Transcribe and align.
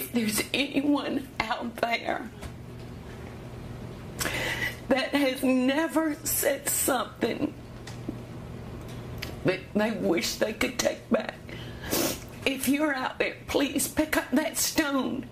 if 0.00 0.12
there's 0.12 0.42
anyone 0.54 1.28
out 1.40 1.76
there 1.76 2.30
that 4.88 5.10
has 5.10 5.42
never 5.42 6.16
said 6.24 6.66
something 6.68 7.52
that 9.44 9.60
they 9.74 9.90
wish 9.90 10.36
they 10.36 10.54
could 10.54 10.78
take 10.78 11.08
back. 11.10 11.34
If 12.46 12.66
you're 12.66 12.94
out 12.94 13.18
there, 13.18 13.36
please 13.46 13.88
pick 13.88 14.16
up 14.16 14.30
that 14.32 14.56
stone 14.56 15.26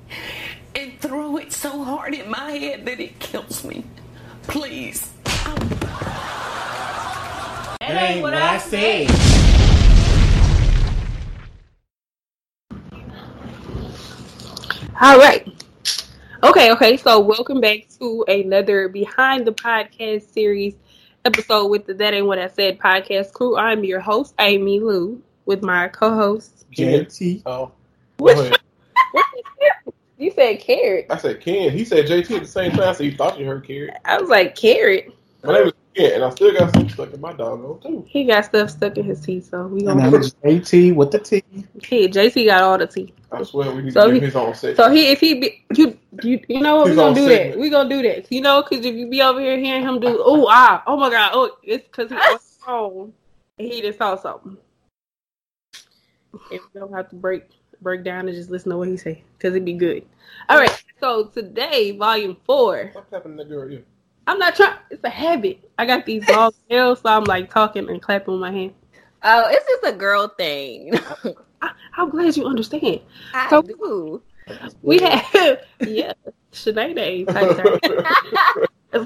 and 0.75 1.01
throw 1.01 1.39
it 1.39 1.53
so 1.53 1.83
hard 1.83 2.13
in 2.15 2.31
my 2.31 2.51
head 2.51 2.85
that 2.85 3.01
it 3.01 3.19
kills 3.19 3.65
me. 3.65 3.85
Please. 4.43 5.11
That 7.81 8.11
ain't 8.11 8.23
what 8.23 8.35
I 8.35 8.59
said. 8.59 9.38
All 15.01 15.17
right. 15.17 15.47
Okay, 16.43 16.73
okay. 16.73 16.97
So 16.97 17.21
welcome 17.21 17.61
back 17.61 17.87
to 18.01 18.25
another 18.27 18.89
Behind 18.89 19.47
the 19.47 19.53
Podcast 19.53 20.33
series 20.33 20.75
episode 21.25 21.69
with 21.69 21.87
the 21.87 21.95
That 21.95 22.15
Ain't 22.15 22.27
What 22.27 22.41
I 22.41 22.49
Said 22.49 22.81
podcast 22.81 23.33
crew. 23.33 23.57
I'm 23.57 23.85
your 23.85 24.01
host, 24.01 24.35
Amy 24.41 24.81
Lou, 24.81 25.23
with 25.47 25.63
my 25.63 25.87
co-host. 25.87 26.69
JT. 26.73 27.43
Oh. 27.47 27.71
What? 28.17 28.35
Go 28.35 28.43
ahead. 28.43 28.59
You 30.19 30.33
said 30.33 30.59
carrot. 30.59 31.07
I 31.11 31.17
said 31.17 31.41
Ken. 31.41 31.71
He 31.71 31.85
said 31.85 32.07
JT 32.07 32.35
at 32.35 32.43
the 32.43 32.49
same 32.49 32.73
time, 32.73 32.93
so 32.93 33.05
you 33.05 33.17
thought 33.17 33.39
you 33.39 33.47
heard 33.47 33.65
Carrot. 33.65 33.95
I 34.05 34.21
was 34.21 34.29
like 34.29 34.57
carrot. 34.57 35.15
My 35.45 35.53
name 35.53 35.69
is 35.69 35.73
Ken, 35.95 36.13
and 36.15 36.25
I 36.25 36.31
still 36.31 36.53
got 36.53 36.73
some 36.73 36.89
stuck 36.89 37.13
in 37.13 37.21
my 37.21 37.33
doggo 37.33 37.75
too. 37.83 38.05
He 38.09 38.25
got 38.25 38.45
stuff 38.45 38.71
stuck 38.71 38.97
in 38.97 39.05
his 39.05 39.21
teeth, 39.21 39.51
so 39.51 39.67
we 39.67 39.81
And 39.87 40.01
gonna. 40.01 40.17
I'm 40.17 40.23
JT 40.23 40.95
with 40.95 41.11
the 41.11 41.19
T. 41.19 41.43
Hey, 41.83 42.09
JC 42.09 42.47
got 42.47 42.63
all 42.63 42.79
the 42.79 42.87
teeth. 42.87 43.13
I 43.31 43.43
swear 43.43 43.71
we 43.73 43.83
need 43.83 43.93
So 43.93 44.07
to 44.07 44.13
give 44.13 44.23
he- 44.23 44.27
his 44.27 44.37
own 44.37 44.55
section. 44.55 44.77
So 44.77 44.91
he, 44.91 45.09
if 45.09 45.21
he 45.21 45.35
be, 45.35 45.65
you, 45.75 45.99
you, 46.23 46.41
you 46.49 46.61
know 46.61 46.77
what? 46.77 46.85
We 46.85 46.91
His 46.91 46.97
gonna 46.99 47.15
do 47.15 47.27
segment. 47.27 47.53
that. 47.53 47.59
We 47.61 47.71
gonna 47.71 47.89
do 47.89 48.03
that. 48.03 48.31
You 48.33 48.41
know, 48.41 48.63
because 48.63 48.85
if 48.87 48.95
you 48.95 49.09
be 49.09 49.21
over 49.23 49.41
here 49.41 49.59
hearing 49.59 49.83
him 49.83 50.01
do, 50.01 50.21
oh 50.25 50.47
ah, 50.49 50.83
oh 50.87 50.97
my 50.97 51.11
god, 51.11 51.31
oh, 51.35 51.57
it's 51.63 51.85
because 51.87 52.11
he 52.11 52.17
on 52.17 52.33
the 52.35 52.39
phone 52.65 53.13
and 53.59 53.69
he 53.73 53.81
just 53.83 53.99
saw 53.99 54.17
something. 54.17 54.57
And 56.51 56.61
we 56.75 56.81
don't 56.81 56.93
have 56.93 57.09
to 57.11 57.17
break 57.17 57.45
break 57.81 58.03
down 58.05 58.29
and 58.29 58.37
just 58.37 58.51
listen 58.51 58.71
to 58.71 58.77
what 58.79 58.89
he 58.89 58.97
say 58.97 59.23
because 59.37 59.55
it'd 59.55 59.65
be 59.65 59.73
good. 59.75 60.05
All 60.49 60.59
right. 60.59 60.83
So 61.01 61.27
today, 61.27 61.97
volume 61.97 62.37
four. 62.45 62.91
What's 62.93 63.11
happening 63.13 63.39
to 63.39 63.45
that 63.45 63.51
girl? 63.51 63.71
Yeah. 63.71 63.79
I'm 64.29 64.39
not 64.39 64.55
trying. 64.55 64.77
It's 64.91 65.03
a 65.03 65.09
habit. 65.09 65.59
I 65.79 65.87
got 65.87 66.05
these 66.05 66.29
long 66.29 66.53
nails, 66.71 67.01
so 67.01 67.09
I'm 67.09 67.25
like 67.25 67.51
talking 67.51 67.89
and 67.89 68.01
clapping 68.01 68.35
with 68.35 68.41
my 68.43 68.53
hand. 68.53 68.75
Oh, 69.23 69.47
it's 69.49 69.67
just 69.67 69.95
a 69.95 69.97
girl 69.97 70.29
thing. 70.29 70.93
I, 71.63 71.71
I'm 71.97 72.11
glad 72.11 72.37
you 72.37 72.45
understand. 72.47 73.01
I 73.35 73.49
So- 73.51 73.63
do. 73.63 74.23
We 74.83 74.99
have 75.01 75.61
yeah, 75.87 76.13
Sinead 76.53 77.27
type. 77.29 78.69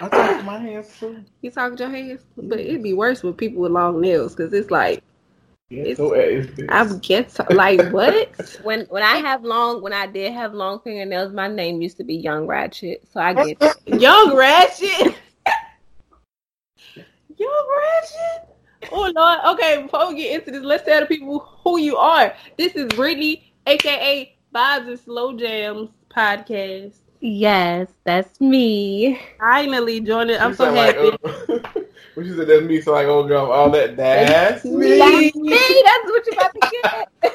I 0.00 0.08
talk 0.08 0.44
my 0.44 0.58
hands 0.58 0.98
too. 0.98 1.22
You 1.42 1.50
talk 1.50 1.72
with 1.72 1.80
your 1.80 1.90
hands, 1.90 2.22
but 2.36 2.60
it'd 2.60 2.82
be 2.82 2.94
worse 2.94 3.22
with 3.22 3.36
people 3.36 3.60
with 3.60 3.72
long 3.72 4.00
nails 4.00 4.34
because 4.34 4.52
it's 4.54 4.70
like 4.70 5.02
Yeah, 5.02 5.02
so 5.02 5.02
at 5.02 5.02
his 5.02 5.59
I 5.72 6.98
get 7.00 7.30
so, 7.30 7.44
like 7.50 7.80
what? 7.90 8.28
When 8.64 8.86
when 8.86 9.04
I 9.04 9.16
have 9.18 9.44
long 9.44 9.82
when 9.82 9.92
I 9.92 10.06
did 10.06 10.32
have 10.32 10.52
long 10.52 10.80
fingernails, 10.80 11.32
my 11.32 11.46
name 11.46 11.80
used 11.80 11.96
to 11.98 12.04
be 12.04 12.16
Young 12.16 12.46
Ratchet. 12.48 13.06
So 13.12 13.20
I 13.20 13.34
get. 13.34 13.62
Young 13.86 14.34
Ratchet, 14.36 14.90
Young 17.36 17.66
Ratchet. 17.78 18.48
Oh 18.90 19.12
Lord. 19.14 19.38
Okay, 19.54 19.82
before 19.82 20.08
we 20.08 20.16
get 20.16 20.40
into 20.40 20.50
this, 20.50 20.62
let's 20.64 20.84
tell 20.84 21.00
the 21.00 21.06
people 21.06 21.38
who 21.62 21.78
you 21.78 21.96
are. 21.96 22.34
This 22.58 22.74
is 22.74 22.86
Brittany, 22.88 23.52
aka 23.66 24.36
Vibes 24.52 24.88
and 24.88 24.98
Slow 24.98 25.36
Jams 25.36 25.90
podcast. 26.08 26.96
Yes, 27.20 27.88
that's 28.02 28.40
me. 28.40 29.20
Finally 29.38 30.00
joining. 30.00 30.38
I'm 30.38 30.54
so 30.54 30.64
sound 30.64 30.76
like, 30.76 30.96
happy. 30.96 31.16
uh, 31.24 31.58
when 32.20 32.28
she 32.30 32.36
said 32.36 32.48
that's 32.48 32.62
me, 32.62 32.80
so 32.80 32.92
like, 32.92 33.06
oh 33.06 33.26
girl, 33.26 33.50
all 33.50 33.70
that, 33.70 33.96
that's 33.96 34.64
me. 34.64 34.98
That's 34.98 35.34
me. 35.34 35.50
That's 35.50 36.04
what 36.04 36.26
you 36.26 36.32
about 36.32 36.52
to 36.54 36.70
get. 37.22 37.34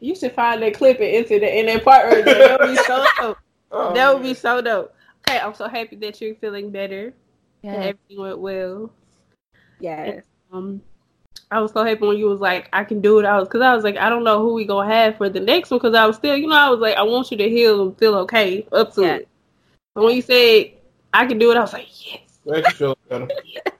You 0.00 0.14
should 0.14 0.32
find 0.32 0.62
that 0.62 0.74
clip 0.74 0.96
and 0.98 1.06
enter 1.08 1.38
that 1.38 1.58
in 1.58 1.66
that 1.66 1.84
part 1.84 2.06
right 2.06 2.24
there. 2.24 2.38
That 2.48 2.60
would 2.60 2.68
be 2.70 2.76
so 2.76 3.06
dope. 3.20 3.38
Oh, 3.70 3.94
That 3.94 4.14
would 4.14 4.22
be 4.22 4.34
so 4.34 4.60
dope. 4.62 4.94
Okay, 5.28 5.38
I'm 5.38 5.54
so 5.54 5.68
happy 5.68 5.96
that 5.96 6.20
you're 6.20 6.34
feeling 6.36 6.70
better. 6.70 7.06
and 7.62 7.74
Yes. 7.74 7.94
everything 7.94 8.20
went 8.22 8.38
well. 8.38 8.90
Yes. 9.78 10.24
Um, 10.52 10.80
I 11.50 11.60
was 11.60 11.72
so 11.72 11.84
happy 11.84 12.06
when 12.06 12.16
you 12.16 12.26
was 12.26 12.40
like, 12.40 12.68
I 12.72 12.84
can 12.84 13.00
do 13.02 13.18
it. 13.18 13.24
I 13.26 13.38
was 13.38 13.46
because 13.48 13.60
I 13.60 13.74
was 13.74 13.84
like, 13.84 13.96
I 13.98 14.08
don't 14.08 14.24
know 14.24 14.38
who 14.40 14.54
we 14.54 14.64
gonna 14.64 14.88
have 14.92 15.16
for 15.16 15.28
the 15.28 15.40
next 15.40 15.70
one 15.70 15.78
because 15.78 15.94
I 15.94 16.06
was 16.06 16.16
still, 16.16 16.36
you 16.36 16.46
know, 16.46 16.56
I 16.56 16.70
was 16.70 16.80
like, 16.80 16.96
I 16.96 17.02
want 17.02 17.30
you 17.30 17.36
to 17.36 17.48
heal 17.48 17.82
and 17.88 17.98
feel 17.98 18.14
okay 18.20 18.66
up 18.72 18.94
to 18.94 19.02
Yeah. 19.02 19.14
it. 19.16 19.28
But 19.94 20.04
when 20.04 20.16
you 20.16 20.22
said 20.22 20.70
I 21.12 21.26
can 21.26 21.38
do 21.38 21.50
it, 21.50 21.56
I 21.58 21.60
was 21.60 21.72
like, 21.74 21.88
yes, 22.10 22.20
Make 22.46 22.66
you 22.68 22.72
feel 22.74 22.96
better. 23.08 23.28
yes. 23.44 23.79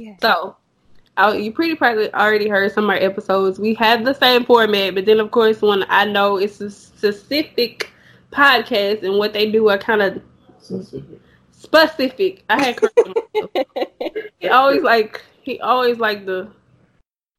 All 0.00 0.06
right. 0.06 0.16
Yes. 0.20 0.20
So, 0.20 1.32
you 1.32 1.52
pretty 1.52 1.74
probably 1.74 2.12
already 2.14 2.48
heard 2.48 2.72
some 2.72 2.84
of 2.84 2.90
our 2.90 2.96
episodes. 2.96 3.58
We 3.58 3.74
have 3.74 4.04
the 4.04 4.14
same 4.14 4.44
format, 4.44 4.94
but 4.94 5.04
then 5.06 5.20
of 5.20 5.30
course, 5.30 5.60
when 5.60 5.84
I 5.88 6.04
know 6.04 6.36
it's 6.38 6.60
a 6.60 6.70
specific 6.70 7.90
podcast 8.32 9.02
and 9.02 9.18
what 9.18 9.32
they 9.32 9.50
do, 9.50 9.68
are 9.68 9.78
kind 9.78 10.02
of 10.02 10.22
Specific. 10.60 11.20
specific. 11.52 12.44
I 12.48 12.62
had 12.62 12.78
he 14.38 14.48
always 14.48 14.82
like 14.82 15.22
he 15.42 15.60
always 15.60 15.98
like 15.98 16.24
the 16.26 16.48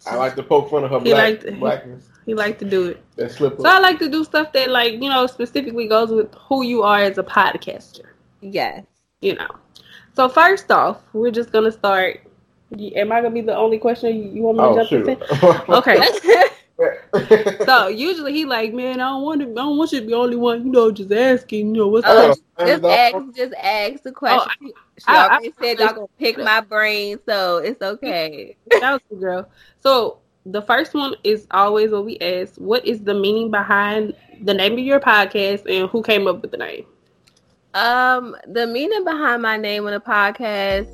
I 0.05 0.15
like 0.15 0.35
to 0.35 0.43
poke 0.43 0.69
fun 0.71 0.83
of 0.83 0.89
her 0.91 0.99
He 0.99 1.11
black, 1.11 1.43
liked 1.43 1.59
blackness. 1.59 2.09
he 2.25 2.33
like 2.33 2.57
to 2.59 2.65
do 2.65 2.87
it. 2.89 3.03
That 3.15 3.31
slip 3.31 3.57
So 3.57 3.69
I 3.69 3.79
like 3.79 3.99
to 3.99 4.09
do 4.09 4.23
stuff 4.23 4.51
that 4.53 4.69
like 4.69 4.93
you 4.93 5.09
know 5.09 5.27
specifically 5.27 5.87
goes 5.87 6.09
with 6.11 6.33
who 6.35 6.63
you 6.63 6.83
are 6.83 6.99
as 6.99 7.17
a 7.17 7.23
podcaster. 7.23 8.05
Yes. 8.41 8.85
You 9.21 9.35
know. 9.35 9.49
So 10.13 10.27
first 10.27 10.69
off, 10.71 11.01
we're 11.13 11.31
just 11.31 11.51
gonna 11.51 11.71
start. 11.71 12.21
Y- 12.71 12.91
Am 12.95 13.11
I 13.11 13.21
gonna 13.21 13.33
be 13.33 13.41
the 13.41 13.55
only 13.55 13.77
question 13.79 14.15
you, 14.15 14.23
you 14.31 14.41
want 14.43 14.57
me 14.57 14.63
to 14.65 14.69
Oh 14.69 14.75
jump 14.75 14.89
shoot. 14.89 15.07
into? 15.07 15.63
Okay. 15.69 15.99
so 15.99 16.43
So 17.65 17.87
usually 17.87 18.33
he 18.33 18.45
like, 18.45 18.73
man, 18.73 18.99
I 19.01 19.09
don't 19.09 19.23
want 19.23 19.41
to. 19.41 19.47
I 19.49 19.53
don't 19.53 19.77
want 19.77 19.91
you 19.91 19.99
to 19.99 20.05
be 20.05 20.11
the 20.11 20.17
only 20.17 20.35
one. 20.35 20.65
You 20.65 20.71
know, 20.71 20.91
just 20.91 21.11
asking. 21.11 21.67
You 21.67 21.73
know 21.81 21.87
what's 21.87 22.07
Oh, 22.07 22.29
up? 22.31 22.37
just 22.65 22.83
ask 22.85 23.15
just 23.35 23.53
ask 23.55 24.03
the 24.03 24.11
question. 24.11 24.51
she 24.97 25.03
I- 25.07 25.27
I- 25.27 25.27
already 25.27 25.53
said 25.59 25.79
y'all 25.79 25.93
gonna 25.93 26.07
pick 26.19 26.37
my 26.37 26.61
brain, 26.61 27.19
so 27.27 27.57
it's 27.57 27.81
okay. 27.81 28.55
That 28.79 28.93
was 28.93 29.01
the 29.09 29.15
girl. 29.17 29.49
So 29.79 30.19
the 30.45 30.61
first 30.61 30.93
one 30.93 31.15
is 31.23 31.47
always 31.51 31.91
what 31.91 32.05
we 32.05 32.17
ask: 32.19 32.55
What 32.55 32.85
is 32.85 33.01
the 33.03 33.13
meaning 33.13 33.51
behind 33.51 34.15
the 34.41 34.53
name 34.53 34.73
of 34.73 34.79
your 34.79 34.99
podcast, 34.99 35.65
and 35.69 35.89
who 35.89 36.01
came 36.01 36.27
up 36.27 36.41
with 36.41 36.51
the 36.51 36.57
name? 36.57 36.85
Um, 37.73 38.35
the 38.47 38.65
meaning 38.67 39.03
behind 39.03 39.41
my 39.41 39.57
name 39.57 39.85
on 39.85 39.91
the 39.93 39.99
podcast, 39.99 40.89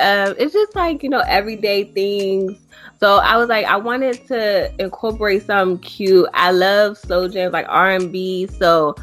um, 0.00 0.34
it's 0.38 0.52
just 0.52 0.74
like 0.74 1.02
you 1.02 1.08
know 1.08 1.22
everyday 1.26 1.84
things. 1.84 2.58
So 2.98 3.16
I 3.16 3.36
was 3.38 3.48
like, 3.48 3.64
I 3.64 3.76
wanted 3.76 4.26
to 4.28 4.70
incorporate 4.78 5.46
something 5.46 5.78
cute. 5.78 6.28
I 6.34 6.50
love 6.50 6.98
slow 6.98 7.28
jams 7.28 7.52
like 7.52 7.66
R 7.68 7.90
and 7.90 8.12
B, 8.12 8.46
so 8.46 8.94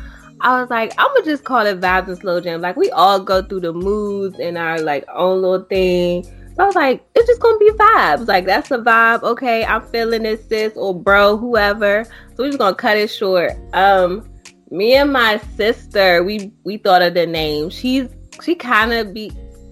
I 0.42 0.60
was 0.62 0.70
like, 0.70 0.94
I'm 0.98 1.08
gonna 1.08 1.26
just 1.26 1.44
call 1.44 1.66
it 1.66 1.80
vibes 1.80 2.08
and 2.08 2.18
slow 2.18 2.40
jams. 2.40 2.62
Like 2.62 2.76
we 2.76 2.92
all 2.92 3.20
go 3.20 3.42
through 3.42 3.62
the 3.62 3.74
moods 3.74 4.40
and 4.40 4.58
our 4.58 4.80
like 4.80 5.06
own 5.14 5.42
little 5.42 5.66
thing. 5.66 6.24
So 6.24 6.64
I 6.64 6.66
was 6.66 6.76
like, 6.76 7.06
it's 7.16 7.28
just 7.28 7.42
gonna 7.42 7.58
be 7.58 7.72
vibes. 7.72 8.28
Like 8.28 8.46
that's 8.46 8.72
a 8.72 8.78
vibe. 8.78 9.24
Okay, 9.24 9.66
I'm 9.66 9.82
feeling 9.88 10.24
this, 10.24 10.48
sis 10.48 10.74
or 10.76 10.94
bro, 10.94 11.38
whoever. 11.38 12.04
So 12.06 12.44
we're 12.44 12.48
just 12.48 12.60
gonna 12.60 12.76
cut 12.76 12.98
it 12.98 13.10
short. 13.10 13.54
Um, 13.74 14.30
me 14.70 14.96
and 14.96 15.12
my 15.12 15.38
sister, 15.56 16.24
we 16.24 16.52
we 16.64 16.78
thought 16.78 17.02
of 17.02 17.14
the 17.14 17.26
name. 17.26 17.70
She's 17.70 18.08
she 18.44 18.54
kind 18.54 18.94
of 18.94 19.14
be 19.14 19.32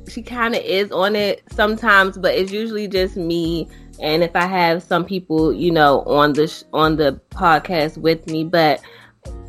she 0.10 0.22
kind 0.22 0.56
of 0.56 0.62
is 0.62 0.92
on 0.92 1.16
it 1.16 1.44
sometimes, 1.52 2.18
but 2.18 2.36
it's 2.36 2.52
usually 2.52 2.88
just 2.88 3.16
me. 3.16 3.68
And 4.00 4.24
if 4.24 4.36
I 4.36 4.46
have 4.46 4.84
some 4.84 5.06
people, 5.06 5.54
you 5.54 5.72
know, 5.72 6.02
on 6.02 6.34
the 6.34 6.48
sh- 6.48 6.64
on 6.74 6.98
the 6.98 7.20
podcast 7.32 7.98
with 7.98 8.28
me, 8.28 8.44
but 8.44 8.82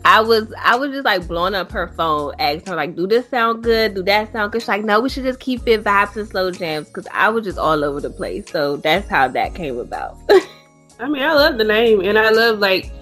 I 0.05 0.21
was 0.21 0.53
I 0.63 0.77
was 0.77 0.93
just 0.93 1.05
like 1.05 1.27
blowing 1.27 1.55
up 1.55 1.73
her 1.73 1.89
phone, 1.89 2.35
asking 2.39 2.71
her 2.71 2.77
like, 2.77 2.95
"Do 2.95 3.09
this 3.09 3.29
sound 3.29 3.65
good? 3.65 3.95
Do 3.95 4.03
that 4.05 4.33
sound 4.33 4.53
good?" 4.53 4.63
She's 4.63 4.69
like, 4.69 4.85
"No, 4.85 5.01
we 5.01 5.09
should 5.09 5.25
just 5.25 5.41
keep 5.41 5.67
it 5.67 5.83
vibes 5.83 6.17
and 6.17 6.29
slow 6.29 6.51
jams," 6.53 6.87
because 6.89 7.09
I 7.13 7.29
was 7.29 7.45
just 7.45 7.59
all 7.59 7.83
over 7.83 8.01
the 8.01 8.11
place. 8.11 8.49
So 8.51 8.77
that's 8.77 9.09
how 9.09 9.27
that 9.29 9.55
came 9.55 9.79
about. 9.79 10.17
I 11.01 11.09
mean, 11.09 11.23
I 11.23 11.33
love 11.33 11.59
the 11.59 11.65
name, 11.65 12.01
and 12.01 12.17
I 12.17 12.31
love 12.31 12.61
like 12.61 12.93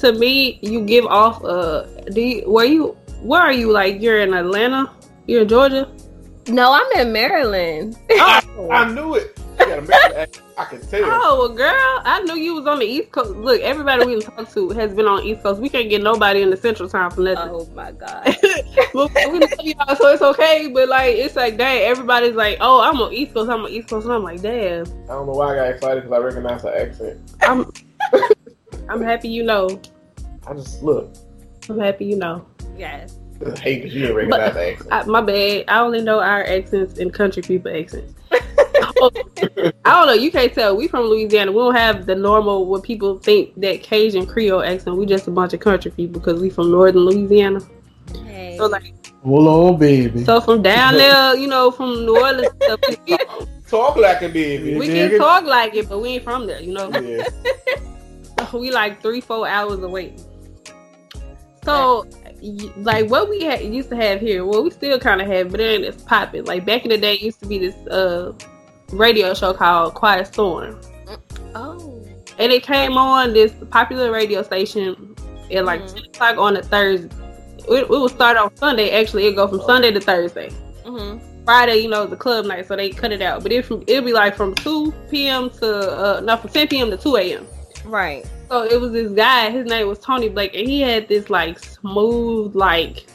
to 0.00 0.12
me, 0.12 0.58
you 0.62 0.84
give 0.84 1.06
off. 1.06 1.42
Uh, 1.44 1.84
do 2.10 2.20
you, 2.20 2.50
where 2.50 2.66
you? 2.66 2.96
Where 3.22 3.40
are 3.40 3.52
you? 3.52 3.72
Like 3.72 4.02
you're 4.02 4.20
in 4.20 4.34
Atlanta? 4.34 4.90
You're 5.26 5.42
in 5.42 5.48
Georgia? 5.48 5.90
No, 6.48 6.72
I'm 6.72 7.00
in 7.00 7.12
Maryland. 7.12 7.96
Oh, 8.56 8.70
I 8.70 8.88
knew 8.92 9.16
it. 9.16 9.36
You 9.58 9.66
got 9.66 9.78
a 9.78 9.82
Maryland. 9.82 10.40
I 10.56 10.64
can 10.66 10.80
tell. 10.86 11.00
oh, 11.04 11.38
well, 11.40 11.48
girl, 11.48 12.00
I 12.04 12.22
knew 12.22 12.34
you 12.36 12.54
was 12.54 12.66
on 12.68 12.78
the 12.78 12.86
East 12.86 13.10
Coast. 13.10 13.30
Look, 13.30 13.60
everybody 13.62 14.06
we 14.06 14.20
talked 14.20 14.54
to 14.54 14.68
has 14.70 14.94
been 14.94 15.06
on 15.06 15.24
East 15.24 15.42
Coast. 15.42 15.60
We 15.60 15.68
can't 15.68 15.90
get 15.90 16.02
nobody 16.02 16.40
in 16.40 16.50
the 16.50 16.56
Central 16.56 16.88
Time 16.88 17.10
for 17.10 17.22
nothing. 17.22 17.50
oh 17.52 17.66
my 17.74 17.90
god. 17.92 18.36
Well, 18.94 19.10
we 19.32 19.40
love 19.40 19.50
y'all, 19.60 19.96
so 19.96 20.12
it's 20.12 20.22
okay. 20.22 20.70
But 20.72 20.88
like, 20.88 21.16
it's 21.16 21.34
like, 21.34 21.56
dang, 21.56 21.82
everybody's 21.82 22.36
like, 22.36 22.58
oh, 22.60 22.80
I'm 22.80 23.00
on 23.00 23.12
East 23.12 23.34
Coast. 23.34 23.50
I'm 23.50 23.62
on 23.62 23.70
East 23.70 23.88
Coast, 23.88 24.04
and 24.04 24.14
I'm 24.14 24.22
like, 24.22 24.40
damn. 24.40 24.86
I 24.86 25.06
don't 25.08 25.26
know 25.26 25.32
why 25.32 25.52
I 25.52 25.56
got 25.56 25.74
excited 25.74 26.04
because 26.04 26.16
I 26.16 26.22
recognize 26.24 26.62
her 26.62 26.76
accent. 26.76 27.20
I'm 27.42 27.72
I'm 28.88 29.02
happy 29.02 29.28
you 29.28 29.42
know. 29.42 29.80
I 30.46 30.54
just 30.54 30.80
look. 30.82 31.12
I'm 31.68 31.80
happy 31.80 32.04
you 32.04 32.16
know. 32.16 32.46
Yes. 32.78 33.18
I 33.46 33.50
because 33.76 33.94
you 33.94 34.00
didn't 34.02 34.16
recognize 34.16 34.54
the 34.54 34.70
accent. 34.72 34.92
I, 34.92 35.04
my 35.04 35.20
bad. 35.20 35.64
I 35.68 35.80
only 35.80 36.00
know 36.02 36.20
our 36.20 36.42
accents 36.44 36.98
and 36.98 37.12
country 37.12 37.42
people 37.42 37.74
accents. 37.76 38.14
I 38.32 39.72
don't 39.84 40.06
know. 40.06 40.12
You 40.14 40.30
can't 40.30 40.52
tell. 40.52 40.76
We 40.76 40.88
from 40.88 41.02
Louisiana. 41.06 41.52
We 41.52 41.58
don't 41.58 41.74
have 41.74 42.06
the 42.06 42.14
normal 42.14 42.66
what 42.66 42.82
people 42.82 43.18
think 43.18 43.54
that 43.60 43.82
Cajun 43.82 44.26
Creole 44.26 44.62
accent. 44.62 44.96
We 44.96 45.06
just 45.06 45.26
a 45.28 45.30
bunch 45.30 45.52
of 45.52 45.60
country 45.60 45.90
people 45.90 46.20
because 46.20 46.40
we 46.40 46.50
from 46.50 46.70
northern 46.70 47.02
Louisiana. 47.04 47.60
Hey. 48.24 48.56
So 48.58 48.66
like, 48.66 48.92
Hold 49.24 49.46
on, 49.74 49.78
baby. 49.78 50.24
so 50.24 50.40
from 50.40 50.62
down 50.62 50.94
there, 50.94 51.34
you 51.36 51.46
know, 51.46 51.70
from 51.70 52.04
New 52.04 52.18
Orleans, 52.20 52.52
stuff, 52.62 52.80
we, 53.06 53.16
Talk 53.68 53.96
like 53.96 54.20
a 54.22 54.28
baby. 54.28 54.76
we 54.76 54.86
dig 54.86 55.08
can 55.10 55.14
it? 55.14 55.18
talk 55.18 55.44
like 55.44 55.74
it, 55.74 55.88
but 55.88 56.00
we 56.00 56.10
ain't 56.10 56.24
from 56.24 56.46
there. 56.46 56.60
You 56.60 56.74
know, 56.74 56.90
Yeah. 57.00 57.26
we 58.52 58.70
like 58.70 59.00
three, 59.02 59.20
four 59.22 59.48
hours 59.48 59.82
away. 59.82 60.14
So, 61.64 62.06
y- 62.23 62.23
like 62.76 63.08
what 63.10 63.28
we 63.28 63.42
had, 63.42 63.62
used 63.62 63.90
to 63.90 63.96
have 63.96 64.20
here, 64.20 64.44
well, 64.44 64.62
we 64.64 64.70
still 64.70 64.98
kind 64.98 65.20
of 65.20 65.26
have, 65.28 65.50
but 65.50 65.60
it 65.60 65.64
ain't 65.64 65.84
as 65.84 66.02
popping. 66.02 66.44
Like 66.44 66.64
back 66.66 66.84
in 66.84 66.90
the 66.90 66.98
day, 66.98 67.14
it 67.14 67.22
used 67.22 67.40
to 67.40 67.46
be 67.46 67.58
this 67.58 67.74
uh 67.88 68.32
radio 68.92 69.34
show 69.34 69.52
called 69.54 69.94
Quiet 69.94 70.26
Storm. 70.26 70.78
oh. 71.54 72.02
and 72.38 72.52
it 72.52 72.62
came 72.62 72.96
on 72.98 73.32
this 73.32 73.52
popular 73.70 74.10
radio 74.10 74.42
station 74.42 75.14
at 75.52 75.64
like 75.64 75.82
Mhm. 75.82 75.94
10 75.94 76.04
o'clock 76.04 76.36
on 76.38 76.56
a 76.56 76.62
Thursday. 76.62 77.14
It, 77.68 77.84
it 77.84 77.88
would 77.88 78.10
start 78.10 78.36
on 78.36 78.54
Sunday. 78.56 78.90
Actually, 78.90 79.26
it 79.26 79.36
go 79.36 79.46
from 79.48 79.60
Sunday 79.62 79.90
to 79.92 80.00
Thursday. 80.00 80.50
hmm 80.84 81.18
Friday, 81.44 81.76
you 81.76 81.88
know, 81.88 82.06
the 82.06 82.16
club 82.16 82.46
night, 82.46 82.66
so 82.66 82.74
they 82.74 82.88
cut 82.88 83.12
it 83.12 83.20
out. 83.20 83.42
But 83.42 83.52
it 83.52 83.64
from 83.66 83.82
it'd 83.86 84.04
be 84.06 84.12
like 84.14 84.34
from 84.34 84.54
two 84.54 84.92
p.m. 85.10 85.50
to 85.60 85.66
uh, 86.16 86.20
no, 86.20 86.36
from 86.38 86.50
ten 86.50 86.68
p.m. 86.68 86.90
to 86.90 86.96
two 86.96 87.16
a.m. 87.16 87.46
Right. 87.84 88.24
So 88.50 88.62
it 88.64 88.80
was 88.80 88.92
this 88.92 89.10
guy. 89.12 89.50
His 89.50 89.66
name 89.66 89.86
was 89.88 89.98
Tony 89.98 90.28
Blake, 90.28 90.54
and 90.54 90.68
he 90.68 90.80
had 90.80 91.08
this 91.08 91.30
like 91.30 91.58
smooth 91.58 92.54
like 92.54 93.06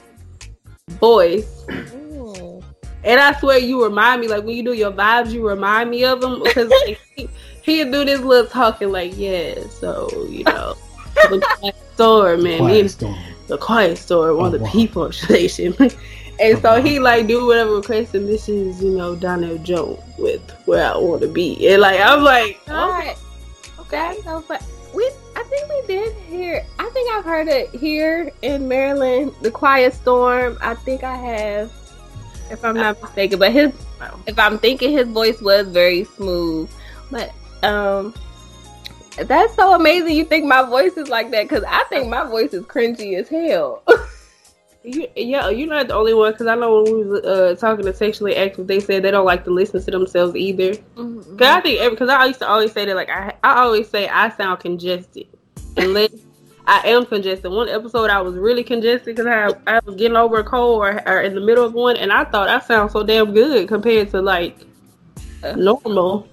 voice. 1.00 1.66
Ooh. 1.94 2.62
And 3.04 3.20
I 3.20 3.34
swear, 3.40 3.58
you 3.60 3.84
remind 3.84 4.22
me 4.22 4.28
like 4.28 4.44
when 4.44 4.56
you 4.58 4.64
do 4.64 4.74
your 4.74 4.92
vibes, 4.92 5.31
you 5.31 5.48
remind 5.48 5.90
me 5.90 6.04
of 6.04 6.22
him 6.24 6.42
because 6.44 6.70
like, 6.86 7.00
he, 7.16 7.30
he'd 7.64 7.92
do 7.92 8.04
this 8.04 8.20
little 8.22 8.50
talking 8.50 8.92
like, 8.92 9.14
yeah, 9.16 9.56
so 9.70 10.10
you 10.28 10.44
know, 10.44 10.76
the 11.30 11.40
quiet 11.60 11.75
storm, 11.94 12.44
man, 12.44 12.58
Quiet 12.60 12.92
storm. 12.92 13.18
the 13.48 13.58
quiet 13.58 13.98
storm 13.98 14.40
on 14.40 14.46
Oh, 14.48 14.50
the 14.50 14.60
wow. 14.60 14.72
people 14.72 15.12
station. 15.12 15.74
and 15.80 15.96
Oh, 16.42 16.60
so 16.62 16.75
wow. 16.75 16.82
he 16.82 17.00
like 17.00 17.28
do 17.28 17.46
whatever 17.46 17.75
request, 17.75 18.16
and 18.16 18.28
this 18.28 18.50
is 18.50 18.82
you 18.84 18.92
know 18.98 19.16
Donell 19.16 19.58
Jones 19.60 20.00
with 20.18 20.42
where 20.66 20.92
I 20.92 20.98
want 20.98 21.22
to 21.22 21.28
be, 21.30 21.70
and 21.70 21.82
like 21.82 22.00
I'm 22.02 22.24
like, 22.24 22.60
oh, 22.68 22.74
Alright. 22.74 23.18
okay, 23.80 24.18
fun. 24.24 24.44
We, 24.94 25.10
think 25.50 25.69
we 25.69 25.88
did 25.88 26.16
hear. 26.28 26.66
I 26.78 26.90
think 26.90 27.12
I've 27.12 27.25
heard 27.25 27.48
it 27.48 27.69
here 27.72 28.31
in 28.42 28.68
Maryland. 28.68 29.34
The 29.42 29.51
Quiet 29.51 29.94
Storm. 29.94 30.57
I 30.62 30.75
think 30.75 31.04
I 31.04 31.16
have, 31.16 31.72
if 32.50 32.63
I'm 32.63 32.75
not 32.75 33.01
mistaken. 33.01 33.40
But 33.40 33.51
his, 33.51 33.74
if 34.28 34.38
I'm 34.38 34.57
thinking, 34.60 34.92
his 34.92 35.07
voice 35.07 35.42
was 35.42 35.68
very 35.68 36.04
smooth. 36.04 36.69
But 37.12 37.34
um, 37.63 38.13
that's 39.18 39.56
so 39.56 39.74
amazing. 39.74 40.16
You 40.16 40.25
think 40.25 40.46
my 40.46 40.63
voice 40.63 40.98
is 40.98 41.10
like 41.10 41.31
that? 41.31 41.44
Because 41.44 41.63
I 41.68 41.84
think 41.90 42.07
my 42.07 42.24
voice 42.25 42.54
is 42.54 42.63
cringy 42.66 43.18
as 43.18 43.28
hell. 43.28 43.84
You, 44.81 45.10
yeah, 45.13 45.50
you're 45.50 45.68
not 45.68 45.90
the 45.90 45.94
only 45.94 46.13
one 46.13 46.31
because 46.31 46.48
I 46.48 46.56
know 46.56 46.81
when 46.81 46.94
we 46.96 47.04
was 47.04 47.24
uh, 47.25 47.56
talking 47.60 47.84
to 47.84 47.94
sexually 47.94 48.38
active, 48.38 48.66
they 48.66 48.80
said 48.80 49.04
they 49.04 49.12
don't 49.12 49.25
like 49.25 49.44
to 49.44 49.51
listen 49.51 49.84
to 49.84 49.92
themselves 49.92 50.38
either. 50.38 50.72
Mm-hmm. 50.72 51.36
Cause 51.36 51.48
I 51.48 51.60
think 51.60 51.90
because 51.90 52.07
I 52.07 52.24
used 52.25 52.40
to 52.40 52.48
always 52.48 52.72
say 52.72 52.86
that 52.86 52.96
like 52.96 53.10
I 53.10 53.36
I 53.44 53.63
always 53.63 53.90
say 53.90 54.07
I 54.07 54.30
sound 54.30 54.62
congested 54.62 55.28
unless 55.77 56.12
I 56.66 56.88
am 56.89 57.06
congested. 57.06 57.51
One 57.51 57.68
episode 57.68 58.10
I 58.10 58.21
was 58.21 58.36
really 58.36 58.63
congested 58.63 59.16
because 59.16 59.25
I 59.25 59.50
I 59.66 59.80
was 59.86 59.95
getting 59.95 60.18
over 60.18 60.38
a 60.38 60.44
cold 60.44 60.80
or, 60.80 61.01
or 61.10 61.21
in 61.21 61.33
the 61.33 61.42
middle 61.42 61.66
of 61.66 61.74
one, 61.74 61.98
and 61.98 62.12
I 62.12 62.25
thought 62.25 62.48
I 62.48 62.60
sound 62.60 62.92
so 62.92 63.04
damn 63.04 63.33
good 63.33 63.68
compared 63.68 64.12
to 64.12 64.21
like 64.21 64.57
normal. 65.56 66.27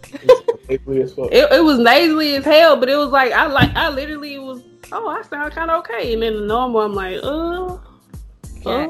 Nasally 0.69 1.03
as 1.03 1.15
fuck. 1.15 1.33
It, 1.33 1.51
it 1.53 1.65
was 1.65 1.79
nasally 1.79 2.37
as 2.37 2.45
hell, 2.45 2.77
but 2.77 2.89
it 2.89 2.97
was 2.97 3.11
like 3.11 3.33
I 3.33 3.47
like 3.47 3.75
I 3.75 3.89
literally 3.89 4.39
was 4.39 4.63
oh 4.93 5.09
I 5.09 5.23
sound 5.23 5.53
kind 5.53 5.71
of 5.71 5.79
okay, 5.81 6.13
and 6.13 6.23
then 6.23 6.35
the 6.35 6.47
normal 6.47 6.83
I'm 6.83 6.95
like 6.95 7.21
oh. 7.23 7.81
Uh. 8.65 8.89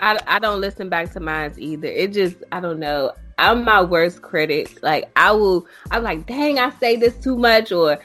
I, 0.00 0.18
I 0.26 0.38
don't 0.38 0.60
listen 0.60 0.88
back 0.88 1.12
to 1.12 1.20
mine 1.20 1.54
either. 1.58 1.88
It 1.88 2.12
just 2.12 2.36
I 2.52 2.60
don't 2.60 2.78
know. 2.78 3.12
I'm 3.38 3.64
my 3.64 3.82
worst 3.82 4.22
critic. 4.22 4.82
Like 4.82 5.10
I 5.16 5.32
will 5.32 5.66
I'm 5.90 6.02
like, 6.02 6.26
dang, 6.26 6.58
I 6.58 6.70
say 6.78 6.96
this 6.96 7.16
too 7.16 7.36
much 7.36 7.70
or 7.70 7.98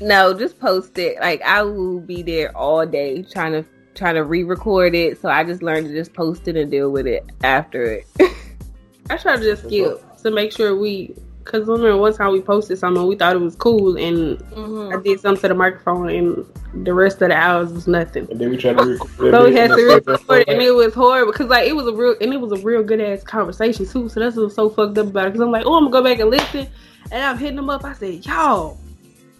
no, 0.00 0.32
just 0.34 0.58
post 0.58 0.98
it. 0.98 1.18
Like 1.20 1.42
I 1.42 1.62
will 1.62 2.00
be 2.00 2.22
there 2.22 2.56
all 2.56 2.86
day 2.86 3.22
trying 3.22 3.52
to 3.52 3.64
trying 3.98 4.14
to 4.14 4.24
re-record 4.24 4.94
it. 4.94 5.20
So 5.20 5.28
I 5.28 5.44
just 5.44 5.62
learned 5.62 5.88
to 5.88 5.94
just 5.94 6.14
post 6.14 6.48
it 6.48 6.56
and 6.56 6.70
deal 6.70 6.90
with 6.90 7.06
it 7.06 7.24
after 7.42 7.84
it. 7.84 8.06
I 9.10 9.16
try 9.16 9.36
to 9.36 9.42
just 9.42 9.64
skip 9.64 10.02
to 10.22 10.30
make 10.30 10.52
sure 10.52 10.76
we, 10.76 11.14
because 11.42 11.66
remember 11.66 11.96
one 11.96 12.14
time 12.14 12.32
we 12.32 12.40
posted 12.40 12.78
something, 12.78 13.06
we 13.06 13.16
thought 13.16 13.34
it 13.34 13.40
was 13.40 13.56
cool, 13.56 13.96
and 13.96 14.38
mm-hmm. 14.38 14.96
I 14.96 15.02
did 15.02 15.20
something 15.20 15.40
to 15.42 15.48
the 15.48 15.54
microphone, 15.54 16.10
and 16.10 16.84
the 16.84 16.92
rest 16.92 17.22
of 17.22 17.30
the 17.30 17.36
hours 17.36 17.72
was 17.72 17.88
nothing. 17.88 18.30
And 18.30 18.38
then 18.38 18.50
we 18.50 18.56
tried 18.56 18.78
to 18.78 18.84
record. 18.84 19.08
So 19.32 19.44
we 19.46 19.54
had 19.54 19.70
to 19.70 19.76
record 19.76 20.40
it, 20.42 20.48
and 20.48 20.60
it 20.60 20.72
was 20.72 20.92
horrible 20.92 21.32
because 21.32 21.48
like 21.48 21.66
it 21.66 21.74
was 21.74 21.86
a 21.86 21.92
real, 21.92 22.14
and 22.20 22.32
it 22.32 22.40
was 22.40 22.52
a 22.52 22.62
real 22.62 22.82
good 22.82 23.00
ass 23.00 23.22
conversation 23.22 23.86
too. 23.86 24.08
So 24.08 24.20
that's 24.20 24.36
what's 24.36 24.54
so 24.54 24.68
fucked 24.68 24.98
up 24.98 25.06
about 25.06 25.26
it. 25.26 25.32
Because 25.32 25.40
I'm 25.40 25.50
like, 25.50 25.64
oh, 25.64 25.74
I'm 25.74 25.90
gonna 25.90 25.92
go 25.92 26.04
back 26.04 26.20
and 26.20 26.30
listen, 26.30 26.68
and 27.10 27.24
I'm 27.24 27.38
hitting 27.38 27.56
them 27.56 27.70
up. 27.70 27.84
I 27.84 27.94
said, 27.94 28.26
y'all, 28.26 28.78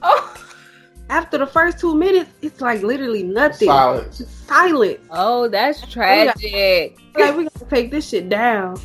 Oh, 0.02 0.46
after 1.10 1.38
the 1.38 1.46
first 1.46 1.78
two 1.78 1.94
minutes, 1.94 2.30
it's 2.42 2.60
like 2.60 2.82
literally 2.82 3.22
nothing. 3.22 3.68
Silence. 3.68 4.20
It's 4.20 4.30
silent. 4.30 5.00
oh, 5.10 5.48
that's 5.48 5.80
tragic. 5.90 6.98
Like 7.16 7.36
we 7.36 7.44
gotta 7.44 7.64
take 7.66 7.90
this 7.90 8.08
shit 8.08 8.28
down. 8.28 8.80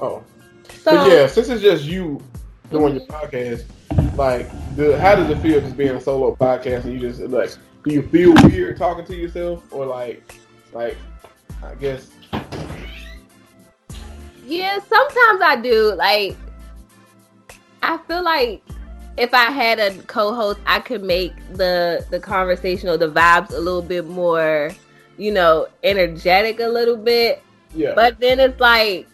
Oh. 0.00 0.24
So 0.80 0.96
but 0.96 1.10
yeah, 1.10 1.26
since 1.28 1.48
it's 1.48 1.62
just 1.62 1.84
you 1.84 2.20
doing 2.70 2.96
your 2.96 3.06
mm-hmm. 3.06 3.36
podcast, 3.36 4.16
like, 4.16 4.50
the, 4.74 4.98
how 4.98 5.14
does 5.14 5.30
it 5.30 5.38
feel 5.38 5.60
just 5.60 5.76
being 5.76 5.94
a 5.94 6.00
solo 6.00 6.34
podcast 6.34 6.84
and 6.84 6.94
you 6.94 6.98
just 6.98 7.20
like, 7.20 7.50
do 7.84 7.94
you 7.94 8.02
feel 8.02 8.34
weird 8.42 8.76
talking 8.76 9.04
to 9.04 9.14
yourself 9.14 9.62
or 9.72 9.86
like, 9.86 10.34
like, 10.72 10.96
I 11.62 11.74
guess, 11.76 12.10
Yeah, 14.52 14.78
sometimes 14.80 15.40
I 15.40 15.56
do. 15.62 15.94
Like, 15.94 16.36
I 17.82 17.96
feel 18.06 18.22
like 18.22 18.62
if 19.16 19.32
I 19.32 19.50
had 19.50 19.78
a 19.78 19.94
co-host, 20.02 20.60
I 20.66 20.78
could 20.80 21.02
make 21.02 21.32
the 21.54 22.04
the 22.10 22.20
conversation 22.20 22.90
or 22.90 22.98
the 22.98 23.08
vibes 23.08 23.48
a 23.50 23.58
little 23.58 23.80
bit 23.80 24.06
more, 24.06 24.70
you 25.16 25.32
know, 25.32 25.68
energetic 25.82 26.60
a 26.60 26.66
little 26.66 26.98
bit. 26.98 27.42
yeah, 27.74 27.94
But 27.94 28.20
then 28.20 28.38
it's 28.40 28.60
like, 28.60 29.08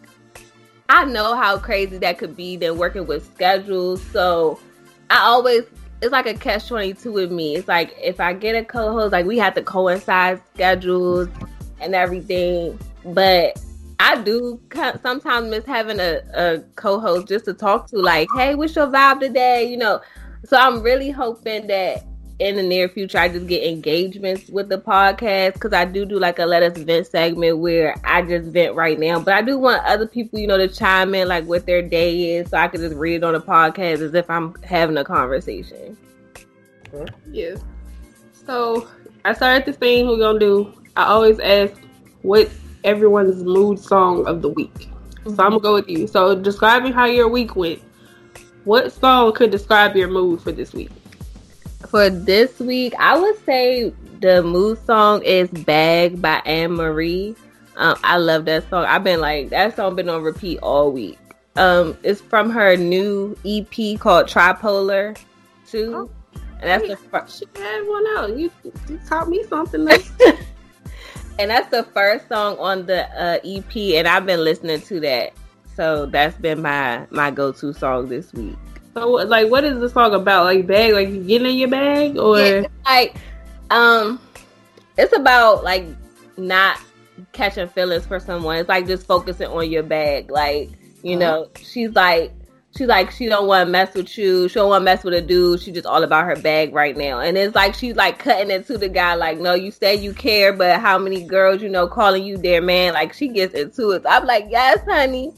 I 0.88 1.04
know 1.04 1.36
how 1.36 1.56
crazy 1.56 1.98
that 1.98 2.18
could 2.18 2.36
be. 2.36 2.56
Then 2.56 2.76
working 2.76 3.06
with 3.06 3.24
schedules, 3.32 4.02
so 4.10 4.58
I 5.08 5.18
always 5.20 5.62
it's 6.02 6.10
like 6.10 6.26
a 6.26 6.34
catch 6.34 6.66
twenty 6.66 6.94
two 6.94 7.12
with 7.12 7.30
me. 7.30 7.54
It's 7.54 7.68
like 7.68 7.94
if 8.02 8.18
I 8.18 8.32
get 8.32 8.56
a 8.56 8.64
co-host, 8.64 9.12
like 9.12 9.24
we 9.24 9.38
have 9.38 9.54
to 9.54 9.62
coincide 9.62 10.42
schedules 10.52 11.28
and 11.80 11.94
everything. 11.94 12.76
But 13.04 13.56
I 14.00 14.22
do 14.22 14.60
sometimes 15.02 15.50
miss 15.50 15.64
having 15.64 15.98
a, 16.00 16.20
a 16.34 16.58
co-host 16.76 17.28
just 17.28 17.44
to 17.46 17.54
talk 17.54 17.88
to, 17.88 17.98
like, 17.98 18.28
hey, 18.36 18.54
what's 18.54 18.76
your 18.76 18.86
vibe 18.86 19.20
today? 19.20 19.68
You 19.68 19.76
know. 19.76 20.00
So 20.44 20.56
I'm 20.56 20.82
really 20.82 21.10
hoping 21.10 21.66
that 21.66 22.04
in 22.38 22.54
the 22.54 22.62
near 22.62 22.88
future 22.88 23.18
I 23.18 23.28
just 23.28 23.48
get 23.48 23.64
engagements 23.64 24.48
with 24.48 24.68
the 24.68 24.78
podcast 24.78 25.54
because 25.54 25.72
I 25.72 25.84
do 25.84 26.04
do 26.04 26.18
like 26.18 26.38
a 26.38 26.46
let 26.46 26.62
us 26.62 26.78
vent 26.78 27.08
segment 27.08 27.58
where 27.58 27.96
I 28.04 28.22
just 28.22 28.50
vent 28.50 28.76
right 28.76 28.98
now. 28.98 29.18
But 29.18 29.34
I 29.34 29.42
do 29.42 29.58
want 29.58 29.84
other 29.84 30.06
people, 30.06 30.38
you 30.38 30.46
know, 30.46 30.56
to 30.56 30.68
chime 30.68 31.14
in 31.14 31.26
like 31.26 31.44
what 31.44 31.66
their 31.66 31.82
day 31.82 32.36
is 32.36 32.50
so 32.50 32.58
I 32.58 32.68
can 32.68 32.80
just 32.80 32.94
read 32.94 33.16
it 33.16 33.24
on 33.24 33.32
the 33.32 33.40
podcast 33.40 34.00
as 34.00 34.14
if 34.14 34.30
I'm 34.30 34.54
having 34.62 34.96
a 34.96 35.04
conversation. 35.04 35.96
Yeah. 37.30 37.56
So 38.46 38.88
I 39.24 39.32
started 39.34 39.66
this 39.66 39.76
thing 39.76 40.06
we're 40.06 40.18
gonna 40.18 40.38
do. 40.38 40.72
I 40.96 41.06
always 41.06 41.40
ask 41.40 41.74
what's 42.22 42.54
everyone's 42.84 43.42
mood 43.42 43.78
song 43.78 44.26
of 44.26 44.42
the 44.42 44.48
week. 44.48 44.88
So 45.24 45.30
I'm 45.30 45.50
gonna 45.50 45.60
go 45.60 45.74
with 45.74 45.88
you. 45.88 46.06
So 46.06 46.34
describing 46.34 46.92
how 46.92 47.04
your 47.06 47.28
week 47.28 47.54
went. 47.56 47.82
What 48.64 48.92
song 48.92 49.32
could 49.32 49.50
describe 49.50 49.96
your 49.96 50.08
mood 50.08 50.40
for 50.40 50.52
this 50.52 50.72
week? 50.72 50.90
For 51.88 52.10
this 52.10 52.58
week, 52.60 52.94
I 52.98 53.18
would 53.18 53.44
say 53.44 53.92
the 54.20 54.42
mood 54.42 54.84
song 54.84 55.22
is 55.22 55.48
"Bag" 55.48 56.20
by 56.20 56.40
Ann 56.44 56.72
Marie. 56.72 57.34
Um, 57.76 57.96
I 58.02 58.16
love 58.18 58.44
that 58.46 58.68
song. 58.68 58.84
I've 58.84 59.04
been 59.04 59.20
like 59.20 59.50
that 59.50 59.76
song 59.76 59.94
been 59.96 60.08
on 60.08 60.22
repeat 60.22 60.58
all 60.58 60.90
week. 60.92 61.18
Um, 61.56 61.96
it's 62.02 62.20
from 62.20 62.50
her 62.50 62.76
new 62.76 63.36
EP 63.44 63.98
called 63.98 64.26
Tripolar 64.26 65.16
Two, 65.66 65.94
Oh. 65.94 66.10
and 66.60 66.68
that's 66.70 66.88
the 66.88 66.96
first. 66.96 67.38
She 67.40 67.46
had 67.60 67.82
one 67.82 68.04
out. 68.16 68.36
You, 68.36 68.50
you 68.88 68.98
taught 69.08 69.28
me 69.28 69.44
something. 69.48 69.86
And 71.38 71.50
that's 71.50 71.70
the 71.70 71.84
first 71.84 72.28
song 72.28 72.56
on 72.58 72.86
the 72.86 73.08
uh, 73.20 73.38
EP, 73.44 73.76
and 73.96 74.08
I've 74.08 74.26
been 74.26 74.42
listening 74.42 74.80
to 74.82 75.00
that 75.00 75.32
So 75.76 76.06
that's 76.06 76.36
been 76.36 76.62
my 76.62 77.06
my 77.10 77.30
go 77.30 77.52
to 77.52 77.72
song 77.72 78.08
this 78.08 78.32
week. 78.32 78.56
So, 78.94 79.08
like, 79.08 79.48
what 79.48 79.62
is 79.62 79.78
the 79.78 79.88
song 79.88 80.14
about? 80.14 80.44
Like, 80.44 80.66
bag, 80.66 80.92
like 80.92 81.08
you 81.08 81.22
getting 81.22 81.46
in 81.46 81.56
your 81.56 81.68
bag, 81.68 82.18
or 82.18 82.40
Yeah, 82.40 82.66
like 82.84 83.16
um 83.70 84.20
it's 84.96 85.16
about 85.16 85.62
like 85.62 85.84
not 86.36 86.78
catching 87.32 87.68
feelings 87.68 88.06
for 88.06 88.20
someone 88.20 88.56
it's 88.56 88.68
like 88.68 88.86
just 88.86 89.06
focusing 89.06 89.48
on 89.48 89.68
your 89.70 89.82
bag 89.82 90.30
like 90.30 90.70
you 91.02 91.16
know 91.16 91.50
she's 91.60 91.90
like 91.94 92.32
she's 92.78 92.86
like 92.86 93.10
she 93.10 93.26
don't 93.26 93.46
want 93.46 93.66
to 93.66 93.70
mess 93.70 93.92
with 93.94 94.16
you 94.16 94.48
she 94.48 94.54
don't 94.54 94.68
want 94.70 94.80
to 94.80 94.84
mess 94.84 95.04
with 95.04 95.12
a 95.12 95.20
dude 95.20 95.60
she 95.60 95.70
just 95.72 95.84
all 95.86 96.02
about 96.04 96.24
her 96.24 96.36
bag 96.36 96.72
right 96.72 96.96
now 96.96 97.18
and 97.20 97.36
it's 97.36 97.54
like 97.54 97.74
she's 97.74 97.96
like 97.96 98.18
cutting 98.18 98.50
it 98.50 98.66
to 98.66 98.78
the 98.78 98.88
guy 98.88 99.14
like 99.14 99.38
no 99.38 99.52
you 99.54 99.70
say 99.70 99.94
you 99.94 100.14
care 100.14 100.52
but 100.52 100.80
how 100.80 100.96
many 100.96 101.22
girls 101.24 101.60
you 101.60 101.68
know 101.68 101.86
calling 101.88 102.24
you 102.24 102.38
their 102.38 102.62
man 102.62 102.94
like 102.94 103.12
she 103.12 103.28
gets 103.28 103.52
into 103.54 103.90
it 103.90 104.02
i'm 104.08 104.24
like 104.26 104.46
yes 104.48 104.78
honey 104.86 105.32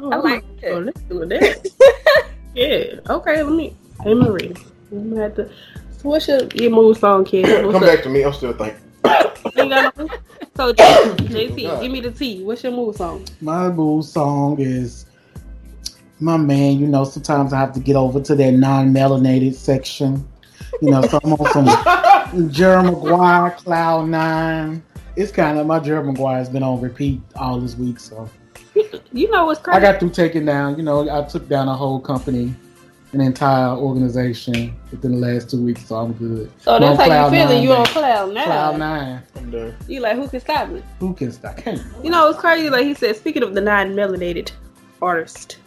Oh, 0.00 0.12
I 0.12 0.16
like 0.16 0.44
oh, 0.64 0.76
it. 0.78 0.84
let's 0.84 1.00
do 1.02 1.26
that. 1.26 2.30
yeah. 2.54 3.00
Okay. 3.12 3.42
Let 3.42 3.52
me. 3.52 3.76
Hey, 4.04 4.14
Marie. 4.14 4.54
I'm 4.92 5.10
gonna 5.10 5.22
have 5.22 5.34
to. 5.34 5.48
So, 5.90 6.08
what's 6.10 6.28
your 6.28 6.44
your 6.54 6.70
move 6.70 6.96
song, 6.98 7.24
kid? 7.24 7.42
What's 7.66 7.72
Come 7.76 7.82
up? 7.82 7.88
back 7.96 8.04
to 8.04 8.08
me. 8.08 8.22
I'm 8.22 8.32
still 8.32 8.52
thinking. 8.52 8.80
You 9.56 9.68
got 9.68 9.96
no- 9.98 10.08
So, 10.56 10.72
JT, 10.72 11.56
give 11.82 11.90
me 11.90 12.00
the 12.00 12.12
T. 12.12 12.44
What's 12.44 12.62
your 12.62 12.70
move 12.70 12.94
song? 12.94 13.24
My 13.40 13.68
boo 13.70 14.00
song 14.02 14.60
is 14.60 15.06
my 16.20 16.36
man. 16.36 16.78
You 16.78 16.86
know, 16.86 17.04
sometimes 17.04 17.52
I 17.52 17.58
have 17.60 17.72
to 17.74 17.80
get 17.80 17.96
over 17.96 18.20
to 18.20 18.34
that 18.34 18.52
non-melanated 18.52 19.54
section. 19.54 20.26
You 20.82 20.90
know, 20.90 21.02
so 21.02 21.18
I'm 21.24 21.32
on 21.32 21.52
some 21.52 21.66
Jamiroquai, 22.50 23.56
Cloud 23.56 24.08
Nine. 24.08 24.82
It's 25.16 25.32
kind 25.32 25.58
of 25.58 25.66
my 25.66 25.80
Jamiroquai's 25.80 26.48
been 26.48 26.62
on 26.62 26.80
repeat 26.80 27.20
all 27.36 27.58
this 27.60 27.74
week, 27.76 27.98
so 27.98 28.28
You 29.12 29.30
know 29.30 29.46
what's 29.46 29.60
crazy? 29.60 29.76
I 29.78 29.80
got 29.80 29.98
through 30.00 30.10
taking 30.10 30.44
down. 30.44 30.76
You 30.76 30.82
know, 30.84 31.08
I 31.10 31.26
took 31.26 31.48
down 31.48 31.66
a 31.68 31.74
whole 31.74 31.98
company, 31.98 32.54
an 33.12 33.20
entire 33.20 33.70
organization 33.76 34.76
within 34.90 35.12
the 35.20 35.26
last 35.26 35.50
two 35.50 35.64
weeks, 35.64 35.86
so 35.86 35.96
I'm 35.96 36.12
good. 36.12 36.50
so 36.60 36.74
I'm 36.76 36.82
that's 36.82 36.98
how 36.98 37.04
you 37.04 37.10
Cloud 37.10 37.30
feeling. 37.30 37.48
Nine, 37.48 37.62
You 37.64 37.72
on 37.72 37.86
cloud 37.86 38.34
nine. 38.34 38.44
Cloud 38.44 38.78
Nine. 38.78 39.22
I'm 39.36 39.50
done. 39.50 39.74
You 39.88 40.00
like 40.00 40.16
who 40.16 40.28
can 40.28 40.40
stop 40.40 40.68
me? 40.68 40.82
Who 41.00 41.14
can 41.14 41.32
stop? 41.32 41.56
Can't. 41.56 41.82
You 42.04 42.10
know 42.10 42.28
it's 42.28 42.38
crazy. 42.38 42.70
Like 42.70 42.84
he 42.84 42.94
said, 42.94 43.16
speaking 43.16 43.42
of 43.42 43.54
the 43.54 43.60
non-melanated 43.60 44.52
artist, 45.02 45.58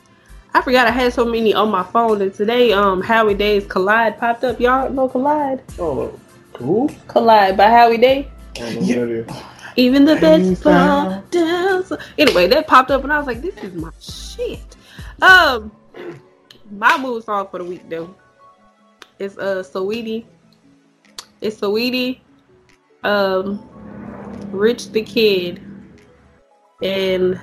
I 0.54 0.62
forgot 0.62 0.88
I 0.88 0.92
had 0.92 1.14
so 1.14 1.26
many 1.26 1.54
on 1.54 1.72
my 1.72 1.84
phone. 1.84 2.22
And 2.22 2.34
today, 2.34 2.74
um, 2.74 3.02
Howie 3.02 3.34
Day's 3.34 3.66
Collide 3.66 4.18
popped 4.20 4.44
up. 4.44 4.60
Y'all 4.60 4.90
know 4.90 5.08
Collide? 5.08 5.62
Oh, 5.80 6.20
cool. 6.54 6.90
Collide 7.08 7.56
by 7.56 7.68
Howie 7.68 7.98
Day. 7.98 8.30
I 8.56 8.60
don't 8.60 8.76
know 8.88 9.06
who. 9.06 9.26
Even 9.78 10.04
the 10.04 10.18
beds 10.18 10.44
Things 10.44 10.64
fall 10.64 10.74
down. 10.74 11.24
down. 11.32 11.86
So, 11.86 11.98
anyway, 12.18 12.48
that 12.48 12.68
popped 12.68 12.92
up, 12.92 13.04
and 13.04 13.14
I 13.14 13.18
was 13.18 13.28
like, 13.28 13.42
"This 13.42 13.56
is 13.64 13.74
my 13.74 13.92
shit." 14.02 14.76
Um, 15.22 15.72
my 16.70 16.98
mood 16.98 17.24
song 17.24 17.48
for 17.50 17.60
the 17.60 17.64
week 17.66 17.88
though 17.90 18.14
is 19.20 19.38
uh 19.38 19.64
Saweetie. 19.64 20.26
It's 21.40 21.60
Saweetie, 21.60 22.20
um, 23.04 23.68
Rich 24.52 24.92
the 24.92 25.04
Kid, 25.04 25.62
and 26.84 27.40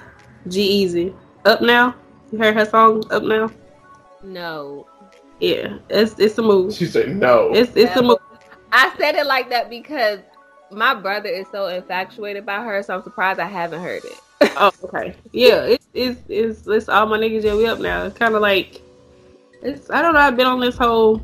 G-Eazy. 0.48 1.14
Up 1.44 1.62
now. 1.62 1.94
You 2.30 2.38
heard 2.38 2.54
her 2.54 2.64
song 2.66 3.04
Up 3.10 3.22
now? 3.22 3.50
no 4.22 4.86
Yeah, 5.40 5.78
it's 5.88 6.18
it's 6.18 6.36
a 6.38 6.42
move. 6.42 6.74
She 6.74 6.86
said 6.86 7.16
no. 7.16 7.52
It's 7.54 7.72
it's 7.76 7.96
a 7.96 8.02
move. 8.02 8.18
i 8.72 8.94
said 8.98 9.14
it 9.14 9.26
like 9.26 9.48
that 9.50 9.70
because 9.70 10.20
my 10.70 10.94
brother 10.94 11.28
is 11.30 11.46
so 11.50 11.66
infatuated 11.66 12.44
by 12.44 12.62
her 12.62 12.82
so 12.82 12.94
i'm 12.94 13.02
surprised 13.02 13.40
i 13.40 13.46
haven't 13.46 13.80
heard 13.80 14.04
it 14.04 14.18
Oh, 14.60 14.70
okay. 14.84 15.14
Yeah, 15.32 15.62
it's 15.64 15.88
it's 15.94 16.20
it's, 16.28 16.66
it's 16.66 16.88
all 16.88 17.06
my 17.06 17.18
niggas. 17.18 17.44
Yeah, 17.44 17.54
we 17.54 17.66
up 17.66 17.78
now. 17.78 18.04
It's 18.04 18.18
kind 18.18 18.34
of 18.34 18.42
like 18.42 18.80
it's. 19.62 19.88
I 19.90 20.02
don't 20.02 20.14
know. 20.14 20.20
I've 20.20 20.36
been 20.36 20.46
on 20.46 20.58
this 20.60 20.76
whole 20.76 21.22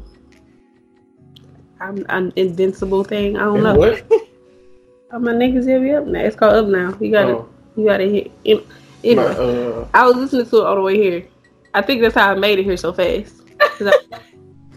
I'm, 1.81 2.05
I'm 2.09 2.33
invincible 2.37 3.05
thing. 3.05 3.37
I 3.37 3.41
don't 3.41 3.63
know. 3.63 3.75
what? 3.75 4.07
All 5.13 5.21
my 5.21 5.33
niggas. 5.33 5.67
Yeah, 5.67 5.79
we 5.79 5.95
up 5.95 6.07
now. 6.07 6.21
It's 6.21 6.37
called 6.37 6.55
up 6.55 6.67
now. 6.67 6.97
You 7.01 7.11
gotta 7.11 7.33
Oh, 7.33 7.49
you 7.77 7.85
gotta 7.87 8.05
hit. 8.05 8.33
It, 8.45 8.67
my, 9.05 9.11
anyway, 9.11 9.35
uh, 9.37 9.89
I 9.95 10.07
was 10.07 10.17
listening 10.17 10.47
to 10.47 10.57
it 10.57 10.65
all 10.65 10.77
the 10.77 10.83
way 10.83 10.97
here. 10.97 11.27
I 11.73 11.83
think 11.83 12.03
that's 12.03 12.15
how 12.15 12.31
I 12.31 12.35
made 12.35 12.59
it 12.59 12.65
here 12.65 12.77
so 12.77 12.93
fast. 12.93 13.43
I, 13.61 13.93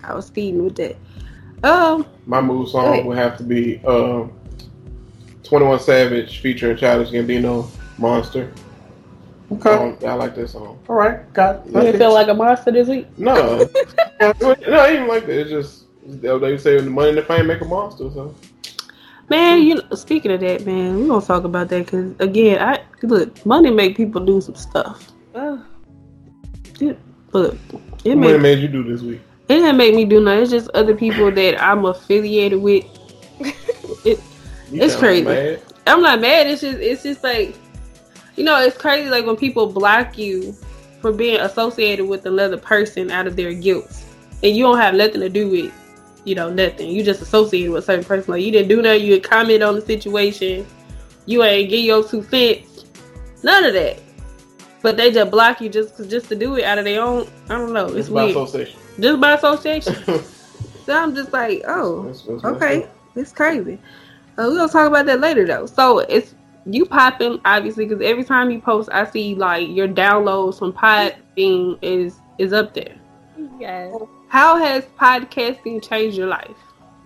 I 0.03 0.13
was 0.15 0.27
speeding 0.27 0.63
with 0.63 0.75
that. 0.75 0.96
Um. 1.63 2.05
my 2.25 2.39
move 2.39 2.69
song 2.69 2.91
Wait. 2.91 3.05
would 3.05 3.17
have 3.17 3.38
to 3.38 3.43
be 3.43 3.84
um, 3.86 4.31
21 5.43 5.79
Savage 5.79 6.39
featuring 6.39 6.77
Childish 6.77 7.10
Gambino, 7.10 7.67
Monster. 7.98 8.53
Okay. 9.51 9.69
Um, 9.69 9.98
I 10.05 10.13
like 10.13 10.36
that 10.36 10.50
song. 10.50 10.79
All 10.89 10.96
right. 10.96 11.31
Got. 11.34 11.65
You 11.67 11.74
didn't 11.74 12.00
feel 12.00 12.13
like 12.13 12.27
a 12.27 12.34
monster 12.34 12.72
this 12.72 12.88
week? 12.88 13.07
No, 13.17 13.57
no, 14.19 14.31
even 14.41 15.07
like 15.07 15.25
that. 15.25 15.39
It's 15.39 15.50
just 15.50 15.86
they 16.05 16.57
say 16.57 16.79
the 16.79 16.89
money 16.89 17.10
and 17.10 17.17
the 17.17 17.22
fame 17.24 17.48
make 17.48 17.62
a 17.62 17.65
monster. 17.65 18.12
So 18.12 18.36
Man, 19.29 19.63
you 19.63 19.75
know, 19.75 19.96
speaking 19.96 20.31
of 20.31 20.39
that, 20.39 20.65
man, 20.65 21.01
we 21.01 21.07
gonna 21.07 21.25
talk 21.25 21.43
about 21.43 21.67
that 21.69 21.86
because 21.86 22.13
again, 22.19 22.62
I 22.62 22.81
look 23.03 23.46
money 23.46 23.69
make 23.72 23.98
people 23.98 24.24
do 24.24 24.39
some 24.39 24.55
stuff. 24.55 25.12
oh, 25.36 25.63
It, 26.79 26.98
look, 27.34 27.57
it 28.05 28.15
what 28.15 28.17
made 28.17 28.41
made 28.41 28.60
you 28.60 28.67
do 28.69 28.84
this 28.84 29.01
week? 29.01 29.19
it 29.50 29.55
didn't 29.55 29.77
make 29.77 29.96
me 29.96 30.05
do 30.05 30.22
nothing. 30.22 30.43
It's 30.43 30.51
just 30.51 30.69
other 30.69 30.96
people 30.96 31.31
that 31.31 31.62
I'm 31.62 31.86
affiliated 31.86 32.62
with. 32.62 32.86
It, 34.05 34.19
You 34.72 34.81
It's 34.84 34.96
crazy. 34.96 35.24
Mad. 35.24 35.62
I'm 35.88 36.01
not 36.01 36.19
mad. 36.22 36.48
It's 36.48 36.62
just 36.62 36.79
it's 36.79 37.03
just 37.03 37.24
like, 37.24 37.55
you 38.36 38.43
know, 38.43 38.60
it's 38.60 38.77
crazy. 38.77 39.10
Like 39.10 39.25
when 39.25 39.36
people 39.38 39.67
block 39.67 40.17
you 40.17 40.53
for 41.01 41.12
being 41.12 41.39
associated 41.39 42.05
with 42.05 42.25
another 42.25 42.57
person 42.57 43.10
out 43.12 43.27
of 43.27 43.36
their 43.36 43.53
guilt, 43.53 44.03
and 44.43 44.55
you 44.55 44.63
don't 44.63 44.77
have 44.77 44.93
nothing 44.96 45.22
to 45.22 45.29
do 45.29 45.50
with, 45.50 45.74
you 46.27 46.36
know, 46.36 46.50
nothing. 46.51 46.89
You 46.89 47.03
just 47.03 47.22
associated 47.22 47.72
with 47.72 47.84
a 47.84 47.86
certain 47.86 48.03
person. 48.03 48.34
Like 48.34 48.43
you 48.43 48.51
didn't 48.51 48.67
do 48.67 48.81
nothing. 48.81 49.01
You 49.03 49.12
didn't 49.13 49.24
comment 49.29 49.63
on 49.63 49.75
the 49.75 49.81
situation. 49.81 50.67
You 51.25 51.43
ain't 51.43 51.69
get 51.69 51.77
your 51.77 52.03
two 52.07 52.22
cents. 52.24 52.86
None 53.43 53.63
of 53.63 53.74
that. 53.74 54.00
But 54.81 54.98
they 54.98 55.12
just 55.12 55.31
block 55.31 55.62
you 55.62 55.69
just 55.69 55.98
just 56.10 56.27
to 56.29 56.36
do 56.36 56.55
it 56.57 56.63
out 56.65 56.77
of 56.77 56.86
their 56.86 57.01
own. 57.01 57.27
I 57.50 57.57
don't 57.57 57.72
know. 57.74 57.88
It's, 57.88 57.96
It's 57.96 58.10
by 58.10 58.25
weird. 58.25 58.36
association. 58.38 58.79
just 59.00 59.22
by 59.22 59.31
association. 59.34 59.96
So 60.86 60.93
I'm 60.98 61.13
just 61.13 61.34
like, 61.34 61.63
oh, 61.67 62.03
that's 62.03 62.25
messed 62.25 62.46
Okay, 62.46 62.88
it's 63.15 63.34
crazy. 63.34 63.77
Uh, 64.38 64.48
we're 64.48 64.55
gonna 64.55 64.72
talk 64.72 64.88
about 64.88 65.05
that 65.07 65.19
later 65.19 65.46
though. 65.46 65.65
So 65.65 66.00
it's 66.00 66.34
you 66.65 66.86
popping 66.86 67.41
obviously 67.43 67.86
because 67.86 68.01
every 68.01 68.24
time 68.24 68.51
you 68.51 68.62
post, 68.62 68.88
I 68.93 69.03
see 69.10 69.36
like 69.36 69.67
your 69.67 69.89
downloads 69.89 70.60
from 70.60 70.72
Podbean 70.72 71.77
is 71.81 72.15
is 72.38 72.53
up 72.53 72.74
there. 72.74 72.96
yes 73.60 73.93
How 74.29 74.57
has 74.57 74.84
podcasting 75.00 75.81
changed 75.81 76.17
your 76.17 76.27
life? 76.27 76.57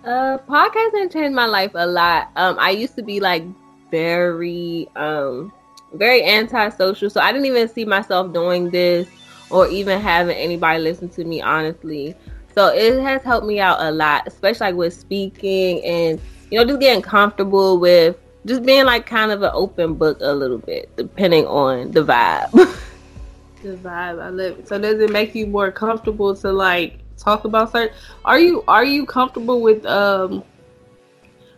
Uh, 0.04 0.38
podcasting 0.38 1.12
changed 1.12 1.34
my 1.34 1.46
life 1.46 1.70
a 1.74 1.86
lot. 1.86 2.30
Um, 2.34 2.56
I 2.58 2.70
used 2.70 2.96
to 2.96 3.02
be 3.02 3.20
like 3.20 3.44
very, 3.92 4.88
um, 4.96 5.52
very 5.92 6.24
antisocial, 6.24 7.10
so 7.10 7.20
I 7.20 7.30
didn't 7.30 7.46
even 7.46 7.68
see 7.68 7.84
myself 7.84 8.32
doing 8.32 8.70
this 8.70 9.08
or 9.50 9.68
even 9.68 10.00
having 10.00 10.36
anybody 10.36 10.82
listen 10.82 11.08
to 11.10 11.24
me. 11.24 11.40
Honestly, 11.40 12.16
so 12.56 12.68
it 12.68 13.00
has 13.00 13.22
helped 13.22 13.46
me 13.46 13.60
out 13.60 13.80
a 13.80 13.92
lot, 13.92 14.26
especially 14.26 14.66
like 14.66 14.74
with 14.74 14.94
speaking 14.94 15.84
and 15.84 16.20
you 16.50 16.58
know 16.58 16.64
just 16.64 16.80
getting 16.80 17.02
comfortable 17.02 17.78
with 17.78 18.16
just 18.46 18.64
being 18.64 18.84
like 18.84 19.06
kind 19.06 19.30
of 19.30 19.42
an 19.42 19.52
open 19.54 19.94
book 19.94 20.18
a 20.22 20.34
little 20.34 20.58
bit, 20.58 20.90
depending 20.96 21.46
on 21.46 21.92
the 21.92 22.04
vibe. 22.04 22.78
The 23.62 23.76
vibe, 23.76 24.20
I 24.20 24.28
love 24.28 24.58
it. 24.58 24.66
So 24.66 24.76
does 24.76 25.00
it 25.00 25.12
make 25.12 25.36
you 25.36 25.46
more 25.46 25.70
comfortable 25.70 26.34
to 26.34 26.50
like 26.50 26.98
talk 27.16 27.44
about 27.44 27.72
certain? 27.72 27.94
Are 28.24 28.38
you 28.38 28.64
are 28.68 28.84
you 28.84 29.06
comfortable 29.06 29.60
with 29.60 29.84
um? 29.86 30.44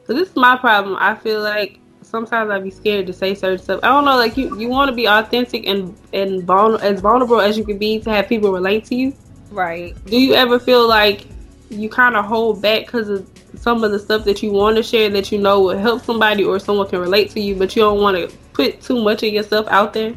So 0.07 0.13
this 0.13 0.29
is 0.29 0.37
my 0.37 0.57
problem. 0.57 0.97
I 0.99 1.15
feel 1.15 1.41
like 1.43 1.79
sometimes 2.03 2.51
I'd 2.51 2.63
be 2.63 2.71
scared 2.71 3.07
to 3.07 3.13
say 3.13 3.35
certain 3.35 3.59
stuff. 3.59 3.81
I 3.83 3.89
don't 3.89 4.05
know, 4.05 4.17
like 4.17 4.37
you 4.37 4.59
you 4.59 4.69
want 4.69 4.89
to 4.89 4.95
be 4.95 5.07
authentic 5.07 5.67
and 5.67 5.97
and 6.13 6.43
vulner- 6.43 6.81
as 6.81 7.01
vulnerable 7.01 7.41
as 7.41 7.57
you 7.57 7.65
can 7.65 7.79
be 7.79 7.99
to 8.01 8.11
have 8.11 8.29
people 8.29 8.53
relate 8.53 8.85
to 8.87 8.95
you. 8.95 9.15
right. 9.51 9.95
Do 10.07 10.19
you 10.19 10.35
ever 10.35 10.59
feel 10.59 10.87
like 10.87 11.27
you 11.71 11.89
kind 11.89 12.17
of 12.17 12.25
hold 12.25 12.63
back 12.63 12.87
because 12.87 13.09
of 13.09 13.29
some 13.57 13.83
of 13.83 13.91
the 13.91 13.99
stuff 13.99 14.25
that 14.25 14.43
you 14.43 14.53
want 14.53 14.77
to 14.77 14.83
share 14.83 15.09
that 15.11 15.33
you 15.33 15.39
know 15.39 15.61
will 15.61 15.79
help 15.79 16.05
somebody 16.05 16.45
or 16.45 16.59
someone 16.59 16.89
can 16.89 17.01
relate 17.01 17.31
to 17.31 17.41
you, 17.41 17.55
but 17.57 17.75
you 17.75 17.83
don't 17.83 18.01
want 18.01 18.17
to 18.17 18.37
put 18.53 18.81
too 18.81 19.03
much 19.03 19.23
of 19.23 19.33
yourself 19.33 19.67
out 19.69 19.93
there? 19.93 20.15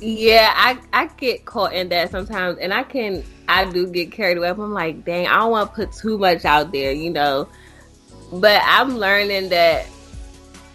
Yeah, 0.00 0.52
I 0.54 0.78
I 0.92 1.06
get 1.16 1.44
caught 1.44 1.72
in 1.72 1.88
that 1.90 2.10
sometimes, 2.10 2.58
and 2.58 2.74
I 2.74 2.82
can 2.82 3.24
I 3.48 3.64
do 3.70 3.86
get 3.86 4.12
carried 4.12 4.38
away. 4.38 4.48
I'm 4.48 4.72
like, 4.72 5.04
dang, 5.04 5.26
I 5.26 5.38
don't 5.38 5.50
want 5.50 5.70
to 5.70 5.74
put 5.76 5.92
too 5.92 6.18
much 6.18 6.44
out 6.44 6.72
there, 6.72 6.92
you 6.92 7.10
know. 7.10 7.48
But 8.32 8.62
I'm 8.64 8.96
learning 8.96 9.50
that 9.50 9.86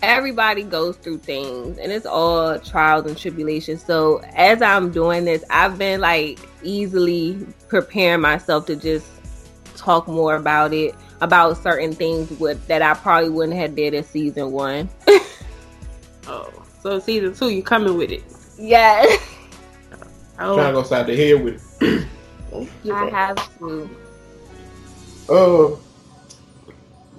everybody 0.01 0.63
goes 0.63 0.95
through 0.97 1.19
things, 1.19 1.77
and 1.77 1.91
it's 1.91 2.05
all 2.05 2.57
trials 2.59 3.05
and 3.05 3.17
tribulations. 3.17 3.83
So 3.83 4.21
as 4.35 4.61
I'm 4.61 4.91
doing 4.91 5.25
this, 5.25 5.43
I've 5.49 5.77
been 5.77 5.99
like 6.01 6.39
easily 6.63 7.45
preparing 7.67 8.21
myself 8.21 8.65
to 8.67 8.75
just 8.75 9.07
talk 9.75 10.07
more 10.07 10.35
about 10.35 10.73
it, 10.73 10.95
about 11.21 11.57
certain 11.57 11.93
things 11.93 12.29
with, 12.39 12.65
that 12.67 12.81
I 12.81 12.93
probably 12.93 13.29
wouldn't 13.29 13.57
have 13.57 13.75
did 13.75 13.93
in 13.93 14.03
season 14.03 14.51
one. 14.51 14.89
Oh, 16.27 16.51
so 16.83 16.99
season 16.99 17.33
two, 17.33 17.49
you 17.49 17.63
coming 17.63 17.97
with 17.97 18.11
it? 18.11 18.23
Yeah. 18.59 19.03
Oh. 20.37 20.55
Trying 20.55 20.73
to 20.73 20.79
Oh, 20.79 20.81
go 20.81 20.83
side 20.83 21.07
the 21.07 21.15
head 21.17 21.43
with 21.43 21.81
it. 21.81 22.07
I 22.91 23.09
have 23.09 23.59
to. 23.59 23.89
Uh, 25.29 25.75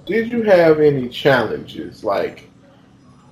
did 0.05 0.31
you 0.31 0.43
have 0.43 0.79
any 0.79 1.07
challenges? 1.09 2.03
Like, 2.03 2.49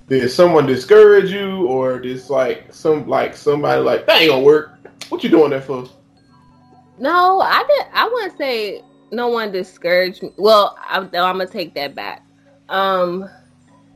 did 0.08 0.30
someone 0.30 0.66
discourage 0.66 1.32
you, 1.32 1.68
or 1.68 2.00
just 2.00 2.30
like 2.30 2.74
some 2.74 3.08
like 3.08 3.36
somebody 3.36 3.82
like 3.82 4.06
that 4.06 4.22
ain't 4.22 4.32
gonna 4.32 4.44
work? 4.44 4.72
What 5.10 5.24
you 5.24 5.30
doing 5.30 5.52
that 5.52 5.66
for? 5.66 5.88
No, 7.00 7.42
I 7.42 7.64
did. 7.68 7.86
I 7.94 8.08
wouldn't 8.08 8.38
say 8.38 8.84
no 9.12 9.28
one 9.30 9.52
discouraged 9.52 10.24
me. 10.24 10.32
Well, 10.38 10.78
I, 10.80 10.98
I'm 11.00 11.10
gonna 11.10 11.48
take 11.48 11.74
that 11.76 11.96
back. 11.96 12.26
Um, 12.70 13.30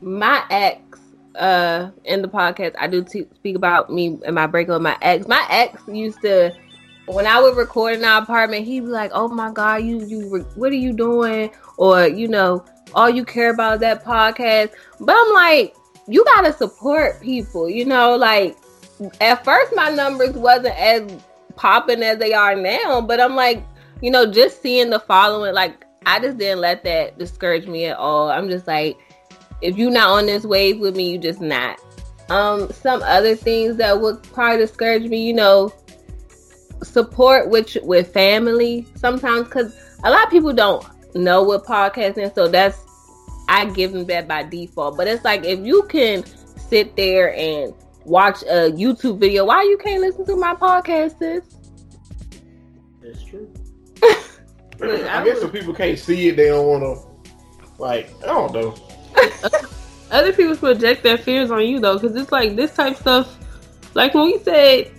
my 0.01 0.43
ex, 0.49 0.99
uh, 1.35 1.91
in 2.05 2.21
the 2.21 2.27
podcast, 2.27 2.75
I 2.79 2.87
do 2.87 3.03
t- 3.03 3.27
speak 3.35 3.55
about 3.55 3.91
me 3.91 4.19
and 4.25 4.35
my 4.35 4.47
breakup 4.47 4.75
with 4.75 4.81
my 4.81 4.97
ex. 5.01 5.27
My 5.27 5.45
ex 5.49 5.81
used 5.87 6.21
to, 6.21 6.55
when 7.05 7.27
I 7.27 7.41
would 7.41 7.57
record 7.57 7.95
in 7.95 8.05
our 8.05 8.21
apartment, 8.21 8.65
he'd 8.65 8.81
be 8.81 8.87
like, 8.87 9.11
"Oh 9.13 9.27
my 9.27 9.51
god, 9.51 9.83
you 9.83 10.03
you, 10.05 10.45
what 10.55 10.71
are 10.71 10.75
you 10.75 10.93
doing?" 10.93 11.51
Or 11.77 12.07
you 12.07 12.27
know, 12.27 12.63
all 12.95 13.09
you 13.09 13.25
care 13.25 13.53
about 13.53 13.75
is 13.75 13.79
that 13.81 14.05
podcast. 14.05 14.71
But 14.99 15.15
I'm 15.17 15.33
like, 15.33 15.75
you 16.07 16.23
gotta 16.25 16.53
support 16.53 17.21
people. 17.21 17.69
You 17.69 17.85
know, 17.85 18.15
like 18.15 18.57
at 19.21 19.43
first 19.43 19.73
my 19.75 19.89
numbers 19.89 20.33
wasn't 20.33 20.77
as 20.77 21.21
popping 21.55 22.03
as 22.03 22.17
they 22.19 22.33
are 22.33 22.55
now. 22.55 23.01
But 23.01 23.19
I'm 23.19 23.35
like, 23.35 23.63
you 24.01 24.11
know, 24.11 24.31
just 24.31 24.61
seeing 24.61 24.89
the 24.89 24.99
following, 24.99 25.53
like 25.53 25.85
I 26.05 26.19
just 26.19 26.37
didn't 26.37 26.61
let 26.61 26.83
that 26.83 27.17
discourage 27.17 27.67
me 27.67 27.85
at 27.85 27.97
all. 27.97 28.29
I'm 28.29 28.49
just 28.49 28.67
like, 28.67 28.97
if 29.61 29.77
you're 29.77 29.91
not 29.91 30.09
on 30.09 30.25
this 30.25 30.43
wave 30.45 30.79
with 30.79 30.95
me, 30.95 31.11
you 31.11 31.17
just 31.17 31.41
not. 31.41 31.79
Um, 32.29 32.71
some 32.71 33.01
other 33.03 33.35
things 33.35 33.75
that 33.77 33.99
would 33.99 34.23
probably 34.23 34.57
discourage 34.57 35.03
me, 35.03 35.25
you 35.25 35.33
know, 35.33 35.73
support 36.81 37.49
with 37.49 37.77
with 37.83 38.11
family 38.13 38.87
sometimes 38.95 39.45
because 39.47 39.75
a 40.03 40.09
lot 40.09 40.23
of 40.25 40.29
people 40.29 40.53
don't 40.53 40.85
know 41.15 41.43
what 41.43 41.65
podcasting, 41.65 42.33
so 42.33 42.47
that's 42.47 42.79
I 43.49 43.65
give 43.65 43.91
them 43.93 44.05
that 44.05 44.27
by 44.27 44.43
default. 44.43 44.97
But 44.97 45.07
it's 45.07 45.23
like 45.23 45.45
if 45.45 45.59
you 45.59 45.83
can 45.83 46.23
sit 46.57 46.95
there 46.95 47.33
and 47.35 47.73
watch 48.05 48.41
a 48.43 48.71
YouTube 48.71 49.19
video, 49.19 49.45
why 49.45 49.63
you 49.63 49.77
can't 49.77 50.01
listen 50.01 50.25
to 50.25 50.35
my 50.35 50.55
podcast, 50.55 51.19
sis? 51.19 51.43
That's 53.01 53.23
true. 53.23 53.51
Look, 54.79 55.01
I 55.07 55.21
I 55.21 55.25
guess 55.25 55.35
would- 55.41 55.45
if 55.45 55.51
people 55.53 55.73
can't 55.73 55.97
see 55.99 56.29
it, 56.29 56.35
they 56.37 56.47
don't 56.47 56.65
want 56.67 56.83
to. 56.83 57.13
Like, 57.81 58.09
I 58.23 58.27
don't 58.27 58.53
know. 58.53 58.75
other 60.11 60.31
people 60.31 60.55
project 60.55 61.03
their 61.03 61.17
fears 61.17 61.51
on 61.51 61.65
you 61.65 61.79
though, 61.79 61.97
because 61.97 62.15
it's 62.15 62.31
like 62.31 62.55
this 62.55 62.73
type 62.75 62.95
stuff. 62.97 63.37
Like 63.93 64.13
when 64.13 64.25
we 64.25 64.39
said, 64.39 64.91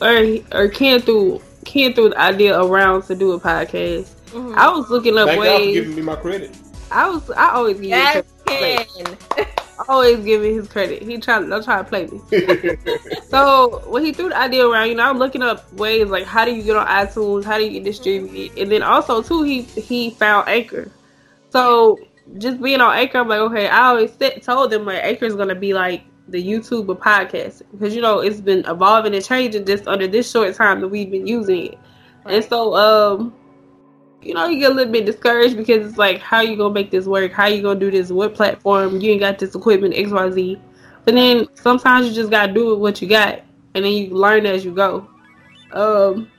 or 0.00 0.36
or 0.52 0.68
can 0.68 1.00
through 1.00 1.40
can 1.64 1.92
through 1.92 2.10
the 2.10 2.18
idea 2.20 2.60
around 2.60 3.02
to 3.02 3.14
do 3.14 3.32
a 3.32 3.40
podcast. 3.40 4.08
Mhm. 4.32 4.54
I 4.56 4.68
was 4.70 4.88
looking 4.90 5.18
up 5.18 5.28
Thank 5.28 5.44
y'all 5.44 5.58
for 5.58 5.64
ways. 5.64 5.74
giving 5.74 5.96
me 5.96 6.02
my 6.02 6.16
credit. 6.16 6.50
I 6.90 7.08
was 7.10 7.30
I 7.30 7.50
always 7.54 7.76
give 7.76 7.86
Yes, 7.90 8.16
him 8.16 8.24
credit. 8.46 8.88
Ken. 9.36 9.46
Always 9.88 10.18
give 10.24 10.44
him 10.44 10.54
his 10.54 10.68
credit. 10.68 11.02
He 11.02 11.16
try 11.18 11.40
don't 11.40 11.64
try 11.64 11.78
to 11.78 11.84
play 11.84 12.06
me. 12.06 12.20
So 13.30 13.82
when 13.86 14.04
he 14.04 14.12
threw 14.12 14.28
the 14.28 14.36
idea 14.36 14.66
around, 14.66 14.88
you 14.88 14.94
know, 14.94 15.04
I'm 15.04 15.18
looking 15.18 15.42
up 15.42 15.72
ways 15.74 16.08
like 16.08 16.24
how 16.24 16.44
do 16.44 16.52
you 16.54 16.62
get 16.62 16.76
on 16.76 16.86
iTunes, 16.86 17.44
how 17.44 17.58
do 17.58 17.64
you 17.64 17.70
get 17.70 17.84
distributed, 17.84 18.58
and 18.58 18.70
then 18.70 18.82
also 18.82 19.22
too 19.22 19.42
he 19.42 19.62
he 19.62 20.10
found 20.10 20.48
Anchor. 20.48 20.90
So 21.50 21.98
just 22.38 22.60
being 22.60 22.80
on 22.80 22.94
Anchor, 22.96 23.18
I'm 23.18 23.28
like, 23.28 23.40
okay, 23.40 23.68
I 23.68 23.86
always 23.88 24.12
said, 24.18 24.42
told 24.42 24.70
them 24.70 24.84
like 24.84 25.02
Anchor 25.02 25.24
is 25.26 25.34
gonna 25.36 25.54
be 25.54 25.72
like 25.74 26.02
the 26.30 26.42
YouTube 26.42 26.88
of 26.88 26.98
podcasting 26.98 27.62
because 27.72 27.94
you 27.94 28.02
know 28.02 28.20
it's 28.20 28.40
been 28.40 28.64
evolving 28.66 29.14
and 29.14 29.24
changing 29.24 29.64
just 29.64 29.86
under 29.86 30.06
this 30.06 30.30
short 30.30 30.54
time 30.54 30.80
that 30.80 30.88
we've 30.88 31.10
been 31.10 31.26
using 31.26 31.66
it, 31.66 31.78
and 32.26 32.44
so 32.44 32.74
um. 32.74 33.34
You 34.22 34.34
know, 34.34 34.48
you 34.48 34.58
get 34.58 34.72
a 34.72 34.74
little 34.74 34.92
bit 34.92 35.06
discouraged 35.06 35.56
because 35.56 35.86
it's 35.88 35.96
like, 35.96 36.18
how 36.20 36.42
you 36.42 36.54
gonna 36.54 36.74
make 36.74 36.90
this 36.90 37.06
work? 37.06 37.32
How 37.32 37.46
you 37.46 37.62
gonna 37.62 37.80
do 37.80 37.90
this? 37.90 38.10
What 38.10 38.34
platform? 38.34 39.00
You 39.00 39.12
ain't 39.12 39.20
got 39.20 39.38
this 39.38 39.54
equipment, 39.54 39.94
X, 39.96 40.10
Y, 40.10 40.30
Z. 40.32 40.60
But 41.06 41.14
then 41.14 41.48
sometimes 41.54 42.06
you 42.06 42.12
just 42.12 42.30
gotta 42.30 42.52
do 42.52 42.68
with 42.68 42.80
what 42.80 43.00
you 43.00 43.08
got, 43.08 43.40
and 43.74 43.82
then 43.82 43.92
you 43.92 44.10
learn 44.10 44.44
as 44.44 44.62
you 44.62 44.74
go. 44.74 45.08
Um, 45.72 46.30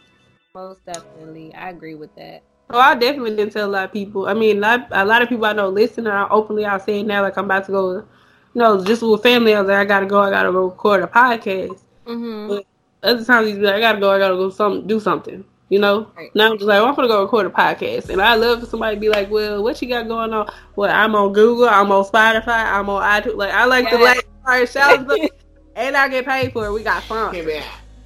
Most 0.53 0.85
definitely, 0.85 1.55
I 1.55 1.69
agree 1.69 1.95
with 1.95 2.15
that. 2.17 2.43
so 2.71 2.77
I 2.77 2.93
definitely 2.93 3.35
didn't 3.35 3.53
tell 3.53 3.67
a 3.67 3.71
lot 3.71 3.85
of 3.85 3.91
people. 3.91 4.27
I 4.27 4.35
mean, 4.35 4.59
not, 4.59 4.87
a 4.91 5.03
lot 5.03 5.23
of 5.23 5.29
people 5.29 5.45
I 5.45 5.53
know 5.53 5.69
listen, 5.69 6.05
and 6.05 6.15
I 6.15 6.27
openly 6.29 6.65
I'll 6.65 6.79
say 6.79 6.99
it 6.99 7.07
now, 7.07 7.23
like 7.23 7.35
I'm 7.35 7.45
about 7.45 7.65
to 7.65 7.71
go. 7.71 8.07
You 8.53 8.59
know, 8.61 8.83
just 8.83 9.01
with 9.01 9.23
family, 9.23 9.55
I 9.55 9.61
was 9.61 9.69
like, 9.69 9.77
I 9.77 9.85
gotta 9.85 10.05
go, 10.05 10.21
I 10.21 10.29
gotta 10.29 10.51
go 10.51 10.65
record 10.65 11.03
a 11.03 11.07
podcast. 11.07 11.79
Mm-hmm. 12.05 12.47
But 12.49 12.65
other 13.03 13.23
times 13.23 13.47
he's 13.47 13.57
like, 13.57 13.75
I 13.75 13.79
gotta 13.79 13.99
go, 13.99 14.11
I 14.11 14.19
gotta 14.19 14.35
go, 14.35 14.49
some 14.49 14.85
do 14.87 14.99
something. 14.99 15.43
You 15.69 15.79
know. 15.79 16.11
Right. 16.17 16.29
Now 16.35 16.51
I'm 16.51 16.57
just 16.57 16.65
like, 16.67 16.79
well, 16.81 16.87
I'm 16.89 16.95
gonna 16.95 17.07
go 17.07 17.21
record 17.23 17.45
a 17.45 17.49
podcast, 17.49 18.09
and 18.09 18.21
I 18.21 18.35
love 18.35 18.59
for 18.59 18.65
somebody 18.65 18.97
to 18.97 18.99
be 18.99 19.07
like, 19.09 19.31
well, 19.31 19.63
what 19.63 19.81
you 19.81 19.87
got 19.87 20.07
going 20.07 20.33
on? 20.33 20.51
Well, 20.75 20.93
I'm 20.93 21.15
on 21.15 21.31
Google, 21.31 21.69
I'm 21.69 21.91
on 21.91 22.03
Spotify, 22.03 22.65
I'm 22.73 22.89
on 22.89 23.01
iTunes. 23.01 23.37
Like 23.37 23.51
I 23.53 23.65
like 23.65 23.89
to 23.89 23.97
Yes. 23.97 24.17
like 24.17 24.27
our 24.45 24.67
shows, 24.67 25.29
and 25.75 25.95
I 25.95 26.09
get 26.09 26.25
paid 26.25 26.51
for 26.51 26.65
it. 26.65 26.73
We 26.73 26.83
got 26.83 27.03
sponsors. 27.03 27.63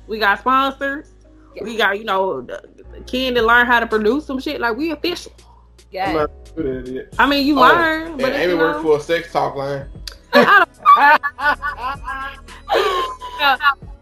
We 0.08 0.20
got 0.20 0.40
sponsors. 0.40 1.12
We 1.62 1.78
got, 1.78 1.98
you 1.98 2.06
know, 2.06 2.42
the, 2.42 2.62
the 3.08 3.32
to 3.34 3.42
learn 3.42 3.66
how 3.66 3.80
to 3.80 3.88
produce 3.88 4.26
some 4.26 4.40
shit. 4.40 4.60
Like 4.62 4.78
we 4.78 4.92
official. 4.92 5.32
I'm 5.40 5.46
Yeah. 5.92 6.12
not 6.12 6.32
good 6.56 6.66
at 6.66 6.88
it. 6.88 7.16
I 7.18 7.26
mean, 7.26 7.48
you 7.48 7.58
Oh, 7.58 7.62
learn, 7.62 8.08
And 8.10 8.18
but 8.20 8.30
it's, 8.30 8.40
Amy 8.40 8.54
you 8.54 8.60
worked 8.60 8.82
for 8.82 8.98
a 8.98 9.00
sex 9.02 9.32
talk 9.32 9.56
line. 9.56 9.86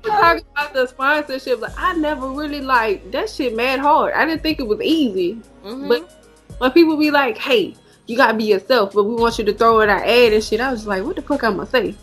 talking 0.04 0.46
about 0.52 0.74
the 0.74 0.88
sponsorship. 0.88 1.62
Like 1.62 1.74
I 1.78 1.94
never 1.96 2.30
really 2.30 2.62
like 2.62 3.12
that 3.12 3.30
shit. 3.30 3.56
Mad 3.56 3.80
hard. 3.80 4.14
I 4.14 4.26
didn't 4.26 4.44
think 4.44 4.60
it 4.60 4.68
was 4.68 4.82
easy. 4.82 5.40
Mhm. 5.64 5.88
But 5.88 6.12
when 6.58 6.72
people 6.72 6.98
be 6.98 7.12
like, 7.12 7.38
"Hey, 7.38 7.76
you 8.08 8.18
gotta 8.18 8.34
be 8.34 8.46
yourself," 8.46 8.94
but 8.94 9.04
we 9.04 9.16
want 9.16 9.38
you 9.38 9.46
to 9.46 9.54
throw 9.54 9.82
in 9.82 9.90
our 9.90 10.04
ad 10.04 10.34
and 10.34 10.44
shit, 10.44 10.60
I 10.60 10.72
was 10.72 10.88
like, 10.88 11.04
"What 11.04 11.16
the 11.16 11.22
fuck 11.22 11.44
I'm 11.44 11.58
gonna 11.58 11.70
say?" 11.70 11.96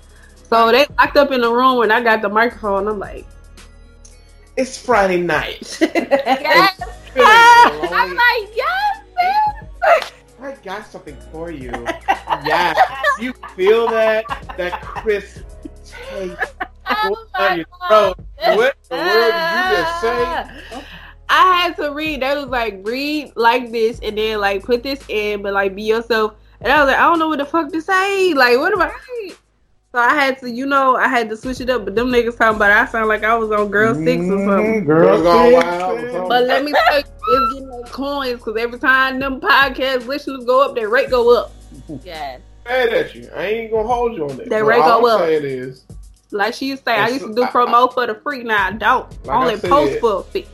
So 0.48 0.70
they 0.72 0.86
locked 0.98 1.16
up 1.16 1.30
in 1.30 1.42
the 1.42 1.52
room 1.52 1.78
when 1.78 1.90
I 1.92 2.00
got 2.02 2.22
the 2.22 2.28
microphone. 2.28 2.88
I'm 2.88 2.98
like, 2.98 3.24
It's 4.56 4.76
Friday 4.76 5.22
night. 5.22 5.78
yes. 5.94 6.80
I'm 7.16 8.14
like, 8.14 8.56
yes, 8.56 8.98
sis. 9.16 10.12
I 10.42 10.52
got 10.64 10.86
something 10.86 11.16
for 11.32 11.50
you. 11.50 11.70
Yeah, 12.46 12.74
you 13.20 13.32
feel 13.54 13.88
that 13.88 14.24
that 14.56 14.80
crisp 14.82 15.44
taste 15.84 16.54
Oh 16.90 17.26
on 17.34 17.42
my 17.42 17.54
your 17.56 17.66
God. 17.80 17.88
throat. 17.88 18.18
What 18.56 18.76
the 18.88 18.96
word 18.96 19.32
did 19.32 19.54
you 19.54 19.76
just 19.76 20.00
say? 20.00 20.84
I 21.28 21.62
had 21.62 21.76
to 21.76 21.92
read. 21.92 22.22
That 22.22 22.36
was 22.36 22.46
like 22.46 22.80
read 22.82 23.32
like 23.36 23.70
this 23.70 24.00
and 24.02 24.18
then 24.18 24.40
like 24.40 24.64
put 24.64 24.82
this 24.82 25.02
in, 25.08 25.42
but 25.42 25.52
like 25.52 25.74
be 25.74 25.82
yourself. 25.82 26.34
And 26.60 26.72
I 26.72 26.82
was 26.82 26.88
like, 26.88 26.98
I 27.00 27.02
don't 27.02 27.18
know 27.18 27.28
what 27.28 27.38
the 27.38 27.46
fuck 27.46 27.70
to 27.72 27.80
say. 27.80 28.34
Like, 28.34 28.58
what 28.58 28.72
am 28.72 28.82
I? 28.82 28.92
So 29.92 29.98
I 29.98 30.14
had 30.14 30.38
to, 30.40 30.50
you 30.50 30.66
know, 30.66 30.96
I 30.96 31.08
had 31.08 31.28
to 31.30 31.36
switch 31.36 31.60
it 31.60 31.70
up. 31.70 31.84
But 31.84 31.94
them 31.94 32.08
niggas 32.08 32.36
talking 32.36 32.56
about, 32.56 32.70
it, 32.70 32.76
I 32.76 32.86
sound 32.86 33.08
like 33.08 33.24
I 33.24 33.34
was 33.34 33.50
on 33.50 33.68
Girl 33.68 33.94
Six 33.94 34.22
or 34.22 34.24
mm-hmm. 34.24 34.48
something. 34.48 34.84
Girls 34.84 35.22
Gone 35.22 35.50
Girl, 35.50 35.62
Wild. 35.62 36.00
Six. 36.00 36.12
But 36.28 36.44
let 36.44 36.64
me 36.64 36.72
tell 36.72 36.98
you, 36.98 37.04
it's 37.04 37.54
getting 37.54 37.68
like 37.68 37.92
coins 37.92 38.34
because 38.34 38.56
every 38.56 38.78
time 38.78 39.18
them 39.20 39.40
podcast 39.40 40.06
listeners 40.06 40.44
go 40.44 40.62
up, 40.62 40.74
their 40.74 40.88
rate 40.88 41.10
go 41.10 41.36
up. 41.36 41.52
Yes. 42.04 42.40
Mad 42.70 42.88
at 42.90 43.14
you. 43.14 43.28
I 43.34 43.42
ain't 43.46 43.72
gonna 43.72 43.86
hold 43.88 44.16
you 44.16 44.28
on 44.28 44.36
that. 44.38 44.48
That 44.48 44.64
rate 44.64 44.80
all 44.80 45.00
go 45.02 45.08
up. 45.08 45.20
saying 45.20 45.44
is, 45.44 45.84
Like 46.30 46.54
she 46.54 46.66
used 46.66 46.84
to 46.84 46.90
say, 46.92 46.96
I 46.96 47.08
used 47.08 47.26
to 47.26 47.34
do 47.34 47.42
I- 47.42 47.48
I- 47.48 47.50
promo 47.50 47.92
for 47.92 48.06
the 48.06 48.14
free. 48.14 48.44
Now 48.44 48.68
I 48.68 48.72
don't. 48.72 49.10
Like 49.26 49.36
I 49.36 49.40
Only 49.42 49.56
said- 49.56 49.70
post 49.70 49.98
for 50.00 50.20
a 50.20 50.22
fee. 50.22 50.46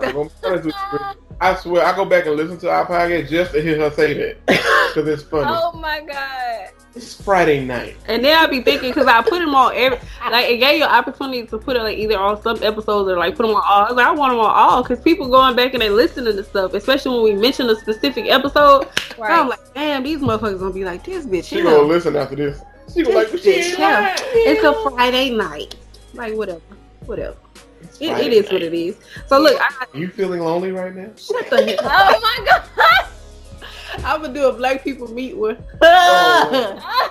I'm 0.00 0.12
gonna 0.12 0.24
be 0.28 0.30
honest 0.46 0.64
with 0.64 0.74
you. 0.92 0.98
I 1.40 1.54
swear, 1.54 1.84
I 1.84 1.94
go 1.94 2.04
back 2.04 2.26
and 2.26 2.34
listen 2.36 2.58
to 2.58 2.70
our 2.70 2.84
podcast 2.84 3.28
just 3.28 3.52
to 3.52 3.62
hear 3.62 3.78
her 3.78 3.90
say 3.92 4.12
that 4.14 4.46
because 4.46 5.08
it's 5.08 5.22
funny. 5.22 5.46
Oh 5.48 5.72
my 5.72 6.00
god. 6.00 6.70
It's 6.96 7.20
Friday 7.22 7.64
night. 7.64 7.96
And 8.08 8.24
then 8.24 8.36
I'll 8.36 8.48
be 8.48 8.60
thinking 8.60 8.90
because 8.90 9.06
I 9.06 9.22
put 9.22 9.38
them 9.38 9.54
on 9.54 9.72
every 9.76 9.98
like 10.30 10.48
it 10.48 10.56
gave 10.56 10.78
you 10.78 10.84
an 10.84 10.90
opportunity 10.90 11.46
to 11.46 11.58
put 11.58 11.76
it 11.76 11.82
like 11.82 11.96
either 11.96 12.18
on 12.18 12.42
some 12.42 12.60
episodes 12.62 13.08
or 13.08 13.16
like 13.16 13.36
put 13.36 13.46
them 13.46 13.54
on 13.54 13.62
all. 13.64 13.84
I, 13.84 13.88
was 13.88 13.96
like, 13.96 14.06
I 14.06 14.10
want 14.10 14.32
them 14.32 14.40
on 14.40 14.50
all 14.50 14.82
because 14.82 15.00
people 15.00 15.28
going 15.28 15.54
back 15.54 15.74
and 15.74 15.82
they 15.82 15.90
listening 15.90 16.34
to 16.34 16.42
stuff, 16.42 16.74
especially 16.74 17.14
when 17.14 17.22
we 17.36 17.40
mention 17.40 17.70
a 17.70 17.76
specific 17.76 18.26
episode. 18.26 18.88
So 19.16 19.22
I'm 19.22 19.48
like, 19.48 19.74
damn, 19.74 20.02
these 20.02 20.18
motherfuckers 20.18 20.58
gonna 20.58 20.74
be 20.74 20.84
like, 20.84 21.04
this 21.04 21.24
bitch. 21.24 21.44
She 21.44 21.62
gonna 21.62 21.82
listen 21.82 22.16
after 22.16 22.34
this. 22.34 22.60
She 22.92 23.04
gonna 23.04 23.14
like, 23.14 23.30
This 23.30 23.44
she 23.44 23.50
bitch 23.52 23.64
ain't 23.64 23.76
here. 23.76 24.14
It's 24.32 24.64
a 24.64 24.90
Friday 24.90 25.30
night. 25.30 25.76
Like 26.14 26.34
whatever, 26.34 26.62
whatever. 27.06 27.36
It's 27.82 28.00
It, 28.00 28.08
Friday 28.08 28.26
it 28.26 28.32
is 28.32 28.50
what 28.52 28.62
it 28.62 28.74
is. 28.74 28.96
So 29.26 29.40
look, 29.40 29.60
I 29.60 29.86
You 29.94 30.08
feeling 30.08 30.40
lonely 30.40 30.72
right 30.72 30.94
now? 30.94 31.10
shut 31.16 31.48
the 31.50 31.76
hell. 31.80 31.82
Oh 31.82 32.20
my 32.20 32.44
god. 32.46 32.64
I'm 34.04 34.20
gonna 34.22 34.34
do 34.34 34.46
a 34.46 34.52
black 34.52 34.84
people 34.84 35.08
meet 35.12 35.36
one. 35.36 35.62
Oh. 35.82 37.10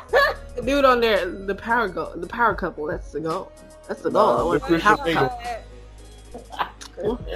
The 0.56 0.62
dude 0.64 0.86
on 0.86 1.02
there, 1.02 1.30
the 1.30 1.54
power 1.56 1.88
go, 1.88 2.14
the 2.16 2.28
power 2.28 2.56
couple. 2.56 2.86
That's 2.88 3.12
the 3.12 3.20
goal. 3.20 3.52
That's 3.88 4.02
the 4.02 4.10
goal. 4.10 4.28
No, 4.28 4.38
I 4.38 4.44
want 4.44 4.62
the 4.64 4.78
the 4.78 4.80
Christian 4.80 4.98
power 4.98 5.06
Mingle. 5.06 5.30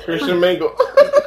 Christian 0.04 0.40
Mingle. 0.40 0.70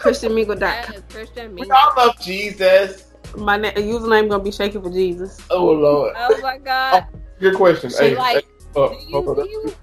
ChristianMingle.com. 0.03 0.59
That 0.59 0.95
is 0.95 1.03
Christian 1.09 1.55
we 1.55 1.61
Mingle. 1.62 1.77
all 1.77 1.93
love 2.07 2.21
Jesus. 2.21 3.12
My 3.37 3.57
na- 3.57 3.71
username 3.73 4.29
gonna 4.29 4.43
be 4.43 4.51
shaking 4.51 4.83
for 4.83 4.90
Jesus. 4.90 5.40
Oh 5.51 5.67
Lord. 5.71 6.14
Oh 6.17 6.38
my 6.43 6.59
god. 6.59 7.07
Oh, 7.12 7.19
good 7.40 7.55
question. 7.55 7.90
She 7.90 7.97
Hey, 7.97 8.17
like, 8.17 8.45
hey, 8.45 8.51
oh, 8.77 8.88
do 8.88 8.95
you, 9.07 9.23
hold 9.23 9.37
do 9.37 9.49
you, 9.49 9.62
Do 9.62 9.75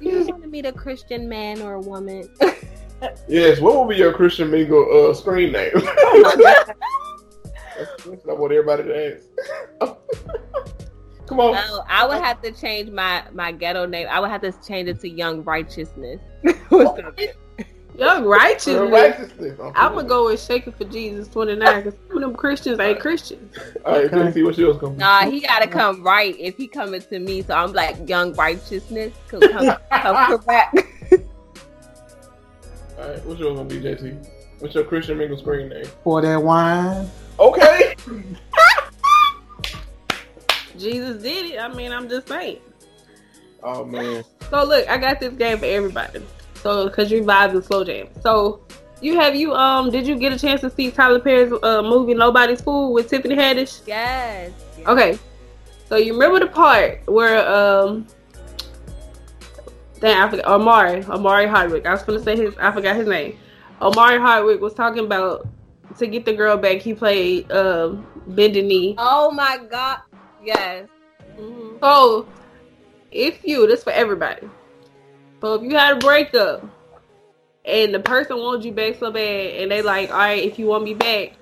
you 0.00 0.26
want 0.26 0.42
to 0.42 0.48
meet 0.48 0.66
a 0.66 0.72
Christian 0.72 1.28
man 1.28 1.60
or 1.62 1.74
a 1.74 1.80
woman? 1.80 2.28
Yes. 3.28 3.60
What 3.60 3.76
would 3.76 3.90
be 3.90 3.96
your 3.96 4.12
Christian 4.12 4.50
Mingle 4.50 5.10
uh, 5.10 5.14
screen 5.14 5.52
name? 5.52 5.70
That's 5.74 5.86
the 7.96 8.02
question 8.02 8.30
I 8.30 8.32
want 8.32 8.52
everybody 8.52 8.82
to 8.82 9.14
ask. 9.14 9.98
Come 11.28 11.40
on. 11.40 11.54
Oh, 11.56 11.84
I 11.88 12.06
would 12.06 12.18
have 12.18 12.42
to 12.42 12.50
change 12.52 12.90
my 12.90 13.22
my 13.32 13.52
ghetto 13.52 13.86
name. 13.86 14.08
I 14.10 14.18
would 14.18 14.30
have 14.30 14.40
to 14.40 14.52
change 14.66 14.88
it 14.88 14.98
to 15.00 15.08
Young 15.08 15.44
Righteousness. 15.44 16.20
What's 17.98 18.10
up? 18.12 18.18
Young 18.18 18.26
righteousness. 18.26 18.90
Righteousness. 18.92 19.60
I'm 19.74 19.94
gonna 19.94 20.06
go 20.06 20.26
with 20.26 20.40
Shaking 20.40 20.72
for 20.72 20.84
Jesus 20.84 21.26
29 21.28 21.82
because 21.82 21.98
some 22.06 22.16
of 22.18 22.22
them 22.22 22.34
Christians 22.34 22.78
ain't 22.78 23.00
Christians. 23.00 23.56
All 23.84 23.92
right, 23.98 24.12
let's 24.12 24.34
see 24.34 24.42
what 24.44 24.56
yours 24.56 24.78
comes. 24.78 24.96
Nah, 24.98 25.28
he 25.28 25.40
gotta 25.40 25.66
come 25.66 26.04
right 26.04 26.36
if 26.38 26.56
he 26.56 26.68
coming 26.68 27.00
to 27.00 27.18
me. 27.18 27.42
So 27.42 27.54
I'm 27.54 27.72
like 27.72 28.08
Young 28.08 28.34
Righteousness. 28.34 29.12
Come, 29.26 29.40
come, 29.40 29.76
come 29.90 30.38
correct. 30.38 30.78
All 32.98 33.08
right, 33.08 33.24
what's 33.24 33.40
yours 33.40 33.56
gonna 33.56 33.68
be, 33.68 33.80
JT? 33.80 34.28
What's 34.60 34.74
your 34.76 34.84
Christian 34.84 35.18
Mingle 35.18 35.38
screen 35.38 35.68
name? 35.68 35.86
For 36.04 36.22
that 36.22 36.40
wine. 36.40 37.10
Okay. 37.40 37.94
Jesus 40.76 41.20
did 41.22 41.46
it. 41.46 41.60
I 41.60 41.66
mean, 41.74 41.92
I'm 41.92 42.08
just 42.08 42.28
saying. 42.28 42.60
Oh 43.64 43.84
man. 43.84 44.22
So 44.50 44.64
look, 44.64 44.88
I 44.88 44.98
got 44.98 45.18
this 45.18 45.34
game 45.34 45.58
for 45.58 45.66
everybody. 45.66 46.22
So 46.62 46.88
because 46.88 47.10
you 47.10 47.22
vibes 47.22 47.52
and 47.52 47.64
slow 47.64 47.84
jam. 47.84 48.08
So 48.20 48.60
you 49.00 49.18
have 49.18 49.34
you 49.34 49.54
um 49.54 49.90
did 49.90 50.06
you 50.06 50.16
get 50.16 50.32
a 50.32 50.38
chance 50.38 50.60
to 50.62 50.70
see 50.70 50.90
Tyler 50.90 51.20
Perry's 51.20 51.52
uh, 51.62 51.82
movie 51.82 52.14
Nobody's 52.14 52.60
Fool 52.60 52.92
with 52.92 53.08
Tiffany 53.08 53.36
Haddish? 53.36 53.82
yes. 53.86 54.52
yes. 54.76 54.86
Okay. 54.86 55.18
So 55.88 55.96
you 55.96 56.12
remember 56.12 56.40
the 56.40 56.48
part 56.48 57.06
where 57.06 57.46
um 57.48 58.06
Damn, 60.00 60.28
I 60.28 60.30
forgot 60.30 60.46
Omari, 60.46 61.04
Omari 61.06 61.48
Hardwick. 61.48 61.84
I 61.84 61.90
was 61.90 62.02
gonna 62.02 62.22
say 62.22 62.36
his 62.36 62.54
I 62.58 62.70
forgot 62.70 62.96
his 62.96 63.08
name. 63.08 63.38
Omari 63.80 64.18
Hardwick 64.18 64.60
was 64.60 64.74
talking 64.74 65.04
about 65.04 65.48
to 65.98 66.06
get 66.06 66.24
the 66.24 66.32
girl 66.32 66.56
back, 66.56 66.78
he 66.78 66.94
played 66.94 67.50
um 67.52 68.06
Bended 68.28 68.64
Knee. 68.64 68.94
Oh 68.98 69.30
my 69.30 69.58
God. 69.70 69.98
Yes. 70.42 70.88
Mhm. 71.38 71.80
So, 71.80 72.28
if 73.10 73.44
you, 73.44 73.66
this 73.66 73.82
for 73.82 73.90
everybody. 73.90 74.48
So, 75.40 75.54
if 75.54 75.62
you 75.62 75.76
had 75.76 75.96
a 75.96 76.00
breakup 76.00 76.64
and 77.64 77.94
the 77.94 78.00
person 78.00 78.36
wants 78.38 78.64
you 78.64 78.72
back 78.72 78.96
so 78.98 79.10
bad, 79.10 79.60
and 79.60 79.70
they 79.70 79.82
like, 79.82 80.10
all 80.10 80.16
right, 80.16 80.42
if 80.42 80.58
you 80.58 80.66
want 80.66 80.84
me 80.84 80.94
back, 80.94 81.32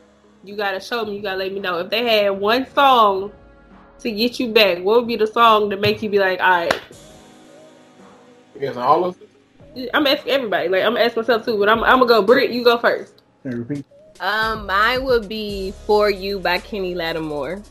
you 0.45 0.57
gotta 0.57 0.81
show 0.81 1.05
me, 1.05 1.17
you 1.17 1.23
gotta 1.23 1.39
let 1.39 1.53
me 1.53 1.61
know. 1.61 1.79
If 1.79 1.91
they 1.91 2.05
had 2.05 2.31
one 2.31 2.67
song 2.73 3.33
to 4.01 4.11
get 4.11 4.39
you 4.39 4.53
back, 4.53 4.79
what 4.79 4.99
would 4.99 5.09
be 5.09 5.17
the 5.17 5.27
song 5.27 5.71
to 5.71 5.77
make 5.77 6.03
you 6.03 6.11
be 6.11 6.19
like, 6.19 6.41
all 6.41 6.51
right? 6.51 6.81
Yes, 8.59 8.77
all 8.77 9.05
of 9.05 9.17
it. 9.75 9.91
I'm 9.93 10.07
asking 10.07 10.33
everybody, 10.33 10.69
like 10.69 10.83
I'm 10.83 10.97
asking 10.97 11.23
myself 11.23 11.45
too, 11.45 11.59
but 11.59 11.69
I'm, 11.69 11.83
I'm 11.85 11.99
gonna 11.99 12.07
go. 12.07 12.23
Britt, 12.23 12.51
you 12.51 12.65
go 12.65 12.79
first. 12.79 13.23
Can 13.43 13.59
repeat? 13.59 13.85
Um, 14.21 14.67
mine 14.67 15.05
would 15.05 15.29
be 15.29 15.75
"For 15.87 16.09
You" 16.09 16.39
by 16.39 16.59
Kenny 16.59 16.95
Lattimore. 16.95 17.63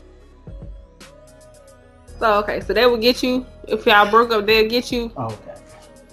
So 2.20 2.38
okay, 2.38 2.60
so 2.60 2.72
that 2.72 2.88
would 2.88 3.00
get 3.00 3.22
you. 3.22 3.44
If 3.66 3.84
y'all 3.86 4.08
broke 4.08 4.30
up, 4.30 4.46
they'll 4.46 4.68
get 4.68 4.92
you. 4.92 5.10
Okay. 5.16 5.54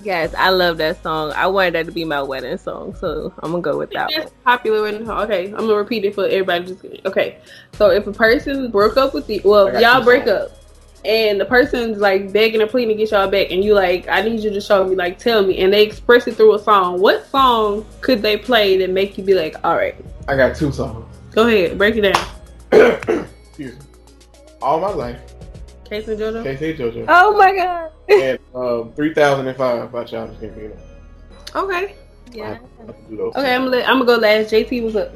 Yes, 0.04 0.34
I 0.38 0.50
love 0.50 0.78
that 0.78 1.02
song. 1.02 1.32
I 1.34 1.48
wanted 1.48 1.76
that 1.76 1.86
to 1.86 1.92
be 1.92 2.04
my 2.04 2.22
wedding 2.22 2.58
song, 2.58 2.94
so 2.96 3.34
I'm 3.42 3.52
gonna 3.52 3.62
go 3.62 3.78
with 3.78 3.92
that 3.92 4.12
one. 4.12 4.22
It's 4.22 4.32
popular 4.44 4.88
and 4.88 5.10
okay, 5.10 5.48
I'm 5.48 5.60
gonna 5.60 5.76
repeat 5.76 6.04
it 6.04 6.14
for 6.14 6.26
everybody. 6.26 6.66
Just 6.66 6.86
okay. 7.06 7.38
So 7.74 7.90
if 7.90 8.06
a 8.06 8.12
person 8.12 8.70
broke 8.70 8.98
up 8.98 9.14
with 9.14 9.30
you, 9.30 9.42
well, 9.46 9.80
y'all 9.82 10.04
break 10.04 10.28
songs. 10.28 10.52
up, 10.52 10.64
and 11.06 11.40
the 11.40 11.46
person's 11.46 12.00
like 12.00 12.34
begging 12.34 12.62
and 12.62 12.70
pleading 12.70 12.98
to 12.98 13.02
get 13.02 13.12
y'all 13.12 13.30
back, 13.30 13.52
and 13.52 13.64
you 13.64 13.74
like, 13.74 14.08
I 14.10 14.22
need 14.22 14.42
you 14.42 14.50
to 14.52 14.62
show 14.62 14.84
me, 14.84 14.96
like, 14.96 15.20
tell 15.20 15.46
me, 15.46 15.60
and 15.60 15.72
they 15.72 15.84
express 15.84 16.28
it 16.28 16.36
through 16.36 16.56
a 16.56 16.60
song. 16.60 17.00
What 17.00 17.26
song 17.28 17.86
could 18.02 18.22
they 18.22 18.38
play 18.38 18.78
that 18.78 18.90
make 18.90 19.18
you 19.18 19.24
be 19.24 19.36
like, 19.36 19.56
all 19.64 19.76
right, 19.76 19.96
I 20.28 20.36
got 20.36 20.56
two 20.56 20.72
songs. 20.72 21.06
go 21.32 21.48
ahead, 21.48 21.78
break 21.78 21.96
it 21.96 22.02
down. 22.02 22.28
Excuse 23.48 23.80
me. 23.80 23.86
All 24.62 24.80
my 24.80 24.90
life. 24.90 25.20
Case 25.86 26.08
and 26.08 26.20
JoJo. 26.20 26.44
K-Ci 26.44 26.74
JoJo. 26.76 27.06
Oh 27.08 27.38
my 27.38 27.56
god. 27.56 27.92
and 28.10 28.40
um, 28.56 28.94
3005 28.94 29.92
by 29.92 30.04
Childish 30.04 30.38
Gambino. 30.38 30.78
Okay. 31.56 31.96
Yeah. 32.32 32.58
I 32.82 32.86
have 32.86 32.96
to 32.96 33.10
do 33.10 33.18
those. 33.18 33.36
Okay, 33.36 33.54
I'm 33.56 33.66
gonna 33.66 33.82
I'm 33.82 34.00
gonna 34.00 34.06
go 34.06 34.16
last. 34.18 34.52
JT 34.52 34.84
was 34.84 34.96
up. 34.96 35.14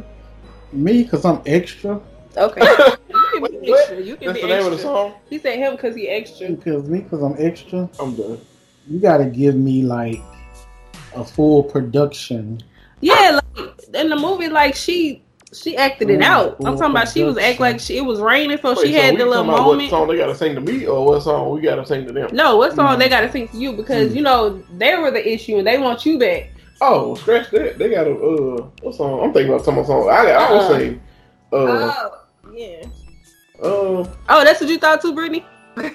Me, 0.73 1.03
because 1.03 1.25
I'm 1.25 1.41
extra. 1.45 1.99
Okay. 2.35 2.61
You 3.07 3.31
can 3.33 3.41
What? 3.41 3.61
be 3.61 3.73
extra. 3.73 4.01
You 4.01 4.15
can 4.15 4.27
That's 4.27 4.39
be 4.39 4.41
the 4.41 4.47
name 4.47 4.59
of 4.59 4.65
the 4.65 4.71
extra. 4.73 4.89
song? 4.89 5.13
He 5.29 5.37
said 5.39 5.57
him 5.59 5.75
because 5.75 5.95
he 5.95 6.07
extra. 6.09 6.49
Because 6.49 6.89
me, 6.89 7.01
because 7.01 7.21
I'm 7.21 7.35
extra. 7.37 7.89
I'm 7.99 8.15
done. 8.15 8.39
You 8.87 8.99
got 8.99 9.17
to 9.17 9.25
give 9.25 9.55
me 9.55 9.83
like 9.83 10.21
a 11.15 11.23
full 11.23 11.63
production. 11.63 12.61
Yeah, 13.01 13.39
like 13.55 13.71
in 13.93 14.09
the 14.09 14.15
movie, 14.15 14.49
like 14.49 14.75
she 14.75 15.23
she 15.53 15.77
acted 15.77 16.09
it 16.09 16.19
Mm, 16.19 16.23
out. 16.23 16.57
I'm 16.65 16.77
talking 16.77 16.91
about 16.91 17.09
she 17.09 17.23
was 17.23 17.37
act 17.37 17.59
like 17.59 17.79
she, 17.79 17.97
it 17.97 18.01
was 18.05 18.19
raining, 18.19 18.57
so 18.61 18.69
Wait, 18.75 18.87
she 18.87 18.93
so 18.93 19.01
had 19.01 19.13
we 19.13 19.19
the 19.19 19.25
little 19.25 19.45
talking 19.45 19.63
moment. 19.65 19.91
What 19.91 19.99
song 19.99 20.07
they 20.07 20.17
gotta 20.17 20.35
sing 20.35 20.55
to 20.55 20.61
me, 20.61 20.85
or 20.85 21.05
what 21.05 21.23
song 21.23 21.51
we 21.51 21.61
gotta 21.61 21.85
sing 21.85 22.05
to 22.05 22.11
them? 22.13 22.29
No, 22.35 22.57
what 22.57 22.75
song 22.75 22.95
Mm. 22.95 22.99
they 22.99 23.09
gotta 23.09 23.31
sing 23.31 23.47
to 23.49 23.57
you 23.57 23.73
because 23.73 24.13
you 24.15 24.21
know 24.21 24.61
they 24.77 24.95
were 24.97 25.11
the 25.11 25.25
issue 25.27 25.57
and 25.57 25.65
they 25.67 25.77
want 25.77 26.05
you 26.05 26.19
back. 26.19 26.49
Oh, 26.81 27.15
scratch 27.15 27.49
that. 27.51 27.77
They 27.79 27.89
got 27.89 28.07
a 28.07 28.11
uh, 28.11 28.61
what 28.81 28.95
song? 28.95 29.21
I'm 29.23 29.33
thinking 29.33 29.51
about 29.53 29.65
some 29.65 29.83
song. 29.85 30.09
I 30.09 30.25
got. 30.25 30.41
I 30.41 30.45
Uh-uh. 30.45 30.57
was 30.57 30.67
saying. 30.67 31.01
Uh, 31.51 31.55
Oh, 31.57 32.21
yeah. 32.53 32.83
uh, 33.63 34.07
Oh, 34.29 34.43
that's 34.43 34.59
what 34.61 34.69
you 34.69 34.77
thought 34.77 35.01
too, 35.01 35.13
Brittany. 35.13 35.45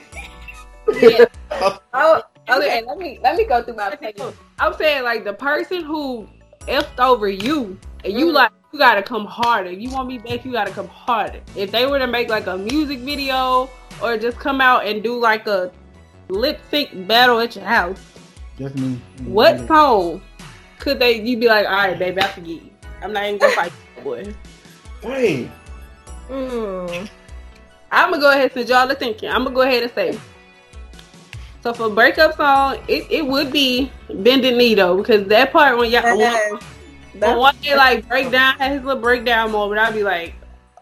Yeah. 1.00 1.24
Oh, 1.94 2.22
okay. 2.48 2.82
Let 2.86 2.98
me 2.98 3.18
let 3.22 3.36
me 3.36 3.44
go 3.44 3.62
through 3.62 3.76
my 3.76 3.90
playlist. 3.90 4.34
I'm 4.58 4.74
saying 4.74 5.04
like 5.04 5.24
the 5.24 5.34
person 5.34 5.84
who 5.84 6.26
effed 6.62 6.98
over 6.98 7.28
you 7.28 7.78
and 8.04 8.12
you 8.18 8.26
Mhm. 8.28 8.32
like 8.32 8.50
you 8.72 8.78
gotta 8.78 9.02
come 9.02 9.26
harder. 9.26 9.70
If 9.70 9.80
you 9.80 9.90
want 9.90 10.08
me 10.08 10.18
back, 10.18 10.44
you 10.44 10.52
gotta 10.52 10.70
come 10.70 10.88
harder. 10.88 11.40
If 11.54 11.70
they 11.70 11.86
were 11.86 11.98
to 11.98 12.06
make 12.06 12.28
like 12.30 12.46
a 12.46 12.56
music 12.56 13.00
video 13.00 13.68
or 14.02 14.16
just 14.16 14.38
come 14.38 14.60
out 14.60 14.86
and 14.86 15.02
do 15.02 15.18
like 15.18 15.46
a 15.46 15.70
lip 16.28 16.58
sync 16.70 17.06
battle 17.06 17.38
at 17.40 17.54
your 17.54 17.66
house, 17.66 18.00
Just 18.58 18.74
me. 18.76 18.98
what 19.24 19.66
song 19.68 20.22
could 20.78 20.98
they 20.98 21.20
You'd 21.20 21.40
be 21.40 21.48
like, 21.48 21.66
all 21.66 21.72
right, 21.72 21.98
baby, 21.98 22.20
I 22.22 22.28
forgive 22.28 22.62
you. 22.62 22.70
I'm 23.02 23.12
not 23.12 23.24
even 23.24 23.38
gonna 23.38 23.52
fight 23.52 23.72
you, 23.96 24.02
boy. 24.02 24.34
dang. 25.02 25.52
Mm. 26.28 27.08
I'm 27.90 28.10
gonna 28.10 28.22
go 28.22 28.30
ahead 28.30 28.52
since 28.54 28.70
y'all 28.70 28.90
are 28.90 28.94
thinking. 28.94 29.28
I'm 29.28 29.44
gonna 29.44 29.54
go 29.54 29.62
ahead 29.62 29.82
and 29.82 29.92
say. 29.92 30.18
So 31.62 31.74
for 31.74 31.90
breakup 31.90 32.36
song, 32.36 32.78
it, 32.88 33.06
it 33.10 33.26
would 33.26 33.52
be 33.52 33.92
Bended 34.08 34.56
Knee 34.56 34.74
though, 34.74 34.96
because 34.96 35.28
that 35.28 35.52
part 35.52 35.76
when 35.76 35.90
y'all 35.90 36.16
when, 36.16 36.58
when 37.18 37.36
one 37.36 37.56
day 37.62 37.76
like 37.76 38.08
break 38.08 38.30
down 38.30 38.58
had 38.58 38.72
his 38.72 38.82
little 38.82 39.00
breakdown 39.00 39.52
moment, 39.52 39.80
I'd 39.80 39.94
be 39.94 40.02
like, 40.02 40.34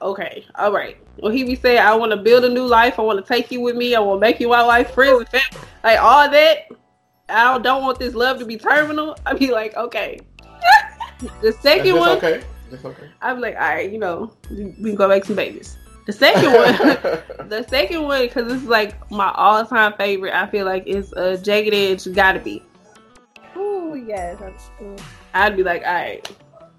okay, 0.03 0.45
all 0.55 0.73
right. 0.73 0.97
Well, 1.19 1.33
he 1.33 1.45
be 1.45 1.55
saying, 1.55 1.79
I 1.79 1.95
want 1.95 2.12
to 2.12 2.16
build 2.16 2.45
a 2.45 2.49
new 2.49 2.66
life, 2.66 2.99
I 2.99 3.03
want 3.03 3.25
to 3.25 3.33
take 3.33 3.51
you 3.51 3.61
with 3.61 3.77
me, 3.77 3.95
I 3.95 4.01
want 4.01 4.19
to 4.19 4.21
make 4.21 4.40
you 4.40 4.49
my 4.49 4.62
life, 4.62 4.93
friends 4.93 5.19
and 5.21 5.29
family, 5.29 5.69
like 5.85 6.01
all 6.01 6.31
that. 6.31 6.69
I 7.29 7.45
don't, 7.45 7.62
don't 7.62 7.83
want 7.83 7.99
this 7.99 8.14
love 8.14 8.38
to 8.40 8.45
be 8.45 8.57
terminal. 8.57 9.16
I'd 9.25 9.38
be 9.38 9.53
like, 9.53 9.77
okay. 9.77 10.19
the 11.43 11.53
second 11.53 11.95
that's 11.95 11.99
one, 11.99 12.16
okay. 12.16 12.43
That's 12.71 12.85
okay. 12.85 13.09
I'd 13.23 13.35
be 13.35 13.40
like, 13.40 13.55
all 13.55 13.61
right, 13.61 13.90
you 13.90 13.99
know, 13.99 14.33
we 14.51 14.64
we 14.81 14.90
can 14.90 14.95
go 14.97 15.07
make 15.09 15.25
some 15.25 15.37
babies. 15.37 15.77
The 16.07 16.12
second 16.12 16.53
one. 16.53 17.23
The 17.51 17.66
second 17.69 18.03
one, 18.03 18.23
because 18.23 18.53
it's 18.53 18.64
like 18.64 19.11
my 19.11 19.33
all-time 19.35 19.93
favorite, 19.95 20.33
I 20.35 20.47
feel 20.47 20.64
like 20.64 20.85
it's 20.87 21.12
uh, 21.14 21.37
Jagged 21.43 21.75
Edge. 21.75 22.12
Gotta 22.14 22.38
be. 22.38 22.62
Ooh, 23.57 23.97
yes. 24.07 24.38
that's- 24.38 24.71
mm. 24.81 25.01
I'd 25.35 25.57
be 25.57 25.62
like, 25.62 25.83
all 25.87 25.93
right, 25.95 26.31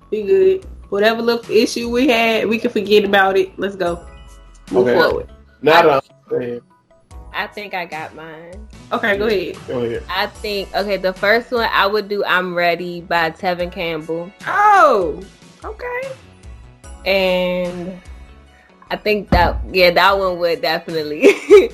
be 0.10 0.24
good. 0.24 0.66
Whatever 0.90 1.22
little 1.22 1.50
issue 1.52 1.90
we 1.90 2.08
had, 2.10 2.48
we 2.48 2.60
can 2.60 2.70
forget 2.70 3.06
about 3.06 3.38
it. 3.38 3.58
Let's 3.58 3.76
go. 3.76 4.06
Move 4.72 4.88
Okay. 4.88 5.00
forward. 5.00 5.32
Not 5.62 5.84
that 5.84 5.90
I 5.90 6.34
understand, 6.36 6.62
I 7.34 7.48
think 7.48 7.74
I 7.74 7.86
got 7.86 8.14
mine. 8.16 8.68
Okay, 8.92 9.18
go 9.18 9.28
ahead. 9.28 9.56
go 9.68 9.80
ahead. 9.84 10.04
I 10.10 10.28
think 10.28 10.74
okay. 10.76 10.98
The 10.98 11.14
first 11.14 11.52
one 11.52 11.70
I 11.72 11.88
would 11.88 12.10
do 12.10 12.24
"I'm 12.26 12.54
Ready" 12.56 13.00
by 13.02 13.32
Tevin 13.32 13.72
Campbell, 13.72 14.32
Oh, 14.48 15.22
okay. 15.64 16.12
and 17.06 18.00
I 18.90 18.98
think 18.98 19.30
that 19.30 19.62
yeah, 19.72 19.92
that 19.92 20.18
one 20.20 20.40
would 20.40 20.62
definitely. 20.62 21.22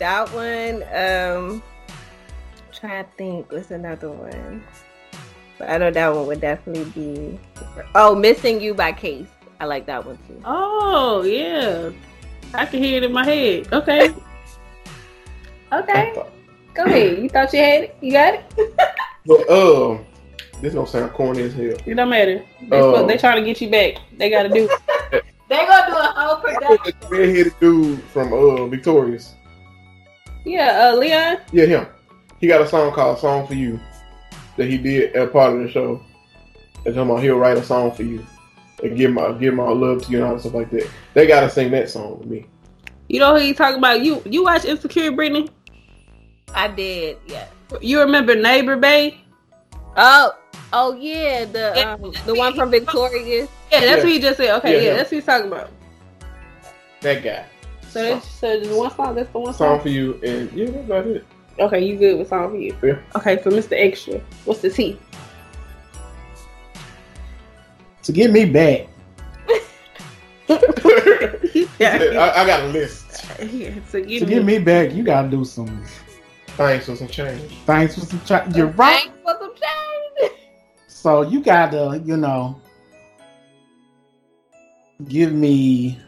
that 0.00 0.28
one. 0.32 0.82
Um, 0.92 1.62
trying 2.72 3.04
to 3.04 3.10
think. 3.16 3.52
What's 3.52 3.70
another 3.70 4.10
one? 4.10 4.64
But 5.58 5.70
I 5.70 5.78
know 5.78 5.90
that 5.90 6.14
one 6.14 6.26
would 6.26 6.40
definitely 6.40 6.84
be. 6.90 7.38
Oh, 7.94 8.14
"Missing 8.14 8.60
You" 8.60 8.74
by 8.74 8.92
Case. 8.92 9.26
I 9.60 9.64
like 9.64 9.86
that 9.86 10.04
one 10.04 10.18
too. 10.28 10.40
Oh, 10.44 11.22
yeah. 11.22 11.90
I 12.54 12.66
can 12.66 12.82
hear 12.82 12.98
it 12.98 13.04
in 13.04 13.12
my 13.12 13.24
head. 13.24 13.72
Okay. 13.72 14.14
Okay. 15.72 16.14
Go 16.74 16.84
ahead. 16.84 17.18
You 17.18 17.28
thought 17.28 17.52
you 17.52 17.58
had 17.58 17.82
it? 17.84 17.96
You 18.00 18.12
got 18.12 18.34
it? 18.34 18.44
But 19.26 19.50
um, 19.50 20.04
this 20.60 20.72
gonna 20.74 20.86
sound 20.86 21.12
corny 21.12 21.42
as 21.42 21.52
hell. 21.52 21.74
It 21.84 21.94
don't 21.94 22.08
matter. 22.08 22.44
They, 22.62 22.80
Oh. 22.80 23.04
they 23.04 23.16
trying 23.16 23.42
to 23.42 23.44
get 23.44 23.60
you 23.60 23.68
back. 23.68 23.94
They 24.16 24.30
got 24.30 24.44
to 24.44 24.48
do 24.48 24.68
it. 25.10 25.24
They 25.48 25.56
gonna 25.56 25.86
do 25.90 25.96
a 25.96 26.12
whole 26.14 26.36
I 26.46 26.76
put 26.76 27.00
the 27.00 27.08
redheaded 27.08 27.54
dude 27.58 28.02
from 28.04 28.32
uh 28.32 28.66
Victorious. 28.66 29.34
Yeah, 30.44 30.90
uh, 30.92 30.96
Leon. 30.96 31.38
Yeah, 31.52 31.66
him. 31.66 31.86
he 32.40 32.46
got 32.46 32.60
a 32.60 32.68
song 32.68 32.92
called 32.92 33.18
"Song 33.18 33.46
for 33.48 33.54
You" 33.54 33.80
that 34.56 34.66
he 34.68 34.78
did 34.78 35.14
as 35.14 35.30
part 35.30 35.54
of 35.54 35.60
the 35.62 35.70
show. 35.70 36.02
And 36.84 36.94
talking 36.94 37.10
about 37.10 37.22
he'll 37.22 37.36
write 37.38 37.56
a 37.58 37.64
song 37.64 37.90
for 37.92 38.02
you 38.04 38.24
and 38.82 38.96
give 38.96 39.12
my 39.12 39.32
give 39.32 39.54
my 39.54 39.68
love 39.68 40.04
to 40.06 40.10
you 40.10 40.18
and 40.18 40.26
all 40.26 40.34
that 40.34 40.40
stuff 40.40 40.54
like 40.54 40.70
that. 40.70 40.88
They 41.14 41.26
gotta 41.26 41.50
sing 41.50 41.70
that 41.72 41.90
song 41.90 42.18
with 42.18 42.28
me. 42.28 42.46
You 43.08 43.20
know 43.20 43.34
who 43.34 43.40
he 43.40 43.52
talking 43.54 43.78
about? 43.78 44.02
You 44.02 44.22
you 44.24 44.44
watch 44.44 44.64
Insecure, 44.64 45.12
Brittany? 45.12 45.48
I 46.54 46.68
did, 46.68 47.18
yeah. 47.26 47.48
You 47.80 48.00
remember 48.00 48.34
Neighbor 48.34 48.76
Bay? 48.76 49.20
Oh, 49.96 50.32
oh 50.72 50.94
yeah, 50.94 51.44
the 51.44 51.88
um, 51.88 52.12
the 52.24 52.34
one 52.34 52.54
from 52.54 52.70
Victoria. 52.70 53.48
Yeah, 53.72 53.80
that's 53.80 53.84
Yeah. 53.84 53.96
what 53.96 54.08
he 54.08 54.20
just 54.20 54.36
said. 54.36 54.56
Okay, 54.58 54.76
Yeah, 54.76 54.90
yeah, 54.90 54.96
that's 54.96 55.10
what 55.10 55.16
he's 55.16 55.24
talking 55.24 55.48
about. 55.48 55.70
That 57.00 57.22
guy. 57.22 57.44
So 57.90 58.02
that's 58.02 58.28
so 58.30 58.60
the 58.60 58.74
one 58.76 58.94
song. 58.94 59.14
That's 59.14 59.30
the 59.32 59.38
one 59.38 59.54
Song 59.54 59.76
song. 59.76 59.80
for 59.80 59.88
you 59.88 60.20
and 60.24 60.52
yeah, 60.52 60.66
that's 60.66 60.84
about 60.84 61.06
it. 61.06 61.24
Okay, 61.58 61.84
you 61.84 61.96
good 61.96 62.18
with 62.18 62.28
song 62.28 62.50
for 62.50 62.56
you? 62.56 62.76
Yeah. 62.82 62.98
Okay, 63.16 63.42
so 63.42 63.50
Mr. 63.50 63.72
Extra, 63.72 64.20
what's 64.44 64.60
the 64.60 64.70
T? 64.70 64.98
To 68.02 68.12
get 68.12 68.30
me 68.30 68.44
back, 68.44 68.86
yeah, 70.48 71.98
I, 71.98 72.42
I 72.42 72.46
got 72.46 72.60
a 72.60 72.68
list. 72.68 73.26
yeah. 73.42 73.74
So 73.88 74.00
give 74.02 74.20
to 74.20 74.26
me, 74.26 74.34
get 74.34 74.44
me 74.44 74.58
back, 74.58 74.92
you 74.92 75.02
gotta 75.02 75.28
do 75.28 75.44
some 75.44 75.84
Thanks 76.56 76.86
for 76.86 76.94
some 76.96 77.08
change. 77.08 77.52
thanks 77.66 77.94
for 77.98 78.00
some. 78.06 78.20
Ch- 78.20 78.56
you're 78.56 78.68
right. 78.68 79.02
Thanks 79.02 79.18
for 79.24 79.36
some 79.40 79.52
change. 79.54 80.32
So 80.86 81.22
you 81.22 81.40
gotta, 81.42 82.00
you 82.04 82.16
know, 82.16 82.60
give 85.08 85.32
me, 85.32 85.98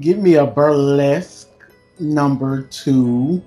give 0.00 0.18
me 0.18 0.36
a 0.36 0.46
burlesque 0.46 1.43
number 2.00 2.62
two. 2.62 3.42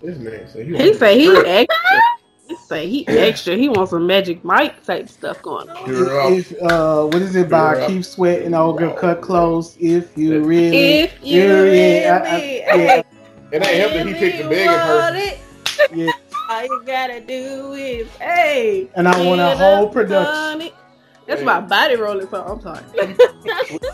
This 0.00 0.18
man 0.18 0.48
said 0.48 0.66
He 0.66 0.94
say 0.94 1.18
he 1.18 1.36
extra. 1.46 2.00
He 2.48 2.56
say 2.56 2.88
he 2.88 3.06
extra. 3.08 3.56
He 3.56 3.68
wants 3.68 3.90
some 3.90 4.06
Magic 4.06 4.44
Mike 4.44 4.82
type 4.84 5.08
stuff 5.08 5.40
going 5.42 5.68
on. 5.70 5.88
You're. 5.88 6.32
If, 6.32 6.52
uh, 6.62 7.04
what 7.06 7.22
is 7.22 7.36
it 7.36 7.48
by 7.48 7.76
You're. 7.78 7.86
Keith 7.86 8.06
Sweat 8.06 8.42
and 8.42 8.54
Old 8.54 8.78
Girl 8.78 8.92
Cut 8.94 9.20
Close? 9.20 9.76
If 9.78 10.16
you 10.18 10.42
really, 10.42 11.00
If 11.02 11.12
you 11.22 11.40
yeah, 11.40 11.52
really, 11.62 12.06
I- 12.06 12.18
I- 12.18 12.38
yeah, 12.76 13.02
It 13.52 13.66
ain't 13.66 13.80
helping 13.80 14.08
he 14.08 14.14
picked 14.14 14.38
the 14.38 14.48
begging 14.48 14.66
want 14.88 15.14
person. 15.14 15.16
it, 15.16 15.38
yeah. 15.94 16.12
all 16.48 16.62
you 16.64 16.82
gotta 16.84 17.20
do 17.20 17.72
is 17.74 18.08
hey. 18.16 18.88
And 18.96 19.06
I 19.06 19.24
want 19.24 19.40
a 19.40 19.56
whole 19.56 19.88
production. 19.88 20.34
on 20.34 20.60
it. 20.62 20.74
That's 21.26 21.42
my 21.42 21.60
body 21.60 21.96
rolling 21.96 22.28
So 22.28 22.42
I'm 22.42 22.60
sorry. 22.60 22.82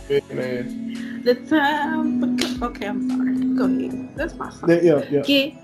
Begging 0.08 0.38
ass. 0.38 0.98
The 1.24 1.34
time. 1.34 2.38
For... 2.38 2.66
Okay, 2.66 2.86
I'm 2.86 3.08
sorry. 3.08 3.34
Go 3.56 3.64
ahead. 3.64 4.16
That's 4.16 4.34
my 4.34 4.50
song. 4.50 4.70
Yeah, 4.70 4.80
yeah, 4.82 5.04
yeah. 5.10 5.22
Get. 5.22 5.54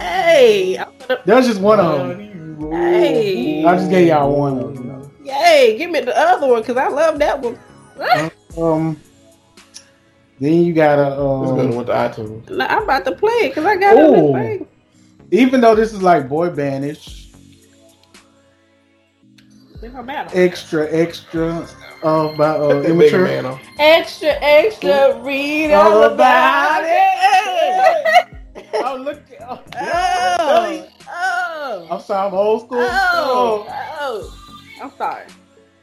Hey, 0.00 0.84
That's 1.24 1.46
just 1.46 1.60
one 1.60 1.80
of 1.80 2.08
them. 2.08 2.70
Hey. 2.70 3.64
I 3.64 3.76
just 3.76 3.90
gave 3.90 4.08
y'all 4.08 4.34
one 4.36 4.58
of 4.58 4.74
them. 4.76 5.10
yay! 5.24 5.76
Give 5.76 5.90
me 5.90 6.00
the 6.00 6.16
other 6.16 6.46
one 6.46 6.60
because 6.62 6.76
I 6.76 6.88
love 6.88 7.18
that 7.18 7.40
one. 7.40 7.58
Um, 8.58 8.98
then 10.40 10.64
you 10.64 10.72
gotta, 10.72 11.02
This 11.10 11.50
better 11.50 11.68
um, 11.68 11.76
went 11.76 11.86
to 11.88 11.92
iTunes. 11.92 12.48
Nah, 12.48 12.64
I'm 12.66 12.84
about 12.84 13.04
to 13.04 13.12
play 13.12 13.32
it 13.32 13.48
because 13.50 13.66
I 13.66 13.76
got 13.76 13.96
it 13.98 14.00
Ooh. 14.00 14.32
on 14.34 14.42
thing. 14.42 14.66
even 15.30 15.60
though 15.60 15.74
this 15.74 15.92
is 15.92 16.02
like 16.02 16.26
boy 16.26 16.48
bandish, 16.48 17.34
It 19.82 19.92
don't 19.92 20.06
matter. 20.06 20.30
extra, 20.32 20.90
extra, 20.90 21.68
uh, 22.02 22.36
by 22.36 22.48
uh, 22.48 22.58
Cut 22.58 22.82
that 22.82 22.96
begging 22.98 23.20
immature. 23.20 23.60
Extra, 23.78 24.28
extra, 24.40 25.20
read 25.22 25.72
All 25.72 25.92
all 25.92 26.02
about 26.04 26.82
about 26.82 26.84
it. 26.84 28.28
Oh, 28.74 28.96
look! 28.96 29.20
Oh, 29.48 29.60
Oh, 29.78 30.88
oh, 31.08 31.88
I'm 31.90 32.00
sorry, 32.00 32.28
I'm 32.28 32.34
old 32.34 32.62
school. 32.62 32.78
oh, 32.80 33.66
oh. 34.00 34.32
I'm 34.82 34.90
sorry. 34.96 35.24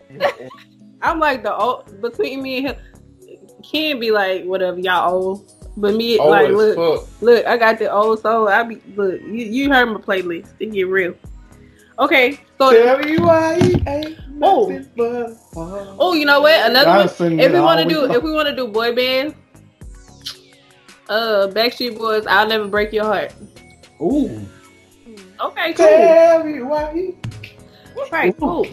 I'm 1.02 1.20
like 1.20 1.44
the 1.44 1.54
old 1.56 2.02
between 2.02 2.42
me 2.42 2.58
and 2.58 2.68
him. 2.68 2.76
Can 3.64 4.00
be 4.00 4.12
like 4.12 4.44
whatever 4.44 4.80
y'all 4.80 5.14
old, 5.14 5.52
but 5.78 5.96
me 5.96 6.20
Old 6.20 6.30
like 6.30 6.50
look, 6.50 6.76
fuck. 6.76 7.22
look. 7.22 7.46
I 7.46 7.58
got 7.58 7.80
the 7.80 7.92
old 7.92 8.22
soul. 8.22 8.48
I 8.50 8.64
be 8.64 8.82
look. 8.96 9.22
You, 9.22 9.46
you 9.46 9.72
heard 9.72 9.86
my 9.88 10.00
playlist. 10.00 10.50
It 10.60 10.74
get 10.74 10.88
real. 10.88 11.16
Okay, 12.00 12.40
so 12.58 12.72
Tell 12.72 12.98
me 13.00 13.18
why 13.20 13.60
he 13.62 13.84
ain't 13.88 14.18
Oh. 14.42 14.68
nothing 14.68 14.90
but 14.98 15.38
fun. 15.54 15.96
oh, 16.00 16.14
you 16.14 16.26
know 16.26 16.42
what? 16.42 16.70
Another 16.70 16.90
one. 16.90 17.40
If 17.40 17.52
we 17.54 17.60
want 17.62 17.80
to 17.82 17.88
do, 17.88 18.12
if 18.12 18.24
we 18.24 18.32
want 18.32 18.48
to 18.50 18.56
do 18.56 18.68
boy 18.68 18.94
band, 18.96 19.36
uh, 21.10 21.48
Backstreet 21.54 21.98
Boys, 21.98 22.26
"I'll 22.28 22.48
Never 22.48 22.68
Break 22.68 22.92
Your 22.94 23.06
Heart." 23.06 23.34
Ooh, 24.02 24.42
Okay, 25.40 25.74
cool. 25.74 25.86
Tell 25.86 26.44
me 26.44 26.62
why 26.62 26.92
he. 26.94 27.16
Right, 28.12 28.36
cool. 28.40 28.66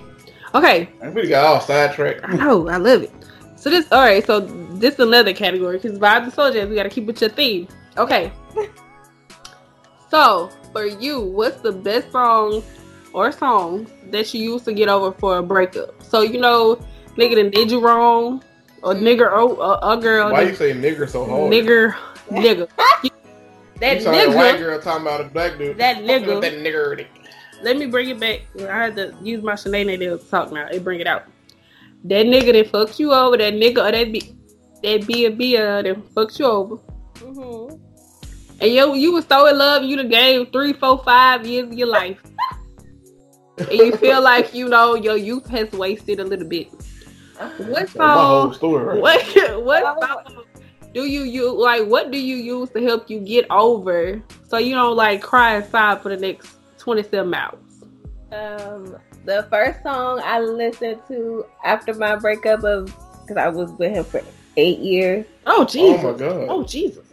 Okay, 0.55 0.89
We 1.15 1.29
got 1.29 1.45
all 1.45 1.61
sidetracked. 1.61 2.21
I 2.25 2.35
know, 2.35 2.69
I 2.69 2.77
love 2.77 3.03
it. 3.03 3.13
So 3.57 3.69
this, 3.71 3.87
all 3.93 4.01
right. 4.01 4.25
So 4.27 4.41
this 4.41 4.95
is 4.95 5.01
another 5.01 5.33
category 5.35 5.79
because 5.79 5.99
vibes 5.99 6.25
and 6.25 6.33
soul 6.33 6.51
jams. 6.51 6.71
We 6.71 6.77
got 6.77 6.85
to 6.85 6.89
keep 6.89 7.05
with 7.05 7.21
your 7.21 7.31
theme. 7.31 7.69
Okay. 7.99 8.33
so 10.11 10.51
for 10.73 10.87
you, 10.87 11.21
what's 11.21 11.61
the 11.61 11.73
best 11.73 12.11
song 12.11 12.63
or 13.13 13.33
songs 13.33 13.91
that 14.11 14.33
you 14.35 14.53
used 14.53 14.65
to 14.67 14.73
get 14.73 14.89
over 14.89 15.13
for 15.13 15.39
a 15.39 15.43
breakup? 15.43 16.03
So 16.03 16.23
you 16.23 16.41
know, 16.41 16.77
nigga 17.17 17.37
done 17.37 17.51
did 17.51 17.71
you 17.71 17.81
wrong, 17.81 18.43
or 18.83 18.95
nigga, 18.95 19.29
oh, 19.33 19.57
a, 19.61 19.97
a 19.97 20.01
girl, 20.01 20.31
Why 20.33 20.43
you 20.43 20.55
say 20.55 20.73
nigger 20.73 21.09
so 21.09 21.25
hard? 21.27 21.53
nigger, 21.53 21.93
nigga. 22.31 22.69
that 23.81 23.97
You 23.97 24.01
sound 24.03 24.17
like 24.17 24.37
white 24.37 24.59
girl 24.59 24.81
talking 24.81 25.03
about 25.07 25.21
a 25.21 25.25
black 25.25 25.59
dude. 25.59 25.77
that 25.79 25.97
Fucking 25.97 26.09
nigga. 26.09 26.41
That 26.41 26.53
nigger. 26.55 27.07
Let 27.63 27.77
me 27.77 27.87
bring 27.87 28.09
it 28.09 28.19
back. 28.19 28.41
I 28.61 28.85
had 28.85 28.97
to 28.97 29.15
use 29.23 29.43
my 29.43 29.53
Shanae 29.53 29.99
to 29.99 30.17
talk 30.31 30.51
now. 30.51 30.67
It 30.69 30.83
bring 30.83 31.01
it 31.01 31.07
out. 31.07 31.25
That 32.05 32.25
nigga 32.25 32.53
that 32.55 32.71
fucked 32.71 32.99
you 32.99 33.13
over, 33.13 33.37
that 33.37 33.53
nigga 33.55 33.87
or 33.87 33.93
that 33.93 34.11
be 34.13 34.23
that 34.83 35.07
be 35.07 35.27
a 35.27 35.31
be 35.31 35.57
a 35.57 35.83
that 35.83 35.97
fucked 36.15 36.39
you 36.39 36.47
over. 36.47 36.77
Mhm. 37.17 37.79
And 38.63 38.73
yo, 38.75 38.95
you 38.95 39.13
was 39.13 39.27
so 39.27 39.47
in 39.47 39.59
love, 39.59 39.83
you 39.85 39.97
done 39.97 40.09
gave 40.09 40.51
three, 40.53 40.73
four, 40.73 41.03
five 41.05 41.47
years 41.47 41.67
of 41.67 41.75
your 41.75 41.89
life. 41.89 42.19
and 43.69 43.73
you 43.73 43.97
feel 43.97 44.23
like, 44.23 44.55
you 44.55 44.69
know, 44.69 44.95
your 44.95 45.17
youth 45.17 45.49
has 45.49 45.71
wasted 45.73 46.21
a 46.21 46.25
little 46.25 46.47
bit. 46.47 46.69
What 47.57 47.87
That's 47.87 47.97
my 47.97 48.13
whole 48.13 48.43
song 48.45 48.55
story, 48.55 48.85
right? 48.85 49.01
what 49.01 49.65
what 49.65 50.03
song 50.03 50.45
do 50.93 51.05
you 51.05 51.23
use 51.23 51.53
like 51.53 51.87
what 51.87 52.11
do 52.11 52.19
you 52.19 52.37
use 52.37 52.69
to 52.71 52.83
help 52.83 53.09
you 53.09 53.21
get 53.21 53.47
over 53.51 54.21
so 54.49 54.59
you 54.59 54.75
don't 54.75 54.97
like 54.97 55.23
cry 55.23 55.57
inside 55.57 56.03
for 56.03 56.09
the 56.09 56.17
next 56.17 56.57
twenty 56.79 57.03
seven 57.03 57.33
hours? 57.33 57.59
Um, 58.33 58.97
the 59.25 59.47
first 59.51 59.83
song 59.83 60.21
I 60.25 60.41
listened 60.41 61.01
to 61.09 61.47
after 61.65 61.95
my 61.95 62.17
breakup 62.17 62.65
of 62.65 62.95
because 63.23 63.37
I 63.37 63.49
was 63.49 63.73
with 63.73 63.93
him 63.93 64.05
for 64.05 64.23
eight 64.57 64.79
years. 64.79 65.27
Oh 65.47 65.65
Jesus! 65.65 66.05
Oh 66.05 66.13
Jesus. 66.13 66.21
my 66.21 66.27
god. 66.27 66.47
Oh 66.49 66.65
Jesus. 66.65 67.07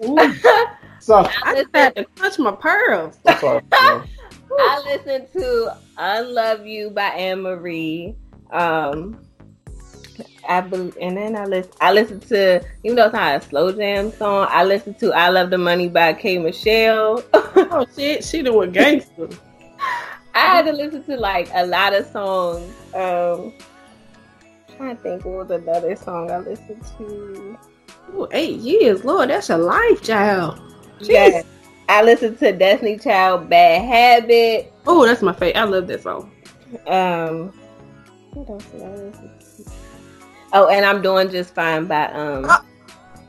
so 0.99 1.29
I 1.43 1.55
just 1.55 1.69
had 1.73 1.95
to 1.95 2.05
clutch 2.15 2.39
my 2.39 2.51
pearls. 2.51 3.17
I 4.51 4.81
listened 4.85 5.27
to 5.33 5.77
"Unlove 5.97 6.65
You" 6.65 6.89
by 6.89 7.07
Ann 7.09 7.41
Marie. 7.41 8.15
Um, 8.51 9.19
I 10.47 10.59
and 10.59 11.17
then 11.17 11.35
I 11.35 11.45
listen. 11.45 11.71
I 11.81 11.91
listened 11.91 12.23
to 12.23 12.63
even 12.83 12.95
though 12.95 13.05
it's 13.05 13.13
not 13.13 13.35
a 13.35 13.41
slow 13.41 13.71
jam 13.71 14.11
song. 14.11 14.47
I 14.49 14.63
listened 14.63 14.99
to 14.99 15.13
"I 15.13 15.29
Love 15.29 15.49
the 15.49 15.57
Money" 15.57 15.89
by 15.89 16.13
K 16.13 16.37
Michelle. 16.37 17.23
Oh 17.69 17.85
shit, 17.95 18.23
she 18.23 18.43
doing 18.43 18.71
gangster. 18.71 19.27
I 20.33 20.39
had 20.39 20.65
to 20.65 20.71
listen 20.71 21.03
to 21.05 21.17
like 21.17 21.49
a 21.53 21.65
lot 21.65 21.93
of 21.93 22.05
songs. 22.05 22.71
Um, 22.93 23.51
trying 24.77 24.95
to 24.95 25.01
think 25.01 25.25
what 25.25 25.49
was 25.49 25.61
another 25.61 25.95
song 25.95 26.29
I 26.29 26.37
listened 26.37 26.83
to. 26.97 27.57
Ooh, 28.13 28.27
eight 28.31 28.59
years, 28.59 29.03
Lord, 29.03 29.29
that's 29.29 29.49
a 29.49 29.57
life, 29.57 30.03
child. 30.03 30.61
Yeah, 30.99 31.41
I 31.89 32.03
listened 32.03 32.39
to 32.39 32.51
Destiny 32.51 32.97
Child 32.97 33.49
"Bad 33.49 33.81
Habit." 33.85 34.73
Oh, 34.85 35.05
that's 35.05 35.21
my 35.21 35.33
favorite. 35.33 35.57
I 35.57 35.63
love 35.63 35.87
that 35.87 36.03
song. 36.03 36.31
Um, 36.85 37.53
what 38.33 38.49
else 38.49 38.65
did 38.65 38.81
I 38.81 38.89
listen 38.89 39.31
to? 39.65 39.71
Oh, 40.53 40.67
and 40.69 40.85
I'm 40.85 41.01
doing 41.01 41.29
just 41.29 41.53
fine 41.53 41.85
by 41.85 42.05
um 42.07 42.45
Ah. 42.47 42.63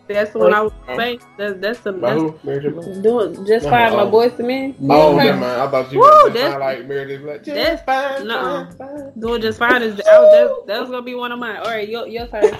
That's 0.08 0.32
the 0.32 0.38
one 0.38 0.54
I 0.54 0.62
was 0.62 0.72
saying. 0.96 1.20
That's 1.36 1.60
that's 1.60 1.80
the 1.80 1.92
that's 1.92 2.18
who? 2.18 2.38
Mary 2.42 2.60
doing 3.02 3.44
just 3.46 3.64
No, 3.66 3.70
fine. 3.70 3.92
My 3.92 4.02
oh. 4.04 4.10
Boyz 4.10 4.40
II 4.40 4.46
Men. 4.46 4.74
Oh, 4.90 5.14
never 5.14 5.36
mind. 5.38 5.60
I 5.60 5.70
thought 5.70 5.92
you 5.92 5.98
Woo, 5.98 6.04
were 6.06 6.12
just 6.30 6.34
that's- 6.34 6.50
sound 6.52 6.60
like 6.60 6.86
Mary 6.86 7.06
J. 7.18 7.22
Blige. 7.22 7.44
Just 7.44 7.54
that's- 7.54 7.84
fine, 7.84 8.26
nuh-uh. 8.26 8.70
fine, 8.72 8.78
fine. 8.78 9.20
Doing 9.20 9.42
just 9.42 9.58
fine 9.58 9.82
is 9.82 9.96
that, 9.96 10.04
that, 10.06 10.62
that 10.66 10.80
was 10.80 10.88
gonna 10.88 11.02
be 11.02 11.14
one 11.14 11.30
of 11.30 11.38
mine. 11.38 11.56
All 11.58 11.64
right, 11.66 11.86
your 11.86 12.06
your 12.08 12.26
turn. 12.26 12.42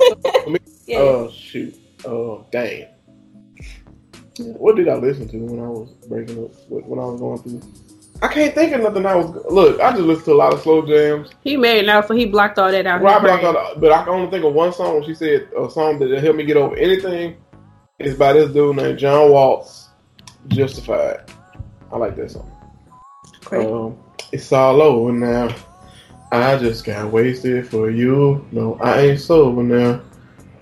yeah. 0.87 0.99
Oh 0.99 1.31
shoot. 1.31 1.75
Oh 2.05 2.45
dang. 2.51 2.87
What 4.45 4.77
did 4.77 4.89
I 4.89 4.95
listen 4.95 5.29
to 5.29 5.39
when 5.39 5.61
I 5.61 5.69
was 5.69 5.91
breaking 6.09 6.45
up? 6.45 6.53
When 6.69 6.85
when 6.87 6.99
I 6.99 7.05
was 7.05 7.21
going 7.21 7.39
through? 7.43 7.63
I 8.21 8.29
can't 8.29 8.55
think 8.55 8.75
of 8.75 8.81
nothing. 8.81 9.07
I 9.07 9.15
was 9.15 9.45
look. 9.51 9.81
I 9.81 9.93
just 9.93 10.03
listened 10.03 10.25
to 10.27 10.33
a 10.33 10.35
lot 10.35 10.53
of 10.53 10.61
slow 10.61 10.85
jams. 10.85 11.31
he 11.43 11.57
married 11.57 11.87
now, 11.87 12.01
so 12.01 12.15
he 12.15 12.27
blocked 12.27 12.59
all 12.59 12.71
that 12.71 12.87
out. 12.87 13.01
Well, 13.01 13.15
I 13.15 13.21
blocked 13.21 13.43
brain. 13.43 13.57
out, 13.57 13.81
but 13.81 13.93
I 13.93 14.05
can 14.05 14.15
only 14.15 14.31
think 14.31 14.45
of 14.45 14.55
one 14.55 14.73
song. 14.73 14.95
When 14.95 15.05
she 15.05 15.15
said 15.15 15.49
a 15.57 15.71
song 15.71 15.99
that 16.01 16.11
helped 16.23 16.37
me 16.37 16.45
get 16.45 16.57
over 16.57 16.77
anything. 16.77 17.37
is 17.99 18.17
by 18.17 18.33
this 18.33 18.53
dude 18.53 18.77
named 18.77 18.99
John 18.99 19.31
Waltz. 19.31 19.89
Justified. 20.49 21.21
I 21.93 21.97
like 21.97 22.17
that 22.17 22.31
song. 22.31 22.51
Great. 23.45 23.67
Um, 23.67 23.99
it's 24.33 24.53
all 24.53 24.83
over 24.83 25.13
now. 25.13 25.55
I 26.31 26.59
just 26.59 26.85
got 26.85 27.11
wasted 27.11 27.69
for 27.69 27.91
you. 27.91 28.47
No, 28.53 28.77
I 28.81 29.01
ain't 29.01 29.21
sober 29.21 29.63
now. 29.63 30.03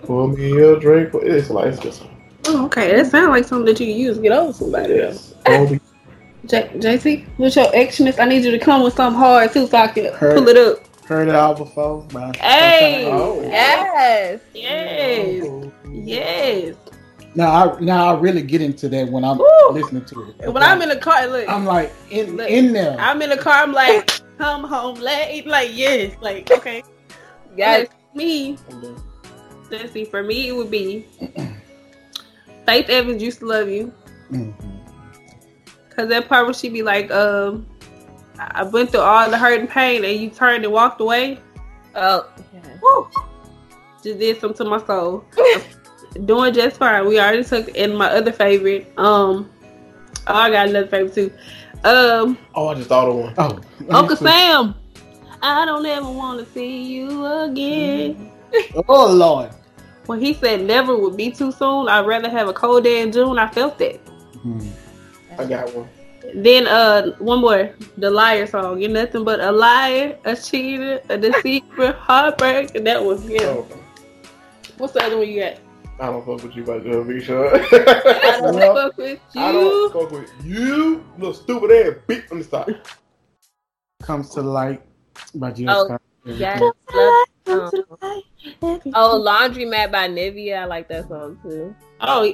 Pour 0.03 0.27
me 0.27 0.61
a 0.61 0.79
drink. 0.79 1.11
For, 1.11 1.23
it's 1.25 1.49
like 1.49 1.73
it's 1.73 1.79
just 1.79 2.03
Oh, 2.49 2.65
okay. 2.65 2.95
That 2.95 3.07
sounds 3.07 3.29
like 3.29 3.45
something 3.45 3.65
that 3.65 3.79
you 3.79 3.87
use 3.93 4.17
to 4.17 4.21
get 4.23 4.31
over 4.31 4.53
somebody. 4.53 4.95
yes. 4.95 5.33
Kobe. 5.45 5.79
J- 6.45 6.69
JC, 6.75 7.25
what's 7.37 7.55
your 7.55 7.65
actionist? 7.73 8.19
I 8.19 8.25
need 8.25 8.43
you 8.43 8.51
to 8.51 8.59
come 8.59 8.81
with 8.83 8.93
something 8.95 9.19
hard 9.19 9.51
too 9.51 9.67
so 9.67 9.77
I 9.77 9.87
can 9.87 10.13
Heard. 10.13 10.37
pull 10.37 10.47
it 10.47 10.57
up. 10.57 10.79
Heard 11.05 11.27
it 11.27 11.35
all 11.35 11.53
before. 11.55 12.05
but- 12.11 12.35
Hey! 12.37 13.09
Oh. 13.11 13.41
Yes. 13.41 14.39
Yes. 14.53 15.71
Yes. 15.91 16.75
Now 17.35 17.75
I 17.75 17.79
now 17.81 18.15
I 18.15 18.19
really 18.19 18.41
get 18.41 18.61
into 18.61 18.87
that 18.89 19.09
when 19.11 19.23
I'm 19.23 19.37
Woo. 19.37 19.47
listening 19.71 20.05
to 20.05 20.33
it. 20.39 20.51
When 20.53 20.63
I'm 20.63 20.81
in 20.81 20.89
the 20.89 20.95
car, 20.97 21.27
look, 21.27 21.47
I'm 21.49 21.65
like 21.65 21.91
in 22.09 22.37
Look, 22.37 22.49
in 22.49 22.71
there. 22.73 22.95
I'm 22.99 23.21
in 23.21 23.29
the 23.29 23.37
car, 23.37 23.61
I'm 23.63 23.73
like, 23.73 24.21
come 24.37 24.63
home 24.63 24.95
late. 24.99 25.45
Like, 25.45 25.69
yes. 25.73 26.15
Like, 26.21 26.49
okay. 26.51 26.83
Yes. 27.55 27.87
Me, 28.15 28.57
let's 29.69 29.91
see, 29.93 30.05
for 30.05 30.23
me, 30.23 30.47
it 30.47 30.55
would 30.55 30.71
be 30.71 31.05
Faith 32.67 32.89
Evans 32.89 33.23
used 33.23 33.39
to 33.39 33.45
love 33.45 33.69
you. 33.69 33.91
Mhm. 34.31 34.53
Cause 35.95 36.09
that 36.09 36.27
part 36.29 36.45
where 36.45 36.53
she 36.53 36.69
be 36.69 36.83
like, 36.83 37.09
um, 37.09 37.65
I 38.37 38.59
I 38.61 38.63
went 38.63 38.91
through 38.91 38.99
all 38.99 39.27
the 39.31 39.37
hurt 39.37 39.59
and 39.59 39.69
pain 39.69 40.05
and 40.05 40.19
you 40.19 40.29
turned 40.29 40.63
and 40.63 40.71
walked 40.71 41.01
away. 41.01 41.39
Oh. 41.95 42.27
Woo! 42.83 43.07
Just 44.03 44.19
did 44.19 44.39
something 44.39 44.65
to 44.65 44.69
my 44.69 44.85
soul. 44.85 45.25
Doing 46.25 46.53
just 46.53 46.77
fine. 46.77 47.07
We 47.07 47.19
already 47.19 47.43
took 47.43 47.69
in 47.69 47.95
my 47.95 48.07
other 48.11 48.31
favorite. 48.31 48.91
Um, 48.97 49.49
oh, 50.27 50.33
I 50.35 50.51
got 50.51 50.67
another 50.69 50.87
favorite 50.87 51.15
too. 51.15 51.31
Um, 51.83 52.37
Oh, 52.53 52.67
I 52.67 52.75
just 52.75 52.89
thought 52.89 53.07
of 53.07 53.15
one. 53.15 53.33
Oh, 53.37 53.59
Uncle 53.89 54.15
Sam. 54.17 54.75
I 55.41 55.65
don't 55.65 55.85
ever 55.85 56.09
want 56.09 56.45
to 56.45 56.53
see 56.53 56.83
you 56.83 57.25
again. 57.25 58.31
Oh 58.87 59.11
Lord. 59.11 59.49
When 60.07 60.19
he 60.21 60.33
said 60.33 60.61
never 60.61 60.97
would 60.97 61.15
be 61.17 61.29
too 61.31 61.51
soon, 61.51 61.87
I'd 61.89 62.05
rather 62.07 62.29
have 62.29 62.47
a 62.47 62.53
cold 62.53 62.83
day 62.85 63.01
in 63.01 63.11
June. 63.11 63.37
I 63.37 63.47
felt 63.47 63.77
that. 63.79 63.99
I 65.37 65.45
got 65.45 65.73
one. 65.75 65.87
Then 66.33 66.67
uh 66.67 67.11
one 67.19 67.39
more, 67.41 67.69
the 67.97 68.09
liar 68.09 68.47
song. 68.47 68.79
You're 68.81 68.89
nothing 68.89 69.23
but 69.23 69.39
a 69.39 69.51
liar, 69.51 70.17
a 70.25 70.35
cheater, 70.35 70.99
a 71.09 71.17
deceiver, 71.17 71.91
heartbreak. 71.99 72.75
And 72.75 72.85
that 72.87 73.03
was 73.03 73.23
yeah. 73.29 73.43
Oh, 73.43 73.67
What's 74.77 74.93
the 74.93 75.03
other 75.03 75.17
one 75.17 75.27
you 75.29 75.41
got? 75.41 75.57
I 75.99 76.05
don't 76.07 76.23
fuck 76.25 76.43
with 76.43 76.55
you, 76.55 76.63
but 76.63 76.85
uh, 76.85 77.01
be 77.03 77.19
sure. 77.23 77.49
I 77.55 78.39
don't 78.41 78.55
Well, 78.55 78.75
fuck 78.75 78.97
with 78.97 79.19
I 79.35 79.51
don't 79.51 79.65
you. 79.65 79.89
fuck 79.89 80.11
with 80.11 80.31
you, 80.45 81.03
little 81.17 81.33
stupid 81.33 81.71
ass 81.71 81.95
bitch 82.07 82.27
from 82.27 82.37
the 82.39 82.43
start. 82.43 82.87
Comes 84.03 84.29
to 84.31 84.41
light 84.41 84.81
by 85.35 85.51
Jill 85.51 85.69
Oh, 85.71 85.85
Scott. 85.85 86.01
Yes. 86.25 86.61
Love- 87.47 87.73
um, 88.01 88.81
oh, 88.93 89.23
Laundromat 89.25 89.91
by 89.91 90.07
Nivea. 90.07 90.59
I 90.59 90.65
like 90.65 90.87
that 90.89 91.07
song 91.07 91.39
too. 91.43 91.75
Oh, 92.01 92.33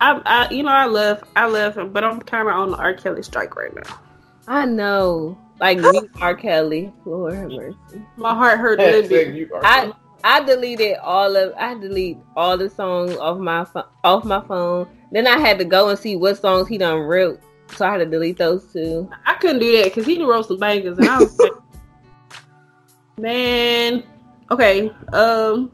I, 0.00 0.20
I, 0.26 0.50
you 0.50 0.62
know, 0.62 0.70
I 0.70 0.86
love, 0.86 1.22
I 1.36 1.46
love 1.46 1.76
him, 1.76 1.92
but 1.92 2.02
I'm 2.04 2.20
kind 2.20 2.48
of 2.48 2.54
on 2.54 2.70
the 2.72 2.76
R. 2.76 2.94
Kelly 2.94 3.22
strike 3.22 3.54
right 3.56 3.74
now. 3.74 4.00
I 4.48 4.64
know. 4.64 5.38
Like 5.60 5.78
me, 5.78 6.08
R. 6.20 6.34
Kelly. 6.34 6.92
Lord 7.04 7.34
have 7.34 7.50
mercy. 7.50 8.02
My 8.16 8.34
heart 8.34 8.58
hurt 8.58 8.80
a 8.80 8.84
little 8.84 9.08
bit. 9.08 9.48
I 9.62 9.92
I 10.24 10.42
deleted 10.44 10.96
all 11.02 11.36
of 11.36 11.52
I 11.56 11.74
delete 11.74 12.18
all 12.36 12.56
the 12.56 12.68
songs 12.70 13.16
off 13.16 13.38
my 13.38 13.64
pho- 13.64 13.86
off 14.04 14.24
my 14.24 14.40
phone. 14.46 14.88
Then 15.12 15.26
I 15.26 15.38
had 15.38 15.58
to 15.58 15.64
go 15.64 15.88
and 15.88 15.98
see 15.98 16.16
what 16.16 16.38
songs 16.38 16.68
he 16.68 16.78
done 16.78 17.00
wrote, 17.00 17.40
so 17.76 17.86
I 17.86 17.92
had 17.92 17.98
to 17.98 18.06
delete 18.06 18.38
those 18.38 18.72
too. 18.72 19.08
I 19.26 19.34
couldn't 19.34 19.60
do 19.60 19.76
that 19.76 19.84
because 19.84 20.06
he 20.06 20.16
done 20.18 20.26
wrote 20.26 20.46
some 20.46 20.58
bangers, 20.58 20.98
and 20.98 21.08
I 21.08 21.18
was 21.18 21.38
like, 21.38 21.52
man, 23.18 24.02
okay, 24.52 24.90
um, 25.12 25.70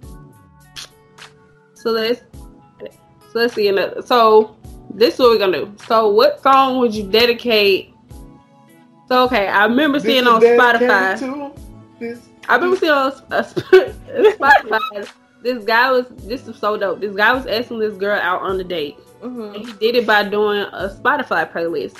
so 1.74 1.90
let's 1.90 2.20
so 2.80 3.38
let's 3.40 3.54
see 3.54 3.68
another. 3.68 4.02
So 4.02 4.56
this 4.94 5.14
is 5.14 5.20
what 5.20 5.30
we're 5.30 5.38
gonna 5.38 5.64
do. 5.66 5.74
So 5.86 6.08
what 6.08 6.42
song 6.42 6.78
would 6.78 6.94
you 6.94 7.04
dedicate? 7.08 7.94
So 9.08 9.24
okay, 9.24 9.48
I 9.48 9.64
remember 9.64 10.00
seeing 10.00 10.22
is 10.22 10.26
on 10.28 10.40
Spotify. 10.40 11.18
to 11.18 11.52
this- 12.00 12.28
I 12.48 12.54
remember 12.56 12.76
seeing 12.76 12.92
on 12.92 13.12
uh, 13.30 13.42
Spotify. 13.42 15.10
This 15.42 15.64
guy 15.64 15.90
was 15.92 16.06
this 16.24 16.48
is 16.48 16.56
so 16.56 16.76
dope. 16.76 17.00
This 17.00 17.14
guy 17.14 17.32
was 17.32 17.46
asking 17.46 17.78
this 17.78 17.96
girl 17.96 18.18
out 18.20 18.42
on 18.42 18.58
a 18.60 18.64
date. 18.64 18.96
hmm 19.20 19.42
And 19.54 19.66
he 19.66 19.72
did 19.74 19.94
it 19.96 20.06
by 20.06 20.24
doing 20.28 20.62
a 20.72 20.88
Spotify 20.88 21.50
playlist. 21.50 21.96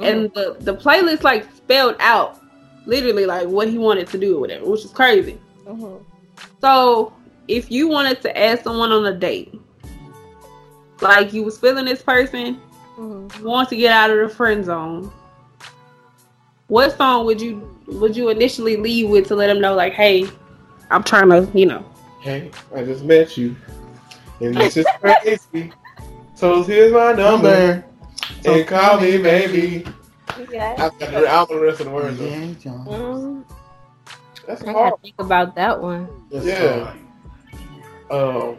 And 0.00 0.32
the, 0.34 0.56
the 0.60 0.74
playlist 0.76 1.22
like 1.24 1.44
spelled 1.56 1.96
out 1.98 2.40
literally 2.86 3.26
like 3.26 3.48
what 3.48 3.68
he 3.68 3.76
wanted 3.78 4.06
to 4.08 4.18
do 4.18 4.36
or 4.36 4.40
whatever, 4.40 4.64
which 4.70 4.84
is 4.84 4.92
crazy. 4.92 5.38
hmm 5.66 5.96
So 6.60 7.12
if 7.46 7.70
you 7.70 7.88
wanted 7.88 8.20
to 8.22 8.38
ask 8.38 8.64
someone 8.64 8.92
on 8.92 9.06
a 9.06 9.14
date, 9.14 9.54
like 11.00 11.32
you 11.32 11.42
was 11.44 11.58
feeling 11.58 11.84
this 11.84 12.02
person, 12.02 12.60
hmm 12.96 13.28
you 13.38 13.44
want 13.44 13.68
to 13.68 13.76
get 13.76 13.92
out 13.92 14.10
of 14.10 14.18
the 14.18 14.34
friend 14.34 14.64
zone, 14.64 15.12
what 16.66 16.96
song 16.96 17.24
would 17.26 17.40
you 17.40 17.76
would 17.86 18.16
you 18.16 18.28
initially 18.28 18.76
leave 18.76 19.08
with 19.08 19.28
to 19.28 19.36
let 19.36 19.46
them 19.46 19.60
know 19.60 19.74
like, 19.74 19.92
hey, 19.92 20.26
I'm 20.90 21.02
trying 21.02 21.28
to, 21.30 21.48
you 21.58 21.66
know. 21.66 21.84
Hey, 22.20 22.50
I 22.74 22.84
just 22.84 23.04
met 23.04 23.36
you, 23.36 23.54
and 24.40 24.56
this 24.56 24.76
is 24.76 24.86
crazy. 25.00 25.72
So 26.34 26.62
here's 26.62 26.92
my 26.92 27.12
number, 27.12 27.84
and 28.44 28.66
call 28.66 29.00
me 29.00 29.18
baby. 29.18 29.86
Yeah. 30.50 30.74
I 30.78 30.98
got 30.98 30.98
the, 30.98 31.06
I 31.06 31.44
don't 31.44 31.48
the 31.48 31.60
rest 31.60 31.80
of 31.80 31.86
the 31.86 31.92
words. 31.92 32.20
Yeah, 32.20 32.46
John. 32.60 32.86
Mm, 32.86 33.44
That's 34.48 34.62
I 34.62 34.64
gotta 34.72 34.78
hard. 34.78 35.02
think 35.02 35.14
about 35.18 35.54
that 35.56 35.80
one. 35.82 36.08
That's 36.30 36.46
Yeah. 36.46 36.94
all 38.10 38.48
Um, 38.50 38.58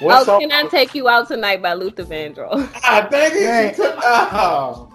what 0.00 0.28
oh, 0.28 0.40
can 0.40 0.50
I 0.50 0.64
take 0.68 0.92
you 0.96 1.08
out 1.08 1.28
tonight 1.28 1.62
by 1.62 1.74
Luther 1.74 2.02
Vandross? 2.02 2.68
Ah, 2.84 3.06
dang 3.08 3.30
it! 3.32 3.40
Dang. 3.44 3.70
She 3.70 3.76
took, 3.76 3.94
ah. 4.02 4.88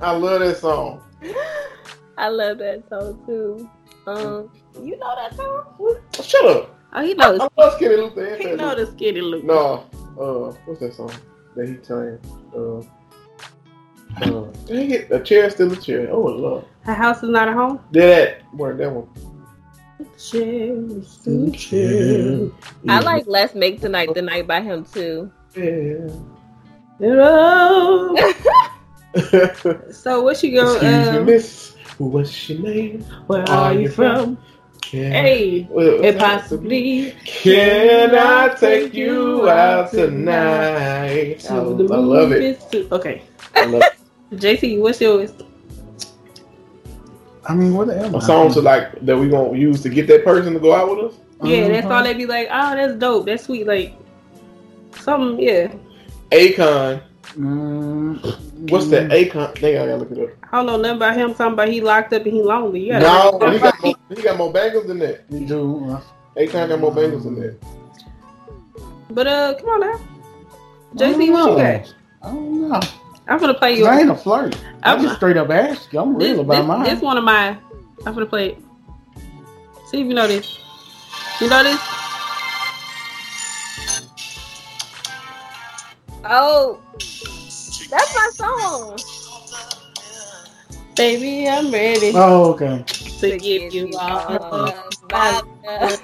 I 0.00 0.10
love 0.10 0.40
that 0.40 0.56
song. 0.56 1.00
I 2.18 2.28
love 2.28 2.58
that 2.58 2.82
song 2.88 3.22
too. 3.24 3.70
Um, 4.08 4.50
you 4.82 4.98
know 4.98 5.14
that 5.14 5.36
song? 5.36 5.64
Shut 6.20 6.44
up. 6.44 6.76
Oh, 6.94 7.02
he 7.04 7.14
knows. 7.14 7.38
I 7.40 7.48
love 7.56 7.74
Skinny 7.74 7.96
Luther. 7.96 8.36
He 8.36 8.44
know 8.56 8.74
the 8.74 8.86
skinny 8.90 9.20
Luke. 9.20 9.44
No, 9.44 9.84
uh, 10.20 10.52
what's 10.66 10.80
that 10.80 10.94
song 10.94 11.12
that 11.54 11.68
he 11.68 11.76
sang? 11.84 12.18
Uh, 12.54 12.82
uh, 14.20 14.44
dang 14.66 14.90
it, 14.90 15.10
a 15.10 15.20
chair 15.20 15.46
is 15.46 15.54
still 15.54 15.72
a 15.72 15.76
chair. 15.76 16.08
Oh 16.10 16.20
lord, 16.20 16.64
Her 16.82 16.94
house 16.94 17.22
is 17.22 17.30
not 17.30 17.48
a 17.48 17.52
home. 17.52 17.80
Did 17.92 18.02
that 18.10 18.54
word 18.54 18.78
that 18.78 18.90
one. 18.92 19.08
Yeah. 21.70 22.48
I 22.88 23.00
like 23.00 23.24
Let's 23.26 23.54
Make 23.54 23.80
Tonight 23.80 24.14
the 24.14 24.22
Night 24.22 24.46
by 24.46 24.60
him 24.60 24.84
too. 24.84 25.30
Yeah. 25.56 26.08
Hello. 26.98 28.16
So 29.92 30.22
what 30.22 30.42
you 30.42 30.50
me, 30.52 30.56
go? 30.56 31.18
Um, 31.18 31.26
Miss. 31.26 31.76
What's 31.98 32.48
your 32.48 32.60
name? 32.60 33.02
where 33.26 33.42
are 33.42 33.48
are 33.66 33.74
you 33.74 33.80
you 33.80 33.88
from? 33.90 34.38
Can, 34.80 35.12
Hey, 35.12 35.66
well, 35.70 36.02
it 36.02 36.18
possibly 36.18 37.14
Can 37.24 38.14
I 38.14 38.54
take 38.54 38.94
you 38.94 39.48
out 39.48 39.90
tonight? 39.90 41.36
I, 41.36 41.36
to 41.36 41.48
I 41.50 41.96
love 41.98 42.32
it. 42.32 42.60
too. 42.70 42.88
Okay, 42.90 43.22
I 43.54 43.66
love 43.66 43.82
it. 43.82 44.01
JC, 44.34 44.80
what's 44.80 45.00
yours? 45.00 45.32
I 47.46 47.54
mean, 47.54 47.74
what 47.74 47.88
the 47.88 47.94
hell? 47.98 48.16
A 48.16 48.20
song 48.22 48.52
to 48.52 48.60
like 48.62 48.92
that 49.04 49.16
we 49.16 49.28
gonna 49.28 49.56
use 49.58 49.82
to 49.82 49.88
get 49.88 50.06
that 50.08 50.24
person 50.24 50.54
to 50.54 50.60
go 50.60 50.74
out 50.74 50.88
with 50.90 51.12
us. 51.12 51.18
Yeah, 51.42 51.68
that's 51.68 51.86
Uh-huh. 51.86 51.96
all 51.96 52.04
they 52.04 52.14
be 52.14 52.24
like. 52.26 52.48
Oh, 52.50 52.74
that's 52.76 52.94
dope. 52.98 53.26
That's 53.26 53.44
sweet. 53.44 53.66
Like 53.66 53.94
something. 55.00 55.40
Yeah. 55.40 55.72
Akon. 56.30 57.02
Mm, 57.36 58.70
What's 58.70 58.86
that? 58.88 59.10
Akon. 59.10 59.54
Dang, 59.60 59.76
I 59.76 59.86
gotta 59.86 59.96
look 59.96 60.10
it 60.12 60.18
up. 60.18 60.28
I 60.52 60.56
don't 60.58 60.66
know 60.66 60.76
nothing 60.76 60.96
about 60.96 61.16
him. 61.16 61.34
Talking 61.34 61.52
about 61.54 61.68
he 61.68 61.80
locked 61.80 62.12
up 62.12 62.24
and 62.24 62.32
he 62.32 62.42
lonely. 62.42 62.86
Yeah. 62.86 63.00
No, 63.00 63.50
he 63.50 63.58
got, 63.58 63.82
more, 63.82 63.94
he 64.14 64.22
got 64.22 64.36
more 64.38 64.52
bangles 64.52 64.86
than 64.86 64.98
that. 65.00 65.24
You 65.30 65.46
do. 65.46 65.90
uh, 65.90 66.00
Akon 66.36 66.68
got 66.68 66.78
more 66.78 66.94
bangles 66.94 67.24
than 67.24 67.40
that. 67.40 67.56
But 69.10 69.26
uh, 69.26 69.54
come 69.58 69.68
on 69.68 69.80
now. 69.80 70.00
JC, 70.94 71.32
what 71.32 71.50
you 71.50 71.56
got? 71.56 71.94
I 72.22 72.26
don't 72.28 72.68
know. 72.70 72.80
I'm 73.28 73.38
gonna 73.38 73.54
play 73.54 73.76
you. 73.78 73.86
I 73.86 74.00
ain't 74.00 74.10
a 74.10 74.14
flirt. 74.16 74.56
I 74.82 74.92
I'm- 74.92 75.02
just 75.02 75.16
straight 75.16 75.36
up 75.36 75.50
ask 75.50 75.92
you. 75.92 76.00
I'm 76.00 76.18
This, 76.18 76.32
real 76.32 76.40
about 76.40 76.56
this, 76.58 76.66
mine. 76.66 76.84
this 76.84 77.00
one 77.00 77.16
of 77.18 77.24
my. 77.24 77.56
I'm 78.04 78.14
gonna 78.14 78.26
play 78.26 78.50
it. 78.50 78.58
See 79.86 80.00
if 80.00 80.06
you 80.06 80.14
know 80.14 80.26
this. 80.26 80.58
You 81.40 81.48
know 81.48 81.62
this? 81.62 81.80
Oh, 86.24 86.78
that's 87.90 88.14
my 88.14 88.30
song. 88.34 88.98
Baby, 90.96 91.48
I'm 91.48 91.70
ready 91.72 92.12
Oh, 92.14 92.50
okay. 92.52 92.84
to 92.86 93.38
give 93.38 93.72
you 93.74 93.90
all. 93.98 94.38
all 94.38 94.72
my- 95.10 95.42
my- 95.70 95.98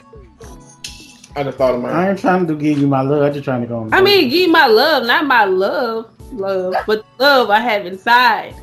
I 1.36 1.44
just 1.44 1.58
thought 1.58 1.74
of 1.76 1.84
I 1.84 2.10
ain't 2.10 2.18
trying 2.18 2.46
to 2.48 2.54
give 2.54 2.78
you 2.78 2.86
my 2.88 3.02
love. 3.02 3.22
I'm 3.22 3.32
just 3.32 3.44
trying 3.44 3.60
to 3.60 3.66
go. 3.68 3.78
On 3.78 3.94
I 3.94 4.00
mean, 4.00 4.28
give 4.28 4.50
my 4.50 4.66
love, 4.66 5.06
not 5.06 5.24
my 5.26 5.44
love, 5.44 6.06
love, 6.32 6.74
but 6.86 7.04
love 7.18 7.50
I 7.50 7.60
have 7.60 7.86
inside, 7.86 8.54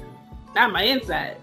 not 0.55 0.72
my 0.72 0.84
inside. 0.84 1.38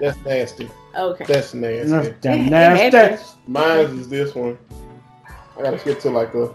That's 0.00 0.18
nasty. 0.24 0.70
Okay. 0.94 1.24
That's 1.26 1.54
nasty. 1.54 1.90
that's 1.90 2.08
damn 2.20 2.50
nasty. 2.50 3.24
Mine 3.46 3.98
is 3.98 4.08
this 4.08 4.34
one. 4.34 4.58
I 5.58 5.62
gotta 5.62 5.78
skip 5.78 6.00
to 6.00 6.10
like 6.10 6.34
a. 6.34 6.54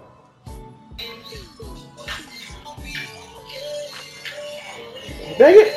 Dang 5.38 5.56
it! 5.56 5.74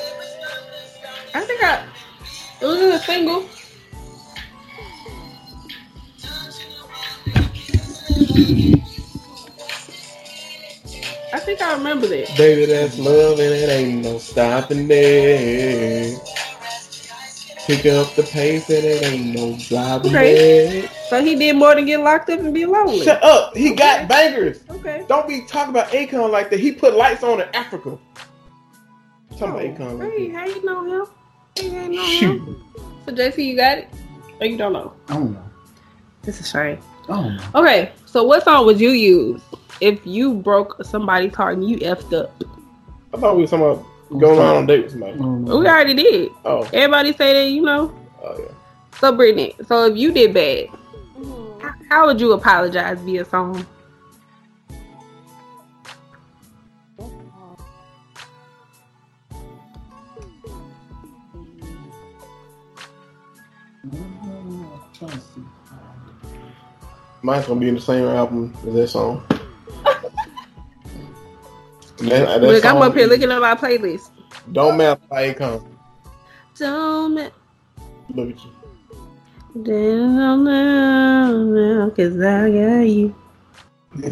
I 1.35 1.41
think 1.41 1.63
I 1.63 1.87
it 2.61 2.67
was 2.67 2.81
in 2.81 2.93
a 2.93 2.99
single. 2.99 3.49
I 11.35 11.41
think 11.41 11.61
I 11.61 11.73
remember 11.73 12.07
that. 12.07 12.37
Baby, 12.37 12.67
that's 12.67 12.97
love 12.97 13.41
and 13.41 13.53
it 13.53 13.69
ain't 13.69 14.05
no 14.05 14.19
stopping 14.19 14.87
it. 14.89 16.17
Pick 17.67 17.87
up 17.87 18.15
the 18.15 18.23
pace 18.23 18.71
and 18.71 18.85
it 18.85 19.03
ain't 19.03 19.35
no 19.35 19.59
stopping 19.59 20.15
Okay. 20.15 20.79
it. 20.85 20.91
So 21.11 21.25
he 21.25 21.35
did 21.35 21.57
more 21.57 21.75
than 21.75 21.87
get 21.87 21.99
locked 21.99 22.31
up 22.31 22.39
and 22.39 22.55
be 22.55 22.65
lonely. 22.67 23.05
Shut 23.05 23.21
up! 23.25 23.57
He 23.57 23.75
got 23.75 24.07
bangers. 24.07 24.63
Okay. 24.71 25.05
Don't 25.09 25.27
be 25.27 25.45
talking 25.49 25.71
about 25.71 25.89
Akon 25.89 26.31
like 26.31 26.51
that. 26.51 26.61
He 26.61 26.71
put 26.71 26.95
lights 26.95 27.25
on 27.25 27.41
in 27.41 27.49
Africa. 27.53 27.99
Talking 29.37 29.49
about 29.49 29.65
oh, 29.65 29.95
Akon 29.95 29.99
like 29.99 30.13
Hey, 30.13 30.29
how 30.29 30.45
you 30.47 30.65
know 30.65 30.85
him? 31.03 31.07
Hey, 31.57 31.69
how 31.71 31.83
you 31.91 31.97
know 31.97 32.07
Shoot. 32.07 32.43
him? 32.43 32.65
So 33.07 33.13
JC, 33.13 33.45
you 33.45 33.57
got 33.57 33.79
it? 33.79 33.89
Or 34.41 34.47
you 34.47 34.57
don't 34.57 34.73
know? 34.73 34.93
I 35.09 35.15
don't 35.15 35.33
know. 35.33 35.51
This 36.23 36.41
is 36.41 36.49
shame. 36.49 36.79
Oh. 37.09 37.37
Okay, 37.57 37.91
so 38.07 38.23
what 38.23 38.45
song 38.45 38.67
would 38.67 38.79
you 38.81 38.91
use 38.91 39.43
if 39.81 40.01
you 40.07 40.35
broke 40.35 40.83
somebody's 40.85 41.35
heart 41.35 41.55
and 41.59 41.69
you 41.69 41.79
effed 41.79 42.13
up? 42.19 42.33
I 43.13 43.19
thought 43.19 43.37
we 43.37 43.43
were 43.43 43.49
talking 43.49 43.67
about 43.67 44.21
going 44.21 44.39
on 44.39 44.57
on 44.57 44.65
a 44.65 44.67
date 44.67 44.83
with 44.85 44.93
somebody. 44.93 45.13
I 45.15 45.17
don't 45.17 45.45
know. 45.45 45.59
We 45.59 45.67
already 45.67 45.95
did. 45.95 46.31
Oh, 46.45 46.63
Everybody 46.73 47.13
say 47.13 47.33
that, 47.45 47.51
you 47.51 47.63
know. 47.63 47.93
oh 48.23 48.39
yeah. 48.39 48.55
So 49.01 49.13
Brittany, 49.15 49.55
so 49.67 49.87
if 49.87 49.97
you 49.97 50.13
did 50.13 50.33
bad, 50.35 50.69
h- 51.63 51.73
how 51.89 52.07
would 52.07 52.21
you 52.21 52.33
apologize 52.33 53.01
via 53.01 53.25
song? 53.25 53.67
I'm 63.83 64.81
trying 64.93 65.11
to 65.11 65.19
see. 65.21 65.43
Mine's 67.23 67.47
gonna 67.47 67.61
be 67.61 67.69
in 67.69 67.75
the 67.75 67.81
same 67.81 68.05
album 68.07 68.55
as 68.67 68.75
that 68.75 68.89
song. 68.89 69.23
And 72.01 72.11
that- 72.11 72.27
that 72.27 72.43
Look, 72.43 72.65
I'm 72.65 72.77
up 72.83 72.95
here 72.95 73.07
looking 73.07 73.31
at 73.31 73.41
my 73.41 73.55
playlist. 73.55 74.11
Don't 74.53 74.77
matter 74.77 75.01
by 75.11 75.33
Akon. 75.33 75.65
Don't 76.59 77.15
ma- 77.15 77.29
Look 78.15 78.31
at 78.31 78.45
you. 78.45 78.51
don't 79.63 80.45
know, 80.45 81.93
cause 81.97 82.21
I 82.21 82.51
got 82.51 82.81
you. 82.89 83.15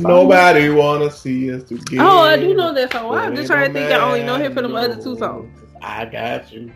Nobody 0.01 0.71
wanna 0.71 1.11
see 1.11 1.53
us 1.53 1.65
together. 1.65 2.03
Oh, 2.09 2.21
I 2.21 2.37
do 2.37 2.55
know 2.55 2.73
that 2.73 2.93
song. 2.93 3.09
But 3.11 3.19
I'm 3.19 3.35
just 3.35 3.49
trying 3.49 3.73
to 3.73 3.73
think. 3.73 3.93
I 3.93 3.99
only 3.99 4.23
know 4.23 4.37
him 4.37 4.55
for 4.55 4.63
the 4.63 4.73
other 4.75 4.95
two 5.03 5.17
songs. 5.19 5.51
I 5.83 6.05
got 6.05 6.53
you. 6.53 6.71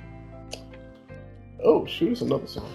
Oh, 1.64 1.86
shoot, 1.86 2.12
it's 2.12 2.20
another 2.22 2.46
song. 2.48 2.68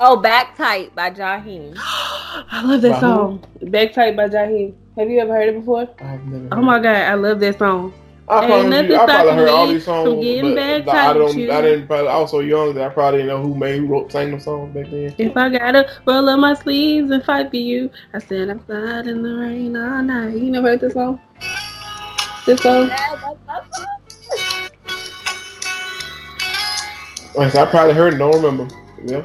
Oh, 0.00 0.16
Back 0.16 0.56
Tight 0.56 0.94
by 0.94 1.10
Jaheim. 1.10 1.74
I 1.80 2.62
love 2.64 2.82
that 2.82 2.90
By 2.92 2.96
who? 2.96 3.00
song. 3.00 3.44
Back 3.62 3.94
Tight 3.94 4.14
by 4.16 4.28
Jaheim. 4.28 4.74
Have 4.98 5.08
you 5.08 5.20
ever 5.20 5.32
heard 5.32 5.48
it 5.50 5.54
before? 5.60 5.88
I've 6.00 6.26
never. 6.26 6.48
Oh 6.50 6.60
my 6.60 6.80
god, 6.80 6.96
I 6.96 7.14
love 7.14 7.38
that 7.38 7.56
song. 7.56 7.94
I 8.28 8.40
Ain't 8.40 8.48
probably, 8.50 8.68
nothing 8.68 8.92
I 8.92 9.04
probably 9.06 9.32
heard 9.32 9.48
all 9.48 9.68
these 9.68 9.84
songs, 9.84 10.08
from 10.08 10.20
getting 10.20 10.54
but 10.56 10.86
back 10.86 10.96
I 10.96 11.12
don't. 11.12 11.24
with 11.26 11.36
you. 11.36 11.52
I 11.52 11.62
didn't. 11.62 11.86
Probably, 11.86 12.08
I 12.08 12.18
was 12.18 12.30
so 12.32 12.40
young 12.40 12.74
that 12.74 12.90
I 12.90 12.92
probably 12.92 13.20
didn't 13.20 13.28
know 13.28 13.42
who 13.42 13.54
made 13.54 13.78
who 13.78 13.86
wrote 13.86 14.10
sang 14.10 14.32
them 14.32 14.40
songs 14.40 14.74
back 14.74 14.90
then. 14.90 15.14
If 15.16 15.36
I 15.36 15.50
gotta 15.50 15.88
roll 16.04 16.28
up 16.28 16.40
my 16.40 16.54
sleeves 16.54 17.12
and 17.12 17.24
fight 17.24 17.48
for 17.48 17.56
you, 17.56 17.90
I 18.12 18.18
stand 18.18 18.50
outside 18.50 19.06
in 19.06 19.22
the 19.22 19.34
rain 19.36 19.76
all 19.76 20.02
night. 20.02 20.36
You 20.36 20.50
never 20.50 20.70
heard 20.70 20.80
this 20.80 20.94
song? 20.94 21.20
This 22.44 22.60
song? 22.60 22.90
I 27.38 27.66
probably 27.70 27.94
heard 27.94 28.14
it. 28.14 28.18
Don't 28.18 28.34
remember. 28.34 28.68
Yeah. 29.04 29.22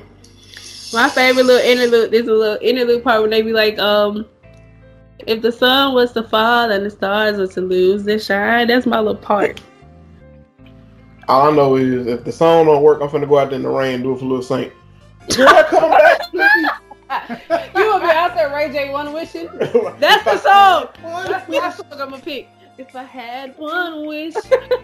My 0.94 1.10
favorite 1.10 1.48
little 1.48 1.68
interlude. 1.68 2.12
There's 2.12 2.28
a 2.28 2.32
little 2.32 2.60
interlude 2.62 3.04
part 3.04 3.22
where 3.22 3.30
they 3.32 3.42
be 3.42 3.54
like, 3.54 3.80
um, 3.80 4.28
if 5.28 5.42
the 5.42 5.52
sun 5.52 5.94
was 5.94 6.12
to 6.14 6.24
fall 6.24 6.72
and 6.72 6.86
the 6.86 6.90
stars 6.90 7.38
were 7.38 7.48
to 7.48 7.62
lose 7.62 8.04
their 8.04 8.20
shine, 8.20 8.68
that's 8.68 8.86
my 8.86 9.00
little 9.00 9.16
part. 9.16 9.62
All 11.28 11.52
I 11.52 11.56
know 11.56 11.76
is 11.76 12.08
if 12.08 12.24
the 12.26 12.32
song 12.32 12.66
don't 12.66 12.84
work, 12.84 13.02
I'm 13.02 13.10
finna 13.10 13.28
go 13.28 13.38
out 13.40 13.50
there 13.50 13.58
in 13.58 13.64
the 13.64 13.70
rain 13.70 13.96
and 13.96 14.04
do 14.04 14.14
it 14.14 14.20
for 14.20 14.26
Little 14.26 14.44
Saint. 14.44 14.74
Girl, 15.36 15.64
come 15.64 15.90
back, 15.92 16.22
please. 16.32 16.68
you 17.76 17.86
will 17.92 18.00
be 18.00 18.06
out 18.08 18.36
there, 18.36 18.54
Ray 18.54 18.72
J. 18.72 18.92
One 18.92 19.14
wishing. 19.14 19.48
That's 20.00 20.24
the 20.26 20.38
song. 20.38 20.90
That's 21.02 21.48
the 21.48 21.72
song 21.72 22.02
I'm 22.02 22.10
gonna 22.10 22.22
pick. 22.22 22.50
If 22.78 22.96
I 22.96 23.04
had 23.04 23.56
one 23.58 24.08
wish, 24.08 24.34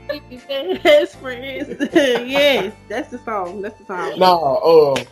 we'd 0.09 0.29
be 0.29 0.37
best 0.37 1.15
friends. 1.15 1.75
yes, 1.93 2.71
that's 2.87 3.09
the 3.09 3.17
song. 3.25 3.63
That's 3.63 3.79
the 3.79 3.85
song. 3.85 4.19
No, 4.19 4.57
uh, 4.95 5.03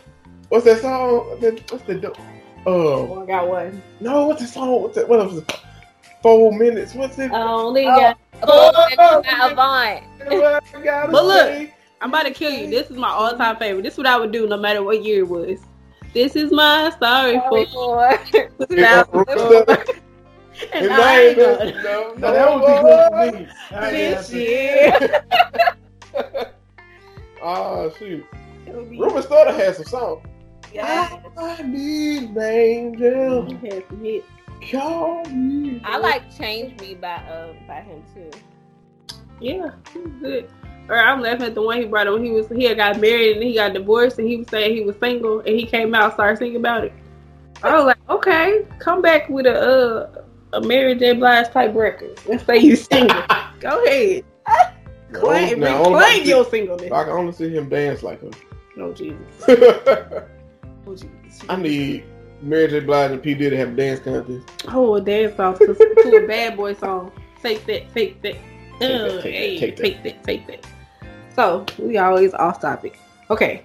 what's 0.48 0.64
that 0.64 0.80
song? 0.80 1.26
What's 1.40 1.82
the 1.84 1.94
do- 1.96 2.12
uh? 2.68 2.70
Oh, 2.70 3.22
I 3.22 3.26
got 3.26 3.48
one. 3.48 3.82
No, 4.00 4.26
what's 4.26 4.42
the 4.42 4.46
song? 4.48 4.82
What's 4.82 4.94
that? 4.96 5.08
What 5.08 5.26
was 5.26 5.38
it? 5.38 5.60
Four 6.22 6.52
minutes. 6.52 6.94
What's 6.94 7.18
it? 7.18 7.30
Only 7.30 7.86
Oh. 7.86 7.96
got. 7.96 8.18
Oh, 8.42 9.20
Avant. 9.50 10.02
What 10.26 10.62
I 10.74 10.80
gotta 10.82 11.12
But 11.12 11.24
look, 11.24 11.46
say? 11.46 11.74
I'm 12.00 12.10
about 12.10 12.24
to 12.26 12.30
kill 12.32 12.50
you. 12.52 12.68
This 12.68 12.90
is 12.90 12.96
my 12.96 13.08
all-time 13.08 13.56
favorite. 13.56 13.82
This 13.82 13.94
is 13.94 13.98
what 13.98 14.06
I 14.06 14.16
would 14.18 14.30
do 14.32 14.46
no 14.46 14.56
matter 14.56 14.82
what 14.82 15.02
year 15.04 15.20
it 15.20 15.28
was. 15.28 15.58
This 16.14 16.36
is 16.36 16.50
my 16.52 16.92
sorry 17.00 17.40
for. 17.48 17.66
This 18.58 18.70
is 18.70 18.84
how- 18.84 19.04
and 20.72 20.86
And 20.86 20.92
I 20.92 21.20
ain't 21.20 21.38
gonna 21.38 21.82
no, 21.82 22.14
No, 22.18 22.32
that 22.32 22.54
would 22.54 22.60
be 22.66 22.72
good 22.82 23.32
for 23.32 23.38
me. 23.38 23.48
I 23.76 23.90
this 23.92 24.32
year. 24.32 25.24
Oh 27.40 27.92
shoot! 27.98 28.26
It'll 28.66 28.84
be- 28.84 28.98
Ruben 28.98 29.22
Studdard 29.22 29.54
had 29.56 29.76
some 29.76 29.84
songs. 29.84 30.26
Yeah. 30.78 31.20
I 31.36 31.62
need 31.62 32.30
an 32.30 32.38
angel. 32.38 33.46
He 33.46 33.68
had 33.68 33.84
some 33.88 34.00
hits. 34.04 34.26
Call 34.70 35.24
me. 35.26 35.80
I 35.84 35.98
like 35.98 36.36
Change 36.36 36.80
Me 36.80 36.94
by 36.94 37.16
um 37.28 37.56
by 37.66 37.80
him 37.80 38.02
too. 38.14 38.30
Yeah, 39.40 39.70
he 39.92 39.98
was 40.00 40.12
good. 40.20 40.50
Or 40.88 40.96
I'm 40.98 41.20
laughing 41.20 41.42
at 41.46 41.54
the 41.54 41.62
one 41.62 41.78
he 41.78 41.84
brought 41.84 42.06
up 42.06 42.14
when 42.14 42.24
he 42.24 42.30
was 42.30 42.48
he 42.48 42.64
had 42.64 42.76
got 42.76 42.98
married 43.00 43.36
and 43.36 43.42
he 43.44 43.54
got 43.54 43.72
divorced 43.74 44.18
and 44.18 44.28
he 44.28 44.36
was 44.36 44.48
saying 44.48 44.74
he 44.74 44.82
was 44.84 44.96
single 44.98 45.40
and 45.40 45.48
he 45.48 45.64
came 45.66 45.94
out 45.94 46.14
started 46.14 46.38
singing 46.38 46.56
about 46.56 46.84
it. 46.84 46.92
I 47.62 47.74
was 47.76 47.86
like, 47.86 47.98
okay, 48.08 48.64
come 48.78 49.02
back 49.02 49.28
with 49.28 49.46
a 49.46 49.60
uh, 49.60 50.22
a 50.54 50.60
Mary 50.62 50.94
J. 50.94 51.12
Blige 51.14 51.50
type 51.50 51.74
record 51.74 52.18
and 52.30 52.40
say 52.40 52.58
you 52.58 52.74
single. 52.76 53.22
Go 53.60 53.84
ahead, 53.84 54.24
claim, 55.12 55.60
Now, 55.60 55.84
only- 55.84 55.98
claim 55.98 56.24
your 56.26 56.44
singleness. 56.44 56.90
I 56.92 57.04
can 57.04 57.12
only 57.12 57.32
see 57.32 57.48
him 57.50 57.68
dance 57.68 58.02
like 58.04 58.20
her. 58.22 58.30
Oh 58.80 58.92
Jesus, 58.92 59.18
Jesus. 60.94 61.42
I 61.48 61.56
need 61.56 62.04
Mary 62.42 62.68
J. 62.68 62.80
Blige 62.80 63.10
and 63.12 63.22
P 63.22 63.34
Diddy 63.34 63.50
to 63.50 63.56
have 63.56 63.72
a 63.72 63.76
dance 63.76 64.00
contest. 64.00 64.46
Oh, 64.68 64.94
a 64.94 65.00
dance 65.00 65.38
off 65.38 65.58
to, 65.58 65.74
to 65.74 66.24
a 66.24 66.26
bad 66.26 66.56
boy 66.56 66.74
song. 66.74 67.12
Fake 67.40 67.66
that, 67.66 67.90
fake 67.90 68.20
that. 68.22 68.36
that, 68.80 68.90
Uh, 68.90 69.22
take 69.22 69.22
that, 69.22 69.32
hey, 69.32 69.58
take 69.58 69.76
that. 69.76 69.82
fake 69.82 70.02
that, 70.02 70.24
fake 70.24 70.46
that. 70.46 70.66
So 71.34 71.64
we 71.78 71.98
always 71.98 72.34
off 72.34 72.60
topic. 72.60 72.98
Okay. 73.30 73.62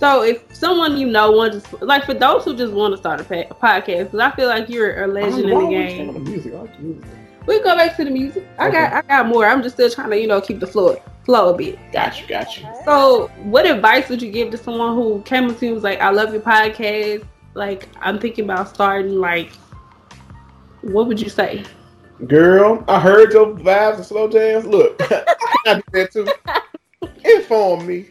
So 0.00 0.22
if 0.22 0.54
someone 0.54 0.96
you 0.96 1.06
know 1.06 1.30
wants, 1.32 1.68
to, 1.70 1.84
like 1.84 2.04
for 2.04 2.14
those 2.14 2.44
who 2.44 2.56
just 2.56 2.72
want 2.72 2.92
to 2.92 2.98
start 2.98 3.20
a, 3.20 3.24
pa- 3.24 3.48
a 3.50 3.54
podcast, 3.54 4.04
because 4.10 4.20
I 4.20 4.30
feel 4.32 4.48
like 4.48 4.68
you're 4.68 5.04
a 5.04 5.06
legend 5.06 5.48
in 5.50 5.58
the 5.58 5.68
game. 5.68 6.06
talking 6.06 6.10
about 6.10 6.28
music? 6.28 6.52
I 6.52 6.56
like 6.56 6.76
the 6.76 6.82
music. 6.82 7.04
We 7.46 7.62
go 7.62 7.76
back 7.76 7.96
to 7.96 8.04
the 8.04 8.10
music. 8.10 8.46
I 8.58 8.70
got, 8.70 8.92
I 8.92 9.02
got 9.02 9.28
more. 9.28 9.46
I'm 9.46 9.62
just 9.62 9.76
still 9.76 9.90
trying 9.90 10.10
to, 10.10 10.20
you 10.20 10.26
know, 10.26 10.40
keep 10.40 10.60
the 10.60 10.66
flow, 10.66 11.00
flow 11.24 11.54
a 11.54 11.56
bit. 11.56 11.78
Got 11.92 12.20
you, 12.20 12.26
got 12.26 12.56
you. 12.58 12.66
So, 12.84 13.28
what 13.42 13.66
advice 13.66 14.08
would 14.08 14.22
you 14.22 14.30
give 14.30 14.50
to 14.50 14.58
someone 14.58 14.94
who 14.94 15.22
came 15.22 15.50
up 15.50 15.58
to 15.58 15.66
you 15.66 15.72
and 15.72 15.74
was 15.74 15.84
like, 15.84 16.00
"I 16.00 16.10
love 16.10 16.32
your 16.32 16.42
podcast. 16.42 17.26
Like, 17.54 17.88
I'm 18.00 18.18
thinking 18.18 18.44
about 18.44 18.68
starting. 18.68 19.20
Like, 19.20 19.52
what 20.82 21.06
would 21.06 21.20
you 21.20 21.28
say?" 21.28 21.64
Girl, 22.26 22.82
I 22.88 23.00
heard 23.00 23.32
your 23.32 23.54
vibes 23.54 23.96
and 23.96 24.06
slow 24.06 24.28
jams. 24.28 24.64
Look, 24.64 24.96
I 25.00 25.74
do 25.74 25.82
that 25.92 26.12
too. 26.12 26.28
Inform 27.24 27.86
me. 27.86 28.06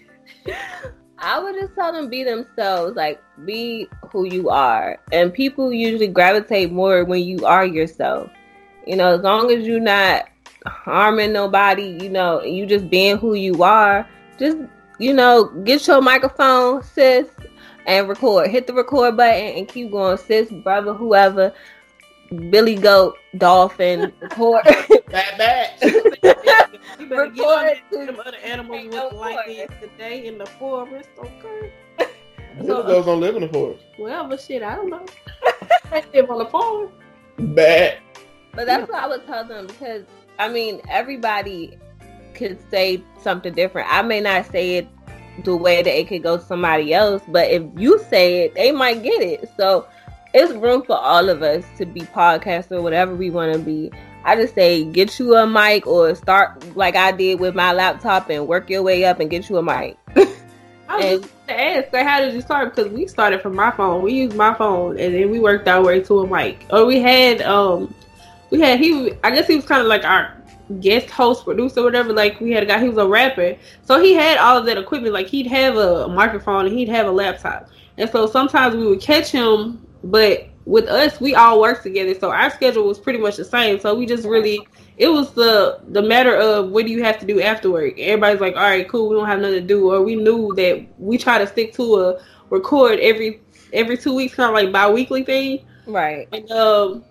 I 1.18 1.40
would 1.40 1.56
just 1.56 1.74
tell 1.74 1.94
them 1.94 2.10
be 2.10 2.24
themselves, 2.24 2.96
like 2.98 3.22
be 3.46 3.88
who 4.12 4.26
you 4.26 4.50
are. 4.50 5.00
And 5.12 5.34
people 5.34 5.72
usually 5.72 6.08
gravitate 6.08 6.72
more 6.72 7.06
when 7.06 7.24
you 7.24 7.46
are 7.46 7.66
yourself. 7.66 8.30
You 8.86 8.96
know, 8.96 9.16
as 9.16 9.22
long 9.22 9.52
as 9.52 9.66
you're 9.66 9.80
not 9.80 10.28
harming 10.66 11.34
nobody, 11.34 11.98
you 12.02 12.10
know, 12.10 12.40
and 12.40 12.56
you 12.56 12.66
just 12.66 12.90
being 12.90 13.18
who 13.18 13.34
you 13.34 13.64
are, 13.64 14.08
just 14.40 14.58
you 15.00 15.14
know, 15.14 15.46
get 15.64 15.86
your 15.88 16.02
microphone, 16.02 16.84
sis, 16.84 17.28
and 17.86 18.08
record. 18.08 18.50
Hit 18.50 18.68
the 18.68 18.74
record 18.74 19.18
button 19.18 19.58
and 19.58 19.68
keep 19.68 19.92
going, 19.92 20.18
sis, 20.18 20.50
brother, 20.50 20.94
whoever. 20.94 21.54
Billy 22.50 22.76
Goat, 22.76 23.16
Dolphin, 23.38 24.12
record. 24.20 24.64
Bad 25.10 25.38
bad. 25.38 25.70
You 27.00 27.08
better 27.10 27.28
get 27.28 27.46
on 27.46 27.66
Record 27.66 27.82
that. 27.92 28.06
Them 28.08 28.20
other 28.20 28.38
animals 28.38 28.94
look 28.94 29.14
like 29.14 29.46
this 29.48 29.68
today 29.82 30.28
in 30.28 30.38
the 30.38 30.46
forest, 30.46 31.10
okay? 31.18 31.72
Billy 32.58 32.68
goes 32.68 33.08
on 33.08 33.20
living 33.20 33.42
the 33.42 33.50
forest. 33.50 33.84
Well, 33.98 34.28
but 34.28 34.40
shit, 34.40 34.64
I 34.64 34.76
don't 34.76 34.90
know. 34.90 35.06
I 35.92 36.04
live 36.14 36.30
on 36.30 36.40
the 36.40 36.46
farm. 36.46 36.92
Bad. 37.38 37.98
But 38.54 38.66
that's 38.68 38.90
what 38.90 39.04
I 39.04 39.08
would 39.08 39.26
tell 39.26 39.44
them 39.46 39.68
because 39.68 40.04
I 40.40 40.50
mean 40.50 40.82
everybody 40.90 41.78
could 42.34 42.58
say 42.70 43.04
something 43.22 43.54
different. 43.54 43.88
I 43.92 44.02
may 44.02 44.20
not 44.22 44.46
say 44.52 44.78
it 44.78 44.88
the 45.44 45.56
way 45.56 45.82
that 45.82 46.00
it 46.00 46.08
could 46.08 46.22
go 46.24 46.38
to 46.38 46.44
somebody 46.44 46.94
else, 46.94 47.22
but 47.28 47.50
if 47.50 47.64
you 47.76 48.00
say 48.10 48.44
it, 48.46 48.54
they 48.56 48.72
might 48.72 49.02
get 49.04 49.22
it. 49.22 49.50
So 49.58 49.88
it's 50.34 50.54
room 50.54 50.84
for 50.84 50.98
all 50.98 51.30
of 51.30 51.42
us 51.42 51.64
to 51.78 51.86
be 51.86 52.02
podcasters 52.02 52.72
or 52.74 52.82
whatever 52.82 53.16
we 53.16 53.30
want 53.30 53.54
to 53.54 53.60
be. 53.60 53.92
I 54.26 54.36
just 54.36 54.56
say 54.56 54.84
get 54.86 55.20
you 55.20 55.36
a 55.36 55.46
mic 55.48 55.86
or 55.86 56.14
start 56.16 56.76
like 56.78 56.96
I 56.96 57.12
did 57.12 57.40
with 57.40 57.56
my 57.56 57.74
laptop 57.74 58.30
and 58.30 58.48
work 58.48 58.70
your 58.70 58.82
way 58.84 59.04
up 59.06 59.20
and 59.20 59.30
get 59.30 59.50
you 59.50 59.58
a 59.58 59.64
mic. 59.64 59.98
I 60.16 60.96
was 60.98 61.06
And- 61.06 61.22
just 61.24 61.34
to 61.48 61.60
ask, 61.62 61.94
like, 61.94 62.06
how 62.08 62.22
did 62.22 62.34
you 62.34 62.42
start? 62.42 62.76
Because 62.76 62.92
we 62.92 63.06
started 63.08 63.42
from 63.42 63.56
my 63.56 63.72
phone. 63.72 64.02
We 64.04 64.14
used 64.14 64.36
my 64.38 64.54
phone, 64.54 64.98
and 65.00 65.14
then 65.14 65.30
we 65.32 65.40
worked 65.40 65.68
our 65.68 65.84
way 65.84 66.02
to 66.02 66.20
a 66.20 66.28
mic. 66.28 66.66
Or 66.70 66.86
we 66.86 67.00
had, 67.00 67.42
um, 67.42 67.94
we 68.54 68.62
had 68.62 68.80
he. 68.80 69.12
I 69.24 69.32
guess 69.32 69.48
he 69.48 69.56
was 69.56 69.66
kind 69.66 69.82
of 69.82 69.88
like 69.88 70.06
our 70.06 70.38
guest 70.80 71.10
host, 71.10 71.44
producer, 71.44 71.82
whatever. 71.84 72.14
Like 72.14 72.40
we 72.40 72.52
had 72.52 72.62
a 72.62 72.66
guy. 72.68 72.80
He 72.80 72.88
was 72.88 73.00
a 73.00 73.08
rapper, 73.08 73.58
so 73.84 74.00
he 74.00 74.14
had 74.14 74.38
all 74.38 74.58
of 74.58 74.66
that 74.68 74.78
equipment. 74.78 75.12
Like 75.12 75.28
he'd 75.28 75.48
have 75.48 75.76
a 75.76 76.08
microphone 76.08 76.68
and 76.68 76.78
he'd 76.78 76.88
have 76.88 77.08
a 77.08 77.12
laptop. 77.12 77.70
And 77.98 78.08
so 78.12 78.28
sometimes 78.28 78.76
we 78.76 78.86
would 78.86 79.02
catch 79.02 79.32
him, 79.32 79.86
but 80.04 80.50
with 80.66 80.88
us, 80.88 81.20
we 81.20 81.34
all 81.34 81.60
worked 81.60 81.82
together, 81.82 82.14
so 82.14 82.30
our 82.30 82.52
schedule 82.52 82.84
was 82.84 83.00
pretty 83.00 83.18
much 83.18 83.38
the 83.38 83.44
same. 83.44 83.80
So 83.80 83.96
we 83.96 84.06
just 84.06 84.24
really 84.24 84.60
it 84.98 85.08
was 85.08 85.34
the 85.34 85.80
the 85.90 86.04
matter 86.04 86.36
of 86.36 86.70
what 86.70 86.86
do 86.86 86.92
you 86.92 87.04
have 87.04 87.18
to 87.22 87.26
do 87.26 87.42
after 87.42 87.72
work. 87.72 87.98
Everybody's 87.98 88.40
like, 88.40 88.56
all 88.56 88.62
right, 88.62 88.88
cool, 88.88 89.10
we 89.10 89.16
don't 89.16 89.26
have 89.26 89.40
nothing 89.40 89.62
to 89.62 89.68
do, 89.68 89.92
or 89.92 90.04
we 90.04 90.16
knew 90.16 90.54
that 90.58 90.86
we 91.00 91.18
try 91.18 91.40
to 91.40 91.48
stick 91.48 91.74
to 91.74 92.02
a 92.02 92.22
record 92.52 93.00
every 93.00 93.42
every 93.74 93.98
two 93.98 94.14
weeks, 94.14 94.36
kind 94.36 94.50
of 94.50 94.54
like 94.54 94.72
bi-weekly 94.72 95.24
thing. 95.24 95.66
Right. 95.88 96.28
And 96.32 96.50
um, 96.52 97.04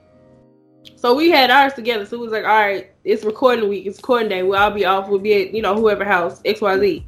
so 0.97 1.15
we 1.15 1.31
had 1.31 1.51
ours 1.51 1.75
together. 1.75 2.07
So 2.07 2.17
it 2.17 2.21
was 2.21 2.33
like, 2.33 2.45
all 2.45 2.51
right, 2.51 2.91
it's 3.05 3.25
recording 3.25 3.69
week, 3.69 3.87
it's 3.87 3.99
recording 3.99 4.29
day. 4.29 4.43
We'll 4.43 4.59
all 4.59 4.71
be 4.71 4.85
off. 4.85 5.09
We'll 5.09 5.19
be 5.19 5.43
at 5.43 5.55
you 5.55 5.63
know 5.63 5.75
whoever 5.75 6.05
house 6.05 6.41
X 6.45 6.61
Y 6.61 6.79
Z. 6.79 7.07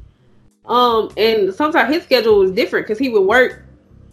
Um, 0.65 1.11
and 1.17 1.53
sometimes 1.53 1.93
his 1.93 2.03
schedule 2.03 2.39
was 2.39 2.51
different 2.51 2.87
because 2.87 2.99
he 2.99 3.09
would 3.09 3.21
work 3.21 3.63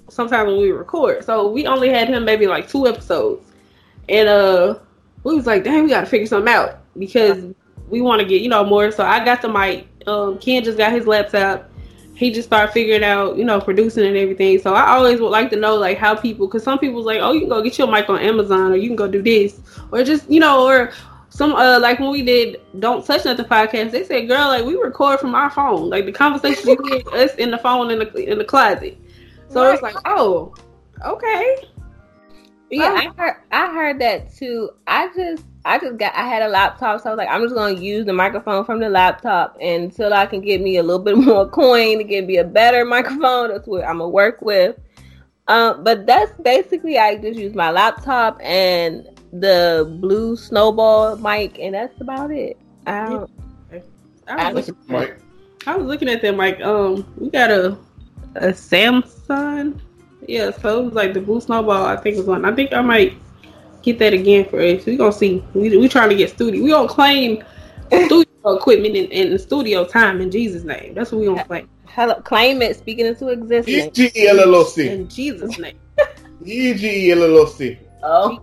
sometimes 0.09 0.49
when 0.49 0.59
we 0.61 0.71
record. 0.71 1.25
So 1.25 1.49
we 1.51 1.67
only 1.67 1.89
had 1.89 2.09
him 2.09 2.25
maybe 2.25 2.47
like 2.47 2.69
two 2.69 2.87
episodes, 2.87 3.45
and 4.09 4.29
uh, 4.29 4.79
we 5.25 5.35
was 5.35 5.47
like, 5.47 5.65
dang, 5.65 5.85
we 5.85 5.91
got 5.91 6.03
to 6.03 6.07
figure 6.07 6.27
something 6.27 6.53
out 6.53 6.79
because 6.99 7.55
we 7.89 8.03
want 8.03 8.21
to 8.21 8.27
get 8.27 8.43
you 8.43 8.49
know 8.49 8.65
more. 8.65 8.91
So 8.91 9.05
I 9.05 9.25
got 9.25 9.43
the 9.43 9.49
mic. 9.49 9.89
Um, 10.07 10.39
Ken 10.39 10.63
just 10.63 10.79
got 10.79 10.93
his 10.93 11.07
laptop. 11.07 11.72
He 12.15 12.31
just 12.31 12.49
started 12.49 12.73
figuring 12.73 13.03
out, 13.03 13.37
you 13.37 13.45
know, 13.45 13.61
producing 13.61 14.05
and 14.07 14.17
everything. 14.17 14.59
So 14.59 14.75
I 14.75 14.95
always 14.97 15.21
would 15.21 15.31
like 15.31 15.51
to 15.51 15.57
know 15.57 15.77
like 15.77 15.99
how 15.99 16.15
people, 16.15 16.47
because 16.47 16.63
some 16.63 16.79
people's 16.79 17.07
like, 17.07 17.21
oh, 17.21 17.33
you 17.33 17.41
can 17.41 17.49
go 17.49 17.63
get 17.63 17.79
your 17.79 17.91
mic 17.91 18.09
on 18.09 18.19
Amazon, 18.21 18.73
or 18.73 18.77
you 18.77 18.89
can 18.89 18.97
go 18.97 19.09
do 19.09 19.23
this, 19.23 19.61
or 19.91 20.03
just 20.05 20.31
you 20.31 20.39
know, 20.41 20.67
or 20.67 20.93
some 21.31 21.55
uh 21.55 21.79
like 21.81 21.99
when 21.99 22.11
we 22.11 22.23
did 22.23 22.61
Don't 22.79 23.05
Touch 23.05 23.25
Nothing 23.25 23.47
podcast, 23.47 23.91
they 23.93 24.05
said, 24.05 24.29
girl, 24.29 24.49
like 24.49 24.65
we 24.65 24.77
record 24.77 25.21
from 25.21 25.35
our 25.35 25.51
phone, 25.51 25.89
like 25.89 26.05
the 26.05 26.13
conversation 26.13 26.77
hear 26.85 27.03
us 27.15 27.35
in 27.37 27.51
the 27.51 27.59
phone 27.59 27.91
in 27.91 27.99
the 28.01 28.31
in 28.31 28.39
the 28.39 28.45
closet. 28.45 28.99
So 29.49 29.71
it's 29.73 29.83
like, 29.83 29.97
oh, 30.05 30.55
okay. 31.05 31.57
Yeah, 32.71 32.91
Oh. 32.91 32.97
I 32.97 33.13
heard 33.23 33.37
I 33.51 33.67
heard 33.73 34.01
that 34.01 34.35
too. 34.35 34.71
I 34.87 35.09
just 35.15 35.45
I 35.65 35.79
just 35.79 35.97
got 35.97 36.15
I 36.15 36.27
had 36.27 36.43
a 36.43 36.49
laptop, 36.49 37.01
so 37.01 37.09
I 37.09 37.13
was 37.13 37.19
like, 37.19 37.29
I'm 37.29 37.43
just 37.43 37.55
gonna 37.55 37.79
use 37.79 38.05
the 38.05 38.13
microphone 38.13 38.65
from 38.65 38.81
the 38.81 38.89
laptop 38.89 39.57
until 39.61 40.13
I 40.13 40.27
can 40.27 40.41
get 40.41 40.61
me 40.61 40.77
a 40.79 40.83
little 40.83 41.03
bit 41.03 41.17
more 41.19 41.49
coin 41.49 41.99
to 41.99 42.05
get 42.05 42.27
me 42.27 42.39
a 42.39 42.45
better 42.45 42.85
microphone. 42.85 43.51
That's 43.51 43.67
what 43.67 43.85
I'm 43.85 43.99
gonna 43.99 44.09
work 44.09 44.43
with. 44.43 44.77
Um, 45.49 45.85
but 45.85 46.07
that's 46.07 46.33
basically 46.41 46.99
I 46.99 47.17
just 47.17 47.39
use 47.39 47.55
my 47.55 47.71
laptop 47.71 48.41
and 48.43 49.09
the 49.33 49.97
blue 50.01 50.37
snowball 50.37 51.17
mic, 51.17 51.59
and 51.59 51.75
that's 51.75 52.01
about 52.01 52.31
it. 52.31 52.57
I 52.87 53.09
don't. 53.09 53.31
I 54.29 54.53
was, 54.53 54.69
looking, 54.69 54.83
Mike. 54.87 55.19
I 55.67 55.77
was 55.77 55.87
looking 55.87 56.09
at 56.09 56.23
them 56.23 56.37
like, 56.37 56.61
um, 56.61 57.13
we 57.19 57.31
got 57.31 57.51
a 57.51 57.77
a 58.37 58.49
Samsung. 58.49 59.81
Yeah, 60.27 60.51
so 60.53 60.81
it 60.81 60.85
was 60.85 60.95
like 60.95 61.15
the 61.15 61.21
blue 61.21 61.41
snowball. 61.41 61.85
I 61.85 61.97
think 61.97 62.17
was 62.17 62.27
one. 62.27 62.45
I 62.45 62.55
think 62.55 62.73
I 62.73 62.81
might 62.81 63.15
get 63.83 63.99
that 63.99 64.13
again 64.13 64.49
for 64.49 64.61
us. 64.61 64.85
We 64.87 64.97
gonna 64.97 65.13
see. 65.13 65.45
We 65.55 65.77
we 65.77 65.89
trying 65.89 66.11
to 66.11 66.17
get 66.17 66.31
studio. 66.31 66.63
We 66.63 66.71
gonna 66.71 66.89
claim 66.89 67.45
studio 67.89 68.27
equipment 68.45 68.97
and, 68.97 69.13
and 69.13 69.41
studio 69.41 69.85
time 69.85 70.21
in 70.21 70.31
Jesus' 70.31 70.65
name. 70.65 70.95
That's 70.95 71.13
what 71.13 71.21
we 71.21 71.27
gonna 71.27 71.45
claim 71.45 71.69
Hello, 71.95 72.15
claim 72.23 72.63
it, 72.63 72.75
speaking 72.79 73.05
into 73.05 73.29
existence. 73.29 73.99
E-G-E-L-L-O-C. 73.99 74.89
in 74.89 75.09
Jesus' 75.09 75.59
name. 75.59 75.79
E-G-E-L-L-O-C. 76.43 77.79
Oh, 78.03 78.43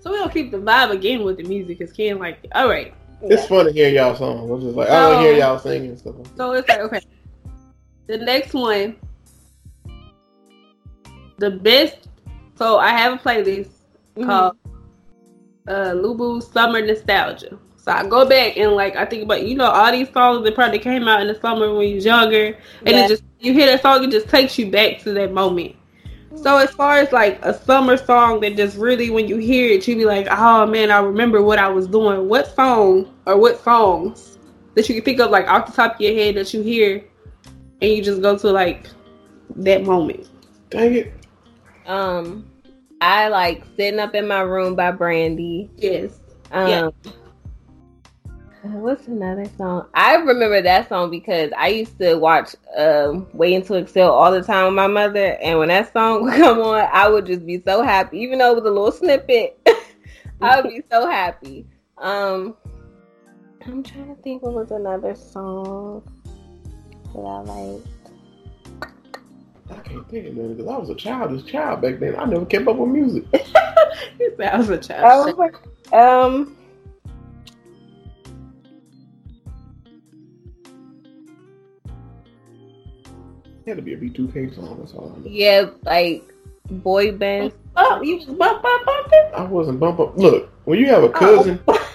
So 0.00 0.10
we 0.10 0.18
gonna 0.18 0.32
keep 0.32 0.50
the 0.50 0.56
vibe 0.56 0.90
again 0.90 1.22
with 1.22 1.36
the 1.36 1.42
music. 1.42 1.78
Cause 1.78 1.92
Ken 1.92 2.18
like, 2.18 2.38
all 2.54 2.66
right. 2.66 2.94
It's 3.22 3.46
fun 3.46 3.66
to 3.66 3.72
hear 3.72 3.90
y'all 3.90 4.16
songs. 4.16 4.50
I'm 4.50 4.60
just 4.62 4.74
like, 4.74 4.88
I 4.88 5.10
don't 5.10 5.22
hear 5.22 5.34
oh. 5.34 5.36
y'all 5.36 5.58
singing 5.58 5.90
and 5.90 5.98
stuff. 5.98 6.14
So 6.34 6.52
it's 6.52 6.66
like 6.66 6.80
okay. 6.80 7.02
The 8.06 8.16
next 8.16 8.54
one, 8.54 8.96
the 11.36 11.50
best. 11.50 12.08
So 12.56 12.78
I 12.78 12.88
have 12.88 13.12
a 13.12 13.16
playlist 13.18 13.68
Mhm. 14.16 14.26
called 14.26 14.56
uh, 15.68 15.92
Lubu 15.92 16.42
Summer 16.42 16.80
Nostalgia. 16.84 17.58
So 17.76 17.92
I 17.92 18.06
go 18.06 18.26
back 18.28 18.56
and 18.56 18.72
like 18.72 18.96
I 18.96 19.04
think 19.06 19.22
about 19.24 19.46
you 19.46 19.56
know 19.56 19.70
all 19.70 19.90
these 19.92 20.10
songs 20.12 20.44
that 20.44 20.54
probably 20.54 20.78
came 20.78 21.08
out 21.08 21.20
in 21.22 21.28
the 21.28 21.34
summer 21.40 21.72
when 21.74 21.88
you 21.88 21.94
was 21.96 22.04
younger, 22.04 22.56
and 22.86 22.96
Yeah. 22.96 23.04
it 23.04 23.08
just 23.08 23.22
you 23.38 23.52
hear 23.54 23.66
that 23.66 23.80
song, 23.82 24.04
it 24.04 24.10
just 24.10 24.28
takes 24.28 24.58
you 24.58 24.70
back 24.70 24.98
to 25.00 25.12
that 25.14 25.32
moment. 25.32 25.76
So 26.36 26.58
as 26.58 26.70
far 26.70 26.98
as 26.98 27.10
like 27.12 27.38
a 27.44 27.52
summer 27.54 27.96
song 27.96 28.40
that 28.40 28.56
just 28.56 28.76
really 28.76 29.10
when 29.10 29.26
you 29.28 29.38
hear 29.38 29.70
it, 29.70 29.86
you 29.88 29.96
be 29.96 30.04
like, 30.04 30.28
oh 30.30 30.66
man, 30.66 30.90
I 30.90 30.98
remember 31.00 31.42
what 31.42 31.58
I 31.58 31.68
was 31.68 31.86
doing. 31.86 32.28
What 32.28 32.54
song 32.54 33.12
or 33.26 33.36
what 33.38 33.62
songs 33.62 34.38
that 34.74 34.88
you 34.88 34.94
can 34.96 35.04
think 35.04 35.20
of 35.20 35.30
like 35.30 35.48
off 35.48 35.66
the 35.66 35.72
top 35.72 35.94
of 35.96 36.00
your 36.00 36.14
head 36.14 36.34
that 36.36 36.52
you 36.52 36.62
hear, 36.62 37.04
and 37.80 37.90
you 37.92 38.02
just 38.02 38.20
go 38.22 38.36
to 38.38 38.50
like 38.50 38.86
that 39.56 39.84
moment. 39.84 40.28
Dang 40.68 40.94
it. 40.94 41.14
Um, 41.86 42.49
I 43.00 43.28
like 43.28 43.64
sitting 43.76 44.00
up 44.00 44.14
in 44.14 44.28
my 44.28 44.40
room 44.40 44.74
by 44.74 44.90
Brandy. 44.90 45.70
Yes. 45.76 46.20
Um, 46.52 46.68
Yeah. 46.68 46.90
What's 48.62 49.06
another 49.08 49.46
song? 49.56 49.86
I 49.94 50.16
remember 50.16 50.60
that 50.60 50.90
song 50.90 51.10
because 51.10 51.50
I 51.56 51.68
used 51.68 51.98
to 51.98 52.16
watch 52.16 52.54
um, 52.76 53.26
Waiting 53.32 53.62
to 53.64 53.76
Exhale 53.76 54.10
all 54.10 54.30
the 54.30 54.42
time 54.42 54.66
with 54.66 54.74
my 54.74 54.86
mother, 54.86 55.38
and 55.40 55.58
when 55.58 55.68
that 55.68 55.90
song 55.94 56.24
would 56.24 56.34
come 56.34 56.58
on, 56.60 56.86
I 56.92 57.08
would 57.08 57.24
just 57.24 57.46
be 57.46 57.62
so 57.62 57.82
happy. 57.82 58.18
Even 58.18 58.38
though 58.38 58.52
it 58.52 58.56
was 58.56 58.64
a 58.64 58.74
little 58.74 58.92
snippet, 58.92 59.58
I 60.42 60.60
would 60.60 60.70
be 60.70 60.82
so 60.90 61.08
happy. 61.08 61.66
Um, 61.96 62.54
I'm 63.66 63.82
trying 63.82 64.14
to 64.14 64.22
think 64.22 64.42
what 64.42 64.52
was 64.52 64.70
another 64.70 65.14
song 65.14 66.02
that 67.14 67.20
I 67.20 67.40
like. 67.40 67.82
I 69.70 69.78
can't 69.80 70.08
think 70.08 70.26
of 70.28 70.34
that 70.36 70.56
because 70.56 70.70
I 70.70 70.76
was 70.76 70.90
a 70.90 70.94
childish 70.94 71.44
child 71.50 71.82
back 71.82 71.98
then. 72.00 72.16
I 72.16 72.24
never 72.24 72.46
kept 72.46 72.66
up 72.68 72.76
with 72.76 72.90
music. 72.90 73.24
He 74.18 74.28
said 74.36 74.54
I 74.54 74.58
was 74.58 74.70
a 74.70 74.78
child. 74.78 75.34
Oh, 75.92 75.98
um, 75.98 76.56
It 83.66 83.68
had 83.68 83.76
to 83.76 83.82
be 83.82 83.94
a 83.94 83.96
B2K 83.96 84.54
song. 84.54 84.76
That's 84.80 84.94
all 84.94 85.12
I 85.14 85.18
know. 85.20 85.26
yeah, 85.28 85.70
like 85.84 86.22
boy 86.70 87.12
bands. 87.12 87.54
Oh, 87.76 88.00
you 88.02 88.16
was 88.16 88.24
bump 88.26 88.62
bump 88.62 88.86
bumping. 88.86 89.30
I 89.36 89.44
wasn't 89.44 89.80
bump 89.80 90.00
up. 90.00 90.16
Look, 90.16 90.50
when 90.64 90.78
you 90.78 90.86
have 90.86 91.02
a 91.02 91.10
cousin 91.10 91.60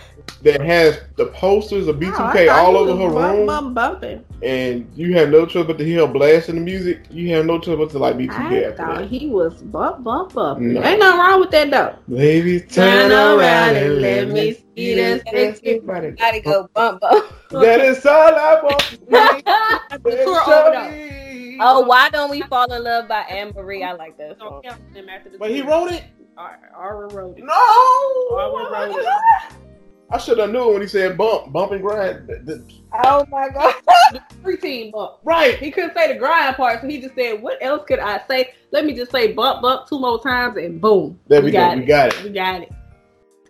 that 0.45 0.61
has 0.61 0.99
the 1.17 1.25
posters 1.27 1.87
of 1.87 1.95
Oh, 1.97 1.99
I 2.07 2.11
B2K 2.33 2.47
thought 2.47 2.65
all 2.65 2.77
over 2.77 2.95
her 2.95 3.13
bump, 3.13 3.37
room, 3.37 3.45
bump, 3.47 3.73
bumping. 3.75 4.23
and 4.41 4.89
you 4.95 5.13
have 5.17 5.29
no 5.29 5.45
choice 5.45 5.65
but 5.67 5.77
to 5.79 5.83
hear 5.83 6.05
her 6.05 6.11
blasting 6.11 6.55
the 6.55 6.61
music, 6.61 7.01
you 7.09 7.33
have 7.35 7.45
no 7.45 7.59
choice 7.59 7.77
but 7.77 7.89
to 7.91 7.99
like 7.99 8.15
B2K 8.15 8.29
I 8.31 8.63
after 8.65 8.77
thought 8.77 8.97
that. 8.99 9.07
he 9.09 9.27
was 9.27 9.61
bump 9.63 10.03
bump 10.03 10.33
bumping. 10.33 10.73
No. 10.73 10.83
Ain't 10.83 10.99
nothing 10.99 11.19
wrong 11.19 11.39
with 11.41 11.51
that 11.51 11.69
though. 11.71 11.95
Baby, 12.15 12.61
turn 12.61 13.11
around 13.11 13.75
and 13.75 14.01
let 14.01 14.27
me 14.29 14.53
see 14.75 14.93
that 14.95 15.25
that 15.25 15.31
sexy 15.33 15.65
sexy 15.65 15.79
body. 15.79 16.11
Gotta 16.11 16.39
go 16.41 16.69
bump 16.73 17.01
bump. 17.01 17.25
That 17.51 17.81
is 17.81 18.05
all 18.05 18.35
I 18.35 18.61
want. 18.61 18.99
The 19.09 20.11
tour 20.23 20.41
over 20.41 20.71
though. 20.71 20.83
Shorty. 20.83 21.57
Oh, 21.61 21.81
why 21.81 22.09
don't 22.09 22.29
we 22.29 22.41
fall 22.43 22.71
in 22.71 22.83
love 22.83 23.07
by 23.07 23.21
Ann 23.21 23.51
Marie? 23.55 23.81
I 23.81 23.93
like 23.93 24.17
that 24.17 24.37
song. 24.37 24.61
count 24.63 24.79
them 24.93 25.07
after 25.09 25.29
the 25.29 25.37
But 25.37 25.51
he 25.51 25.61
wrote 25.61 25.89
it. 25.91 26.03
Ar- 26.37 26.59
Ara 26.77 27.07
wrote 27.13 27.37
it. 27.37 27.45
No. 27.45 28.37
Ara 28.37 28.89
wrote 28.89 28.99
it. 28.99 29.05
I 30.15 30.17
should 30.17 30.37
have 30.37 30.49
knew 30.49 30.71
when 30.71 30.81
he 30.81 30.87
said 30.87 31.17
bump, 31.17 31.51
bump 31.51 31.73
and 31.73 31.81
grind. 31.81 32.29
Oh 33.03 33.25
my 33.29 33.49
god. 33.49 33.75
Preteen 34.43 34.93
bump. 34.93 35.17
Right. 35.25 35.57
He 35.59 35.71
couldn't 35.71 35.93
say 35.93 36.13
the 36.13 36.17
grind 36.17 36.55
part, 36.55 36.79
so 36.79 36.87
he 36.87 37.01
just 37.01 37.15
said, 37.15 37.41
"What 37.41 37.57
else 37.59 37.83
could 37.85 37.99
I 37.99 38.21
say? 38.29 38.53
Let 38.71 38.85
me 38.85 38.93
just 38.95 39.11
say 39.11 39.33
bump, 39.33 39.61
bump 39.61 39.89
two 39.89 39.99
more 39.99 40.23
times, 40.23 40.55
and 40.55 40.79
boom, 40.79 41.19
There 41.27 41.41
we, 41.41 41.51
go. 41.51 41.57
got 41.57 41.75
We 41.75 41.83
it. 41.83 41.87
got 41.87 42.13
it. 42.13 42.23
We 42.23 42.29
got 42.29 42.61
it. 42.61 42.71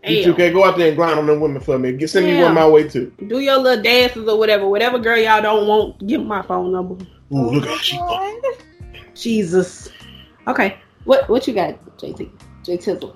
You 0.08 0.24
two 0.24 0.34
can 0.34 0.54
go 0.54 0.66
out 0.66 0.76
there 0.76 0.88
and 0.88 0.98
grind 0.98 1.20
on 1.20 1.28
them 1.28 1.40
women 1.40 1.62
for 1.62 1.78
me. 1.78 1.92
Get 1.92 2.10
send 2.10 2.26
me 2.26 2.42
one 2.42 2.56
my 2.56 2.68
way 2.68 2.90
too. 2.90 3.14
Do 3.28 3.40
your 3.40 3.58
little 3.60 3.84
dances 3.84 4.28
or 4.28 4.40
whatever. 4.40 4.68
Whatever 4.68 4.98
girl 4.98 5.20
y'all 5.20 5.44
don't 5.44 5.68
want, 5.68 6.08
give 6.08 6.26
my 6.26 6.42
phone 6.42 6.72
number. 6.72 6.96
Ooh, 7.32 7.52
look 7.60 7.68
at 7.68 7.80
she. 7.80 8.00
Jesus. 9.14 9.90
Okay. 10.48 10.80
What 11.04 11.30
what 11.30 11.48
you 11.48 11.54
got, 11.54 11.78
JT? 11.98 12.32
J 12.64 12.78
Tizzle. 12.80 13.16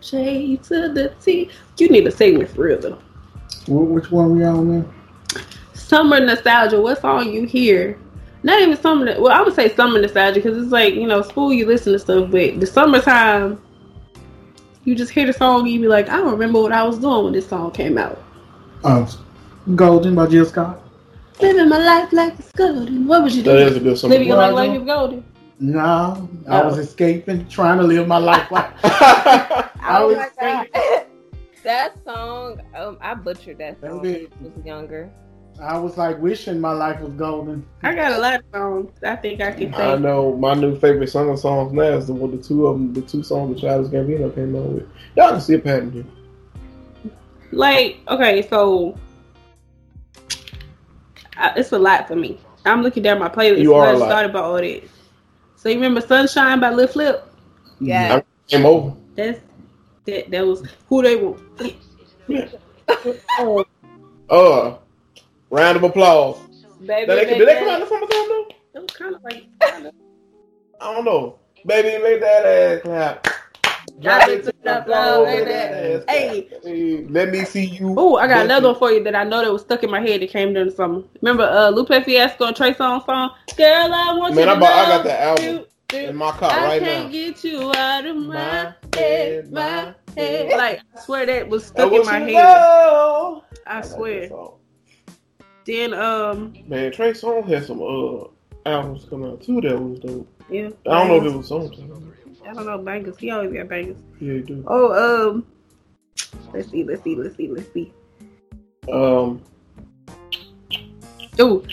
J 0.00 0.56
to 0.56 0.88
the 0.92 1.12
T. 1.22 1.50
You 1.78 1.88
need 1.88 2.06
a 2.06 2.10
segment 2.10 2.50
for 2.50 2.62
real 2.62 2.80
though. 2.80 2.98
Which 3.68 4.10
one 4.10 4.36
we 4.36 4.44
on 4.44 4.68
there? 4.68 4.84
Summer 5.74 6.20
nostalgia. 6.20 6.80
What 6.80 7.00
song 7.00 7.32
you 7.32 7.44
hear? 7.46 7.98
Not 8.42 8.60
even 8.62 8.76
summer. 8.76 9.20
Well, 9.20 9.32
I 9.32 9.42
would 9.42 9.54
say 9.54 9.74
summer 9.74 10.00
nostalgia 10.00 10.40
because 10.40 10.56
it's 10.62 10.72
like 10.72 10.94
you 10.94 11.06
know, 11.06 11.22
school. 11.22 11.52
You 11.52 11.66
listen 11.66 11.92
to 11.92 11.98
stuff, 11.98 12.30
but 12.30 12.58
the 12.60 12.66
summertime, 12.66 13.60
you 14.84 14.94
just 14.94 15.12
hear 15.12 15.26
the 15.26 15.32
song. 15.32 15.60
and 15.62 15.70
You 15.70 15.80
be 15.80 15.88
like, 15.88 16.08
I 16.08 16.16
don't 16.16 16.30
remember 16.32 16.60
what 16.60 16.72
I 16.72 16.82
was 16.84 16.98
doing 16.98 17.24
when 17.24 17.32
this 17.32 17.48
song 17.48 17.70
came 17.72 17.98
out. 17.98 18.22
Um, 18.84 19.06
Golden 19.76 20.14
by 20.14 20.26
Jill 20.26 20.46
Scott. 20.46 20.80
Living 21.40 21.68
my 21.68 21.78
life 21.78 22.12
like 22.12 22.38
it's 22.38 22.52
golden. 22.52 23.06
What 23.06 23.22
would 23.22 23.32
you 23.34 23.42
do? 23.42 23.52
doing? 23.52 23.68
is 23.68 23.76
a 23.76 23.80
good 23.80 23.98
summer. 23.98 24.12
Living 24.12 24.28
your 24.28 24.36
life 24.36 24.54
Well, 24.54 24.66
like 24.66 24.78
it's 24.78 24.86
golden. 24.86 25.24
No, 25.60 26.28
I 26.48 26.62
Oh. 26.62 26.66
was 26.68 26.78
escaping, 26.78 27.46
trying 27.48 27.76
to 27.78 27.84
live 27.84 28.08
my 28.08 28.16
life 28.16 28.50
like. 28.50 28.70
I 28.82 29.68
Oh 30.02 30.06
was 30.08 30.16
my 30.16 30.66
that 31.62 31.92
song, 32.04 32.60
um, 32.74 32.96
I 33.02 33.12
butchered 33.14 33.58
that 33.58 33.78
That 33.82 33.90
song 33.90 34.00
was 34.00 34.08
when. 34.10 34.26
I 34.40 34.44
was 34.56 34.64
younger. 34.66 35.10
I 35.60 35.76
was 35.78 35.98
like 35.98 36.18
wishing 36.18 36.58
my 36.58 36.72
life 36.72 37.00
was 37.00 37.12
golden. 37.12 37.66
I 37.82 37.94
got 37.94 38.12
a 38.12 38.18
lot 38.18 38.36
of 38.36 38.42
songs. 38.54 38.90
I 39.04 39.16
think 39.16 39.42
I 39.42 39.52
can 39.52 39.74
I 39.74 39.96
know 39.96 40.34
my 40.34 40.54
new 40.54 40.78
favorite 40.78 41.08
summer 41.10 41.36
songs 41.36 41.74
now 41.74 41.82
is 41.82 42.06
the 42.06 42.14
one, 42.14 42.30
the 42.34 42.42
two 42.42 42.66
of 42.66 42.78
them, 42.78 42.94
the 42.94 43.02
two 43.02 43.22
songs 43.22 43.54
that 43.54 43.60
Childish 43.60 43.92
Gambino 43.92 44.34
came 44.34 44.56
out 44.56 44.62
with. 44.70 44.88
Y'all 45.16 45.32
can 45.32 45.40
see 45.42 45.54
a 45.54 45.58
pattern 45.58 45.92
here. 45.92 46.06
Like, 47.52 47.98
okay, 48.08 48.48
so 48.48 48.96
I, 51.36 51.52
it's 51.56 51.72
a 51.72 51.78
lot 51.78 52.08
for 52.08 52.16
me. 52.16 52.38
I'm 52.64 52.82
looking 52.82 53.02
down 53.02 53.18
my 53.18 53.28
playlist. 53.28 53.60
You 53.60 53.74
are 53.74 53.88
I 53.88 53.92
a 53.92 53.98
lot. 53.98 54.06
started 54.06 54.30
about 54.30 54.44
all 54.44 54.54
that. 54.54 54.82
So 55.60 55.68
you 55.68 55.74
remember 55.74 56.00
"Sunshine" 56.00 56.58
by 56.58 56.70
Lil 56.70 56.88
Flip? 56.88 57.22
Yeah. 57.80 58.22
Came 58.48 58.64
over. 58.64 58.96
That's 59.14 59.40
that. 60.06 60.30
That 60.30 60.46
was 60.46 60.66
who 60.88 61.02
they 61.02 61.16
were. 61.16 61.36
oh, 63.38 63.64
Uh, 64.30 64.76
round 65.50 65.76
of 65.76 65.82
applause. 65.82 66.38
baby, 66.80 67.06
Did 67.06 67.08
they, 67.08 67.16
make 67.26 67.38
did 67.38 67.48
they 67.48 67.54
come 67.58 67.68
out 67.68 67.70
that- 67.70 67.74
in 67.74 67.80
the 67.80 67.86
summer 67.86 68.06
song 68.10 68.28
though? 68.28 68.46
It 68.72 68.82
was 68.82 68.90
kind 68.96 69.14
of 69.16 69.22
like 69.24 69.44
kind 69.60 69.86
of. 69.86 69.94
I 70.80 70.94
don't 70.94 71.04
know. 71.04 71.38
Baby, 71.66 72.02
make 72.02 72.20
that 72.22 72.46
ass 72.46 72.82
clap. 72.82 73.26
Drop 74.00 74.28
it 74.28 74.44
to 74.44 74.52
the 74.62 74.82
floor, 74.86 75.26
make 75.26 75.44
that 75.46 75.72
ass 75.72 76.04
clap. 76.04 76.16
Hey. 76.64 77.06
Let 77.08 77.30
me 77.30 77.44
see 77.44 77.64
you. 77.66 77.94
Oh, 77.98 78.16
I 78.16 78.28
got 78.28 78.44
another 78.44 78.68
one 78.68 78.78
for 78.78 78.90
you 78.90 79.02
that 79.04 79.14
I 79.14 79.24
know 79.24 79.42
that 79.42 79.52
was 79.52 79.62
stuck 79.62 79.82
in 79.82 79.90
my 79.90 80.00
head 80.00 80.20
that 80.22 80.30
came 80.30 80.52
during 80.52 80.68
the 80.70 80.74
summer. 80.74 81.02
Remember 81.20 81.44
uh 81.44 81.70
Lupe 81.70 81.88
Fiasco 82.04 82.44
and 82.46 82.56
Trey 82.56 82.72
Songz 82.74 83.04
song? 83.06 83.30
Girl, 83.56 83.92
I 83.94 84.14
want 84.16 84.34
Man, 84.34 84.46
you 84.46 84.50
I 84.50 84.54
to 84.54 84.60
bought- 84.60 84.72
I 84.72 84.88
got 84.88 85.04
that 85.04 85.20
album 85.20 85.44
you- 85.44 85.66
in 85.98 86.14
my 86.16 86.30
car 86.30 86.50
I 86.52 86.64
right 86.66 86.80
can't 86.82 87.06
now. 87.06 87.10
get 87.12 87.42
you 87.44 87.72
out 87.76 88.06
of 88.06 88.16
my, 88.16 88.34
My 88.34 88.74
head, 88.94 89.52
my 89.52 89.94
head. 90.16 90.50
Like 90.56 90.80
I 90.96 91.00
swear 91.00 91.26
that 91.26 91.48
was 91.48 91.66
stuck 91.66 91.92
in 91.92 92.06
my 92.06 92.18
head. 92.20 92.32
know. 92.32 93.44
I 93.66 93.80
swear. 93.82 94.28
song. 94.28 94.54
Then 95.66 95.92
um 95.94 96.54
Man, 96.66 96.92
Trey 96.92 97.10
Songz 97.12 97.48
had 97.48 97.64
some 97.66 97.82
uh 97.82 98.24
albums 98.66 99.04
come 99.10 99.24
out 99.24 99.42
too 99.42 99.60
that 99.62 99.78
was 99.80 99.98
dope. 100.00 100.28
yeah. 100.48 100.68
I 100.88 100.98
don't 100.98 101.08
know 101.08 101.16
if 101.26 101.34
it 101.34 101.36
was 101.36 101.50
songtime. 101.50 102.09
I 102.50 102.52
don't 102.52 102.66
know 102.66 102.78
bangers. 102.78 103.16
He 103.16 103.30
always 103.30 103.52
got 103.52 103.68
bangers. 103.68 103.96
Yeah, 104.18 104.32
he 104.34 104.40
do. 104.40 104.64
Oh 104.66 105.30
um 105.30 105.46
let's 106.52 106.68
see, 106.68 106.82
let's 106.82 107.02
see, 107.04 107.14
let's 107.14 107.36
see, 107.36 107.48
let's 107.48 107.72
see. 107.72 107.92
Um, 108.92 109.40
Ooh. 111.40 111.64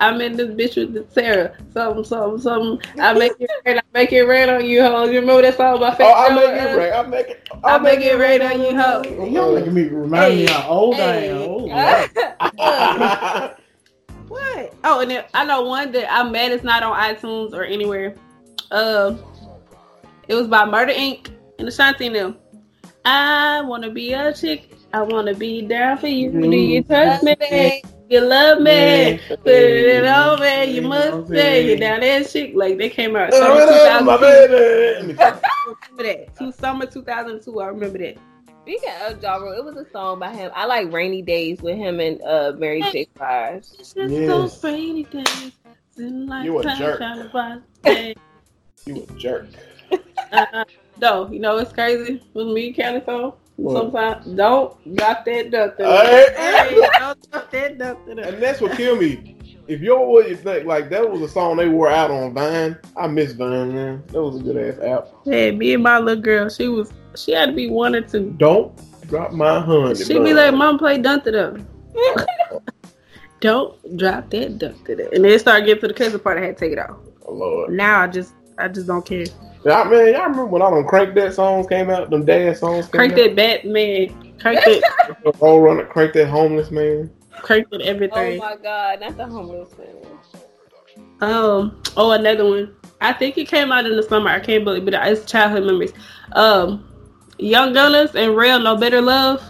I'm 0.00 0.20
in 0.20 0.36
this 0.36 0.48
bitch 0.48 0.76
with 0.76 0.94
the 0.94 1.06
Sarah. 1.12 1.56
Something, 1.72 2.04
something, 2.04 2.40
something. 2.40 3.00
I 3.00 3.12
make 3.14 3.32
it 3.38 3.48
rain. 3.64 3.78
I 3.78 3.82
make 3.94 4.12
it 4.12 4.22
rain 4.24 4.48
on 4.48 4.66
you, 4.66 4.82
hoes. 4.82 5.10
You 5.10 5.20
remember 5.20 5.42
that 5.42 5.56
song 5.56 5.78
by 5.78 5.96
oh, 6.00 6.12
I 6.12 6.34
make 6.34 6.50
it 6.50 6.76
rain. 6.76 6.92
I 6.92 7.02
make 7.06 7.28
it. 7.28 7.48
I 7.64 7.78
make 7.78 8.00
it 8.00 8.18
rain 8.18 8.42
on 8.42 8.60
you, 8.60 8.76
hoes. 8.76 9.32
Y'all 9.32 9.54
making 9.54 9.74
me 9.74 9.84
remind 9.84 10.34
me 10.34 10.46
Hey. 10.46 10.52
how 10.52 10.68
old 10.68 10.94
I 10.94 11.14
Hey. 11.14 11.30
am. 11.30 11.38
Oh, 11.38 11.56
Lord. 11.56 12.10
What? 14.28 14.74
Oh, 14.82 15.00
and 15.00 15.10
then 15.10 15.24
I 15.34 15.44
know 15.44 15.62
one 15.62 15.92
that 15.92 16.12
I'm 16.12 16.32
mad 16.32 16.50
it's 16.50 16.64
not 16.64 16.82
on 16.82 16.94
iTunes 16.98 17.52
or 17.52 17.62
anywhere. 17.62 18.16
Um, 18.72 19.20
it 20.28 20.34
was 20.34 20.46
by 20.48 20.64
Murder 20.64 20.92
Inc. 20.92 21.28
and 21.58 21.68
Ashanti 21.68 22.06
and 22.06 22.14
them. 22.16 22.36
I 23.04 23.62
wanna 23.62 23.90
be 23.90 24.12
a 24.12 24.32
chick. 24.32 24.72
I 24.92 25.02
wanna 25.02 25.34
be 25.34 25.62
down 25.62 25.98
for 25.98 26.06
you. 26.08 26.30
Do 26.30 26.50
you 26.56 26.82
touch 26.82 27.22
me? 27.22 27.82
You 28.08 28.20
love 28.20 28.60
me. 28.62 29.18
Put 29.28 29.46
it 29.46 30.04
on 30.06 30.40
me. 30.40 30.64
You 30.76 30.82
must 30.82 31.28
say 31.28 31.68
you 31.70 31.76
down 31.76 32.00
that 32.00 32.28
chick. 32.28 32.52
Like 32.54 32.78
they 32.78 32.88
came 32.88 33.16
out. 33.16 33.32
Summer 33.32 33.66
my 34.04 34.16
2002. 34.16 34.20
baby. 34.20 35.18
I 35.20 35.40
remember 35.66 36.02
that. 36.02 36.36
Two 36.36 36.52
summer 36.52 36.86
2002. 36.86 37.60
I 37.60 37.66
remember 37.66 37.98
that. 37.98 38.16
Speaking 38.62 38.90
of 39.02 39.22
Ja 39.22 39.36
Rule, 39.36 39.52
it 39.52 39.64
was 39.64 39.76
a 39.76 39.88
song 39.90 40.18
by 40.18 40.32
him. 40.32 40.50
I 40.54 40.66
like 40.66 40.92
Rainy 40.92 41.22
Days 41.22 41.62
with 41.62 41.76
him 41.76 42.00
and 42.00 42.20
uh 42.22 42.52
Mary 42.58 42.82
J. 42.92 43.06
Blige. 43.14 43.58
It's 43.78 43.92
just 43.92 44.10
Yes. 44.10 44.28
those 44.28 44.64
rainy 44.64 45.04
days. 45.04 45.52
in 45.98 46.28
You 46.44 46.58
a 46.58 46.76
jerk. 46.76 47.00
You 48.86 49.02
a 49.08 49.12
jerk. 49.18 49.46
Uh, 50.32 50.64
no, 51.00 51.30
you 51.30 51.38
know 51.38 51.56
it's 51.58 51.72
crazy 51.72 52.20
with 52.34 52.48
me 52.48 52.72
counting 52.72 53.04
song. 53.04 53.34
What? 53.54 53.74
Sometimes 53.74 54.26
don't 54.26 54.96
drop 54.96 55.24
that 55.24 55.50
duck. 55.52 55.76
Hey. 55.78 56.26
Hey, 56.36 56.74
don't 56.98 57.30
drop 57.30 57.50
that 57.52 57.78
duck. 57.78 57.98
And 58.08 58.42
that's 58.42 58.60
what 58.60 58.76
killed 58.76 59.00
me. 59.00 59.32
If 59.68 59.80
your 59.80 60.06
what 60.06 60.28
you 60.28 60.36
think 60.36 60.64
like 60.64 60.90
that 60.90 61.10
was 61.10 61.22
a 61.22 61.28
song 61.28 61.56
they 61.56 61.68
wore 61.68 61.90
out 61.90 62.10
on 62.10 62.32
Vine. 62.34 62.78
I 62.96 63.08
miss 63.08 63.32
Vine, 63.32 63.74
man. 63.74 64.04
That 64.08 64.22
was 64.22 64.40
a 64.40 64.42
good 64.42 64.56
ass 64.56 64.80
app. 64.80 65.08
Hey, 65.24 65.50
me 65.50 65.74
and 65.74 65.82
my 65.82 65.98
little 65.98 66.22
girl, 66.22 66.48
she 66.48 66.68
was 66.68 66.92
she 67.16 67.32
had 67.32 67.46
to 67.46 67.52
be 67.52 67.68
one 67.68 67.96
or 67.96 68.02
two. 68.02 68.32
Don't 68.38 68.72
drop 69.08 69.32
my 69.32 69.58
honey. 69.60 69.96
She 69.96 70.18
be 70.20 70.34
like, 70.34 70.54
"Mom, 70.54 70.78
play 70.78 70.98
dun 70.98 71.20
to 71.22 71.30
them." 71.32 71.68
Don't 73.40 73.96
drop 73.96 74.30
that 74.30 74.58
duck 74.58 74.84
to 74.84 74.94
them. 74.96 75.08
And 75.12 75.24
then 75.24 75.32
it 75.32 75.40
started 75.40 75.66
getting 75.66 75.80
to 75.82 75.88
the 75.88 75.94
crazy 75.94 76.18
part. 76.18 76.38
I 76.38 76.42
had 76.46 76.56
to 76.56 76.64
take 76.64 76.72
it 76.72 76.78
off. 76.78 76.96
oh, 77.26 77.32
Lord. 77.32 77.72
Now 77.72 78.00
I 78.02 78.06
just 78.06 78.34
I 78.58 78.68
just 78.68 78.86
don't 78.86 79.04
care. 79.04 79.26
Yeah, 79.66 79.82
man, 79.82 80.12
y'all 80.12 80.22
remember 80.22 80.46
when 80.46 80.62
all 80.62 80.72
them 80.76 80.86
crank 80.86 81.16
that 81.16 81.34
songs 81.34 81.66
came 81.66 81.90
out? 81.90 82.08
Them 82.08 82.24
dad 82.24 82.56
songs 82.56 82.86
Crank 82.86 83.14
out? 83.14 83.16
that 83.16 83.34
Batman. 83.34 84.38
Crank 84.38 84.60
that. 84.60 85.16
Roll 85.40 85.60
runner, 85.60 85.84
crank 85.86 86.12
that 86.12 86.28
homeless 86.28 86.70
man. 86.70 87.10
Crank 87.42 87.68
that 87.70 87.80
everything. 87.80 88.40
Oh 88.40 88.44
my 88.44 88.54
god, 88.62 89.00
not 89.00 89.16
the 89.16 89.26
homeless 89.26 89.74
man. 89.76 89.96
Um. 91.20 91.82
Oh, 91.96 92.12
another 92.12 92.44
one. 92.44 92.76
I 93.00 93.12
think 93.12 93.38
it 93.38 93.48
came 93.48 93.72
out 93.72 93.86
in 93.86 93.96
the 93.96 94.04
summer. 94.04 94.30
I 94.30 94.38
can't 94.38 94.62
believe, 94.62 94.84
but 94.84 94.94
it's 94.94 95.28
childhood 95.28 95.64
memories. 95.64 95.92
Um, 96.34 96.86
Young 97.38 97.72
Gunners 97.72 98.14
and 98.14 98.36
Rell 98.36 98.60
No 98.60 98.76
Better 98.76 99.00
Love. 99.00 99.42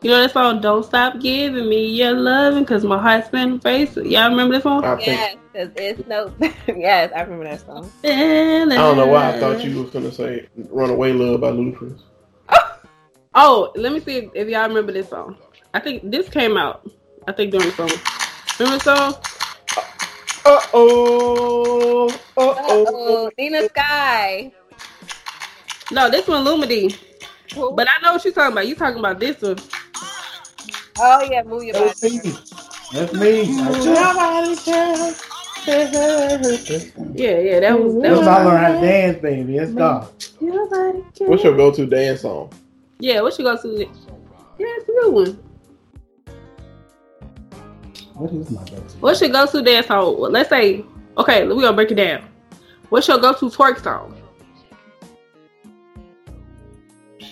You 0.00 0.10
know 0.10 0.20
that 0.20 0.32
song? 0.32 0.60
Don't 0.60 0.84
stop 0.84 1.18
giving 1.18 1.68
me 1.68 1.88
your 1.88 2.12
loving, 2.12 2.64
cause 2.64 2.84
my 2.84 3.02
heart's 3.02 3.30
been 3.30 3.58
facing. 3.58 4.12
Y'all 4.12 4.30
remember 4.30 4.54
this 4.54 4.62
song? 4.62 4.84
I 4.84 4.94
think. 4.94 5.08
Yes, 5.08 5.36
because 5.54 5.70
it's 5.76 6.06
no. 6.08 6.32
yes, 6.66 7.12
I 7.14 7.22
remember 7.22 7.44
that 7.44 7.60
song. 7.64 7.90
I 8.04 8.62
I 8.62 8.76
don't 8.76 8.96
know 8.96 9.06
why 9.06 9.34
I 9.34 9.40
thought 9.40 9.64
you 9.64 9.82
was 9.82 9.90
gonna 9.90 10.12
say 10.12 10.48
"Runaway 10.56 11.12
Love" 11.12 11.40
by 11.40 11.50
Ludacris. 11.50 12.00
Oh, 13.36 13.72
let 13.74 13.92
me 13.92 13.98
see 13.98 14.18
if, 14.18 14.30
if 14.32 14.48
y'all 14.48 14.68
remember 14.68 14.92
this 14.92 15.08
song. 15.08 15.36
I 15.74 15.80
think 15.80 16.08
this 16.08 16.28
came 16.28 16.56
out. 16.56 16.88
I 17.26 17.32
think 17.32 17.50
during 17.50 17.66
the 17.66 17.72
summer. 17.72 18.00
Remember 18.60 18.78
the 18.78 18.84
song? 18.84 19.14
Uh 20.46 20.60
oh, 20.72 22.08
uh 22.10 22.14
oh. 22.36 22.86
Oh, 22.88 23.30
Nina 23.36 23.68
Sky. 23.70 24.52
No, 25.90 26.08
this 26.08 26.28
one 26.28 26.44
Lumity. 26.44 26.96
But 27.74 27.88
I 27.90 28.00
know 28.02 28.12
what 28.12 28.24
you're 28.24 28.32
talking 28.32 28.52
about. 28.52 28.68
You 28.68 28.76
talking 28.76 29.00
about 29.00 29.18
this 29.18 29.42
one? 29.42 29.58
oh 31.00 31.28
yeah, 31.28 31.42
move 31.42 31.64
your 31.64 31.74
body. 31.74 32.20
That's 32.92 33.12
me. 33.12 33.42
That's 33.56 34.66
me. 34.66 35.24
Yeah, 37.16 37.38
yeah. 37.38 37.60
That 37.60 37.80
was 37.80 37.94
that 37.94 38.02
That's 38.02 38.18
was. 38.18 38.26
how 38.26 38.38
I 38.38 38.44
learned 38.44 38.58
how 38.58 38.80
to 38.80 38.86
dance, 38.86 39.22
baby. 39.22 39.58
Let's 39.58 39.72
go. 39.72 40.08
What's 41.26 41.44
your 41.44 41.56
go-to 41.56 41.86
dance 41.86 42.20
song? 42.22 42.52
Yeah, 42.98 43.20
what 43.22 43.38
you 43.38 43.44
go 43.44 43.56
to? 43.56 43.78
Yeah, 43.78 43.86
it's 44.58 44.84
a 44.84 44.92
good 44.92 45.12
one. 45.12 45.38
What 48.14 48.32
is 48.32 48.50
my 48.50 48.64
go-to? 48.64 48.96
What's 48.98 49.20
your 49.20 49.30
go 49.30 49.46
to 49.46 49.62
dance 49.62 49.86
song? 49.86 50.20
Well, 50.20 50.30
Let's 50.30 50.50
say, 50.50 50.84
okay, 51.16 51.46
we 51.46 51.62
gonna 51.62 51.72
break 51.76 51.90
it 51.92 51.94
down. 51.96 52.24
What's 52.90 53.08
your 53.08 53.18
go 53.18 53.32
to 53.32 53.46
twerk 53.46 53.82
song? 53.82 54.14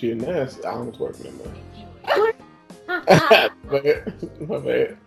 shit. 0.02 0.16
Now 0.18 0.42
it's, 0.42 0.58
I 0.64 0.74
don't 0.74 0.96
twerk 0.96 1.22
no 1.24 1.30
more. 1.32 2.32
my 2.88 3.80
bad. 3.80 4.48
My 4.48 4.58
bad. 4.58 4.98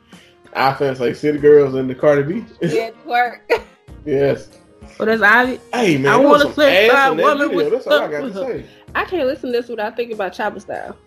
I 0.56 0.74
feel 0.74 0.94
like 0.96 1.16
City 1.16 1.38
Girls 1.38 1.74
and 1.76 1.90
the 1.90 1.96
Cardi 1.96 2.24
B. 2.24 2.46
yeah, 2.62 2.92
twerk. 3.06 3.40
yes. 4.06 4.50
But 4.98 5.06
that's 5.06 5.22
Ivy. 5.22 5.60
Hey 5.74 5.98
man, 5.98 6.14
I 6.14 6.18
wanna 6.18 6.44
some 6.44 6.54
flip 6.54 6.70
ass 6.70 6.92
side 6.92 7.12
in 7.12 7.18
that 7.18 7.24
woman 7.24 7.50
video. 7.50 7.64
with 7.64 7.74
That's 7.74 7.88
all 7.88 7.94
I 7.94 8.08
stuff 8.08 8.12
got 8.12 8.22
to 8.28 8.34
say. 8.34 8.66
I 8.96 9.04
can't 9.04 9.28
listen 9.28 9.52
to 9.52 9.58
this 9.60 9.68
without 9.68 9.96
thinking 9.98 10.16
about 10.16 10.34
Chopper 10.34 10.60
Style. 10.60 10.98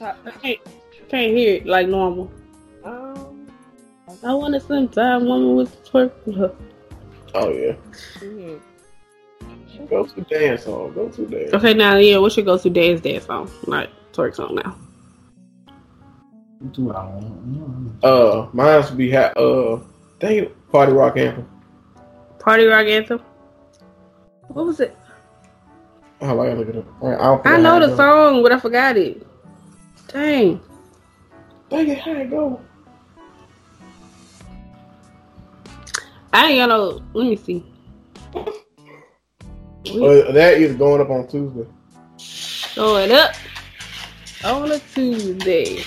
I 0.00 0.30
can't, 0.42 0.58
can't 1.08 1.36
hear 1.36 1.56
it 1.56 1.66
like 1.66 1.88
normal. 1.88 2.30
Um, 2.84 3.48
I 4.24 4.34
want 4.34 4.54
to 4.54 4.60
sometime 4.60 5.26
woman 5.26 5.54
with 5.54 5.84
twerk 5.84 6.12
with 6.26 6.36
her. 6.36 6.54
Oh 7.34 7.50
yeah. 7.50 7.74
mhm. 8.18 8.60
Go 9.88 10.04
to 10.04 10.20
dance 10.22 10.64
song. 10.64 10.92
Go 10.92 11.08
to 11.08 11.26
dance. 11.26 11.54
Okay, 11.54 11.74
now 11.74 11.96
yeah, 11.96 12.16
what's 12.18 12.36
your 12.36 12.44
go-to 12.44 12.70
dance 12.70 13.00
dance 13.00 13.26
song? 13.26 13.50
Not 13.68 13.90
twerk 14.12 14.34
song 14.34 14.56
now. 14.56 14.76
Do 16.72 16.90
I 16.92 17.04
want? 17.04 18.04
Uh, 18.04 18.48
mine 18.52 18.82
would 18.84 18.96
be 18.96 19.12
ha- 19.12 19.32
uh, 19.36 19.80
dang 20.18 20.50
party 20.72 20.92
rock 20.92 21.16
anthem. 21.16 21.48
Party 22.40 22.64
rock 22.64 22.86
anthem. 22.86 23.20
What 24.48 24.66
was 24.66 24.80
it? 24.80 24.96
Oh, 26.20 26.40
I 26.40 26.48
gotta 26.48 26.58
look 26.58 26.68
it 26.68 26.76
up. 26.76 26.84
All 27.00 27.10
right, 27.10 27.20
I, 27.20 27.22
don't 27.24 27.38
I 27.38 27.42
forget 27.42 27.60
know 27.62 27.70
how 27.74 27.78
the 27.78 27.86
go. 27.88 27.96
song, 27.96 28.42
but 28.42 28.52
I 28.52 28.58
forgot 28.58 28.96
it. 28.96 29.24
Dang. 30.08 30.60
Dang 31.70 31.88
it, 31.88 31.98
how 31.98 32.12
it 32.12 32.30
go? 32.30 32.60
I 36.32 36.46
ain't 36.50 36.58
got 36.58 36.68
no. 36.70 37.02
Let 37.14 37.26
me 37.28 37.36
see. 37.36 37.64
Uh, 38.34 40.32
that 40.32 40.54
is 40.54 40.74
going 40.76 41.00
up 41.00 41.10
on 41.10 41.28
Tuesday. 41.28 41.66
Going 42.74 43.12
up 43.12 43.34
on 44.44 44.72
a 44.72 44.78
Tuesday. 44.78 45.84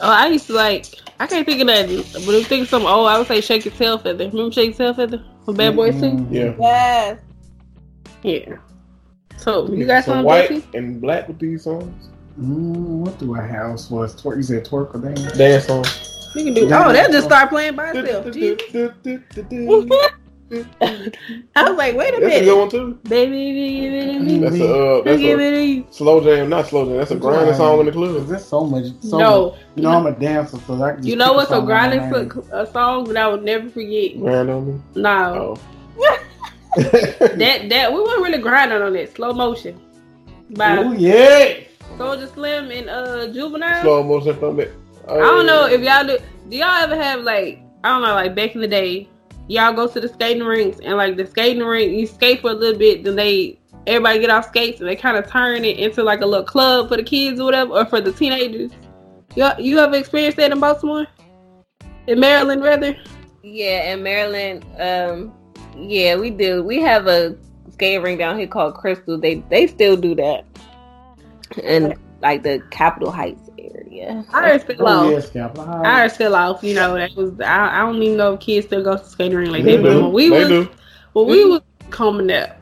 Oh, 0.00 0.10
I 0.10 0.28
used 0.28 0.46
to 0.46 0.52
like. 0.52 0.86
I 1.20 1.26
can't 1.26 1.44
think 1.44 1.60
of 1.60 1.66
nothing, 1.66 2.04
but 2.24 2.34
if 2.34 2.46
think 2.46 2.62
of 2.62 2.68
something, 2.68 2.88
oh, 2.88 3.04
I 3.04 3.18
would 3.18 3.26
say 3.26 3.40
Shake 3.40 3.64
Your 3.64 3.74
Tail 3.74 3.98
Feather. 3.98 4.28
Remember 4.28 4.52
Shake 4.52 4.78
Your 4.78 4.94
Tail 4.94 4.94
Feather 4.94 5.24
from 5.44 5.56
Bad 5.56 5.74
Boys 5.74 5.98
2? 5.98 6.06
Mm-mm. 6.06 6.32
Yeah. 6.32 6.54
Yes. 6.60 7.20
Yeah. 8.22 8.56
So, 9.36 9.68
you 9.68 9.84
got 9.86 10.04
some 10.04 10.18
some, 10.18 10.24
white 10.24 10.48
Jesse? 10.48 10.68
and 10.74 11.00
black 11.00 11.26
with 11.26 11.40
these 11.40 11.64
songs. 11.64 12.08
Mm, 12.40 13.00
what 13.00 13.18
do 13.18 13.34
I 13.34 13.42
have? 13.42 13.72
Was 13.90 14.14
twerk? 14.14 14.36
You 14.36 14.42
said 14.44 14.64
twerk 14.64 14.94
or 14.94 15.00
dance? 15.00 15.36
Dance 15.36 15.66
song. 15.66 15.84
You 16.36 16.44
can 16.44 16.54
do. 16.54 16.64
Oh, 16.66 16.92
that 16.92 17.10
just 17.10 17.26
start 17.26 17.48
playing 17.48 17.74
by 17.74 17.90
itself. 17.92 18.26
Jesus. 20.50 20.66
That's 20.80 21.16
I 21.56 21.68
was 21.68 21.76
like, 21.78 21.94
wait 21.96 22.14
a 22.14 22.20
minute. 22.20 22.30
That's 22.30 22.36
a 22.36 22.44
good 22.44 22.46
minute. 22.46 22.56
one 22.58 22.70
too. 22.70 22.98
Baby, 23.08 23.80
give 23.80 23.92
it 23.94 24.12
to 24.12 24.20
me. 24.20 24.38
That's 24.38 24.56
a 24.56 24.74
uh, 24.74 25.02
that's 25.02 25.20
Give 25.20 25.38
a 25.38 25.42
it 25.42 25.50
to 25.50 25.64
you. 25.66 25.86
slow 25.90 26.20
jam, 26.24 26.48
not 26.48 26.66
slow 26.66 26.84
jam. 26.86 26.96
That's 26.96 27.10
a 27.10 27.16
grinding 27.16 27.54
song 27.54 27.80
in 27.80 27.86
the 27.86 27.92
Cause 27.92 28.14
club. 28.14 28.26
there's 28.28 28.44
so 28.44 28.64
much. 28.64 28.84
So 29.00 29.18
No. 29.18 29.50
much- 29.50 29.58
you 29.76 29.82
know 29.82 29.90
I'm 29.90 30.06
a 30.06 30.12
dancer, 30.12 30.58
so 30.66 30.82
I 30.82 30.90
can 30.92 30.96
just 30.98 31.08
You 31.08 31.16
know 31.16 31.26
pick 31.28 31.36
what's 31.36 31.50
a 31.50 31.54
song 31.54 31.62
on 31.62 31.64
my 31.68 31.72
grinding 31.74 32.00
hand. 32.00 32.32
foot 32.32 32.44
a 32.52 32.66
song 32.72 33.04
that 33.04 33.16
I 33.16 33.28
would 33.28 33.44
never 33.44 33.68
forget? 33.68 34.18
Grind 34.18 34.50
on 34.50 34.66
me. 34.66 34.80
No. 34.94 35.58
Oh. 35.98 36.18
That 36.76 37.68
that 37.70 37.92
we 37.92 38.00
weren't 38.00 38.22
really 38.22 38.38
grinding 38.38 38.80
on 38.82 38.92
that. 38.92 39.14
Slow 39.14 39.32
motion. 39.32 39.80
By 40.50 40.78
Ooh, 40.82 40.94
yeah. 40.94 41.54
Soulja 41.96 42.32
Slim 42.32 42.70
and 42.70 42.88
uh 42.88 43.26
Juvenile. 43.28 43.82
slow 43.82 44.02
motion 44.02 44.38
from 44.38 44.60
it. 44.60 44.72
I 45.08 45.16
don't 45.16 45.46
know 45.46 45.66
if 45.66 45.80
y'all 45.80 46.06
do 46.06 46.18
do 46.48 46.56
y'all 46.56 46.68
ever 46.82 46.94
have 46.96 47.22
like 47.22 47.60
I 47.82 47.88
don't 47.90 48.02
know, 48.02 48.14
like 48.14 48.34
back 48.34 48.54
in 48.54 48.60
the 48.60 48.68
day, 48.68 49.08
y'all 49.48 49.72
go 49.72 49.88
to 49.88 50.00
the 50.00 50.08
skating 50.08 50.44
rinks 50.44 50.78
and 50.80 50.96
like 50.96 51.16
the 51.16 51.26
skating 51.26 51.64
rink, 51.64 51.92
you 51.92 52.06
skate 52.06 52.40
for 52.40 52.50
a 52.50 52.54
little 52.54 52.78
bit, 52.78 53.02
then 53.02 53.16
they 53.16 53.58
everybody 53.86 54.20
get 54.20 54.30
off 54.30 54.46
skates 54.48 54.80
and 54.80 54.88
they 54.88 54.94
kind 54.94 55.16
of 55.16 55.28
turn 55.28 55.64
it 55.64 55.78
into 55.78 56.02
like 56.02 56.20
a 56.20 56.26
little 56.26 56.44
club 56.44 56.88
for 56.88 56.96
the 56.96 57.02
kids 57.02 57.40
or 57.40 57.44
whatever, 57.44 57.72
or 57.72 57.86
for 57.86 58.00
the 58.00 58.12
teenagers. 58.12 58.70
You 59.34 59.48
you 59.58 59.78
ever 59.78 59.96
experienced 59.96 60.36
that 60.36 60.52
in 60.52 60.60
Baltimore? 60.60 61.06
In 62.06 62.20
Maryland, 62.20 62.62
rather? 62.62 62.96
Yeah, 63.42 63.92
in 63.92 64.02
Maryland, 64.02 64.64
um, 64.78 65.32
yeah, 65.76 66.16
we 66.16 66.30
do. 66.30 66.62
We 66.62 66.80
have 66.82 67.06
a 67.06 67.36
skating 67.72 68.02
rink 68.02 68.18
down 68.18 68.38
here 68.38 68.46
called 68.46 68.74
Crystal. 68.74 69.18
They 69.18 69.36
they 69.48 69.66
still 69.66 69.96
do 69.96 70.14
that, 70.16 70.44
and 71.62 71.94
like 72.20 72.42
the 72.42 72.62
Capitol 72.70 73.10
Heights 73.10 73.47
area. 74.02 74.24
Ours 74.32 74.62
fell 74.64 74.76
Oh 74.80 74.86
off. 74.86 75.12
yeah, 75.12 75.20
Scalpel. 75.20 75.60
Ours 75.68 76.16
fell 76.16 76.34
off. 76.34 76.62
You 76.62 76.74
know 76.74 76.94
that 76.94 77.14
was 77.16 77.40
I, 77.40 77.80
I 77.82 77.86
don't 77.86 78.02
even 78.02 78.16
know 78.16 78.34
if 78.34 78.40
kids 78.40 78.66
still 78.66 78.82
go 78.82 78.96
to 78.96 79.04
skating 79.04 79.38
rink 79.38 79.50
like 79.52 79.64
They 79.64 79.76
they 79.76 79.82
do. 79.82 79.88
do. 79.90 80.02
When 80.04 80.12
we 80.12 80.28
they 80.30 80.38
was 80.40 80.48
do. 80.48 80.68
when 81.12 81.26
we 81.26 81.44
was 81.44 81.62
coming 81.90 82.30
up, 82.32 82.56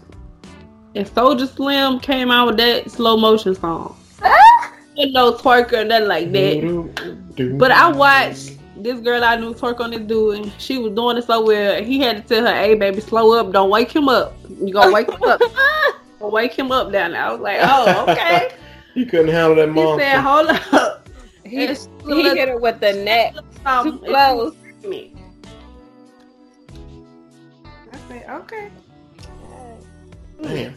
and 0.95 1.07
Soulja 1.07 1.49
Slim 1.49 2.01
came 2.01 2.31
out 2.31 2.47
with 2.47 2.57
that 2.59 2.91
slow 2.91 3.17
motion 3.17 3.55
song. 3.55 3.97
Ain't 4.99 5.13
no 5.13 5.33
twerk 5.35 5.73
or 5.73 5.85
nothing 5.85 6.09
like 6.09 6.33
that. 6.33 7.59
But 7.59 7.71
I 7.71 7.93
watched 7.93 8.53
this 8.79 9.01
girl 9.01 9.23
I 9.25 9.37
knew 9.37 9.53
twerk 9.53 9.81
on 9.81 9.91
this 9.91 10.01
dude, 10.01 10.37
and 10.41 10.53
she 10.59 10.79
was 10.79 10.93
doing 10.93 11.17
it 11.19 11.25
so 11.25 11.45
well. 11.45 11.83
He 11.83 11.99
had 12.01 12.17
to 12.17 12.23
tell 12.35 12.47
her, 12.47 12.55
"Hey, 12.55 12.75
baby, 12.75 13.01
slow 13.01 13.33
up. 13.39 13.53
Don't 13.53 13.69
wake 13.71 13.91
him 13.95 14.09
up. 14.09 14.35
You 14.49 14.73
gonna 14.73 14.93
wake 14.93 15.11
him 15.11 15.23
up. 15.23 15.41
Don't 16.19 16.33
wake 16.33 16.55
him 16.55 16.73
up 16.73 16.93
down 16.93 17.13
there." 17.13 17.23
I 17.23 17.31
was 17.33 17.41
like, 17.41 17.59
"Oh, 17.61 18.07
okay." 18.09 18.51
You 18.95 19.05
couldn't 19.05 19.29
handle 19.29 19.57
that 19.57 19.69
he 19.75 20.03
said, 20.03 20.21
"Hold 20.23 20.49
up." 20.73 20.96
He, 21.51 21.67
And 21.67 21.79
he 22.05 22.23
hit 22.31 22.49
her 22.49 22.59
with 22.59 22.81
the 22.81 22.93
neck 22.93 23.35
Um, 23.65 23.85
too 23.85 23.99
close. 24.07 24.55
me. 24.85 25.13
I 27.93 27.97
said, 28.09 28.27
okay. 28.31 28.71
Damn. 30.43 30.75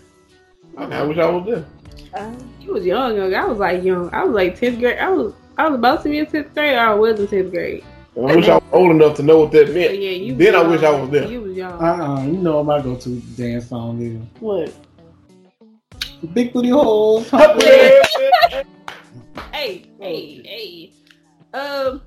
I, 0.77 0.83
I 0.83 1.03
wish 1.03 1.17
I 1.17 1.29
was 1.29 1.45
there. 1.45 1.65
Uh, 2.13 2.33
You 2.61 2.73
was 2.73 2.85
young, 2.85 3.15
young. 3.17 3.33
I 3.35 3.45
was 3.45 3.59
like 3.59 3.83
young. 3.83 4.09
I 4.13 4.23
was 4.23 4.33
like 4.33 4.59
tenth 4.59 4.79
grade. 4.79 4.97
I 4.97 5.09
was 5.09 5.33
I 5.57 5.67
was 5.67 5.75
about 5.77 6.03
to 6.03 6.09
be 6.09 6.19
in 6.19 6.25
tenth 6.25 6.53
grade, 6.53 6.75
or 6.75 6.79
I 6.79 6.93
was 6.93 7.19
in 7.19 7.27
tenth 7.27 7.51
grade. 7.51 7.83
I 8.17 8.35
wish 8.35 8.47
I 8.47 8.55
was 8.55 8.63
old 8.71 8.91
enough 8.91 9.15
to 9.17 9.23
know 9.23 9.39
what 9.39 9.51
that 9.51 9.73
meant. 9.73 9.99
yeah, 9.99 10.09
you. 10.11 10.35
Then 10.35 10.55
I 10.55 10.61
was 10.63 10.79
wish 10.81 10.89
I 10.89 10.91
was 10.99 11.09
there. 11.09 11.27
You 11.29 11.41
was 11.41 11.55
young. 11.55 11.73
Uh-uh, 11.83 12.23
you 12.25 12.37
know 12.37 12.63
my 12.63 12.81
go-to 12.81 13.19
dance 13.37 13.67
song 13.69 14.01
is 14.01 14.19
what? 14.41 14.73
Big 16.33 16.51
Booty 16.53 16.69
Hole. 16.69 17.23
Hey, 19.59 19.83
hey, 19.99 20.41
hey. 20.45 20.93
Um, 21.53 22.01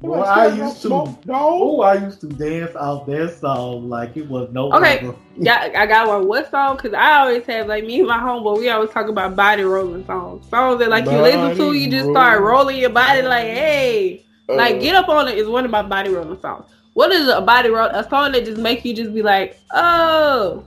Boy, 0.00 0.20
I 0.20 0.46
used 0.46 0.80
to. 0.82 0.88
No. 0.90 1.18
Oh, 1.28 1.80
I 1.80 1.94
used 1.94 2.20
to 2.20 2.28
dance 2.28 2.70
out 2.76 3.04
that 3.08 3.36
song 3.40 3.88
like 3.88 4.16
it 4.16 4.28
was 4.28 4.48
no 4.52 4.72
Okay. 4.74 5.00
other. 5.00 5.16
yeah, 5.36 5.72
I 5.74 5.86
got 5.86 6.06
one. 6.06 6.28
What 6.28 6.48
song? 6.52 6.76
Because 6.76 6.94
I 6.94 7.18
always 7.18 7.44
have 7.46 7.66
like 7.66 7.84
me 7.84 7.98
and 7.98 8.06
my 8.06 8.18
homeboy. 8.18 8.58
We 8.60 8.68
always 8.68 8.90
talk 8.90 9.08
about 9.08 9.34
body 9.34 9.64
rolling 9.64 10.06
songs. 10.06 10.48
Songs 10.48 10.78
that 10.78 10.88
like 10.88 11.04
you 11.04 11.20
listen 11.20 11.56
to, 11.56 11.72
you 11.72 11.90
just 11.90 12.08
start 12.10 12.42
rolling 12.42 12.76
your 12.76 12.90
body 12.90 13.22
like, 13.22 13.46
hey. 13.46 14.24
Like 14.48 14.76
Uh, 14.76 14.78
Get 14.78 14.94
Up 14.94 15.08
On 15.08 15.26
It 15.26 15.36
is 15.36 15.48
one 15.48 15.64
of 15.64 15.72
my 15.72 15.82
body 15.82 16.10
rolling 16.10 16.40
songs. 16.40 16.66
What 16.94 17.10
is 17.10 17.26
a 17.26 17.40
body 17.40 17.70
roll? 17.70 17.88
A 17.88 18.08
song 18.08 18.30
that 18.32 18.44
just 18.44 18.60
make 18.60 18.84
you 18.84 18.94
just 18.94 19.12
be 19.12 19.22
like, 19.22 19.58
oh. 19.72 20.62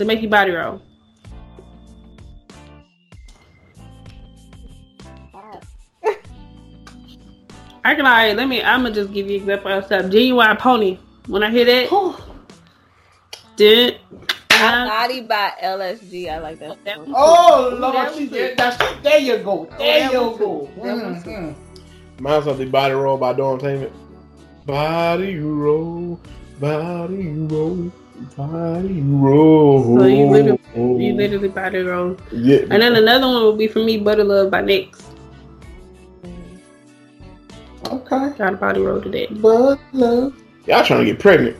to 0.00 0.04
make 0.04 0.20
you 0.22 0.28
body 0.28 0.50
roll. 0.50 0.82
I 7.84 7.94
can 7.94 8.06
alright, 8.06 8.36
let 8.36 8.48
me 8.48 8.62
I'm 8.62 8.82
gonna 8.82 8.94
just 8.94 9.12
give 9.12 9.26
you 9.28 9.36
an 9.36 9.40
example 9.42 9.72
of 9.72 9.84
stuff. 9.86 10.06
Ginuwine 10.06 10.58
pony. 10.58 10.98
When 11.26 11.42
I 11.42 11.50
hear 11.50 11.64
that, 11.64 12.16
did 13.56 13.98
Body 14.50 15.22
by 15.22 15.52
LSG. 15.62 16.30
I 16.30 16.38
like 16.38 16.58
that. 16.60 16.78
song. 16.94 17.06
Oh 17.16 17.76
Lord, 17.78 17.94
That 17.94 18.14
she 18.14 18.28
did. 18.28 18.56
That's, 18.56 18.76
there 19.02 19.18
you 19.18 19.38
go. 19.38 19.68
There 19.78 20.00
that 20.00 20.12
you 20.12 20.36
go. 20.38 20.68
it. 20.76 20.82
That 20.82 20.96
was 21.06 21.26
it. 21.26 21.26
Mhm. 21.26 21.54
Mine's 22.20 22.44
something 22.44 22.70
body 22.70 22.94
roll 22.94 23.16
by 23.18 23.32
Dawn 23.32 23.58
Tainment. 23.58 23.90
Body 24.64 25.38
roll, 25.38 26.20
body 26.60 27.28
roll, 27.34 27.92
body 28.36 29.02
roll. 29.02 29.96
So 29.96 30.04
you 30.06 30.26
literally, 30.26 30.60
you 31.04 31.14
literally 31.14 31.48
body 31.48 31.78
roll. 31.80 32.16
yeah. 32.30 32.58
And 32.70 32.80
then 32.80 32.94
another 32.94 33.26
one 33.26 33.42
would 33.44 33.58
be 33.58 33.66
for 33.66 33.80
me, 33.80 33.98
Butter 33.98 34.22
Love 34.22 34.50
by 34.52 34.60
Next. 34.60 35.11
Okay. 37.92 38.36
Got 38.38 38.54
a 38.54 38.56
body 38.56 38.80
roll 38.80 39.00
to 39.00 39.08
that. 39.10 39.40
But 39.42 39.78
love. 39.92 40.34
Y'all 40.66 40.84
trying 40.84 41.00
to 41.00 41.04
get 41.06 41.18
pregnant. 41.18 41.56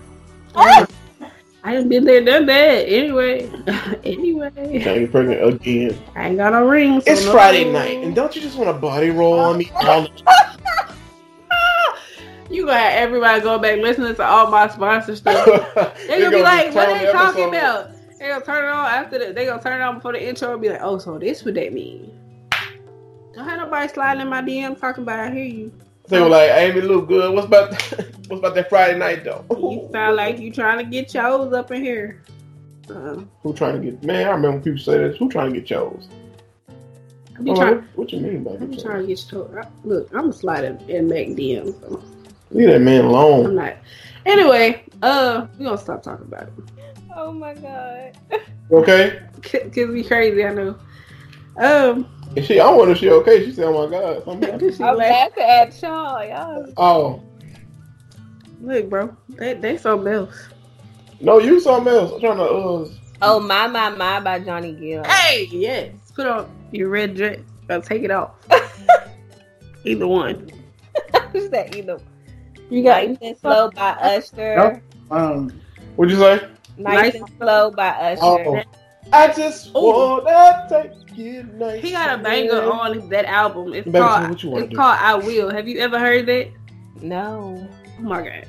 I 1.65 1.77
ain't 1.77 1.89
been 1.89 2.05
there, 2.05 2.25
done 2.25 2.47
that. 2.47 2.89
Anyway, 2.89 3.49
anyway, 4.05 4.51
Trying 4.55 4.83
to 4.83 5.01
get 5.01 5.11
pregnant 5.13 5.55
again. 5.55 5.99
I 6.17 6.29
ain't 6.29 6.37
got 6.39 6.53
no 6.53 6.67
rings. 6.67 7.05
so 7.05 7.13
It's 7.13 7.25
no- 7.25 7.33
Friday 7.33 7.71
night, 7.71 7.99
and 8.05 8.15
don't 8.17 8.35
you 8.35 8.43
just 8.43 8.57
want 8.59 8.69
a 8.71 8.73
body 8.73 9.11
roll 9.11 9.39
on 9.39 9.59
me? 9.59 9.71
all 9.83 10.03
the- 10.03 10.11
You 12.51 12.67
gonna 12.67 12.79
have 12.79 12.93
everybody 12.95 13.41
go 13.41 13.59
back 13.59 13.79
listening 13.79 14.15
to 14.15 14.25
all 14.27 14.51
my 14.51 14.69
sponsor 14.69 15.17
stuff. 15.17 15.47
They 15.47 16.07
They 16.09 16.21
gonna 16.21 16.37
be 16.37 16.43
like, 16.43 16.75
what 16.75 16.89
are 16.89 16.99
they 16.99 17.11
talking 17.13 17.49
about? 17.49 17.91
They 18.19 18.29
gonna 18.29 18.45
turn 18.45 18.65
it 18.65 18.69
on 18.69 18.87
after 18.87 19.19
the, 19.19 19.33
they 19.33 19.47
gonna 19.47 19.63
turn 19.63 19.81
it 19.81 19.85
on 19.85 19.95
before 19.97 20.13
the 20.13 20.29
intro 20.29 20.53
and 20.53 20.61
be 20.61 20.69
like, 20.69 20.83
oh, 20.83 20.99
so 20.99 21.19
this 21.19 21.45
what 21.45 21.55
that 21.55 21.73
mean? 21.73 22.13
Don't 23.35 23.45
have 23.49 23.59
nobody 23.59 23.89
sliding 23.89 24.21
in 24.21 24.29
my 24.29 24.43
DM 24.43 24.79
talking 24.79 25.05
about. 25.05 25.21
I 25.21 25.31
hear 25.31 25.45
you. 25.45 25.73
They 26.09 26.21
were 26.21 26.29
like, 26.29 26.51
Amy, 26.51 26.81
look 26.81 27.09
good. 27.09 27.33
What's 27.33 27.47
about 27.47 27.71
what's 28.29 28.41
about 28.41 28.55
that 28.55 28.69
Friday 28.69 28.99
night 28.99 29.25
though? 29.25 29.45
You 29.51 29.89
sound 29.93 30.17
like 30.17 30.39
you 30.39 30.53
trying 30.53 30.79
to 30.79 30.85
get 30.85 31.15
yours 31.15 31.53
up 31.53 31.71
in 31.71 31.83
here. 31.83 32.23
Uh, 32.91 33.23
Who 33.43 33.55
trying 33.55 33.81
to 33.81 33.91
get? 33.91 34.03
Man, 34.03 34.27
I 34.27 34.31
remember 34.33 34.61
people 34.61 34.81
say 34.81 34.99
this. 34.99 35.17
Who 35.17 35.29
trying 35.31 35.53
to 35.53 35.61
get 35.61 35.67
chose? 35.67 36.09
I 37.39 37.43
be 37.43 37.51
I'm 37.51 37.57
trying. 37.57 37.75
like, 37.77 37.85
what, 37.85 37.99
what 37.99 38.13
you 38.13 38.21
mean 38.21 38.45
by 38.45 38.53
I'm 38.53 38.77
trying 38.77 39.03
to 39.03 39.07
get 39.07 39.33
you. 39.33 39.49
To, 39.49 39.69
look, 39.85 40.11
I'm 40.13 40.31
a 40.31 40.33
slider 40.33 40.79
and 40.89 41.09
make 41.09 41.31
DMs. 41.31 41.81
So 41.81 42.03
Leave 42.51 42.69
that 42.69 42.81
man 42.81 43.05
alone. 43.05 43.47
I'm 43.47 43.55
not. 43.55 43.77
Anyway, 44.27 44.85
uh, 45.03 45.47
we 45.59 45.65
gonna 45.65 45.79
stop 45.79 46.03
talking 46.03 46.27
about 46.27 46.43
it. 46.43 46.53
Oh 47.15 47.33
my 47.33 47.55
god. 47.55 48.19
Okay. 48.71 49.21
Cause 49.43 49.89
we 49.89 50.05
crazy, 50.05 50.45
I 50.45 50.53
know. 50.53 50.79
Um, 51.59 52.09
And 52.37 52.45
she, 52.47 52.61
I 52.61 52.71
wonder 52.71 52.93
if 52.93 52.99
she 52.99 53.11
okay. 53.11 53.45
She 53.45 53.53
said, 53.53 53.65
"Oh 53.67 53.87
my 53.87 53.91
god." 53.91 54.23
I'm- 54.27 54.41
cause 54.61 54.77
she 54.77 54.83
I'm 54.85 54.97
laugh- 54.97 55.31
laughing 55.37 55.45
at 55.45 55.83
y'all. 55.83 56.25
Y'all. 56.25 56.73
oh 56.77 57.23
look, 58.61 58.89
bro, 58.89 59.17
they 59.31 59.55
they 59.55 59.77
something 59.77 60.13
else. 60.13 60.49
no, 61.21 61.39
you 61.39 61.61
something 61.61 61.93
else. 61.93 62.13
I'm 62.13 62.21
trying 62.21 62.37
to. 62.39 62.45
Uh, 62.45 62.89
Oh 63.25 63.39
my 63.39 63.69
my 63.69 63.89
my 63.91 64.19
by 64.19 64.41
Johnny 64.41 64.73
Gill. 64.73 65.05
Hey, 65.05 65.47
yes, 65.53 65.93
put 66.15 66.27
on 66.27 66.51
your 66.73 66.89
red 66.89 67.15
dress. 67.15 67.39
Or 67.71 67.81
take 67.81 68.03
it 68.03 68.11
off. 68.11 68.33
Either 69.85 70.09
one. 70.09 70.51
Who's 71.33 71.49
that 71.51 71.75
either? 71.77 72.01
You 72.69 72.83
got 72.83 73.07
Nice 73.07 73.19
and 73.23 73.39
slow 73.39 73.71
by 73.71 73.91
Usher. 73.93 74.83
Um, 75.11 75.53
what'd 75.97 76.13
you 76.13 76.19
say? 76.21 76.49
Nice, 76.77 77.13
Nice. 77.13 77.15
and 77.15 77.31
slow 77.39 77.71
by 77.71 77.89
Usher. 77.91 78.21
Oh, 78.23 78.63
I 79.13 79.33
just 79.33 79.69
Ooh. 79.69 79.73
wanna 79.83 80.67
take 80.69 80.93
you 81.17 81.43
nice. 81.55 81.83
He 81.83 81.91
got 81.91 82.19
a 82.19 82.23
banger 82.23 82.51
slow. 82.51 82.73
on 82.73 83.09
that 83.11 83.27
album. 83.27 83.75
It's 83.75 83.87
Baby, 83.87 83.99
called 83.99 84.31
what 84.31 84.43
you 84.43 84.57
it's 84.57 84.71
do? 84.71 84.77
called 84.77 84.99
I 84.99 85.15
Will. 85.17 85.51
Have 85.51 85.69
you 85.69 85.79
ever 85.81 85.99
heard 85.99 86.27
that? 86.27 86.49
No. 87.01 87.69
Oh 87.99 88.03
my 88.03 88.23
god. 88.23 88.47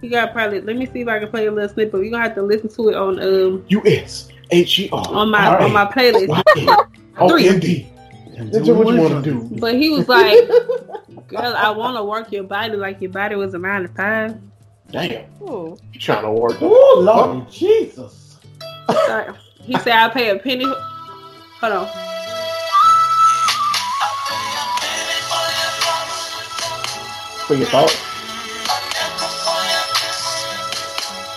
You 0.00 0.10
got 0.10 0.32
probably 0.32 0.60
let 0.60 0.76
me 0.76 0.86
see 0.86 1.00
if 1.00 1.08
I 1.08 1.18
can 1.18 1.28
play 1.28 1.46
a 1.46 1.50
little 1.52 1.68
snippet. 1.68 2.00
You're 2.00 2.10
gonna 2.12 2.22
have 2.22 2.36
to 2.36 2.42
listen 2.42 2.68
to 2.68 2.88
it 2.90 2.94
on 2.94 3.20
um 3.20 3.64
U 3.68 3.82
S 3.86 4.28
H 4.52 4.78
E 4.78 4.88
R 4.92 5.04
on 5.08 5.30
my 5.30 5.58
on 5.58 5.72
my 5.72 5.86
playlist. 5.86 6.28
Y 6.28 6.42
A 6.56 6.76
O 7.18 7.34
N 7.34 7.58
D. 7.58 7.88
That's 8.38 8.68
what 8.68 8.94
you 8.94 9.00
want 9.00 9.24
to 9.24 9.30
do. 9.30 9.48
But 9.58 9.74
he 9.74 9.90
was 9.90 10.08
like, 10.08 10.38
Girl, 11.26 11.54
I 11.56 11.70
wanna 11.70 12.04
work 12.04 12.30
your 12.30 12.44
body 12.44 12.76
like 12.76 13.00
your 13.00 13.10
body 13.10 13.34
was 13.34 13.52
a 13.54 13.58
nine 13.58 13.82
to 13.82 13.88
five. 13.88 14.38
Damn, 14.90 15.24
Ooh. 15.42 15.76
you 15.92 16.00
trying 16.00 16.22
to 16.22 16.30
work? 16.30 16.56
oh 16.60 17.00
Lord 17.04 17.50
Jesus! 17.50 18.38
Sorry. 19.72 19.76
He 19.76 19.78
said 19.78 19.94
I'll 19.94 20.10
pay 20.10 20.30
a 20.30 20.38
penny. 20.38 20.80
Hold 21.60 21.72
on. 21.74 21.90
For 27.46 27.54
your 27.56 27.68
thoughts? 27.68 27.94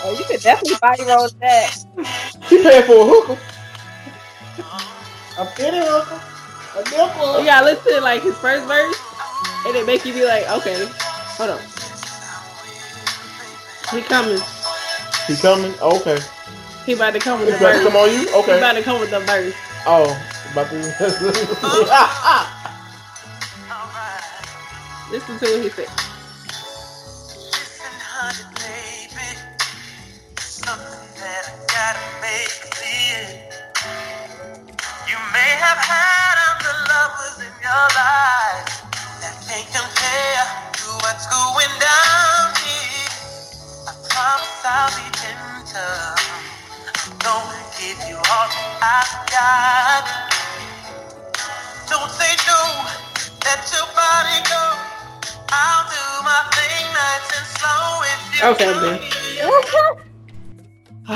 Oh, 0.03 0.11
you 0.13 0.25
could 0.25 0.43
definitely 0.43 0.77
body 0.81 1.05
roll 1.05 1.29
that. 1.41 1.71
He 2.49 2.63
paying 2.63 2.83
for 2.85 2.93
a 2.93 3.05
hooker. 3.05 3.39
A 5.37 5.45
penny 5.45 5.79
hooker, 5.79 6.21
a 6.75 6.85
You 7.37 7.45
nipple. 7.45 7.45
gotta 7.45 7.65
listen 7.65 7.93
to 7.95 8.01
like 8.01 8.23
his 8.23 8.37
first 8.39 8.67
verse 8.67 8.97
and 9.65 9.75
it 9.75 9.85
make 9.87 10.05
you 10.05 10.13
be 10.13 10.25
like, 10.25 10.49
okay, 10.49 10.87
hold 11.37 11.51
on. 11.51 11.61
He 13.91 14.01
coming. 14.03 14.43
He 15.27 15.37
coming? 15.37 15.75
Okay. 15.81 16.19
He 16.85 16.93
about 16.93 17.13
to 17.13 17.19
come 17.19 17.39
with 17.39 17.49
It's 17.49 17.59
the 17.59 17.65
about 17.65 17.73
to 17.73 17.79
verse. 17.79 17.87
come 17.91 17.95
on 17.97 18.09
you? 18.11 18.29
Okay. 18.41 18.51
He 18.53 18.57
about 18.59 18.73
to 18.73 18.81
come 18.83 18.99
with 18.99 19.09
the 19.11 19.19
verse. 19.21 19.53
Oh, 19.85 20.17
about 20.51 20.69
to. 20.69 20.77
Listen 25.11 25.37
to 25.39 25.45
what 25.45 25.63
he 25.63 25.69
said. 25.69 25.87
Listen, 27.47 27.93
honey, 27.99 28.55
baby. 28.55 29.39
Something 30.39 31.09
that 31.21 31.49
I 31.49 31.51
gotta 31.67 32.05
make 32.21 32.71
clear. 32.71 33.49
You 35.09 35.17
may 35.33 35.51
have 35.59 35.77
had 35.77 36.35
other 36.49 36.75
lovers 36.87 37.39
in 37.43 37.53
your 37.61 37.87
life 37.99 38.79
that 39.19 39.35
can't 39.47 39.67
compare 39.75 40.45
to 40.79 40.87
what's 41.03 41.27
going 41.27 41.73
down 41.83 42.55
here. 42.63 43.09
I 43.89 43.93
promise 44.09 44.63
I'll 44.63 44.95
be 44.95 45.07
gentle. 45.19 46.15
I'm 47.11 47.17
gonna 47.19 47.59
give 47.77 47.99
you 48.07 48.15
all 48.15 48.49
I 48.81 49.03
got. 49.27 50.05
Don't 51.89 52.09
say 52.11 52.35
no. 52.47 52.61
Let 53.43 53.59
your 53.73 53.87
body 53.91 54.39
go. 54.47 54.63
I'll 55.53 55.85
do 55.91 56.03
my 56.23 56.39
thing 56.55 56.87
nice 56.95 57.27
and 57.37 57.47
slow 57.57 57.83
if 58.07 58.21
you 58.39 58.41
Okay, 58.51 58.71
do 58.73 58.79
man. 58.81 58.99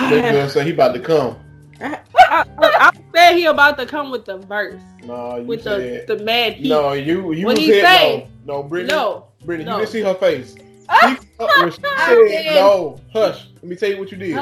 This 0.10 0.32
girl 0.34 0.50
say 0.50 0.64
he 0.66 0.72
about 0.72 0.94
to 0.96 1.00
come. 1.00 1.38
I, 1.80 2.00
I, 2.18 2.44
I 2.60 2.92
said 3.14 3.36
he 3.38 3.46
about 3.46 3.78
to 3.78 3.86
come 3.86 4.12
with 4.12 4.26
the 4.26 4.38
verse. 4.38 4.82
No, 5.06 5.38
you 5.38 5.44
With 5.46 5.64
said. 5.64 6.08
the, 6.08 6.16
the 6.18 6.24
mad 6.24 6.54
heat. 6.54 6.68
no, 6.70 6.92
you 6.94 7.32
you 7.34 7.46
What 7.46 7.56
was 7.56 7.66
he 7.66 7.72
hit. 7.72 7.86
say? 7.86 8.28
No, 8.46 8.58
no, 8.62 8.64
Brittany. 8.64 8.92
No. 8.94 9.28
Brittany, 9.46 9.66
no. 9.70 9.76
you 9.78 9.82
didn't 9.86 9.92
see 9.92 10.02
her 10.02 10.14
face. 10.16 10.56
She, 11.02 11.18
when 11.62 11.72
she 11.72 11.82
said, 11.82 12.56
no, 12.56 13.00
hush. 13.12 13.48
Let 13.56 13.64
me 13.66 13.76
tell 13.76 13.90
you 13.90 13.98
what 13.98 14.10
you 14.12 14.18
did. 14.18 14.36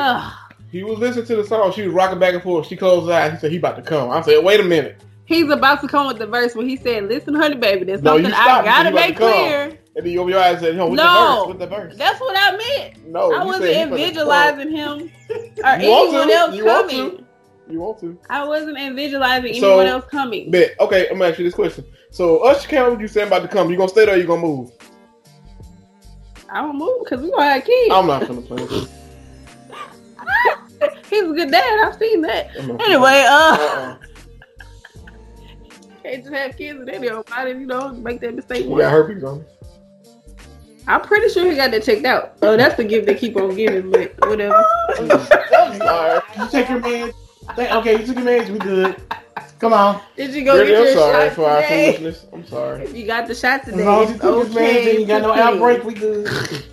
He 0.73 0.83
was 0.83 0.97
listening 0.97 1.25
to 1.27 1.35
the 1.35 1.43
song. 1.45 1.71
She 1.71 1.83
was 1.83 1.93
rocking 1.93 2.17
back 2.17 2.33
and 2.33 2.41
forth. 2.41 2.65
She 2.65 2.75
closed 2.75 3.07
her 3.07 3.13
eyes. 3.13 3.31
He 3.33 3.37
said, 3.37 3.51
he 3.51 3.57
about 3.57 3.75
to 3.75 3.83
come. 3.83 4.09
I 4.09 4.21
said, 4.23 4.43
wait 4.43 4.59
a 4.59 4.63
minute. 4.63 4.99
He's 5.25 5.47
about 5.51 5.81
to 5.81 5.87
come 5.87 6.07
with 6.07 6.17
the 6.17 6.25
verse 6.25 6.53
when 6.55 6.67
he 6.67 6.75
said, 6.75 7.03
"Listen, 7.07 7.33
honey, 7.33 7.55
baby, 7.55 7.85
there's 7.85 8.01
No, 8.01 8.15
something 8.17 8.33
I 8.33 8.61
gotta 8.65 8.91
make 8.91 9.15
clear." 9.15 9.65
And 9.95 10.05
then 10.05 10.11
you 10.11 10.19
open 10.19 10.33
your 10.33 10.41
eyes 10.41 10.55
and 10.55 10.61
said, 10.61 10.75
no, 10.75 10.87
with 10.87 10.97
No. 10.97 11.05
the 11.05 11.37
verse. 11.37 11.47
With 11.47 11.59
the 11.59 11.67
verse. 11.67 11.97
That's 11.97 12.19
what 12.19 12.35
I 12.37 12.57
meant. 12.57 13.07
No, 13.07 13.31
I 13.33 13.45
wasn't 13.45 13.63
said 13.65 13.75
he 13.75 13.81
about 13.83 13.95
to 13.97 14.03
visualizing 14.05 14.71
him 14.71 15.11
or 15.29 15.63
want 15.63 15.81
anyone 15.81 16.27
to. 16.27 16.33
else 16.33 16.55
You 16.55 16.65
want 16.65 16.89
coming. 16.89 17.09
come. 17.17 17.25
You 17.69 17.79
want 17.79 17.99
to. 18.01 18.19
I 18.29 18.43
wasn't 18.45 18.95
visualizing 18.95 19.53
So- 19.53 19.67
anyone 19.67 19.85
else 19.87 20.05
coming. 20.11 20.51
Bet. 20.51 20.71
Okay, 20.81 21.07
I'm 21.09 21.19
gonna 21.19 21.29
ask 21.29 21.39
you 21.39 21.45
this 21.45 21.53
question. 21.53 21.85
So, 22.11 22.39
Usher 22.39 22.67
Campbell, 22.67 22.99
you 22.99 23.07
said 23.07 23.27
about 23.27 23.43
to 23.43 23.47
come. 23.47 23.69
You 23.69 23.77
gonna 23.77 23.87
stay 23.89 24.05
there 24.05 24.15
or 24.15 24.17
you 24.17 24.25
gonna 24.27 24.41
move? 24.41 24.71
I 26.49 26.61
don't 26.61 26.77
move 26.77 26.97
because 27.05 27.21
we 27.23 27.31
gonna 27.31 27.45
have 27.45 27.63
kids. 27.63 27.93
I'm 27.93 28.07
not 28.07 28.27
gonna 28.27 28.41
play 28.41 28.61
with 28.61 28.71
you. 28.71 28.87
He's 31.13 31.23
a 31.29 31.33
good 31.33 31.51
dad. 31.51 31.87
I've 31.87 31.95
seen 31.99 32.21
that. 32.21 32.55
Anyway, 32.57 33.25
uh, 33.29 33.57
Uh-uh. 33.59 33.97
can't 36.01 36.23
just 36.23 36.33
have 36.33 36.57
kids 36.57 36.79
and 36.79 36.87
then 36.87 37.01
nobody, 37.01 37.51
you 37.51 37.65
know, 37.67 37.93
make 37.93 38.19
that 38.21 38.33
mistake. 38.33 38.65
You 38.65 38.77
got 38.77 38.91
herpes 38.91 39.23
on. 39.23 39.45
I'm 40.87 41.01
pretty 41.01 41.29
sure 41.29 41.49
he 41.49 41.55
got 41.55 41.69
that 41.71 41.83
checked 41.83 42.03
out. 42.05 42.33
Oh, 42.41 42.57
that's 42.57 42.75
the 42.75 42.83
gift 42.83 43.05
they 43.05 43.15
keep 43.15 43.37
on 43.37 43.55
giving, 43.55 43.91
but 43.91 44.13
whatever. 44.27 44.61
I'm 44.97 45.07
sorry. 45.77 46.19
You 46.37 46.49
take 46.49 46.67
your 46.69 46.79
man. 46.79 47.11
Okay, 47.57 47.99
you 47.99 48.05
took 48.07 48.15
your 48.15 48.25
man. 48.25 48.51
We 48.51 48.59
good. 48.59 48.95
Come 49.59 49.71
on. 49.71 50.01
Did 50.17 50.33
you 50.33 50.43
go 50.43 50.55
Brittany, 50.55 50.77
get 50.77 50.87
I'm 50.89 50.93
sorry 50.97 51.27
shot 51.29 51.35
for 51.35 51.45
our 51.49 51.63
foolishness. 51.63 52.25
I'm 52.33 52.45
sorry. 52.47 52.83
If 52.85 52.95
you 52.97 53.05
got 53.05 53.27
the 53.27 53.35
shot 53.35 53.61
As 53.61 53.65
today, 53.67 53.85
long 53.85 54.03
as 54.03 54.11
you 54.11 54.17
took 54.17 54.45
his 54.47 54.55
man, 54.55 54.63
okay. 54.65 54.85
then 54.85 54.99
you 55.01 55.07
got 55.07 55.21
no 55.21 55.33
to 55.35 55.41
outbreak. 55.41 55.83
We 55.85 55.93
good. 55.93 56.25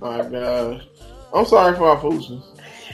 My 0.00 0.22
gosh. 0.30 0.82
I'm 1.34 1.46
sorry 1.46 1.76
for 1.76 1.90
our 1.90 2.00
foolishness. 2.00 2.44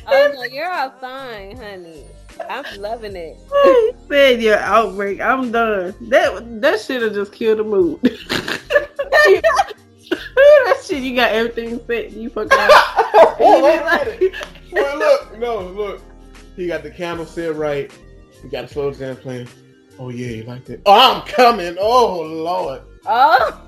Oh 0.07 0.33
no, 0.35 0.43
you're 0.53 0.71
all 0.71 0.91
fine, 0.91 1.57
honey. 1.57 2.05
I'm 2.49 2.65
loving 2.81 3.17
it. 3.17 3.39
He 3.65 3.93
said 4.09 4.43
your 4.43 4.59
outbreak. 4.59 5.21
I'm 5.21 5.51
done. 5.51 5.95
That 6.09 6.61
that 6.61 6.81
should 6.81 7.03
have 7.03 7.15
just 7.15 7.33
killed 7.33 7.59
the 7.59 7.65
mood. 7.65 8.01
that 8.03 9.43
shit, 10.85 11.03
you 11.03 11.17
got 11.17 11.33
everything 11.33 11.81
set. 11.87 12.13
You 12.13 12.31
fucking. 12.31 12.53
out. 12.53 13.41
Wait, 13.41 13.63
wait 13.63 13.81
a 13.81 14.05
minute. 14.05 14.35
Wait, 14.73 14.97
look, 14.97 15.39
no, 15.39 15.61
look. 15.61 16.03
He 16.55 16.67
got 16.69 16.83
the 16.83 16.91
candle 16.91 17.27
set 17.27 17.57
right. 17.57 17.91
He 18.43 18.49
got 18.49 18.69
the 18.69 18.75
slow 18.75 18.93
jam 18.93 19.17
playing. 19.17 19.49
Oh 19.99 20.11
yeah, 20.11 20.29
you 20.29 20.43
like 20.45 20.65
that? 20.67 20.83
Oh, 20.87 21.17
I'm 21.17 21.27
coming. 21.27 21.77
Oh 21.81 22.21
lord. 22.23 22.83
Oh, 23.07 23.63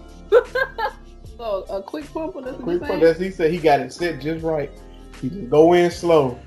So 1.39 1.65
oh, 1.69 1.77
a 1.77 1.83
quick 1.83 2.13
pump 2.13 2.37
on 2.37 2.45
this. 2.45 2.57
Quick 2.57 2.83
point. 2.83 3.01
That's 3.01 3.19
he 3.19 3.31
said 3.31 3.51
he 3.53 3.59
got 3.59 3.81
it 3.81 3.93
set 3.93 4.21
just 4.21 4.45
right. 4.45 4.71
He 5.21 5.29
just 5.31 5.51
go 5.51 5.73
in 5.75 5.91
slow. 5.91 6.39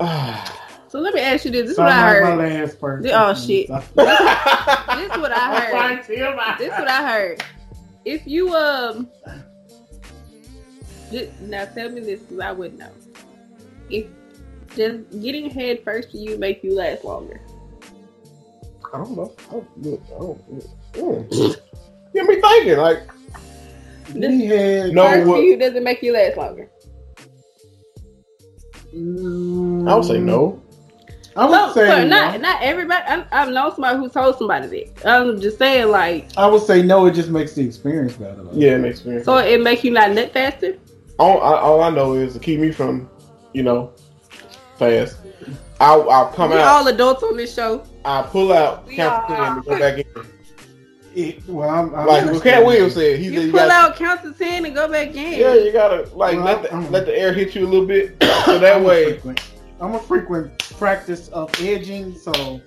So 0.88 1.00
let 1.00 1.12
me 1.12 1.20
ask 1.22 1.44
you 1.44 1.50
this. 1.50 1.62
This 1.62 1.70
is 1.72 1.78
what 1.78 1.88
I 1.88 2.20
like 2.20 2.36
my 2.36 2.44
heard. 2.48 2.60
last 2.68 2.80
person. 2.80 3.10
Oh, 3.12 3.34
shit. 3.34 3.66
This 3.68 3.80
is 3.80 5.18
what 5.18 5.32
I 5.32 5.60
heard. 5.98 6.06
This 6.06 6.66
is 6.68 6.78
what 6.78 6.88
I 6.88 7.10
heard. 7.12 7.42
If 8.04 8.24
you 8.28 8.54
um, 8.54 9.08
ju- 11.10 11.32
now 11.40 11.64
tell 11.64 11.90
me 11.90 12.00
this 12.00 12.20
because 12.20 12.38
I 12.38 12.52
wouldn't 12.52 12.78
know. 12.78 12.90
If 13.90 14.06
just 14.76 15.20
getting 15.20 15.50
head 15.50 15.80
first 15.82 16.12
for 16.12 16.16
you 16.18 16.38
make 16.38 16.62
you 16.62 16.76
last 16.76 17.04
longer. 17.04 17.40
I 18.92 18.98
don't 18.98 19.16
know. 19.16 19.32
Oh, 19.50 19.66
look. 19.78 20.02
Oh, 20.12 20.38
look. 20.48 20.64
Mm. 20.92 21.56
Get 22.12 22.24
me 22.26 22.40
thinking. 22.40 22.78
Like, 22.78 23.02
He 24.12 24.46
had. 24.46 24.92
No, 24.92 25.08
first 25.08 25.26
what- 25.26 25.42
you 25.42 25.56
doesn't 25.58 25.82
make 25.82 26.04
you 26.04 26.12
last 26.12 26.36
longer. 26.36 26.70
Mm, 28.94 29.88
I 29.90 29.94
would 29.96 30.04
say 30.04 30.18
no. 30.20 30.60
I 31.36 31.46
would 31.46 31.54
So, 31.54 31.72
say 31.74 31.86
so 31.88 32.02
no. 32.04 32.08
not 32.08 32.40
not 32.40 32.62
everybody. 32.62 33.02
I, 33.08 33.24
I've 33.32 33.48
known 33.48 33.72
somebody 33.72 33.98
who 33.98 34.08
told 34.08 34.38
somebody 34.38 34.68
that. 34.94 35.06
I'm 35.06 35.40
just 35.40 35.58
saying, 35.58 35.88
like, 35.90 36.28
I 36.36 36.46
would 36.46 36.62
say 36.62 36.82
no. 36.82 37.06
It 37.06 37.14
just 37.14 37.28
makes 37.28 37.54
the 37.54 37.64
experience 37.66 38.12
better. 38.14 38.42
Though. 38.44 38.50
Yeah, 38.52 38.76
it 38.76 38.78
makes 38.78 39.00
sense. 39.02 39.24
so 39.24 39.38
it 39.38 39.60
make 39.60 39.82
you 39.82 39.90
not 39.90 40.12
nut 40.12 40.32
faster. 40.32 40.76
all, 41.18 41.40
I, 41.42 41.58
all 41.58 41.82
I 41.82 41.90
know 41.90 42.14
is 42.14 42.34
to 42.34 42.38
keep 42.38 42.60
me 42.60 42.70
from 42.70 43.10
you 43.52 43.62
know, 43.64 43.92
fast. 44.78 45.16
I'll, 45.80 46.08
I'll 46.08 46.28
come 46.32 46.50
we 46.50 46.56
out. 46.56 46.66
all 46.66 46.86
adults 46.88 47.22
on 47.24 47.36
this 47.36 47.52
show. 47.54 47.84
I 48.04 48.22
pull 48.22 48.52
out, 48.52 48.86
We 48.86 48.94
count 48.96 49.28
to 49.28 49.34
ten, 49.34 49.42
are. 49.42 49.56
and 49.56 49.64
go 49.64 49.78
back 49.78 49.98
in. 49.98 50.26
It, 51.14 51.46
well, 51.48 51.68
I'm, 51.70 51.94
I'm 51.94 52.06
Like 52.06 52.42
Katt 52.42 52.64
Williams 52.64 52.94
said, 52.94 53.18
he 53.20 53.26
You 53.26 53.34
said 53.34 53.42
you 53.46 53.50
pull 53.52 53.60
gotta, 53.60 53.72
out, 53.72 53.96
count 53.96 54.22
to 54.22 54.32
ten, 54.32 54.64
and 54.66 54.74
go 54.74 54.88
back 54.88 55.14
in. 55.14 55.38
yeah, 55.38 55.54
you 55.54 55.72
gotta 55.72 56.02
like 56.16 56.36
Well, 56.36 56.44
let 56.44 56.62
the 56.62 56.72
I'm- 56.72 56.90
let 56.90 57.06
the 57.06 57.16
air 57.16 57.32
hit 57.32 57.54
you 57.54 57.64
a 57.64 57.68
little 57.68 57.86
bit, 57.86 58.16
so 58.44 58.58
that 58.58 58.76
I'm 58.76 58.82
a 58.82 58.88
way. 58.88 59.04
frequent- 59.12 59.40
I'm 59.80 59.94
a 59.94 59.98
frequent 60.00 60.58
practice 60.78 61.28
of 61.28 61.50
edging, 61.60 62.16
so 62.16 62.60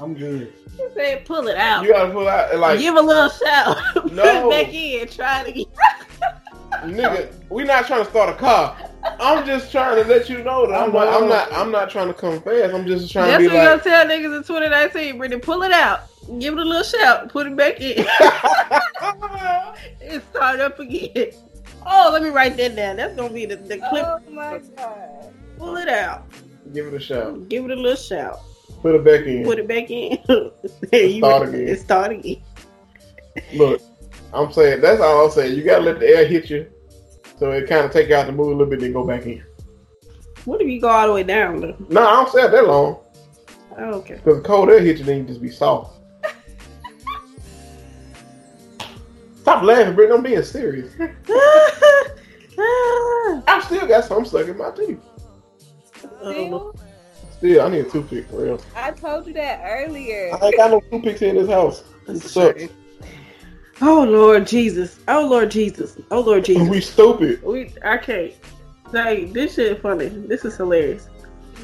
I'm 0.00 0.14
good. 0.14 0.52
You 0.78 0.90
said 0.94 1.24
pull 1.24 1.48
it 1.48 1.56
out. 1.56 1.84
You 1.84 1.92
gotta 1.92 2.12
pull 2.12 2.28
out 2.28 2.50
and 2.52 2.60
like, 2.60 2.78
Give 2.80 2.96
a 2.96 3.00
little 3.00 3.30
shout. 3.30 3.78
Put 3.94 4.12
No. 4.12 4.50
it 4.50 4.64
back 4.66 4.74
in. 4.74 5.08
Try 5.08 5.42
it 5.42 5.48
again. 5.48 5.66
nigga, 6.84 7.32
we 7.50 7.64
not 7.64 7.86
trying 7.86 8.04
to 8.04 8.10
start 8.10 8.28
a 8.28 8.34
car. 8.34 8.76
I'm 9.20 9.46
just 9.46 9.70
trying 9.70 10.02
to 10.02 10.08
let 10.08 10.28
you 10.28 10.42
know 10.42 10.66
that 10.66 10.74
I'm 10.74 10.92
not, 10.92 11.08
I'm 11.08 11.28
not, 11.28 11.52
I'm 11.52 11.70
not 11.70 11.88
trying 11.90 12.08
to 12.08 12.14
come 12.14 12.40
fast. 12.42 12.74
I'm 12.74 12.86
just 12.86 13.10
trying 13.10 13.26
to 13.26 13.30
That's 13.32 13.42
to 13.44 13.48
what 13.48 13.50
be 13.52 13.56
you 13.56 13.68
like, 13.70 13.82
gonna 13.82 13.82
tell 13.82 14.06
niggas 14.06 14.36
in 14.38 14.42
2019. 14.44 15.18
Brittany, 15.18 15.40
pull 15.40 15.62
it 15.62 15.72
out. 15.72 16.00
Give 16.38 16.54
it 16.54 16.60
a 16.60 16.64
little 16.64 16.82
shout. 16.82 17.28
Put 17.28 17.46
it 17.46 17.56
back 17.56 17.80
in. 17.80 17.98
and 20.02 20.22
start 20.30 20.60
up 20.60 20.78
again. 20.78 21.30
Oh, 21.86 22.10
let 22.12 22.22
me 22.22 22.30
write 22.30 22.56
that 22.56 22.74
down. 22.74 22.96
That's 22.96 23.14
gonna 23.14 23.32
be 23.32 23.46
the, 23.46 23.56
the 23.56 23.80
oh 23.84 23.88
clip. 23.90 24.04
Oh 24.06 24.20
my 24.30 24.60
god. 24.76 25.32
Pull 25.58 25.76
it 25.76 25.88
out. 25.88 26.26
give 26.72 26.86
it 26.88 26.94
a 26.94 27.00
shout. 27.00 27.48
Give 27.48 27.64
it 27.64 27.70
a 27.70 27.76
little 27.76 27.96
shout. 27.96 28.40
Put 28.82 28.94
it 28.96 29.04
back 29.04 29.26
in. 29.26 29.44
Put 29.44 29.58
it 29.58 29.68
back 29.68 29.90
in. 29.90 30.18
There 30.90 31.06
you 31.06 31.18
Start 31.20 31.42
go. 31.44 31.48
again. 31.56 31.68
And 31.68 31.78
Start 31.78 32.10
again. 32.12 32.42
Look, 33.54 33.80
I'm 34.32 34.52
saying 34.52 34.80
that's 34.80 35.00
all 35.00 35.26
I'm 35.26 35.30
saying. 35.30 35.56
You 35.56 35.62
gotta 35.64 35.82
let 35.84 36.00
the 36.00 36.06
air 36.08 36.26
hit 36.26 36.50
you, 36.50 36.66
so 37.38 37.52
it 37.52 37.68
kind 37.68 37.84
of 37.84 37.92
take 37.92 38.08
you 38.08 38.16
out 38.16 38.26
the 38.26 38.32
mood 38.32 38.48
a 38.48 38.50
little 38.50 38.66
bit, 38.66 38.80
then 38.80 38.92
go 38.92 39.06
back 39.06 39.26
in. 39.26 39.44
What 40.44 40.60
if 40.60 40.68
you 40.68 40.80
go 40.80 40.88
all 40.88 41.06
the 41.06 41.12
way 41.12 41.22
down 41.22 41.60
though? 41.60 41.76
No, 41.88 42.00
I 42.06 42.12
don't 42.14 42.30
say 42.30 42.48
that 42.48 42.66
long 42.66 42.98
Oh, 43.78 43.94
okay. 43.94 44.14
because 44.14 44.36
the 44.38 44.42
cold 44.42 44.70
air 44.70 44.80
hit 44.80 44.98
you, 44.98 45.04
then 45.04 45.18
you 45.18 45.24
just 45.24 45.42
be 45.42 45.50
soft. 45.50 45.95
Stop 49.46 49.62
laughing, 49.62 49.94
Brittany. 49.94 50.18
I'm 50.18 50.24
being 50.24 50.42
serious. 50.42 50.92
I 52.58 53.62
still 53.64 53.86
got 53.86 54.04
some 54.04 54.24
stuck 54.24 54.48
in 54.48 54.58
my 54.58 54.72
teeth. 54.72 54.98
Still? 55.94 56.74
Still, 57.30 57.64
I 57.64 57.68
need 57.68 57.86
a 57.86 57.88
toothpick 57.88 58.26
for 58.28 58.42
real. 58.42 58.60
I 58.74 58.90
told 58.90 59.28
you 59.28 59.34
that 59.34 59.62
earlier. 59.64 60.36
I 60.42 60.46
ain't 60.46 60.56
got 60.56 60.72
no 60.72 60.80
toothpicks 60.90 61.22
in 61.22 61.36
this 61.36 61.48
house. 61.48 61.84
It 62.08 62.18
sucks. 62.22 62.64
oh 63.82 64.02
Lord 64.02 64.48
Jesus. 64.48 64.98
Oh 65.06 65.28
Lord 65.28 65.52
Jesus. 65.52 65.96
Oh 66.10 66.22
Lord 66.22 66.44
Jesus. 66.44 66.68
We 66.68 66.80
stupid. 66.80 67.40
We 67.44 67.70
I 67.84 67.98
can't. 67.98 68.32
Like 68.90 69.32
this 69.32 69.54
shit 69.54 69.80
funny. 69.80 70.08
This 70.08 70.44
is 70.44 70.56
hilarious. 70.56 71.08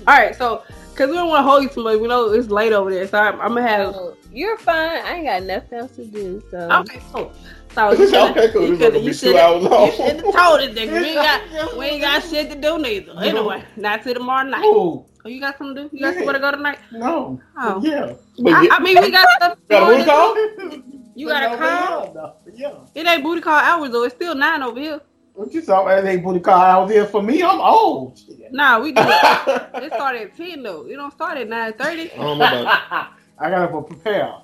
All 0.06 0.16
right, 0.16 0.36
so 0.36 0.62
because 0.92 1.10
we 1.10 1.16
don't 1.16 1.28
want 1.28 1.44
to 1.44 1.50
hold 1.50 1.62
you 1.64 1.68
too 1.68 1.82
much, 1.82 1.98
we 1.98 2.06
know 2.06 2.32
it's 2.32 2.48
late 2.48 2.72
over 2.72 2.92
there, 2.92 3.08
so 3.08 3.18
I'm, 3.18 3.40
I'm 3.40 3.54
gonna 3.54 3.62
have. 3.62 3.94
Oh, 3.96 4.16
you're 4.30 4.58
fine. 4.58 5.04
I 5.04 5.14
ain't 5.14 5.26
got 5.26 5.42
nothing 5.42 5.78
else 5.78 5.96
to 5.96 6.04
do. 6.04 6.40
So 6.50 6.70
Okay, 6.70 7.00
so 7.12 7.32
so 7.74 7.92
you 7.98 8.08
should 8.08 8.30
Okay, 8.30 8.52
cool. 8.52 8.66
you 8.68 8.76
This 8.76 8.78
gonna 8.78 8.92
should 8.92 8.92
be 8.94 9.00
you 9.00 9.12
two 9.12 9.12
should 9.14 9.36
hours 9.36 9.62
long. 9.64 9.90
have 9.90 10.22
told 10.22 10.60
it 10.60 10.74
nigga. 10.74 11.00
We 11.00 11.06
ain't 11.08 11.14
got 11.16 11.76
we 11.78 11.84
ain't 11.86 12.02
got 12.02 12.22
shit 12.24 12.50
to 12.50 12.56
do 12.60 12.78
neither. 12.78 13.12
Anyway, 13.20 13.64
not 13.76 14.02
till 14.02 14.14
tomorrow 14.14 14.46
night. 14.48 14.62
Oh 14.64 15.06
Oh, 15.24 15.28
you 15.28 15.38
got 15.40 15.56
something 15.56 15.76
to 15.76 15.88
do? 15.88 15.96
You 15.96 16.02
got 16.02 16.14
somewhere 16.14 16.32
to 16.32 16.40
go 16.40 16.50
tonight? 16.50 16.78
no! 16.90 17.40
Oh. 17.56 17.80
Yeah, 17.84 18.14
But 18.40 18.54
I, 18.54 18.62
yeah, 18.62 18.68
I 18.72 18.80
mean, 18.82 19.00
we 19.00 19.10
got 19.12 19.28
stuff. 19.36 19.58
got 19.68 19.82
a 19.84 19.86
going 19.86 19.98
booty 19.98 19.98
to 19.98 20.04
do. 20.04 20.10
call? 20.10 21.12
You 21.14 21.28
got 21.28 21.54
a 21.54 21.56
call? 21.56 22.40
Yeah. 22.52 22.72
It 22.96 23.06
ain't 23.06 23.22
booty 23.22 23.40
call 23.40 23.54
hours 23.54 23.90
though. 23.92 24.02
It's 24.02 24.16
still 24.16 24.34
nine 24.34 24.62
over 24.64 24.80
here. 24.80 25.00
What 25.34 25.54
you 25.54 25.62
saw? 25.62 25.84
That 25.84 26.04
ain't 26.04 26.24
booty 26.24 26.40
call 26.40 26.60
out 26.60 26.90
here 26.90 27.06
for 27.06 27.22
me. 27.22 27.40
I'm 27.42 27.60
old. 27.60 28.18
Nah, 28.50 28.80
we 28.80 28.90
do 28.92 29.00
it. 29.06 29.92
Started 29.94 30.22
at 30.22 30.36
ten 30.36 30.62
though. 30.64 30.86
It 30.86 30.96
don't 30.96 31.12
start 31.12 31.38
at 31.38 31.48
nine 31.48 31.72
thirty. 31.74 32.08
don't 32.16 32.38
know 32.38 32.62
about 32.62 33.08
I 33.38 33.48
gotta 33.50 33.80
prepare. 33.80 34.34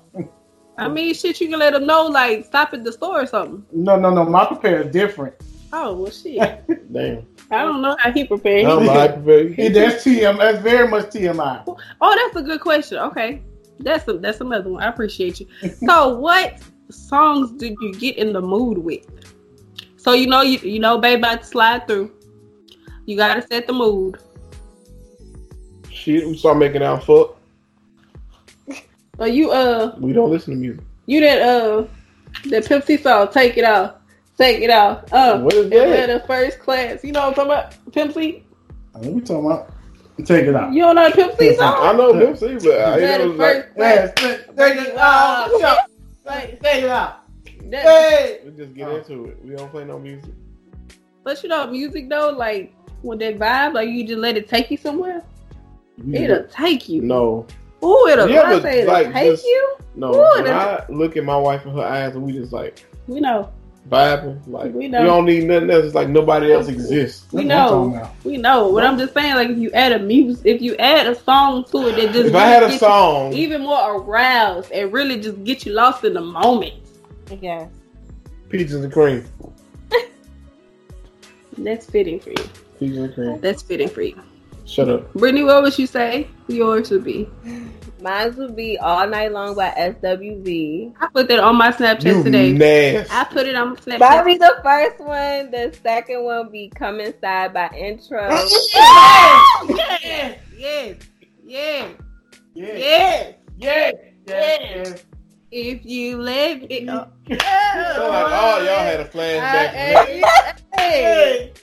I 0.79 0.87
mean, 0.87 1.13
shit, 1.13 1.39
you 1.41 1.49
can 1.49 1.59
let 1.59 1.73
them 1.73 1.85
know, 1.85 2.05
like, 2.05 2.45
stop 2.45 2.73
at 2.73 2.83
the 2.83 2.91
store 2.91 3.21
or 3.21 3.25
something. 3.25 3.65
No, 3.71 3.99
no, 3.99 4.09
no. 4.13 4.23
My 4.25 4.45
prepare 4.45 4.81
is 4.83 4.91
different. 4.91 5.35
Oh, 5.73 5.93
well, 5.95 6.11
shit. 6.11 6.37
Damn. 6.93 7.25
I 7.51 7.63
don't 7.63 7.81
know 7.81 7.95
how 7.99 8.11
he 8.11 8.25
prepared. 8.25 8.65
I'm 8.65 8.81
He- 8.83 8.87
like, 8.87 9.25
baby. 9.25 9.69
That's 9.69 10.03
TM. 10.03 10.37
That's 10.37 10.59
very 10.59 10.87
much 10.87 11.05
TMI. 11.07 11.63
oh, 12.01 12.15
that's 12.31 12.35
a 12.43 12.43
good 12.47 12.61
question. 12.61 12.97
Okay. 12.97 13.41
That's 13.79 14.07
a, 14.07 14.13
that's 14.13 14.41
another 14.41 14.69
one. 14.71 14.83
I 14.83 14.87
appreciate 14.89 15.39
you. 15.39 15.47
So, 15.85 16.17
what 16.19 16.59
songs 16.89 17.51
did 17.51 17.75
you 17.81 17.93
get 17.93 18.17
in 18.17 18.33
the 18.33 18.41
mood 18.41 18.77
with? 18.79 19.05
So, 19.97 20.13
you 20.13 20.27
know, 20.27 20.41
you, 20.41 20.59
you 20.59 20.79
know, 20.79 20.97
babe, 20.97 21.19
about 21.19 21.41
to 21.41 21.47
slide 21.47 21.87
through. 21.87 22.11
You 23.05 23.17
got 23.17 23.35
to 23.35 23.41
set 23.47 23.67
the 23.67 23.73
mood. 23.73 24.17
Shit, 25.91 26.25
we 26.27 26.37
start 26.37 26.57
making 26.57 26.83
out 26.83 27.03
fuck. 27.03 27.35
So, 29.19 29.25
you, 29.25 29.51
uh, 29.51 29.95
We 29.99 30.13
don't 30.13 30.31
listen 30.31 30.53
to 30.53 30.59
music. 30.59 30.83
you 31.05 31.19
that, 31.21 31.41
uh, 31.41 31.85
that 32.45 32.65
Pimp 32.65 32.85
C 32.85 32.97
song, 32.97 33.27
Take 33.31 33.57
It 33.57 33.65
Off. 33.65 33.95
Take 34.37 34.61
It 34.61 34.69
Off. 34.69 35.11
Uh, 35.11 35.39
What 35.41 35.53
is 35.53 35.65
Atlanta 35.65 36.13
that? 36.13 36.27
first 36.27 36.59
class. 36.59 37.03
You 37.03 37.11
know 37.11 37.19
what 37.29 37.39
I'm 37.39 37.47
talking 37.47 37.51
about? 37.51 37.91
Pimp 37.93 38.13
C? 38.13 38.43
What 38.93 39.05
we 39.05 39.21
talking 39.21 39.45
about? 39.45 39.73
Take 40.25 40.47
it 40.47 40.55
out. 40.55 40.73
You 40.73 40.81
don't 40.83 40.95
know 40.95 41.09
the 41.09 41.15
Pimp 41.15 41.37
C 41.37 41.49
I 41.51 41.55
song? 41.55 41.75
I 41.79 41.93
know 41.93 42.13
Pimp 42.13 42.37
C, 42.37 42.45
but 42.55 42.79
I 42.79 42.99
Atlanta 42.99 43.25
know 43.25 43.31
it's 43.31 43.39
like, 43.39 43.75
first 43.75 43.75
class. 43.75 44.47
Take 44.57 44.87
it 44.87 44.97
out. 44.97 45.49
Yeah. 45.59 45.75
Like, 46.25 46.61
Take 46.61 46.83
it 46.83 46.89
out. 46.89 47.15
Hey. 47.71 48.39
we 48.45 48.51
just 48.51 48.73
get 48.73 48.89
into 48.89 49.25
it. 49.25 49.37
We 49.45 49.55
don't 49.55 49.69
play 49.71 49.83
no 49.85 49.99
music. 49.99 50.31
But 51.23 51.43
you 51.43 51.49
know, 51.49 51.67
music 51.67 52.09
though, 52.09 52.29
like 52.31 52.73
with 53.03 53.19
that 53.19 53.37
vibe, 53.37 53.73
like 53.73 53.89
you 53.89 54.05
just 54.07 54.19
let 54.19 54.37
it 54.37 54.47
take 54.47 54.71
you 54.71 54.77
somewhere. 54.77 55.23
It'll 56.11 56.45
take 56.45 56.87
you. 56.89 57.01
No, 57.01 57.45
Ooh, 57.83 58.07
it'll, 58.07 58.29
Yeah, 58.29 58.41
I 58.41 58.53
but, 58.53 58.61
say 58.63 58.79
it'll 58.81 58.93
like, 58.93 59.13
take 59.13 59.31
just- 59.31 59.45
you. 59.45 59.75
no. 59.95 60.13
Ooh, 60.13 60.43
when 60.43 60.53
I 60.53 60.83
look 60.89 61.15
at 61.17 61.23
my 61.23 61.37
wife 61.37 61.65
in 61.65 61.73
her 61.73 61.81
eyes 61.83 62.15
and 62.15 62.23
we 62.23 62.33
just 62.33 62.51
like 62.51 62.83
We 63.07 63.19
know, 63.21 63.49
vibing, 63.89 64.39
like 64.47 64.73
We 64.73 64.87
know. 64.89 65.01
we, 65.01 65.07
don't 65.07 65.25
need 65.25 65.45
nothing 65.45 65.69
else. 65.69 65.85
It's 65.85 65.95
like 65.95 66.09
nobody 66.09 66.51
else 66.53 66.67
exists. 66.67 67.25
we 67.31 67.45
That's 67.45 67.71
know, 67.71 68.09
we 68.25 68.37
know. 68.37 68.73
But 68.73 68.85
I'm 68.85 68.97
just 68.99 69.13
saying, 69.13 69.35
like 69.35 69.49
if 69.49 69.57
you 69.57 69.71
add 69.71 69.93
a 69.93 69.99
music, 69.99 70.45
if 70.45 70.61
you 70.61 70.75
add 70.77 71.07
a 71.07 71.15
song 71.15 71.63
to 71.71 71.87
it, 71.87 71.95
that 71.95 72.13
just 72.13 72.27
If 72.29 72.35
I 72.35 72.45
had 72.45 72.63
a 72.63 72.77
song, 72.77 73.33
even 73.33 73.61
more 73.61 73.95
aroused 74.01 74.71
and 74.71 74.91
really 74.91 75.19
just 75.21 75.43
get 75.45 75.65
you 75.65 75.71
lost 75.73 76.03
in 76.03 76.13
the 76.13 76.21
moment. 76.21 76.73
Yes. 77.41 77.69
peaches 78.49 78.75
and 78.83 78.91
cream, 78.91 79.23
That's 81.57 81.85
fitting 81.85 82.19
for 82.19 82.29
you. 82.31 82.49
peaches 82.79 82.97
and 82.97 83.13
cream. 83.13 83.39
That's 83.41 83.61
fitting 83.61 83.89
for 83.89 84.01
you. 84.01 84.21
Shut 84.69 84.87
up. 84.89 85.11
Brittany, 85.13 85.43
what 85.43 85.63
would 85.63 85.77
you 85.79 85.87
say 85.87 86.27
yours 86.47 86.91
would 86.91 87.03
be? 87.03 87.27
Mine 88.01 88.35
would 88.37 88.55
be 88.55 88.77
All 88.77 89.07
Night 89.07 89.31
Long 89.33 89.55
by 89.55 89.71
SWV. 89.71 90.93
I 91.01 91.07
put 91.07 91.27
that 91.27 91.39
on 91.39 91.57
my 91.57 91.71
Snapchat 91.71 92.05
You 92.17 92.23
today. 92.23 92.53
nasty. 92.53 93.11
I 93.13 93.23
put 93.25 93.45
it 93.47 93.55
on 93.55 93.69
my 93.71 93.75
Snapchat. 93.75 93.99
That'd 93.99 94.25
be 94.25 94.37
the 94.37 94.57
first 94.63 94.99
one. 94.99 95.51
The 95.51 95.75
second 95.83 96.23
one 96.23 96.49
be 96.51 96.71
Come 96.75 96.99
Inside 97.01 97.53
by 97.53 97.67
Intro. 97.75 98.29
Yes, 98.29 98.69
yes, 100.57 100.97
yes, 101.43 101.91
Yeah. 102.53 102.75
yes. 102.77 103.33
Yeah. 103.57 103.91
Yeah. 104.27 104.95
If 105.51 105.83
you 105.83 106.21
let 106.21 106.69
me, 106.69 106.85
So 106.85 106.93
like, 106.93 107.09
oh, 107.27 108.61
y'all 108.63 108.85
had 108.85 108.99
a 109.01 109.05
flashback. 109.05 110.23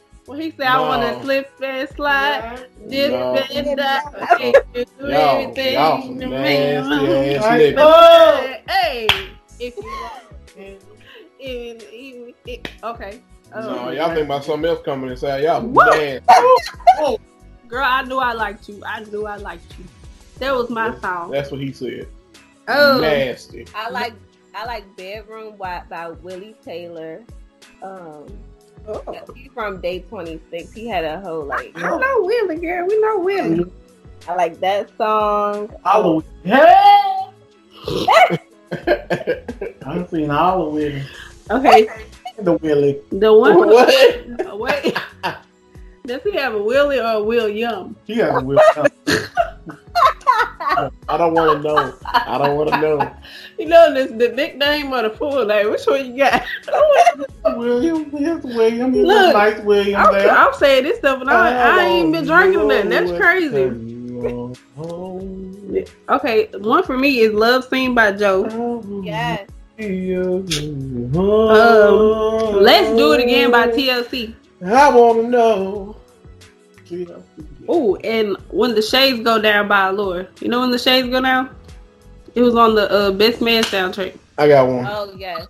Hey, 0.29 0.35
hey. 0.37 0.43
He 0.45 0.51
said, 0.51 0.67
I 0.67 0.81
want 0.81 1.03
to 1.03 1.23
slip 1.23 1.53
and 1.63 1.89
slide. 1.91 2.69
This 2.87 3.11
No. 3.11 3.35
and 3.55 3.79
that. 3.79 4.05
Hey, 4.39 4.55
do 4.75 4.85
Y'all, 4.99 5.41
everything 5.41 5.75
y'all 5.75 6.03
to 6.03 6.27
me. 6.27 6.35
ass 6.35 7.43
Right. 7.43 7.75
Oh. 7.79 8.55
Hey, 8.69 9.09
if 9.59 9.77
you 9.77 9.93
want. 10.01 10.23
Even, 11.39 11.83
even, 11.93 12.35
it- 12.47 12.69
okay. 12.83 13.21
No, 13.55 13.61
Um, 13.61 13.95
y'all 13.95 14.09
think 14.15 14.27
about 14.27 14.45
something 14.45 14.69
else 14.69 14.83
coming 14.85 15.11
inside. 15.11 15.45
Y'all 15.45 15.63
What? 15.63 15.97
nasty. 15.97 16.25
girl, 17.69 17.85
I 17.85 18.03
knew 18.03 18.19
I 18.19 18.33
liked 18.33 18.69
you. 18.69 18.83
I 18.85 19.05
knew 19.05 19.27
I 19.27 19.37
liked 19.37 19.79
you. 19.79 19.85
That 20.39 20.55
was 20.55 20.69
my 20.71 20.99
song. 21.01 21.31
That's 21.31 21.51
what 21.51 21.61
he 21.61 21.73
said. 21.73 22.09
Oh, 22.69 22.99
Nasty. 23.01 23.67
I 23.75 23.91
like 23.91 24.15
I 24.55 24.65
like 24.65 24.97
Bedroom 24.97 25.57
by, 25.57 25.83
by 25.89 26.11
Willie 26.11 26.57
Taylor. 26.65 27.23
Um, 27.83 28.27
Oh. 28.89 29.19
he's 29.35 29.51
from 29.53 29.81
Day 29.81 30.01
26. 30.01 30.73
He 30.73 30.87
had 30.87 31.05
a 31.05 31.21
whole 31.21 31.45
like 31.45 31.73
I 31.77 31.89
know 31.99 32.23
Willie, 32.23 32.57
girl. 32.57 32.87
We 32.87 33.01
know 33.01 33.19
Willie. 33.19 33.71
I 34.29 34.35
like 34.35 34.61
that 34.61 34.91
song. 34.97 35.71
Halloween. 35.85 36.25
Hey. 36.45 37.23
I'm 39.87 40.07
seeing 40.09 40.31
all 40.31 40.69
of 40.69 40.73
Willie. 40.75 41.03
Okay, 41.51 41.89
The 42.39 42.53
Willie. 42.55 43.01
the 43.11 43.33
one. 43.33 43.67
what? 43.69 44.59
Wait, 44.59 44.97
does 46.07 46.23
he 46.23 46.33
have 46.33 46.55
a 46.55 46.63
Willie 46.63 46.99
or 46.99 47.13
a 47.19 47.23
William? 47.23 47.97
He 48.05 48.15
has 48.17 48.35
a 48.37 48.45
Willie. 48.45 48.61
I 50.77 51.17
don't 51.17 51.35
want 51.35 51.63
to 51.63 51.69
know. 51.69 51.95
I 52.05 52.39
don't 52.39 52.57
want 52.57 52.71
to 52.71 52.81
know. 52.81 53.15
You 53.59 53.65
know 53.65 53.95
this 53.95 54.11
the 54.11 54.29
nickname 54.37 54.93
or 54.93 55.01
the 55.01 55.09
full 55.09 55.47
name? 55.47 55.71
Which 55.71 55.87
one 55.87 56.05
you 56.05 56.19
got? 56.19 56.45
William, 57.57 58.11
here's 58.11 58.45
William. 58.45 58.93
Here's 58.93 59.07
Look, 59.07 59.33
nice 59.33 59.59
William 59.61 59.99
I'm, 59.99 60.13
there. 60.13 60.31
I'm 60.31 60.53
saying 60.53 60.85
this 60.85 60.99
stuff, 60.99 61.23
and 61.23 61.31
I, 61.31 61.79
I 61.79 61.85
ain't 61.85 62.13
been 62.13 62.27
drinking 62.27 62.69
nothing. 62.69 62.91
That's 62.91 63.11
crazy. 63.13 63.65
Okay, 66.11 66.49
one 66.59 66.83
for 66.85 66.99
me 66.99 67.21
is 67.21 67.33
"Love 67.33 67.65
Scene" 67.65 67.95
by 67.95 68.13
Joe. 68.13 68.83
Yes. 69.03 69.49
Um, 69.79 70.13
Let's 72.63 72.97
do 72.97 73.13
it 73.13 73.21
again 73.21 73.51
by 73.51 73.69
TLC. 73.69 74.35
I 74.65 74.95
want 74.95 75.23
to 75.23 75.29
know. 75.29 75.97
Oh, 77.69 77.97
and 77.97 78.37
when 78.51 78.75
the 78.75 78.83
shades 78.83 79.21
go 79.21 79.41
down 79.41 79.69
by 79.69 79.89
Allure. 79.89 80.29
You 80.41 80.49
know 80.49 80.61
when 80.61 80.71
the 80.71 80.79
shades 80.79 81.09
go 81.09 81.21
down? 81.21 81.55
It 82.35 82.43
was 82.43 82.55
on 82.55 82.75
the 82.75 82.91
uh, 82.91 83.13
Best 83.13 83.41
Man 83.41 83.63
soundtrack. 83.65 84.17
I 84.39 84.49
got 84.49 84.69
one. 84.69 84.87
Oh 84.87 85.13
yes. 85.17 85.47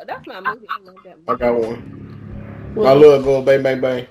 Oh, 0.00 0.04
that's 0.06 0.26
my 0.26 0.40
movie. 0.40 0.66
I 0.68 0.78
love 0.80 0.96
that 1.04 1.18
I 1.28 1.34
got 1.34 1.54
one. 1.54 2.00
I 2.78 2.92
love 2.92 3.24
go 3.24 3.42
bang 3.42 3.62
bang 3.62 3.80
bang. 3.80 4.06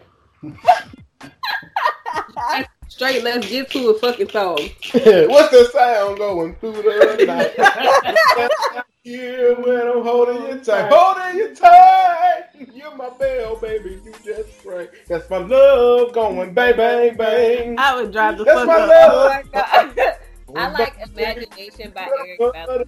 Straight, 2.99 3.23
let's 3.23 3.47
get 3.47 3.69
to 3.69 3.91
a 3.91 3.99
fucking 3.99 4.27
song. 4.27 4.57
What's 4.91 5.51
the 5.51 5.69
sound 5.71 6.17
going 6.17 6.53
through 6.55 6.81
the 6.81 7.25
night? 7.25 8.83
Yeah, 9.05 9.53
when 9.53 9.87
I'm 9.87 10.03
holding 10.03 10.45
you 10.49 10.59
tight, 10.61 10.91
holding 10.91 11.37
you 11.37 11.55
tight. 11.55 12.47
You're 12.73 12.93
my 12.97 13.09
bell, 13.11 13.55
baby. 13.55 14.01
You 14.03 14.13
just 14.23 14.65
right. 14.65 14.89
That's 15.07 15.29
my 15.29 15.37
love 15.37 16.11
going 16.11 16.53
bang 16.53 16.75
bang 16.75 17.15
bang. 17.15 17.79
I 17.79 17.95
would 17.95 18.11
drive 18.11 18.37
the 18.37 18.43
That's 18.43 18.59
fuck 18.59 18.67
my 18.67 18.73
up. 18.73 19.13
Oh 19.13 19.29
my 19.29 19.43
god. 19.53 20.17
I 20.57 20.69
like 20.71 20.95
Imagination 21.15 21.91
by 21.95 22.09
Eric 22.19 22.39
Bellinger. 22.53 22.83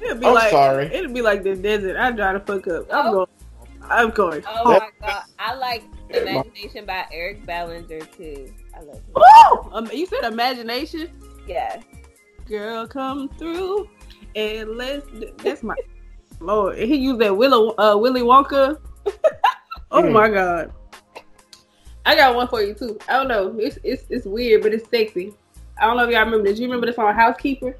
It'd 0.00 0.20
be 0.20 0.26
I'm 0.26 0.34
like, 0.34 0.50
sorry. 0.50 0.86
It'd 0.86 1.12
be 1.12 1.20
like 1.20 1.42
the 1.42 1.54
desert. 1.54 1.98
I'd 1.98 2.16
drive 2.16 2.46
the 2.46 2.52
fuck 2.54 2.66
up. 2.68 2.86
I'm 2.90 3.08
oh, 3.08 3.12
going. 3.12 3.26
I'm 3.90 4.10
going. 4.10 4.42
Oh 4.48 4.64
my 4.78 4.88
god. 5.00 5.22
I 5.38 5.54
like 5.54 5.84
Imagination 6.10 6.86
by 6.86 7.04
Eric 7.12 7.44
Bellinger 7.46 8.00
too. 8.00 8.52
I 8.76 8.80
love 8.80 8.96
him. 8.96 9.04
Woo! 9.14 9.72
Um, 9.72 9.88
you 9.92 10.06
said 10.06 10.24
imagination. 10.24 11.10
Yeah. 11.48 11.80
Girl, 12.48 12.86
come 12.86 13.28
through 13.30 13.88
and 14.34 14.76
let's. 14.76 15.06
That's 15.38 15.62
my 15.62 15.74
lord. 16.40 16.78
He 16.78 16.94
used 16.96 17.20
that 17.20 17.36
Willow, 17.36 17.74
uh, 17.78 17.96
Willy 17.96 18.22
Wonka. 18.22 18.78
oh 19.90 20.02
Mm. 20.02 20.12
my 20.12 20.28
god. 20.28 20.72
I 22.04 22.14
got 22.14 22.36
one 22.36 22.46
for 22.46 22.62
you 22.62 22.72
too. 22.74 22.98
I 23.08 23.14
don't 23.14 23.28
know. 23.28 23.56
It's 23.58 23.78
it's 23.82 24.04
it's 24.10 24.26
weird, 24.26 24.62
but 24.62 24.72
it's 24.72 24.88
sexy. 24.90 25.34
I 25.80 25.86
don't 25.86 25.96
know 25.96 26.04
if 26.04 26.10
y'all 26.10 26.24
remember 26.24 26.44
this. 26.48 26.58
You 26.58 26.66
remember 26.66 26.86
the 26.86 26.92
song 26.92 27.12
Housekeeper? 27.14 27.76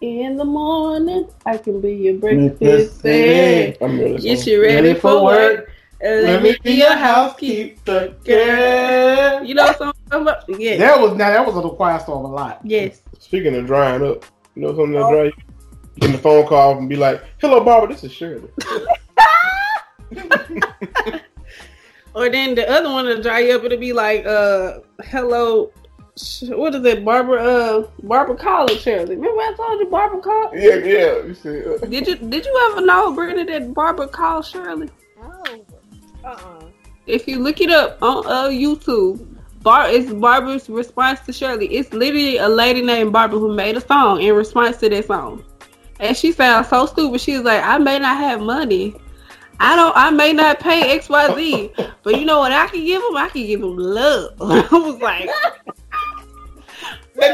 In 0.00 0.36
the 0.36 0.44
morning, 0.44 1.28
I 1.44 1.58
can 1.58 1.80
be 1.80 1.92
your 1.92 2.14
breakfast 2.14 3.02
Breakfast 3.02 3.02
bed. 3.02 3.78
Get 4.22 4.46
you 4.46 4.62
ready, 4.62 4.74
Ready 4.76 4.94
for 4.94 5.00
for 5.00 5.24
work. 5.24 5.58
work. 5.58 5.70
And 6.00 6.22
let 6.22 6.42
me 6.42 6.56
be 6.64 6.72
your 6.72 6.94
housekeeper. 6.96 8.14
girl. 8.24 9.44
You 9.44 9.54
know 9.54 9.66
what 9.66 9.94
I'm 10.10 10.22
about? 10.22 10.44
Yeah. 10.58 10.78
That 10.78 10.98
was 10.98 11.14
now 11.18 11.28
that 11.28 11.44
was 11.46 11.62
a 11.62 11.68
quiet 11.68 12.00
storm 12.00 12.24
a 12.24 12.28
lot. 12.28 12.60
Yes. 12.64 13.02
Speaking 13.18 13.54
of 13.56 13.66
drying 13.66 14.02
up, 14.02 14.24
you 14.54 14.62
know 14.62 14.68
something 14.68 14.92
that 14.92 15.10
dry 15.10 15.24
you? 15.24 15.32
Get 15.96 16.12
the 16.12 16.18
phone 16.18 16.46
call 16.46 16.78
and 16.78 16.88
be 16.88 16.96
like, 16.96 17.22
"Hello, 17.38 17.62
Barbara. 17.62 17.90
This 17.92 18.04
is 18.04 18.12
Shirley." 18.12 18.48
Or 22.12 22.28
then 22.28 22.56
the 22.56 22.68
other 22.68 22.90
one 22.90 23.04
to 23.04 23.22
dry 23.22 23.38
you 23.40 23.54
up, 23.54 23.62
it'll 23.62 23.78
be 23.78 23.92
like, 23.92 24.26
uh, 24.26 24.80
hello, 25.04 25.70
sh- 25.76 25.79
what 26.48 26.74
is 26.74 26.84
it, 26.84 27.04
Barbara, 27.04 27.42
uh, 27.42 27.86
Barbara 28.02 28.36
Collins, 28.36 28.80
Shirley. 28.80 29.16
Remember 29.16 29.40
I 29.40 29.54
told 29.56 29.80
you 29.80 29.86
Barbara 29.86 30.20
called? 30.20 30.52
yeah, 30.54 30.74
yeah. 30.76 31.22
You 31.24 31.34
see, 31.34 31.64
uh, 31.64 31.78
Did 31.86 32.06
you 32.06 32.16
did 32.16 32.44
you 32.44 32.70
ever 32.70 32.84
know, 32.84 33.12
Brittany, 33.12 33.44
that 33.44 33.74
Barbara 33.74 34.08
called 34.08 34.44
Shirley? 34.44 34.90
Oh. 35.22 35.44
Uh-uh. 36.24 36.66
If 37.06 37.26
you 37.26 37.38
look 37.38 37.60
it 37.60 37.70
up 37.70 37.98
on 38.02 38.26
uh, 38.26 38.48
YouTube, 38.48 39.26
Bar 39.62 39.90
it's 39.90 40.12
Barbara's 40.12 40.68
response 40.70 41.20
to 41.20 41.32
Shirley. 41.32 41.66
It's 41.66 41.92
literally 41.92 42.38
a 42.38 42.48
lady 42.48 42.82
named 42.82 43.12
Barbara 43.12 43.38
who 43.38 43.54
made 43.54 43.76
a 43.76 43.80
song 43.80 44.22
in 44.22 44.34
response 44.34 44.78
to 44.78 44.88
that 44.88 45.06
song. 45.06 45.44
And 45.98 46.16
she 46.16 46.32
sounds 46.32 46.68
so 46.68 46.86
stupid. 46.86 47.20
She 47.20 47.34
was 47.34 47.42
like, 47.42 47.62
I 47.62 47.76
may 47.78 47.98
not 47.98 48.16
have 48.16 48.40
money. 48.40 48.94
I 49.58 49.76
don't 49.76 49.92
I 49.94 50.10
may 50.10 50.32
not 50.32 50.60
pay 50.60 50.98
XYZ. 50.98 51.92
but 52.02 52.18
you 52.18 52.24
know 52.24 52.38
what 52.38 52.52
I 52.52 52.66
can 52.68 52.84
give 52.84 53.02
them? 53.02 53.16
I 53.16 53.28
can 53.28 53.44
give 53.46 53.60
them 53.60 53.76
love. 53.76 54.32
I 54.40 54.68
was 54.78 54.98
like, 55.02 55.28
we 57.20 57.26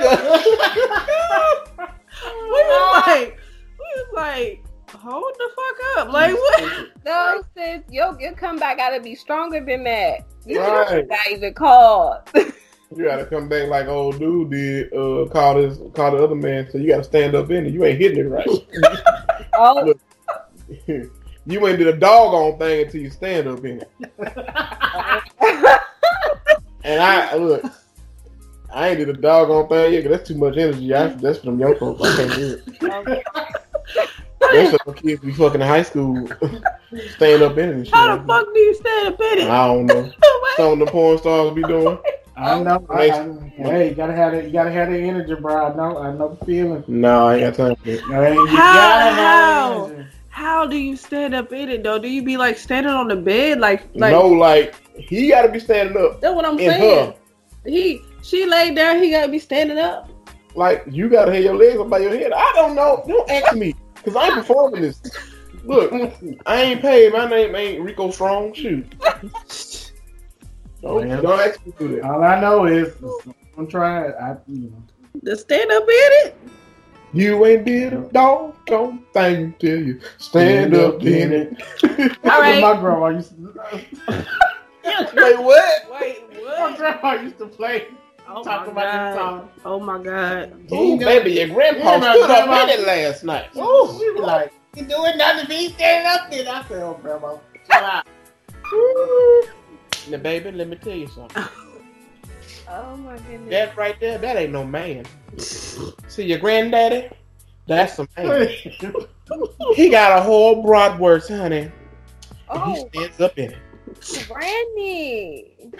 was 2.50 3.06
like, 3.06 3.38
we 3.78 3.86
was 3.94 4.12
like, 4.14 4.64
hold 4.90 5.32
the 5.38 5.48
fuck 5.54 5.98
up. 5.98 6.12
Like 6.12 6.34
what? 6.34 6.88
No, 7.04 7.42
sis, 7.56 7.82
your, 7.90 8.20
your 8.20 8.32
comeback 8.32 8.78
gotta 8.78 9.00
be 9.00 9.14
stronger 9.14 9.64
than 9.64 9.84
that. 9.84 10.26
You 10.44 10.60
Right. 10.60 11.06
not 11.08 11.30
even 11.30 11.54
called. 11.54 12.28
you 12.34 13.04
gotta 13.04 13.26
come 13.26 13.48
back 13.48 13.68
like 13.68 13.86
old 13.86 14.18
dude 14.18 14.50
did. 14.50 14.92
Uh, 14.92 15.26
call 15.30 15.54
this, 15.56 15.78
call 15.94 16.12
the 16.16 16.22
other 16.22 16.34
man. 16.34 16.68
So 16.70 16.78
you 16.78 16.88
gotta 16.88 17.04
stand 17.04 17.34
up 17.34 17.50
in 17.50 17.66
it. 17.66 17.72
You 17.72 17.84
ain't 17.84 18.00
hitting 18.00 18.18
it 18.18 18.28
right. 18.28 18.46
oh, 19.54 19.94
you 20.86 21.66
ain't 21.68 21.78
did 21.78 21.86
a 21.86 21.96
doggone 21.96 22.58
thing 22.58 22.86
until 22.86 23.00
you 23.02 23.10
stand 23.10 23.46
up 23.46 23.64
in 23.64 23.82
it. 23.82 23.90
And 26.84 27.02
I 27.02 27.34
look, 27.34 27.64
I 28.76 28.88
ain't 28.90 28.98
did 28.98 29.08
a 29.08 29.14
doggone 29.14 29.68
thing 29.68 29.94
yet. 29.94 30.02
Cause 30.02 30.10
that's 30.10 30.28
too 30.28 30.36
much 30.36 30.58
energy. 30.58 30.94
I, 30.94 31.06
that's 31.06 31.38
for 31.38 31.46
them 31.46 31.58
young 31.58 31.76
folks. 31.76 32.02
I 32.02 32.16
can't 32.16 32.34
do 32.34 32.60
it. 32.82 33.24
That's 34.38 34.76
for 34.76 34.92
them 34.92 34.94
kids 34.94 35.22
be 35.22 35.32
fucking 35.32 35.62
in 35.62 35.66
high 35.66 35.82
school, 35.82 36.28
stand 37.16 37.42
up 37.42 37.56
in 37.56 37.80
it. 37.80 37.90
How 37.90 38.16
the 38.16 38.22
fuck 38.26 38.46
do 38.52 38.60
you 38.60 38.74
stand 38.74 39.08
up 39.08 39.20
in 39.20 39.38
it? 39.38 39.48
I 39.48 39.66
don't 39.66 39.86
know. 39.86 40.10
Some 40.58 40.72
of 40.74 40.78
the 40.80 40.86
porn 40.92 41.16
stars 41.18 41.54
be 41.54 41.62
doing. 41.62 41.98
I 42.36 42.62
know. 42.62 42.86
I, 42.90 43.10
I, 43.10 43.48
hey, 43.56 43.88
you 43.88 43.94
gotta 43.94 44.14
have 44.14 44.32
that. 44.32 44.44
You 44.44 44.52
gotta 44.52 44.70
have 44.70 44.90
that 44.90 45.00
energy, 45.00 45.34
bro. 45.36 45.72
I 45.72 45.74
know. 45.74 45.98
I 45.98 46.12
know 46.12 46.36
the 46.38 46.44
feeling. 46.44 46.84
No, 46.86 47.28
I 47.28 47.36
ain't 47.36 47.56
got 47.56 47.66
time 47.66 47.76
for 47.76 47.88
it. 47.88 48.00
Hey, 48.02 48.34
you 48.34 48.46
How- 48.48 48.74
gotta 48.74 49.14
how? 49.14 49.90
How 50.28 50.66
do 50.66 50.76
you 50.76 50.96
stand 50.96 51.34
up 51.34 51.50
in 51.54 51.70
it 51.70 51.82
though? 51.82 51.98
Do 51.98 52.08
you 52.08 52.22
be 52.22 52.36
like 52.36 52.58
standing 52.58 52.92
on 52.92 53.08
the 53.08 53.16
bed, 53.16 53.58
like 53.58 53.88
like? 53.94 54.12
no, 54.12 54.28
like 54.28 54.74
he 54.98 55.28
got 55.30 55.42
to 55.42 55.48
be 55.48 55.58
standing 55.58 55.96
up. 55.96 56.20
That's 56.20 56.34
what 56.34 56.44
I'm 56.44 56.58
in 56.58 56.70
saying. 56.70 57.06
her. 57.06 57.14
He 57.64 58.02
she 58.26 58.44
laid 58.46 58.74
down. 58.74 59.02
He 59.02 59.10
gotta 59.10 59.30
be 59.30 59.38
standing 59.38 59.78
up. 59.78 60.10
Like 60.54 60.84
you 60.90 61.08
got 61.08 61.26
to 61.26 61.34
have 61.34 61.44
your 61.44 61.54
legs 61.54 61.78
up 61.78 61.90
by 61.90 61.98
your 61.98 62.10
head. 62.10 62.32
I 62.34 62.52
don't 62.54 62.74
know. 62.74 63.04
Don't 63.06 63.30
ask 63.30 63.54
me 63.54 63.74
because 63.94 64.16
I'm 64.16 64.34
performing 64.34 64.82
this. 64.82 65.00
Look, 65.64 65.92
I 66.46 66.62
ain't 66.62 66.80
paid. 66.80 67.12
My 67.12 67.28
name 67.28 67.54
ain't 67.54 67.82
Rico 67.82 68.10
Strong. 68.10 68.54
Shoot. 68.54 68.94
Don't, 70.82 71.08
Well. 71.08 71.22
don't 71.22 71.40
ask 71.40 71.64
me 71.64 71.72
to 71.72 71.78
do 71.78 71.96
that. 71.96 72.04
All 72.04 72.22
I 72.22 72.40
know 72.40 72.66
is 72.66 72.94
I'm 73.56 73.66
trying. 73.66 74.12
I, 74.14 74.36
you 74.46 74.70
know. 74.70 74.82
The 75.22 75.36
stand 75.36 75.70
up 75.70 75.82
in 75.82 75.88
it. 75.88 76.36
You 77.12 77.44
ain't 77.46 77.64
did 77.64 77.92
a 77.92 78.08
doggone 78.12 79.04
thing 79.12 79.54
till 79.58 79.82
you 79.82 80.00
stand 80.18 80.74
up 80.74 81.02
in 81.02 81.32
it. 81.32 81.62
All 82.24 82.40
right. 82.40 82.60
My 82.60 82.78
grandma 82.78 83.08
used 83.08 83.30
to. 83.30 83.84
Wait, 84.84 85.38
what? 85.38 85.90
Wait, 86.00 86.24
what? 86.40 86.70
My 86.70 86.76
grandma 86.76 87.12
used 87.22 87.38
to 87.38 87.46
play. 87.46 87.88
Oh 88.28 88.42
talk 88.42 88.66
my 88.66 88.72
about 88.72 88.74
this 89.14 89.14
god. 89.14 89.14
song. 89.14 89.50
Oh 89.64 89.80
my 89.80 90.02
god. 90.02 90.72
Ooh, 90.72 90.98
baby, 90.98 91.32
your 91.32 91.48
grandpa 91.48 91.92
Yeah, 91.92 92.12
stood 92.12 92.30
up 92.30 92.44
grandma- 92.46 92.62
in 92.64 92.68
it 92.70 92.86
last 92.86 93.24
night. 93.24 93.48
Oh, 93.56 93.96
she 93.98 94.10
was 94.10 94.22
like, 94.22 94.52
"You 94.74 94.84
doing 94.84 95.16
nothing? 95.16 95.46
Be 95.48 95.68
standing 95.70 96.12
up 96.12 96.30
there." 96.30 96.52
I 96.52 96.62
said, 96.68 96.82
"Oh, 96.82 96.98
grandma, 97.00 97.36
chill 97.66 97.84
out." 97.84 98.06
Now, 100.08 100.18
baby, 100.18 100.52
let 100.52 100.68
me 100.68 100.76
tell 100.76 100.92
you 100.94 101.06
something. 101.08 101.42
oh 102.68 102.96
my 102.96 103.16
goodness. 103.18 103.50
That 103.50 103.76
right 103.76 103.98
there, 104.00 104.18
that 104.18 104.36
ain't 104.36 104.52
no 104.52 104.64
man. 104.64 105.04
See 105.36 106.24
your 106.24 106.38
granddaddy? 106.38 107.08
That's 107.66 107.98
a 107.98 108.06
man. 108.16 108.48
He 109.74 109.88
got 109.88 110.16
a 110.16 110.22
whole 110.22 110.62
broadwurst, 110.62 111.28
honey. 111.28 111.58
And 111.58 111.72
Oh, 112.48 112.60
he 112.60 112.76
stands 112.88 113.20
up 113.20 113.36
in 113.36 113.50
it. 113.50 113.58
Granny. 114.28 115.70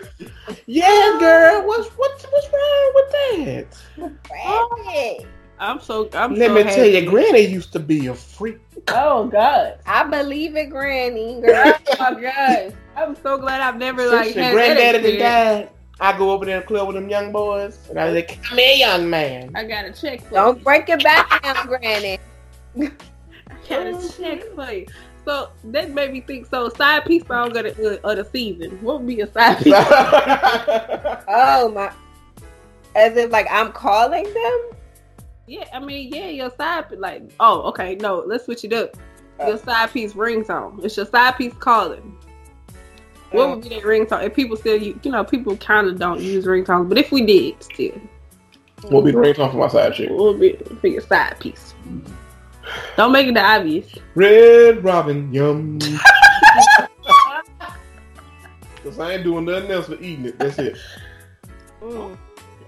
Yeah, 0.67 1.17
girl. 1.19 1.67
What's 1.67 1.89
what's 1.91 2.25
what's 2.25 2.49
wrong 2.53 2.93
with 2.95 3.11
that? 3.13 4.21
Granny. 4.29 5.27
I'm 5.59 5.81
so 5.81 6.09
I'm 6.13 6.35
Let 6.35 6.49
so 6.49 6.55
me 6.55 6.63
happy. 6.63 6.75
tell 6.75 6.87
you, 6.87 7.09
Granny 7.09 7.41
used 7.47 7.73
to 7.73 7.81
be 7.81 8.09
a 8.09 8.15
freak. 8.15 8.59
Oh 8.89 9.27
god. 9.27 9.79
I 9.87 10.05
believe 10.05 10.57
it, 10.57 10.71
Granny. 10.71 11.41
Girl. 11.41 11.75
Oh 11.89 11.97
my 11.99 12.21
god. 12.21 12.75
I'm 12.97 13.15
so 13.17 13.39
glad 13.39 13.61
I've 13.61 13.77
never 13.77 14.03
Since 14.03 14.13
like 14.13 14.35
your 14.35 14.45
had 14.45 14.53
granddaddy 14.53 14.99
that 14.99 15.19
done 15.19 15.61
died, 15.61 15.71
I 16.01 16.17
go 16.17 16.31
over 16.31 16.45
there 16.45 16.59
and 16.59 16.67
club 16.67 16.89
with 16.89 16.97
them 16.97 17.09
young 17.09 17.33
boys, 17.33 17.79
and 17.89 17.99
I 17.99 18.11
like, 18.11 18.43
come 18.43 18.59
here, 18.59 18.77
young 18.77 19.09
man. 19.09 19.51
I 19.55 19.65
got 19.65 19.85
a 19.85 19.93
check 19.93 20.23
for 20.23 20.35
Don't 20.35 20.63
break 20.63 20.89
it 20.89 21.03
back 21.03 21.43
down, 21.43 21.67
Granny. 21.67 22.19
I 22.81 22.91
got 23.69 23.87
a 23.87 23.93
oh, 23.95 24.09
check 24.09 24.45
for 24.55 24.71
you. 24.71 24.87
So 25.27 25.51
that 25.65 25.91
made 25.91 26.13
me 26.13 26.21
think. 26.21 26.47
So 26.47 26.69
side 26.71 27.05
piece 27.05 27.27
song 27.27 27.55
of 27.57 27.65
the 27.65 28.01
uh, 28.05 28.11
of 28.13 28.17
the 28.19 28.25
season. 28.25 28.81
What 28.83 28.99
would 29.01 29.07
be 29.09 29.21
a 29.21 29.31
side 29.33 29.59
piece? 29.63 29.75
Oh 29.77 31.71
my! 31.75 31.93
As 32.95 33.17
if 33.17 33.31
like 33.33 33.49
I'm 33.51 33.73
calling 33.73 34.23
them. 34.33 34.71
yeah, 35.49 35.65
I 35.75 35.81
mean, 35.81 36.15
yeah, 36.15 36.29
your 36.29 36.51
side. 36.57 36.93
Like, 36.93 37.23
oh, 37.41 37.63
okay, 37.71 37.97
no, 37.97 38.23
let's 38.27 38.45
switch 38.45 38.65
it 38.65 38.73
up. 38.73 38.97
Your 39.41 39.59
side 39.59 39.91
piece 39.93 40.13
ringtone. 40.15 40.83
It's 40.85 40.97
your 40.97 41.07
side 41.07 41.33
piece 41.37 41.53
calling. 41.55 42.17
What 43.33 43.51
would 43.51 43.63
be 43.63 43.69
that 43.71 43.83
ringtone? 43.83 44.23
If 44.25 44.35
people 44.35 44.57
still, 44.57 44.81
you, 44.81 44.99
you 45.03 45.11
know, 45.11 45.25
people 45.25 45.57
kind 45.57 45.89
of 45.89 45.99
don't 45.99 46.21
use 46.21 46.47
ringtones, 46.47 46.89
but 46.89 46.97
if 46.97 47.11
we 47.13 47.27
did, 47.27 47.61
still, 47.63 48.01
What 48.83 49.03
would 49.03 49.05
be 49.07 49.11
the 49.11 49.19
ringtone 49.19 49.51
for 49.51 49.59
my 49.59 49.69
side 49.69 49.93
chick? 49.95 50.09
what 50.11 50.39
would 50.39 50.41
be 50.41 50.53
for 50.81 50.87
your 50.87 51.03
side 51.03 51.39
piece? 51.41 51.75
Don't 52.97 53.13
make 53.13 53.27
it 53.27 53.35
the 53.35 53.43
obvious. 53.43 53.87
Red 54.15 54.83
Robin, 54.85 55.33
yum. 55.33 55.79
Cause 58.83 58.99
I 59.01 59.15
ain't 59.15 59.25
doing 59.25 59.45
nothing 59.45 59.71
else 59.71 59.89
but 59.89 60.01
eating 60.01 60.27
it. 60.27 60.39
That's 60.39 60.59
it. 60.59 60.77
Mm. 61.83 62.17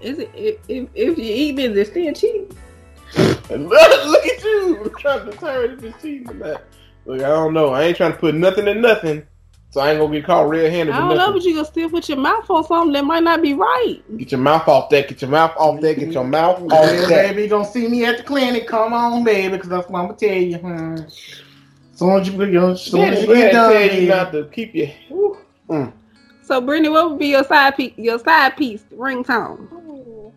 Is 0.01 0.19
it 0.19 0.31
if 0.35 0.57
if, 0.69 0.89
if 0.95 1.19
you 1.19 1.25
eat 1.25 1.59
it, 1.59 1.77
it's 1.77 1.91
still 1.91 2.13
cheap? 2.13 2.53
And 3.51 3.69
look, 3.69 3.91
look 4.07 4.27
at 4.27 4.43
you 4.43 4.93
trying 4.99 5.25
to 5.25 5.31
determine 5.31 5.79
if 5.79 5.85
it's 5.85 6.03
cheating 6.03 6.29
or 6.31 6.35
not. 6.35 6.63
Look, 7.07 7.23
I 7.23 7.29
don't 7.29 7.55
know. 7.55 7.69
I 7.69 7.85
ain't 7.85 7.97
trying 7.97 8.13
to 8.13 8.19
put 8.19 8.35
nothing 8.35 8.69
in 8.69 8.81
nothing, 8.81 9.27
so 9.71 9.81
I 9.81 9.91
ain't 9.91 10.01
gonna 10.01 10.13
get 10.13 10.25
caught 10.25 10.49
red-handed. 10.49 10.95
I 10.95 11.01
don't 11.01 11.17
know, 11.17 11.33
but 11.33 11.43
you 11.43 11.55
gonna 11.55 11.67
still 11.67 11.91
put 11.91 12.09
your 12.09 12.19
mouth 12.19 12.49
on 12.49 12.65
something 12.65 12.93
that 12.95 13.05
might 13.05 13.23
not 13.23 13.43
be 13.43 13.53
right. 13.53 14.03
Get 14.17 14.33
your 14.33 14.41
mouth 14.41 14.67
off 14.67 14.89
that. 14.91 15.09
Get 15.09 15.21
your 15.21 15.31
mouth 15.31 15.53
off 15.59 15.81
that. 15.81 15.99
Get 15.99 16.13
your 16.13 16.25
mouth 16.25 16.63
off 16.63 16.69
that. 16.71 17.09
baby, 17.09 17.43
you 17.43 17.49
gonna 17.49 17.65
see 17.67 17.87
me 17.87 18.05
at 18.07 18.19
the 18.19 18.23
clinic. 18.23 18.67
Come 18.67 18.95
on, 18.95 19.25
baby, 19.25 19.57
because 19.57 19.69
that's 19.69 19.89
what 19.89 20.01
I'm 20.01 20.07
gonna 20.07 20.19
tell 20.19 20.31
you. 20.31 20.57
Hmm. 20.57 20.97
Soon 21.93 22.21
as 22.21 22.29
you, 22.29 22.45
you 22.45 22.53
know, 22.53 22.75
soon 22.75 23.01
Man, 23.01 23.13
as 23.13 23.21
you 23.23 23.27
they 23.27 23.35
get 23.35 23.53
done, 23.53 23.73
tell 23.73 23.83
you 23.83 23.89
baby. 23.91 24.07
not 24.07 24.33
to 24.33 24.45
keep 24.47 24.75
your. 24.75 24.89
Mm. 25.69 25.93
So, 26.43 26.61
Brittany, 26.63 26.89
what 26.89 27.11
would 27.11 27.19
be 27.19 27.27
your 27.27 27.45
side 27.45 27.77
piece? 27.77 27.93
Your 27.97 28.19
side 28.19 28.57
piece 28.57 28.85
ringtone? 28.95 30.33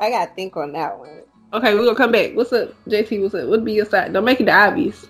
I 0.00 0.10
gotta 0.10 0.34
think 0.34 0.56
on 0.56 0.72
that 0.72 0.98
one. 0.98 1.22
Okay, 1.52 1.74
we're 1.74 1.84
gonna 1.84 1.94
come 1.94 2.10
back. 2.10 2.34
What's 2.34 2.52
up, 2.52 2.74
JT? 2.86 3.22
What's 3.22 3.34
up? 3.34 3.42
What 3.42 3.50
would 3.50 3.64
be 3.64 3.74
your 3.74 3.86
side? 3.86 4.12
Don't 4.12 4.24
make 4.24 4.40
it 4.40 4.46
the 4.46 4.52
obvious. 4.52 5.06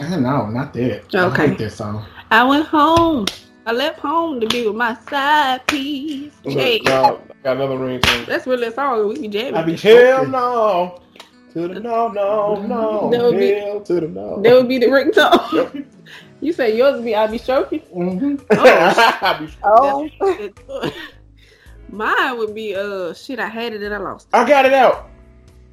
I 0.00 0.08
don't 0.10 0.22
know, 0.22 0.46
not 0.46 0.72
that. 0.74 1.14
Okay. 1.14 1.42
I 1.44 1.46
hate 1.48 1.58
that 1.58 1.70
song. 1.72 2.04
I 2.30 2.44
went 2.44 2.66
home. 2.66 3.26
I 3.66 3.72
left 3.72 4.00
home 4.00 4.40
to 4.40 4.46
be 4.48 4.66
with 4.66 4.74
my 4.74 4.96
side 5.08 5.64
piece. 5.66 6.32
Look, 6.44 6.54
Hey, 6.54 6.80
no, 6.84 7.20
got 7.44 7.56
another 7.56 7.76
ringtone. 7.76 8.26
that's 8.26 8.46
really 8.46 8.66
a 8.68 8.72
song. 8.72 9.06
We 9.08 9.20
be 9.20 9.28
jamming. 9.28 9.54
I 9.54 9.62
be 9.62 9.76
Hell 9.76 10.16
choking. 10.18 10.30
no. 10.32 10.98
To 11.52 11.68
the 11.68 11.78
no, 11.80 12.08
no, 12.08 12.62
no. 12.66 13.10
That 13.10 13.22
would 13.22 13.38
be- 13.38 13.52
Hell 13.52 13.80
to 13.82 13.94
the 14.00 14.08
no. 14.08 14.40
that 14.42 14.52
would 14.54 14.68
be 14.68 14.78
the 14.78 14.86
ringtone. 14.86 15.84
you 16.40 16.52
say 16.54 16.74
yours 16.76 16.94
would 16.96 17.04
be 17.04 17.14
I 17.14 17.26
be 17.26 17.36
stroking. 17.38 17.80
Mhm. 17.94 18.42
I 18.50 19.38
be- 19.38 19.52
Oh, 19.62 20.08
Mine 21.90 22.38
would 22.38 22.54
be 22.54 22.74
uh 22.74 23.12
shit. 23.12 23.38
I 23.38 23.48
had 23.48 23.74
it 23.74 23.82
and 23.82 23.94
I 23.94 23.98
lost. 23.98 24.28
it. 24.28 24.34
I 24.36 24.48
got 24.48 24.64
it 24.64 24.72
out. 24.72 25.10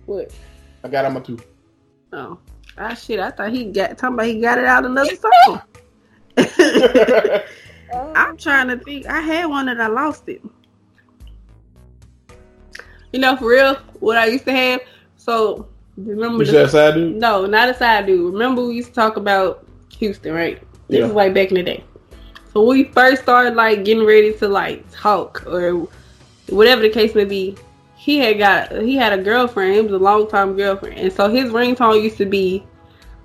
What? 0.05 0.31
I 0.83 0.89
got 0.89 1.05
it 1.05 1.07
on 1.07 1.13
my 1.13 1.19
two. 1.21 1.39
Oh, 2.11 2.37
ah 2.79 2.93
shit. 2.95 3.19
I 3.19 3.31
thought 3.31 3.51
he 3.51 3.65
got 3.65 3.97
talking 3.97 4.15
about 4.15 4.25
he 4.27 4.39
got 4.41 4.57
it 4.57 4.65
out 4.65 4.85
another 4.85 5.15
song. 5.15 5.61
I'm 8.15 8.37
trying 8.37 8.67
to 8.69 8.77
think. 8.77 9.07
I 9.07 9.19
had 9.21 9.45
one 9.45 9.65
that 9.67 9.79
I 9.79 9.87
lost 9.87 10.27
it. 10.29 10.41
You 13.11 13.19
know, 13.19 13.35
for 13.37 13.47
real, 13.49 13.75
what 13.99 14.17
I 14.17 14.27
used 14.27 14.45
to 14.45 14.51
have. 14.53 14.81
So 15.17 15.67
remember 15.97 16.39
you 16.39 16.45
the 16.45 16.51
said 16.51 16.69
side 16.69 16.93
dude? 16.95 17.15
No, 17.15 17.45
not 17.45 17.69
a 17.69 17.73
side 17.73 18.05
dude. 18.05 18.33
Remember 18.33 18.65
we 18.65 18.75
used 18.75 18.89
to 18.89 18.95
talk 18.95 19.17
about 19.17 19.65
Houston, 19.97 20.33
right? 20.33 20.61
This 20.89 20.99
Yeah. 20.99 21.07
is 21.07 21.13
like 21.13 21.33
back 21.33 21.49
in 21.49 21.55
the 21.55 21.63
day. 21.63 21.83
So 22.53 22.61
when 22.63 22.77
we 22.77 22.83
first 22.85 23.23
started 23.23 23.55
like 23.55 23.83
getting 23.85 24.05
ready 24.05 24.33
to 24.33 24.47
like 24.47 24.83
talk 24.91 25.45
or 25.47 25.87
whatever 26.49 26.81
the 26.81 26.89
case 26.89 27.15
may 27.15 27.25
be, 27.25 27.55
he 28.09 28.17
had 28.17 28.39
got 28.39 28.81
he 28.81 28.95
had 28.95 29.13
a 29.13 29.21
girlfriend. 29.21 29.75
It 29.75 29.83
was 29.83 29.93
a 29.93 29.99
long 29.99 30.27
time 30.27 30.55
girlfriend, 30.55 30.97
and 30.97 31.13
so 31.13 31.29
his 31.29 31.51
ringtone 31.51 32.01
used 32.01 32.17
to 32.17 32.25
be 32.25 32.65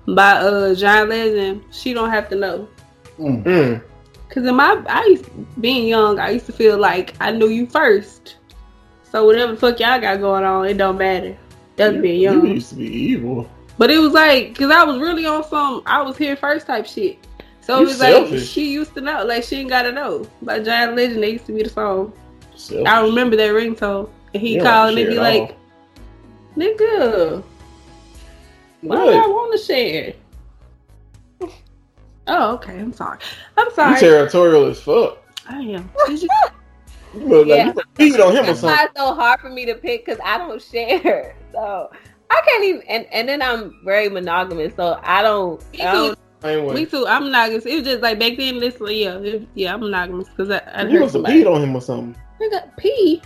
by 0.07 0.33
uh 0.33 0.75
John 0.75 1.09
Legend. 1.09 1.63
She 1.71 1.91
don't 1.91 2.11
have 2.11 2.29
to 2.29 2.35
know. 2.35 2.69
Mm. 3.17 3.43
Mm. 3.43 3.83
Cause 4.29 4.45
in 4.45 4.53
my 4.55 4.83
I 4.87 5.03
used 5.05 5.25
being 5.59 5.87
young, 5.87 6.19
I 6.19 6.29
used 6.31 6.45
to 6.45 6.51
feel 6.51 6.77
like 6.77 7.15
I 7.19 7.31
knew 7.31 7.47
you 7.47 7.65
first. 7.65 8.35
So 9.11 9.25
whatever 9.25 9.53
the 9.53 9.57
fuck 9.57 9.79
y'all 9.79 9.99
got 9.99 10.19
going 10.19 10.43
on, 10.43 10.67
it 10.67 10.77
don't 10.77 10.99
matter. 10.99 11.35
That's 11.77 11.97
being 11.97 12.21
You 12.21 12.31
young. 12.33 12.45
used 12.45 12.69
to 12.69 12.75
be 12.75 12.85
evil. 12.85 13.49
But 13.79 13.89
it 13.89 13.97
was 13.97 14.13
like, 14.13 14.55
cause 14.55 14.69
I 14.69 14.83
was 14.83 14.99
really 14.99 15.25
on 15.25 15.43
some, 15.45 15.81
I 15.87 16.01
was 16.03 16.15
here 16.15 16.35
first 16.35 16.67
type 16.67 16.85
shit. 16.85 17.17
So 17.61 17.77
You 17.79 17.85
it 17.85 17.87
was 17.87 17.99
like 17.99 18.39
she 18.39 18.71
used 18.71 18.93
to 18.93 19.01
know, 19.01 19.25
like 19.25 19.43
she 19.43 19.55
ain't 19.55 19.69
gotta 19.69 19.91
know. 19.91 20.27
By 20.43 20.59
John 20.59 20.95
Legend, 20.95 21.23
they 21.23 21.31
used 21.31 21.47
to 21.47 21.53
be 21.53 21.63
the 21.63 21.69
song. 21.69 22.13
Selfish. 22.55 22.87
I 22.87 23.01
remember 23.01 23.35
that 23.35 23.49
ringtone, 23.51 24.09
and 24.24 24.24
he 24.39 24.59
called 24.59 24.97
and 24.97 25.07
be 25.09 25.17
like, 25.17 25.55
"Nigga, 26.55 27.43
why 28.81 28.95
do 29.05 29.11
I 29.11 29.27
want 29.27 29.59
to 29.59 29.65
share?" 29.65 30.13
Oh, 32.27 32.53
okay. 32.55 32.79
I'm 32.79 32.91
sorry. 32.93 33.19
I'm 33.57 33.71
sorry. 33.73 33.91
You 33.93 33.97
sorry. 33.99 34.11
territorial 34.11 34.65
as 34.65 34.81
fuck. 34.81 35.19
I 35.47 35.59
am. 35.59 35.89
Did 36.07 36.23
you? 36.23 36.29
You 37.13 37.19
look 37.27 37.47
Yeah. 37.47 37.65
like 37.67 37.75
you 37.75 37.83
beat 38.13 38.19
on 38.19 38.31
him 38.35 38.43
or 38.43 38.47
that's 38.47 38.61
why 38.63 38.69
something. 38.77 38.85
it's 38.87 38.99
so 38.99 39.13
hard 39.13 39.39
for 39.39 39.49
me 39.49 39.65
to 39.65 39.75
pick 39.75 40.05
because 40.05 40.19
I 40.25 40.37
don't 40.39 40.61
share. 40.61 41.35
So 41.51 41.91
I 42.31 42.41
can't 42.47 42.63
even. 42.63 42.81
And, 42.89 43.05
and 43.11 43.29
then 43.29 43.41
I'm 43.43 43.79
very 43.85 44.09
monogamous, 44.09 44.73
so 44.75 44.99
I 45.03 45.21
don't. 45.21 45.61
Me 45.73 45.81
I 45.81 45.91
don't 45.93 46.19
Same. 46.41 46.73
Me 46.73 46.85
too. 46.87 47.05
I'm 47.07 47.25
monogamous. 47.25 47.65
It 47.67 47.75
was 47.75 47.83
just 47.83 48.01
like 48.01 48.17
back 48.19 48.37
then. 48.37 48.59
This, 48.59 48.75
yeah, 48.81 49.17
it, 49.19 49.47
yeah, 49.53 49.73
I'm 49.75 49.81
monogamous 49.81 50.27
because 50.29 50.49
I, 50.49 50.57
I 50.73 50.81
You 50.81 50.89
heard 50.93 50.99
must 51.01 51.01
have 51.03 51.11
somebody. 51.11 51.37
beat 51.39 51.47
on 51.47 51.61
him 51.61 51.75
or 51.75 51.81
something. 51.81 52.15
Nigga, 52.41 52.75
pee. 52.77 53.21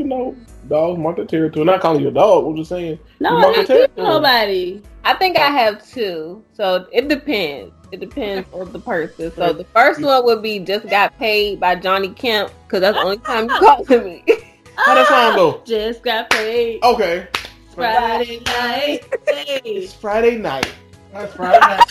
You 0.00 0.06
know, 0.06 0.34
dogs 0.66 0.98
mark 0.98 1.16
their 1.16 1.26
territory. 1.26 1.66
Not 1.66 1.82
calling 1.82 2.00
you 2.00 2.08
a 2.08 2.10
dog. 2.10 2.46
I'm 2.46 2.56
just 2.56 2.70
saying. 2.70 2.98
No, 3.20 3.36
I'm 3.36 3.40
mark 3.42 3.56
not 3.56 3.68
your 3.68 3.88
nobody. 3.98 4.80
I 5.04 5.12
think 5.12 5.36
I 5.36 5.48
have 5.48 5.86
two. 5.86 6.42
So 6.54 6.88
it 6.90 7.08
depends. 7.08 7.74
It 7.92 8.00
depends 8.00 8.48
on 8.54 8.72
the 8.72 8.78
person. 8.78 9.30
So 9.36 9.52
the 9.52 9.64
first 9.64 10.00
one 10.00 10.24
would 10.24 10.40
be 10.42 10.58
"Just 10.58 10.88
Got 10.88 11.18
Paid" 11.18 11.60
by 11.60 11.74
Johnny 11.74 12.08
Kemp 12.08 12.50
because 12.64 12.80
that's 12.80 12.96
the 12.96 13.02
only 13.02 13.18
time 13.18 13.44
you 13.50 13.58
call 13.58 13.84
to 13.84 14.02
me. 14.02 14.24
How 14.76 14.94
that 14.94 15.06
song 15.06 15.36
go? 15.36 15.62
Just 15.66 16.02
got 16.02 16.30
paid 16.30 16.82
Okay. 16.82 17.28
Friday 17.74 18.40
night. 18.46 19.04
Hey. 19.28 19.60
It's 19.66 19.92
Friday 19.92 20.38
night. 20.38 20.72
That's 21.12 21.34
Friday 21.34 21.60
night. 21.60 21.86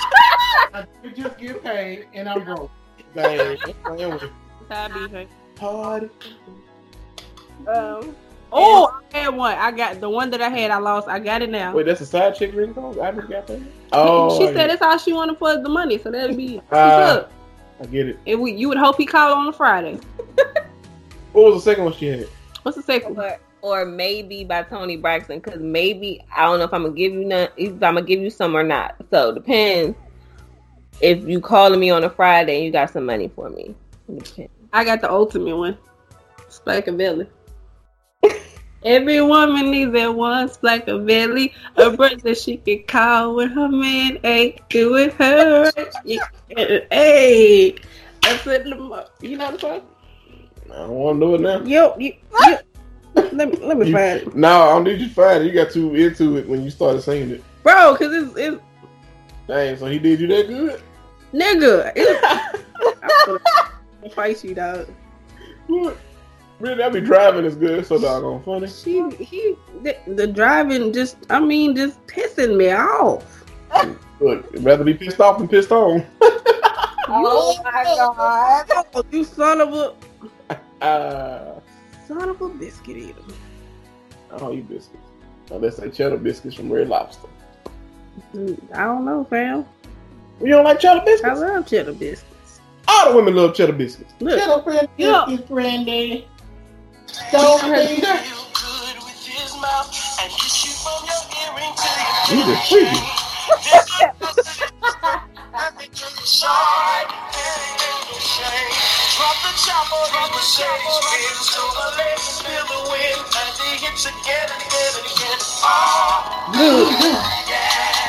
I 0.74 0.86
did 1.04 1.16
just 1.16 1.38
get 1.38 1.64
paid, 1.64 2.08
and 2.16 2.28
I'm 2.28 2.44
broke. 2.44 2.72
Dang. 3.14 3.58
Playing 3.84 4.14
with 4.14 4.24
Side 4.68 5.28
party. 5.60 6.10
Um, 7.68 8.16
Oh, 8.52 9.00
I 9.14 9.18
had 9.18 9.36
one. 9.36 9.56
I 9.58 9.72
got 9.72 10.02
the 10.02 10.10
one 10.10 10.32
that 10.32 10.42
I 10.42 10.50
had. 10.50 10.72
I 10.72 10.78
lost. 10.78 11.08
I 11.08 11.20
got 11.20 11.42
it 11.42 11.50
now. 11.50 11.74
Wait, 11.74 11.86
that's 11.86 12.02
a 12.02 12.06
side 12.06 12.36
chick 12.36 12.52
ringtone? 12.54 13.00
I 13.00 13.12
just 13.12 13.30
got 13.30 13.48
that? 13.48 13.62
Oh. 13.92 14.38
she 14.38 14.44
I 14.44 14.48
said 14.48 14.56
get 14.56 14.66
it. 14.66 14.68
that's 14.70 14.82
all 14.84 14.98
she 15.00 15.14
wanted 15.14 15.38
for 15.40 15.58
the 15.58 15.70
money, 15.70 15.98
so 15.98 16.12
that'd 16.12 16.38
be 16.38 16.58
what's 16.70 16.74
up. 16.74 17.32
I 17.82 17.86
get 17.88 18.08
it. 18.08 18.20
And 18.28 18.40
we, 18.40 18.54
you 18.54 18.70
would 18.70 18.78
hope 18.78 18.98
he 18.98 19.06
called 19.06 19.36
on 19.38 19.48
a 19.48 19.54
Friday. 19.54 20.00
What 21.32 21.46
was 21.46 21.64
the 21.64 21.70
second 21.72 21.84
one 21.84 21.94
she 21.94 22.08
had? 22.08 22.28
What's 22.64 22.76
the 22.78 22.84
second 22.84 23.16
one? 23.16 23.34
or, 23.62 23.82
or 23.82 23.86
maybe 23.86 24.44
by 24.44 24.64
Toni 24.64 24.98
Braxton 24.98 25.40
because 25.40 25.60
maybe 25.60 26.22
I 26.36 26.44
don't 26.46 26.58
know 26.58 26.66
if 26.66 26.74
I'm 26.74 26.82
gonna 26.84 26.96
give 26.96 27.14
you 27.14 27.24
none. 27.24 27.50
If 27.56 27.74
I'm 27.74 27.80
gonna 27.80 28.02
give 28.02 28.20
you 28.20 28.32
some 28.32 28.56
or 28.56 28.64
not. 28.64 28.96
So 29.12 29.32
depends. 29.34 29.96
If 31.02 31.24
you 31.28 31.40
calling 31.40 31.80
me 31.80 31.92
on 31.92 32.04
a 32.04 32.10
Friday 32.10 32.56
and 32.58 32.66
you 32.66 32.72
got 32.72 32.90
some 32.90 33.06
money 33.06 33.28
for 33.36 33.50
me. 33.50 33.76
Depends. 34.08 34.50
I 34.74 34.84
got 34.84 35.02
the 35.02 35.12
ultimate 35.12 35.56
one. 35.56 35.78
Splackavelli. 36.50 37.28
Every 38.86 39.22
woman 39.22 39.72
needs 39.72 39.92
that 39.92 40.14
one 40.16 40.48
Splackavelli, 40.50 41.52
a 41.76 41.90
belly, 41.92 41.98
bird 41.98 42.20
that 42.22 42.38
she 42.38 42.58
can 42.58 42.84
call 42.84 43.36
when 43.36 43.50
her 43.50 43.68
man 43.68 44.20
ain't 44.24 44.68
doing 44.70 45.10
her. 45.12 45.70
Hey, 46.56 47.76
that's 48.22 48.48
it. 48.48 48.66
You 48.68 49.38
know 49.38 49.52
the 49.52 49.60
song? 49.60 49.82
I 50.72 50.76
don't 50.78 50.90
want 50.92 51.20
to 51.20 51.26
do 51.26 51.36
it 51.36 51.42
now. 51.42 51.62
Yo, 51.62 51.96
you, 51.98 52.14
you, 52.46 52.58
let 53.16 53.50
me 53.52 53.58
let 53.58 53.78
me 53.78 53.88
You- 53.88 53.94
find 53.94 54.20
it, 54.22 54.36
No, 54.36 54.62
I 54.62 54.70
don't 54.70 54.84
need 54.86 55.02
you 55.02 55.08
to 55.10 55.14
find 55.14 55.44
it. 55.44 55.48
You 55.48 55.54
got 55.54 55.72
too 55.72 55.96
into 55.96 56.38
it 56.38 56.48
when 56.48 56.64
you 56.64 56.70
started 56.70 57.02
singing 57.02 57.32
it. 57.32 57.44
bro. 57.64 57.96
Cause 57.98 58.14
it's, 58.14 58.38
it's 58.38 58.62
Dang, 59.48 59.76
so 59.78 59.88
he 59.88 60.00
did 60.00 60.20
you 60.22 60.28
that 60.28 60.48
good? 60.48 60.82
nigga. 61.34 61.92
I'm 63.04 63.40
gonna 64.02 64.14
fight 64.14 64.44
you, 64.44 64.54
dog. 64.56 64.88
What? 65.68 65.98
Really, 66.60 66.84
I 66.84 66.90
be 66.90 67.00
driving 67.00 67.46
is 67.46 67.56
good, 67.56 67.86
so 67.86 68.00
doggone 68.00 68.44
funny. 68.44 68.68
She 68.68 69.10
he 69.24 69.56
the, 69.82 69.96
the 70.08 70.28
driving 70.28 70.92
just 70.92 71.18
I 71.30 71.40
mean 71.40 71.76
just 71.76 72.06
pissing 72.08 72.58
me 72.58 72.72
off. 72.72 73.46
Look, 74.20 74.46
rather 74.60 74.84
be 74.84 74.94
pissed 74.94 75.20
off 75.22 75.38
than 75.38 75.48
pissed 75.48 75.72
on. 75.72 76.06
Oh 77.12 77.60
my 77.64 77.84
god. 78.94 79.06
You 79.12 79.24
son 79.24 79.62
of 79.62 79.74
a 79.74 79.96
Uh, 80.86 81.60
son 82.08 82.30
of 82.30 82.40
a 82.40 82.50
biscuit 82.50 82.98
eater. 82.98 83.16
I 84.32 84.38
don't 84.38 84.54
eat 84.54 84.70
biscuits. 84.70 85.02
That's 85.50 85.80
like 85.80 85.92
cheddar 85.94 86.18
biscuits 86.18 86.56
from 86.56 86.72
Red 86.72 86.88
Lobster. 86.88 87.28
Mm, 88.36 88.60
I 88.76 88.84
don't 88.84 89.06
know, 89.06 89.24
fam. 89.24 89.66
You 90.40 90.50
don't 90.50 90.64
like 90.66 90.80
cheddar 90.80 91.02
biscuits? 91.04 91.40
I 91.42 91.46
love 91.48 91.66
cheddar 91.68 91.94
biscuits. 91.94 92.62
All 92.88 93.10
the 93.10 93.16
women 93.16 93.36
love 93.36 93.56
cheddar 93.56 93.74
biscuits. 93.74 94.14
Look, 94.20 94.40
Cheddar 94.40 94.62
friend, 94.62 94.88
Yeah. 94.98 95.26
biscuit 95.28 95.48
friendly. 95.48 96.28
Don't 97.32 97.62
Don't 97.62 97.62
feel 97.62 97.86
be 97.86 98.02
good 98.02 98.98
with 99.06 99.22
his 99.26 99.54
mouth 99.62 99.90
and 100.22 100.32
kiss 100.34 100.66
you 100.66 100.74
from 100.82 101.06
your 101.06 101.24
earring 101.42 101.74
to 101.74 101.90
your 101.98 102.14
You 102.34 102.46
just 102.50 102.70
freaky. 102.70 103.02
Drop 109.20 109.36
the 109.44 109.52
chopper 109.58 110.04
on 110.16 110.30
the 110.32 110.42
shades, 110.42 110.90
spin 111.02 111.38
to 111.54 111.64
the 111.76 111.88
left, 111.98 112.26
feel 112.46 112.66
the 112.66 112.80
wind 112.90 113.22
as 113.36 113.60
he 113.60 113.70
hits 113.86 114.06
again 114.06 114.48
and 114.48 114.62
again 114.64 114.94
and 114.96 115.06
again. 115.06 115.40
Ah, 115.62 116.54
oh, 116.56 116.88
yeah. 117.50 118.00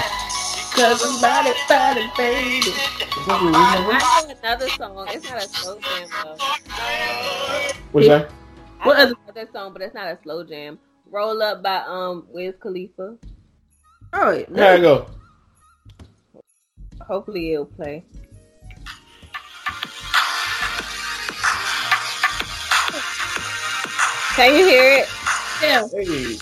Cause 0.74 1.02
I'm 1.04 1.20
body, 1.20 1.52
body, 1.68 2.06
baby. 2.16 2.72
I 3.26 4.24
know 4.24 4.38
another 4.40 4.68
song. 4.68 5.08
It's 5.10 5.28
not 5.28 5.42
a 5.42 5.48
slow 5.48 5.78
jam 5.80 6.08
though. 6.22 6.36
What's 7.92 8.06
that? 8.06 8.30
I 8.80 8.86
What 8.86 8.96
know 8.96 9.02
other- 9.04 9.14
another 9.28 9.50
song, 9.52 9.72
but 9.72 9.82
it's 9.82 9.94
not 9.94 10.06
a 10.08 10.18
slow 10.22 10.44
jam. 10.44 10.78
Roll 11.10 11.42
up 11.42 11.62
by 11.62 11.78
um 11.86 12.26
Wiz 12.30 12.54
Khalifa. 12.60 13.16
Oh, 14.12 14.30
yeah. 14.32 14.46
How 14.56 14.74
it 14.74 14.80
go? 14.80 15.06
Hopefully 17.06 17.52
it'll 17.52 17.66
play. 17.66 18.04
Can 24.36 24.54
you 24.54 24.64
hear 24.64 24.92
it? 25.02 25.08
yeah. 25.60 25.84
Hey, 25.92 26.38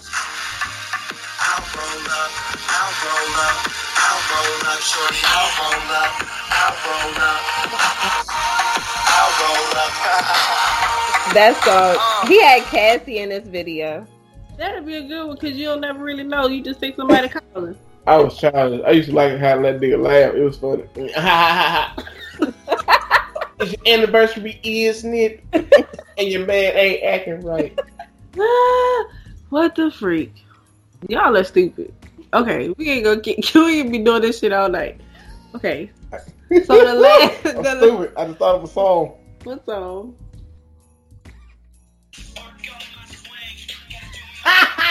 I'll 1.40 1.64
roll 1.74 2.04
up, 2.06 2.30
I'll 2.70 2.94
roll 3.02 3.34
up, 3.42 3.58
I'll 3.98 4.22
roll 4.30 4.62
up, 4.70 4.80
shorty, 4.80 5.18
I'll 5.24 5.50
roll 5.58 5.90
up, 5.98 6.12
I'll 6.54 6.76
roll 6.86 7.18
up, 7.18 7.42
I'll 9.18 9.32
roll 9.42 9.72
up. 9.82 11.04
That 11.34 11.54
song. 11.64 11.96
Uh, 12.00 12.26
he 12.26 12.40
had 12.40 12.62
Cassie 12.64 13.18
in 13.18 13.28
this 13.28 13.46
video. 13.46 14.06
That'd 14.56 14.86
be 14.86 14.96
a 14.96 15.02
good 15.02 15.26
one 15.26 15.36
because 15.36 15.56
you'll 15.56 15.78
never 15.78 16.02
really 16.02 16.24
know. 16.24 16.48
You 16.48 16.62
just 16.62 16.80
think 16.80 16.96
somebody 16.96 17.28
calling. 17.52 17.76
I 18.06 18.16
was 18.16 18.36
childish. 18.38 18.82
I 18.86 18.90
used 18.90 19.10
to 19.10 19.14
like 19.14 19.38
how 19.38 19.60
that 19.62 19.80
nigga 19.80 20.02
laugh. 20.02 20.34
It 20.34 20.42
was 20.42 20.56
funny. 20.56 20.84
it's 20.96 21.16
your 23.72 23.94
anniversary, 23.94 24.58
isn't 24.64 25.14
it? 25.14 25.44
and 25.52 26.28
your 26.28 26.46
man 26.46 26.76
ain't 26.76 27.02
acting 27.04 27.40
right. 27.42 27.78
what 29.50 29.74
the 29.74 29.90
freak? 29.90 30.32
Y'all 31.08 31.36
are 31.36 31.44
stupid. 31.44 31.92
Okay, 32.34 32.70
we 32.78 32.90
ain't 32.90 33.04
gonna 33.04 33.20
get. 33.20 33.54
We 33.54 33.80
ain't 33.80 33.92
be 33.92 33.98
doing 33.98 34.22
this 34.22 34.40
shit 34.40 34.52
all 34.52 34.68
night. 34.68 35.00
Okay, 35.54 35.90
So 36.64 36.84
the 36.84 36.94
last- 36.94 37.46
I'm 37.46 37.62
the- 37.62 37.76
stupid. 37.78 38.12
I 38.16 38.26
just 38.26 38.38
thought 38.38 38.56
of 38.56 38.64
a 38.64 38.68
song. 38.68 39.12
what 39.44 39.64
song? 39.66 40.14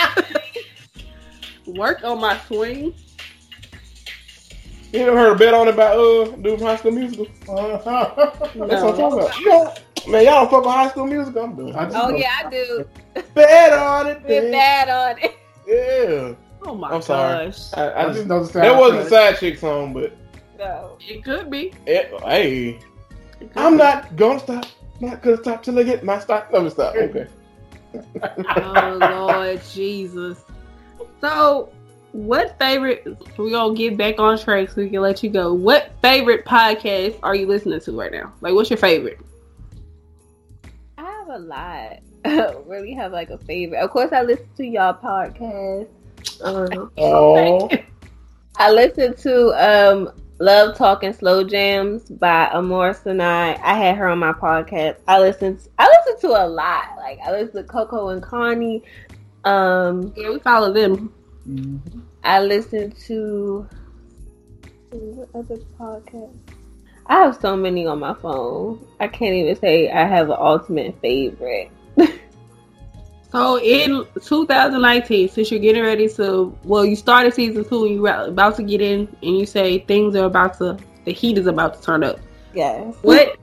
Work 1.67 2.03
on 2.03 2.19
my 2.21 2.37
swing. 2.47 2.93
You 4.93 5.01
ever 5.01 5.17
heard 5.17 5.33
a 5.35 5.37
bet 5.37 5.53
on 5.53 5.67
it 5.67 5.75
by 5.75 5.87
uh 5.87 6.25
dude 6.37 6.59
from 6.59 6.67
High 6.67 6.75
School 6.77 6.91
Musical? 6.91 7.25
That's 7.45 7.85
what 7.85 8.71
I'm 8.71 8.79
talking 8.79 9.19
about. 9.19 9.37
You 9.39 9.45
don't, 9.45 10.07
man, 10.07 10.23
y'all 10.23 10.33
don't 10.45 10.49
fuck 10.49 10.63
with 10.63 10.73
High 10.73 10.89
School 10.89 11.07
Musical. 11.07 11.43
I'm 11.43 11.55
doing. 11.55 11.75
Oh 11.75 11.87
know- 12.09 12.15
yeah, 12.15 12.41
I 12.45 12.49
do. 12.49 12.87
Bet 13.33 13.73
on 13.73 14.07
it, 14.07 14.21
We're 14.25 14.43
man. 14.43 14.51
bad 14.51 14.89
on 14.89 15.19
it. 15.21 15.35
Yeah. 15.67 16.35
Oh 16.65 16.73
my 16.75 16.89
I'm 16.91 17.01
sorry. 17.01 17.47
gosh, 17.47 17.73
I, 17.73 17.87
I 17.89 18.01
I 18.03 18.05
just 18.07 18.17
just 18.19 18.27
know 18.29 18.43
the 18.45 18.59
that 18.59 18.79
wasn't 18.79 19.01
a 19.01 19.09
side 19.09 19.37
chick 19.37 19.57
song, 19.57 19.93
but 19.93 20.15
No. 20.57 20.97
it 21.01 21.23
could 21.25 21.51
be. 21.51 21.73
it, 21.85 22.09
hey, 22.23 22.79
It 23.41 23.51
could 23.53 23.57
I'm 23.57 23.73
be. 23.73 23.77
not 23.79 24.15
gonna 24.15 24.39
stop. 24.39 24.65
Not 25.01 25.21
gonna 25.21 25.37
stop 25.37 25.63
till 25.63 25.77
I 25.77 25.83
get 25.83 26.03
my 26.05 26.19
stop. 26.19 26.49
Let 26.53 26.63
me 26.63 26.69
stop. 26.69 26.95
Okay. 26.95 27.27
Oh 28.55 28.97
Lord 28.99 29.61
Jesus. 29.71 30.43
So, 31.21 31.71
what 32.11 32.57
favorite? 32.59 33.05
we're 33.37 33.51
gonna 33.51 33.75
get 33.75 33.97
back 33.97 34.19
on 34.19 34.37
track 34.37 34.69
so 34.69 34.81
we 34.81 34.89
can 34.89 35.01
let 35.01 35.23
you 35.23 35.29
go. 35.29 35.53
What 35.53 35.91
favorite 36.01 36.45
podcast 36.45 37.17
are 37.23 37.35
you 37.35 37.47
listening 37.47 37.79
to 37.81 37.91
right 37.91 38.11
now? 38.11 38.33
Like, 38.41 38.53
what's 38.53 38.69
your 38.69 38.77
favorite? 38.77 39.19
I 40.97 41.03
have 41.03 41.29
a 41.29 41.39
lot. 41.39 41.99
I 42.25 42.35
don't 42.35 42.67
really 42.67 42.93
have 42.93 43.11
like 43.11 43.29
a 43.29 43.37
favorite. 43.37 43.79
Of 43.79 43.89
course, 43.91 44.11
I 44.11 44.21
listen 44.23 44.49
to 44.57 44.65
y'all 44.65 44.93
podcast. 44.93 45.87
Um, 46.41 46.91
Oh, 46.97 47.69
I 48.57 48.71
listen 48.71 49.15
to 49.17 49.51
um 49.53 50.11
Love 50.39 50.77
Talking 50.77 51.13
Slow 51.13 51.43
Jams 51.43 52.03
by 52.09 52.47
Amor 52.53 52.93
Sinai. 52.93 53.57
I 53.63 53.73
had 53.73 53.97
her 53.97 54.07
on 54.07 54.19
my 54.19 54.33
podcast. 54.33 54.97
I 55.07 55.19
listen 55.19 55.59
I 55.79 55.87
listen 56.05 56.29
to 56.29 56.43
a 56.43 56.45
lot. 56.47 56.95
Like 56.97 57.19
I 57.25 57.31
listen 57.31 57.55
to 57.55 57.63
Coco 57.63 58.09
and 58.09 58.21
Connie. 58.21 58.83
Um 59.45 60.13
Yeah, 60.15 60.29
we 60.29 60.39
follow 60.39 60.71
them. 60.71 61.11
Mhm. 61.47 61.79
I 62.23 62.41
listen 62.41 62.91
to 63.07 63.67
what 64.91 65.29
other 65.33 65.57
podcast? 65.79 66.35
I 67.07 67.23
have 67.23 67.37
so 67.37 67.55
many 67.55 67.87
on 67.87 67.99
my 67.99 68.13
phone. 68.15 68.85
I 68.99 69.07
can't 69.07 69.33
even 69.33 69.55
say 69.55 69.89
I 69.89 70.05
have 70.05 70.29
an 70.29 70.35
ultimate 70.37 70.99
favorite. 71.01 71.71
So 73.29 73.59
in 73.59 74.05
2019, 74.23 75.29
since 75.29 75.51
you're 75.51 75.59
getting 75.59 75.83
ready 75.83 76.07
to, 76.09 76.57
well, 76.63 76.85
you 76.85 76.95
started 76.95 77.33
season 77.33 77.67
two 77.67 77.85
and 77.85 77.95
you're 77.95 78.07
about 78.07 78.55
to 78.55 78.63
get 78.63 78.81
in, 78.81 79.07
and 79.21 79.37
you 79.37 79.45
say 79.45 79.79
things 79.79 80.15
are 80.15 80.25
about 80.25 80.57
to, 80.59 80.77
the 81.03 81.11
heat 81.11 81.37
is 81.37 81.45
about 81.45 81.75
to 81.75 81.81
turn 81.81 82.03
up. 82.03 82.19
Yes. 82.53 82.95
What 83.01 83.37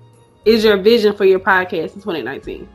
is 0.45 0.65
your 0.65 0.79
vision 0.79 1.15
for 1.15 1.25
your 1.25 1.39
podcast 1.39 1.95
in 1.95 2.01
2019? 2.01 2.69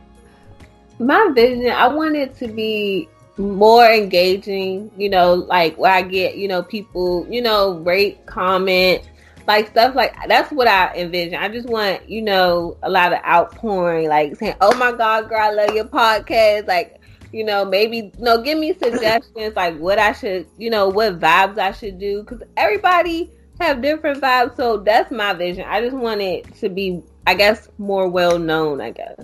my 0.99 1.31
vision 1.33 1.71
i 1.71 1.87
want 1.87 2.15
it 2.15 2.35
to 2.35 2.47
be 2.47 3.07
more 3.37 3.85
engaging 3.89 4.91
you 4.97 5.09
know 5.09 5.33
like 5.33 5.77
where 5.77 5.93
i 5.93 6.01
get 6.01 6.35
you 6.35 6.47
know 6.47 6.61
people 6.61 7.25
you 7.29 7.41
know 7.41 7.77
rate 7.79 8.25
comment 8.25 9.09
like 9.47 9.69
stuff 9.69 9.95
like 9.95 10.13
that's 10.27 10.51
what 10.51 10.67
i 10.67 10.93
envision 10.95 11.35
i 11.35 11.47
just 11.47 11.67
want 11.69 12.07
you 12.09 12.21
know 12.21 12.77
a 12.83 12.89
lot 12.89 13.13
of 13.13 13.19
outpouring 13.23 14.09
like 14.09 14.35
saying 14.35 14.53
oh 14.59 14.75
my 14.77 14.91
god 14.91 15.29
girl 15.29 15.39
i 15.39 15.51
love 15.51 15.73
your 15.73 15.85
podcast 15.85 16.67
like 16.67 16.98
you 17.31 17.43
know 17.43 17.65
maybe 17.65 17.97
you 17.97 18.11
know 18.17 18.41
give 18.41 18.57
me 18.57 18.73
suggestions 18.73 19.55
like 19.55 19.77
what 19.77 19.99
i 19.99 20.11
should 20.11 20.47
you 20.57 20.69
know 20.69 20.87
what 20.87 21.19
vibes 21.19 21.57
i 21.57 21.71
should 21.71 21.99
do 21.99 22.21
because 22.23 22.41
everybody 22.57 23.31
have 23.59 23.81
different 23.81 24.21
vibes 24.21 24.55
so 24.55 24.77
that's 24.77 25.11
my 25.11 25.33
vision 25.33 25.63
i 25.67 25.81
just 25.81 25.95
want 25.95 26.21
it 26.21 26.53
to 26.55 26.69
be 26.69 27.01
i 27.27 27.33
guess 27.33 27.69
more 27.77 28.07
well 28.07 28.39
known 28.39 28.81
i 28.81 28.89
guess 28.89 29.19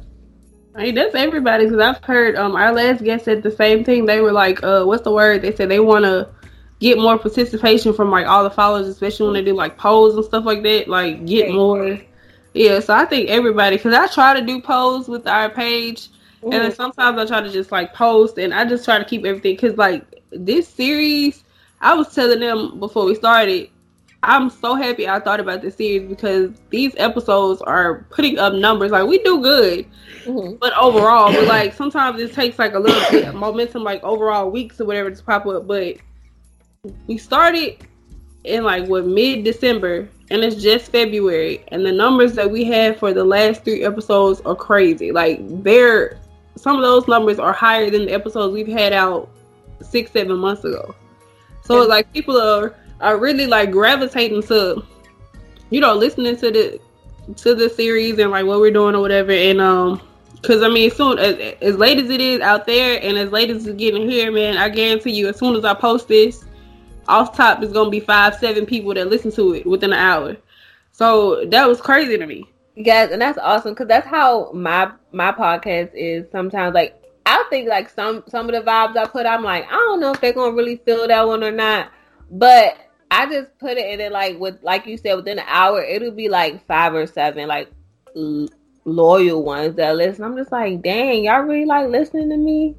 I 0.77 0.83
mean, 0.83 0.95
that's 0.95 1.15
everybody 1.15 1.63
because 1.63 1.79
I've 1.79 2.03
heard 2.03 2.35
um 2.35 2.55
our 2.57 2.73
last 2.73 3.01
guest 3.01 3.23
said 3.23 3.43
the 3.43 3.51
same 3.51 3.85
thing. 3.85 4.05
They 4.05 4.19
were 4.19 4.33
like, 4.33 4.61
uh, 4.61 4.83
what's 4.83 5.03
the 5.03 5.11
word? 5.11 5.41
They 5.41 5.55
said 5.55 5.69
they 5.69 5.79
want 5.79 6.03
to 6.03 6.27
get 6.79 6.97
more 6.97 7.17
participation 7.17 7.93
from 7.93 8.11
like 8.11 8.27
all 8.27 8.43
the 8.43 8.49
followers, 8.49 8.87
especially 8.87 9.27
when 9.27 9.33
they 9.35 9.51
do 9.51 9.55
like 9.55 9.77
polls 9.77 10.15
and 10.15 10.25
stuff 10.25 10.45
like 10.45 10.63
that. 10.63 10.87
Like 10.87 11.25
get 11.25 11.53
more. 11.53 11.99
Yeah, 12.53 12.79
so 12.79 12.93
I 12.93 13.05
think 13.05 13.29
everybody 13.29 13.77
because 13.77 13.93
I 13.93 14.07
try 14.07 14.37
to 14.39 14.45
do 14.45 14.61
polls 14.61 15.07
with 15.07 15.27
our 15.27 15.49
page, 15.49 16.09
and 16.51 16.63
then 16.63 16.71
sometimes 16.73 17.17
I 17.17 17.25
try 17.25 17.41
to 17.41 17.51
just 17.51 17.71
like 17.71 17.93
post, 17.93 18.37
and 18.37 18.53
I 18.53 18.65
just 18.65 18.85
try 18.85 18.97
to 18.99 19.05
keep 19.05 19.25
everything 19.25 19.55
because 19.55 19.77
like 19.77 20.23
this 20.31 20.67
series, 20.67 21.43
I 21.81 21.93
was 21.95 22.13
telling 22.13 22.39
them 22.39 22.79
before 22.79 23.05
we 23.05 23.15
started. 23.15 23.69
I'm 24.23 24.49
so 24.49 24.73
happy 24.75 25.07
I 25.07 25.19
thought 25.19 25.39
about 25.39 25.61
this 25.61 25.75
series 25.75 26.09
because 26.09 26.51
these 26.71 26.93
episodes 26.97 27.61
are 27.61 28.05
putting 28.09 28.39
up 28.39 28.53
numbers. 28.53 28.91
Like 28.91 29.07
we 29.07 29.19
do 29.19 29.39
good, 29.41 29.85
Mhm. 30.25 30.59
but 30.59 30.73
overall, 30.77 31.31
but 31.31 31.45
like 31.47 31.73
sometimes 31.73 32.19
it 32.19 32.33
takes 32.33 32.57
like 32.57 32.73
a 32.73 32.79
little 32.79 33.03
bit 33.11 33.27
of 33.27 33.35
momentum, 33.35 33.83
like 33.83 34.03
overall 34.03 34.49
weeks 34.49 34.81
or 34.81 34.85
whatever 34.85 35.11
to 35.11 35.23
pop 35.23 35.45
up. 35.45 35.67
But 35.67 35.97
we 37.07 37.17
started 37.17 37.77
in 38.43 38.63
like 38.63 38.87
what 38.87 39.05
mid 39.05 39.43
December, 39.43 40.07
and 40.31 40.43
it's 40.43 40.55
just 40.61 40.91
February, 40.91 41.63
and 41.69 41.85
the 41.85 41.91
numbers 41.91 42.33
that 42.33 42.49
we 42.49 42.63
had 42.63 42.97
for 42.97 43.13
the 43.13 43.23
last 43.23 43.63
three 43.63 43.83
episodes 43.83 44.41
are 44.41 44.55
crazy. 44.55 45.11
Like 45.11 45.39
they're 45.63 46.17
some 46.55 46.77
of 46.77 46.81
those 46.81 47.07
numbers 47.07 47.39
are 47.39 47.53
higher 47.53 47.89
than 47.89 48.05
the 48.05 48.13
episodes 48.13 48.53
we've 48.53 48.67
had 48.67 48.93
out 48.93 49.29
six, 49.81 50.11
seven 50.11 50.37
months 50.37 50.63
ago. 50.63 50.95
So 51.63 51.81
it's 51.81 51.89
like 51.89 52.11
people 52.13 52.39
are 52.39 52.75
are 53.01 53.17
really 53.17 53.47
like 53.47 53.71
gravitating 53.71 54.43
to, 54.43 54.83
you 55.69 55.81
know, 55.81 55.93
listening 55.93 56.37
to 56.37 56.51
the 56.51 56.79
to 57.37 57.55
the 57.55 57.69
series 57.69 58.17
and 58.19 58.31
like 58.31 58.45
what 58.45 58.59
we're 58.59 58.71
doing 58.71 58.95
or 58.95 59.01
whatever. 59.01 59.31
And 59.31 59.59
um, 59.59 60.01
because 60.35 60.61
I 60.61 60.69
mean, 60.69 60.91
soon 60.91 61.17
as, 61.17 61.55
as 61.61 61.75
late 61.77 61.97
as 61.97 62.09
it 62.09 62.21
is 62.21 62.39
out 62.41 62.65
there, 62.65 62.99
and 63.01 63.17
as 63.17 63.31
late 63.31 63.49
as 63.49 63.65
it's 63.65 63.75
getting 63.77 64.09
here, 64.09 64.31
man, 64.31 64.57
I 64.57 64.69
guarantee 64.69 65.11
you, 65.11 65.27
as 65.27 65.37
soon 65.37 65.55
as 65.55 65.65
I 65.65 65.73
post 65.73 66.07
this, 66.07 66.45
off 67.07 67.35
top 67.35 67.63
is 67.63 67.71
gonna 67.71 67.89
be 67.89 67.99
five, 67.99 68.35
seven 68.35 68.65
people 68.65 68.93
that 68.93 69.09
listen 69.09 69.31
to 69.33 69.55
it 69.55 69.65
within 69.65 69.91
an 69.91 69.99
hour. 69.99 70.37
So 70.91 71.45
that 71.45 71.67
was 71.67 71.81
crazy 71.81 72.17
to 72.17 72.25
me. 72.25 72.47
Yes, 72.75 73.11
and 73.11 73.21
that's 73.21 73.37
awesome 73.37 73.73
because 73.73 73.87
that's 73.87 74.07
how 74.07 74.51
my 74.51 74.91
my 75.11 75.31
podcast 75.31 75.91
is. 75.93 76.29
Sometimes, 76.31 76.73
like 76.73 77.01
I 77.25 77.43
think 77.49 77.69
like 77.69 77.89
some 77.89 78.23
some 78.27 78.49
of 78.49 78.55
the 78.55 78.69
vibes 78.69 78.97
I 78.97 79.05
put, 79.05 79.25
I'm 79.25 79.43
like, 79.43 79.65
I 79.67 79.75
don't 79.75 79.99
know 79.99 80.11
if 80.11 80.21
they're 80.21 80.33
gonna 80.33 80.55
really 80.55 80.77
feel 80.77 81.07
that 81.07 81.27
one 81.27 81.43
or 81.43 81.51
not. 81.51 81.91
But 82.29 82.77
I 83.11 83.27
just 83.27 83.57
put 83.59 83.77
it 83.77 83.89
in 83.93 84.01
it 84.01 84.11
like 84.11 84.39
with 84.39 84.61
like 84.61 84.85
you 84.85 84.97
said, 84.97 85.15
within 85.15 85.39
an 85.39 85.45
hour, 85.47 85.81
it'll 85.81 86.11
be 86.11 86.27
like 86.27 86.65
five 86.67 86.93
or 86.93 87.07
seven 87.07 87.47
like 87.47 87.71
l- 88.15 88.49
loyal 88.83 89.43
ones 89.43 89.75
that 89.75 89.95
listen. 89.95 90.25
I'm 90.25 90.35
just 90.35 90.51
like, 90.51 90.81
dang, 90.81 91.23
y'all 91.23 91.41
really 91.41 91.65
like 91.65 91.87
listening 91.89 92.29
to 92.29 92.37
me. 92.37 92.75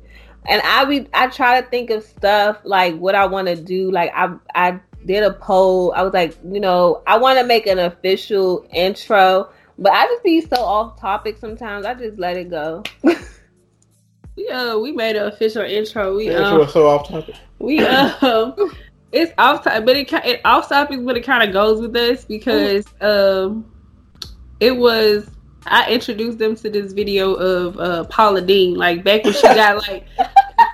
And 0.48 0.60
I 0.62 0.84
be 0.84 1.08
I 1.14 1.28
try 1.28 1.60
to 1.60 1.66
think 1.68 1.88
of 1.90 2.04
stuff 2.04 2.58
like 2.64 2.96
what 2.96 3.14
I 3.14 3.26
want 3.26 3.48
to 3.48 3.56
do. 3.56 3.90
Like 3.90 4.12
I 4.14 4.34
I 4.54 4.80
did 5.06 5.22
a 5.22 5.32
poll. 5.32 5.92
I 5.96 6.02
was 6.02 6.12
like, 6.12 6.36
you 6.44 6.60
know, 6.60 7.02
I 7.06 7.16
want 7.16 7.38
to 7.38 7.44
make 7.46 7.66
an 7.66 7.78
official 7.78 8.66
intro, 8.72 9.50
but 9.78 9.92
I 9.92 10.06
just 10.06 10.22
be 10.22 10.40
so 10.40 10.56
off 10.56 11.00
topic 11.00 11.38
sometimes. 11.38 11.86
I 11.86 11.94
just 11.94 12.18
let 12.18 12.36
it 12.36 12.50
go. 12.50 12.82
We 14.36 14.48
uh 14.48 14.78
we 14.78 14.92
made 14.92 15.16
an 15.16 15.26
official 15.26 15.62
intro. 15.62 16.14
We 16.14 16.30
Yeah, 16.30 16.36
um, 16.36 16.62
so, 16.64 16.66
so 16.66 16.86
off 16.88 17.08
topic. 17.08 17.36
we 17.58 17.80
um 17.80 18.54
it's 19.12 19.32
off 19.38 19.64
topic, 19.64 19.86
but 19.86 19.96
it 19.96 20.12
it 20.12 20.40
off 20.44 20.68
topic, 20.68 21.04
but 21.04 21.16
it 21.16 21.22
kind 21.22 21.42
of 21.42 21.52
goes 21.54 21.80
with 21.80 21.96
us 21.96 22.24
because 22.24 22.84
um 23.00 23.64
it 24.60 24.76
was 24.76 25.28
I 25.66 25.90
introduced 25.90 26.38
them 26.38 26.54
to 26.56 26.70
this 26.70 26.92
video 26.92 27.32
of 27.34 27.78
uh 27.78 28.04
Paula 28.04 28.42
Deen 28.42 28.74
like 28.74 29.02
back 29.02 29.24
when 29.24 29.32
she 29.32 29.42
got 29.42 29.78
like 29.88 30.06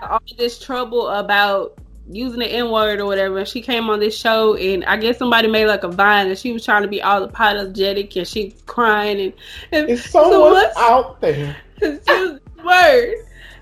all 0.02 0.20
this 0.36 0.58
trouble 0.58 1.06
about 1.08 1.78
using 2.08 2.40
the 2.40 2.46
N 2.46 2.70
word 2.70 3.00
or 3.00 3.06
whatever. 3.06 3.38
And 3.38 3.48
she 3.48 3.60
came 3.60 3.88
on 3.90 4.00
this 4.00 4.16
show, 4.16 4.54
and 4.56 4.84
I 4.84 4.96
guess 4.96 5.18
somebody 5.18 5.48
made 5.48 5.66
like 5.66 5.84
a 5.84 5.88
vine, 5.88 6.28
and 6.28 6.38
she 6.38 6.52
was 6.52 6.64
trying 6.64 6.82
to 6.82 6.88
be 6.88 7.02
all 7.02 7.22
apologetic, 7.22 8.16
and 8.16 8.26
she 8.26 8.54
crying, 8.66 9.20
and, 9.20 9.32
and 9.72 9.90
It's 9.90 10.10
someone 10.10 10.52
what's- 10.52 10.76
out 10.76 11.20
there. 11.20 11.56
she 11.80 11.88
was 12.08 12.40
word. 12.64 13.14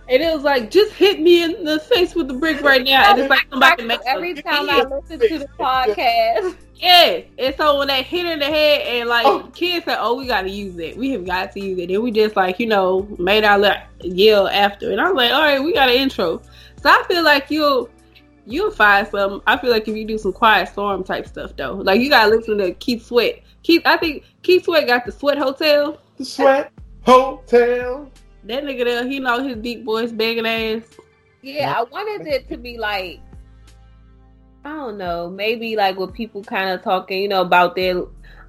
And 0.08 0.20
it 0.24 0.34
was 0.34 0.42
like, 0.42 0.72
just 0.72 0.92
hit 0.94 1.20
me 1.20 1.44
in 1.44 1.62
the 1.62 1.78
face 1.78 2.16
with 2.16 2.26
the 2.26 2.34
brick 2.34 2.60
right 2.62 2.82
now. 2.84 3.10
And 3.12 3.20
it's 3.20 3.30
like 3.30 3.46
somebody 3.48 3.84
makes 3.84 4.02
Every 4.06 4.34
time 4.34 4.68
I 4.68 4.82
listen 4.82 5.20
to 5.20 5.38
the 5.38 5.46
podcast, 5.56 6.56
yeah. 6.74 7.20
And 7.38 7.54
so 7.56 7.78
when 7.78 7.86
they 7.86 8.02
hit 8.02 8.26
her 8.26 8.32
in 8.32 8.40
the 8.40 8.46
head, 8.46 8.80
and 8.88 9.08
like 9.08 9.24
Oh. 9.24 9.48
kids 9.54 9.84
said, 9.84 9.98
"Oh, 10.00 10.16
we 10.16 10.26
got 10.26 10.42
to 10.42 10.50
use 10.50 10.76
it. 10.78 10.96
We 10.96 11.10
have 11.12 11.24
got 11.24 11.52
to 11.52 11.60
use 11.60 11.78
it." 11.78 11.90
And 11.92 12.02
we 12.02 12.10
just 12.10 12.34
like 12.34 12.58
you 12.58 12.66
know 12.66 13.06
made 13.20 13.44
our 13.44 13.56
little 13.56 13.80
yell 14.02 14.48
after. 14.48 14.90
And 14.90 15.00
I 15.00 15.04
was 15.04 15.14
like, 15.14 15.30
"All 15.32 15.42
right, 15.42 15.62
we 15.62 15.72
got 15.74 15.88
an 15.88 15.94
intro." 15.94 16.38
So 16.82 16.90
I 16.90 17.04
feel 17.06 17.22
like 17.22 17.48
you'll 17.48 17.88
you'll 18.50 18.70
find 18.70 19.06
some. 19.08 19.42
I 19.46 19.56
feel 19.56 19.70
like 19.70 19.88
if 19.88 19.96
you 19.96 20.04
do 20.04 20.18
some 20.18 20.32
quiet 20.32 20.68
storm 20.68 21.04
type 21.04 21.26
stuff 21.26 21.56
though, 21.56 21.74
like 21.74 22.00
you 22.00 22.10
gotta 22.10 22.30
listen 22.30 22.58
to 22.58 22.72
Keith 22.74 23.06
Sweat. 23.06 23.42
Keith, 23.62 23.82
I 23.84 23.96
think 23.96 24.24
Keith 24.42 24.64
Sweat 24.64 24.86
got 24.86 25.06
the 25.06 25.12
Sweat 25.12 25.38
Hotel. 25.38 25.98
The 26.18 26.24
Sweat 26.24 26.72
Hotel. 27.02 28.10
That 28.44 28.64
nigga 28.64 28.84
there, 28.84 29.06
he 29.06 29.20
know 29.20 29.42
his 29.42 29.56
deep 29.58 29.84
voice 29.84 30.12
begging 30.12 30.46
ass. 30.46 30.82
yeah, 31.42 31.74
I 31.76 31.82
wanted 31.84 32.26
it 32.26 32.48
to 32.48 32.56
be 32.56 32.78
like, 32.78 33.20
I 34.64 34.70
don't 34.70 34.98
know, 34.98 35.30
maybe 35.30 35.76
like 35.76 35.96
with 35.96 36.12
people 36.12 36.42
kind 36.42 36.70
of 36.70 36.82
talking, 36.82 37.22
you 37.22 37.28
know, 37.28 37.42
about 37.42 37.76
their. 37.76 38.02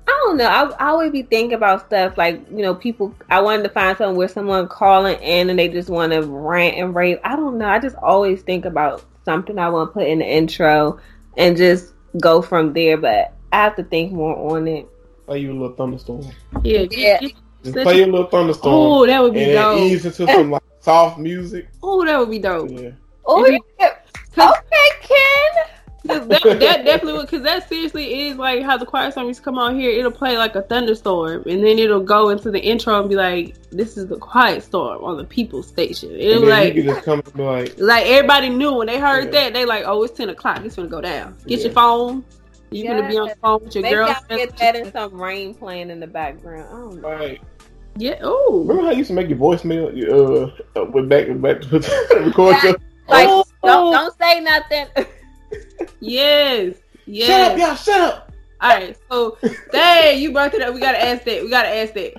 I 0.07 0.23
don't 0.25 0.37
know. 0.37 0.47
I, 0.47 0.63
I 0.83 0.87
always 0.87 1.11
be 1.11 1.21
thinking 1.21 1.53
about 1.53 1.85
stuff 1.85 2.17
like 2.17 2.41
you 2.49 2.63
know 2.63 2.73
people. 2.73 3.13
I 3.29 3.39
wanted 3.39 3.63
to 3.63 3.69
find 3.69 3.95
something 3.97 4.17
where 4.17 4.27
someone 4.27 4.67
calling 4.67 5.21
in 5.21 5.49
and 5.51 5.59
they 5.59 5.67
just 5.67 5.89
want 5.89 6.11
to 6.11 6.21
rant 6.23 6.75
and 6.75 6.95
rave. 6.95 7.19
I 7.23 7.35
don't 7.35 7.59
know. 7.59 7.67
I 7.67 7.77
just 7.77 7.95
always 7.97 8.41
think 8.41 8.65
about 8.65 9.05
something 9.25 9.57
I 9.57 9.69
want 9.69 9.89
to 9.89 9.93
put 9.93 10.07
in 10.07 10.19
the 10.19 10.25
intro 10.25 10.99
and 11.37 11.55
just 11.57 11.93
go 12.19 12.41
from 12.41 12.73
there. 12.73 12.97
But 12.97 13.33
I 13.51 13.57
have 13.57 13.75
to 13.77 13.83
think 13.83 14.11
more 14.11 14.55
on 14.55 14.67
it. 14.67 14.87
Play 15.25 15.39
you 15.39 15.51
a 15.51 15.53
little 15.53 15.75
thunderstorm. 15.75 16.25
Yeah, 16.63 16.85
Yeah. 16.91 17.19
Just 17.63 17.77
play 17.77 17.97
you 17.97 18.05
a 18.05 18.11
little 18.11 18.27
thunderstorm. 18.27 18.73
Oh, 18.73 19.05
that 19.05 19.21
would 19.21 19.33
be 19.33 19.43
and 19.43 19.49
then 19.49 19.55
dope. 19.55 19.79
ease 19.79 20.05
into 20.05 20.25
some 20.25 20.51
like 20.51 20.63
soft 20.79 21.19
music. 21.19 21.69
Oh, 21.83 22.03
that 22.05 22.17
would 22.17 22.29
be 22.29 22.39
dope. 22.39 22.71
Yeah. 22.71 22.91
Oh, 23.25 23.45
yeah. 23.45 23.59
Cause 24.35 24.55
okay, 24.55 24.89
Ken. 25.01 25.65
That, 26.03 26.27
that 26.29 26.59
definitely 26.85 27.13
would, 27.13 27.21
because 27.29 27.43
that 27.43 27.69
seriously 27.69 28.27
is 28.27 28.37
like 28.37 28.63
how 28.63 28.75
the 28.77 28.85
quiet 28.85 29.11
storm 29.11 29.27
used 29.27 29.39
to 29.39 29.43
come 29.43 29.57
on 29.59 29.79
here. 29.79 29.91
It'll 29.91 30.11
play 30.11 30.37
like 30.37 30.55
a 30.55 30.63
thunderstorm, 30.63 31.43
and 31.47 31.63
then 31.63 31.77
it'll 31.79 31.99
go 32.03 32.29
into 32.29 32.49
the 32.49 32.59
intro 32.59 32.99
and 32.99 33.07
be 33.09 33.15
like, 33.15 33.55
"This 33.69 33.97
is 33.97 34.07
the 34.07 34.17
quiet 34.17 34.63
storm 34.63 35.03
on 35.03 35.17
the 35.17 35.23
People 35.25 35.61
Station." 35.61 36.11
It'll 36.15 36.33
And 36.33 36.41
be 36.41 36.47
then 36.47 36.49
like, 36.65 36.73
you 36.75 36.83
can 36.83 36.93
just 36.93 37.05
come 37.05 37.21
and 37.23 37.33
be 37.33 37.43
like, 37.43 37.75
like 37.77 38.05
everybody 38.07 38.49
knew 38.49 38.73
when 38.73 38.87
they 38.87 38.99
heard 38.99 39.25
Yeah. 39.25 39.31
that, 39.31 39.53
they 39.53 39.65
like, 39.65 39.83
"Oh, 39.85 40.01
it's 40.03 40.17
ten 40.17 40.29
o'clock. 40.29 40.65
It's 40.65 40.75
gonna 40.75 40.87
go 40.87 41.01
down. 41.01 41.37
Get 41.45 41.59
Yeah. 41.59 41.65
your 41.65 41.73
phone. 41.73 42.23
You're 42.71 42.95
gonna 42.95 43.07
be 43.09 43.17
on 43.17 43.27
the 43.27 43.35
phone 43.35 43.63
with 43.63 43.75
your 43.75 43.83
Maybe 43.83 43.95
girl." 43.95 44.09
I'll 44.09 44.37
get 44.37 44.57
that 44.57 44.75
and 44.75 44.91
some 44.91 45.21
rain 45.21 45.53
playing 45.53 45.89
in 45.91 45.99
the 45.99 46.07
background. 46.07 46.67
I 46.67 46.71
don't 46.77 47.01
know. 47.01 47.09
like 47.09 47.41
Yeah. 47.97 48.15
Oh. 48.23 48.61
remember 48.65 48.83
how 48.85 48.91
you 48.91 48.97
used 48.99 49.09
to 49.09 49.13
make 49.13 49.29
your 49.29 49.37
voicemail? 49.37 49.95
You, 49.95 50.51
uh, 50.75 50.79
uh, 50.79 50.85
with 50.85 51.09
back 51.09 51.27
back 51.41 51.61
to 51.61 51.79
record 52.25 52.55
your. 52.63 52.75
Like, 53.07 53.27
Oh. 53.29 53.43
don't 53.63 53.91
don't 53.93 54.17
say 54.17 54.39
nothing. 54.39 54.87
Yes. 55.99 56.75
Yes. 57.05 57.27
Shut 57.27 57.51
up, 57.51 57.57
y'all! 57.57 57.75
Shut 57.75 58.01
up. 58.01 58.31
All 58.61 58.69
right. 58.69 58.97
So, 59.09 59.37
dang, 59.71 60.21
you 60.21 60.31
brought 60.31 60.53
it 60.53 60.61
up. 60.61 60.73
We 60.73 60.79
gotta 60.79 61.03
ask 61.03 61.23
that. 61.23 61.43
We 61.43 61.49
gotta 61.49 61.69
ask 61.69 61.93
that. 61.93 62.13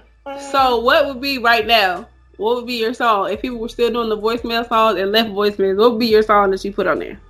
So, 0.50 0.80
what 0.80 1.06
would 1.06 1.20
be 1.20 1.38
right 1.38 1.66
now? 1.66 2.08
What 2.36 2.56
would 2.56 2.66
be 2.66 2.74
your 2.74 2.94
song 2.94 3.30
if 3.30 3.42
people 3.42 3.58
were 3.58 3.68
still 3.68 3.90
doing 3.90 4.08
the 4.08 4.16
voicemail 4.16 4.68
songs 4.68 4.98
and 4.98 5.12
left 5.12 5.30
voicemails? 5.30 5.78
What 5.78 5.92
would 5.92 6.00
be 6.00 6.06
your 6.06 6.22
song 6.22 6.50
that 6.50 6.64
you 6.64 6.72
put 6.72 6.86
on 6.86 6.98
there? 6.98 7.20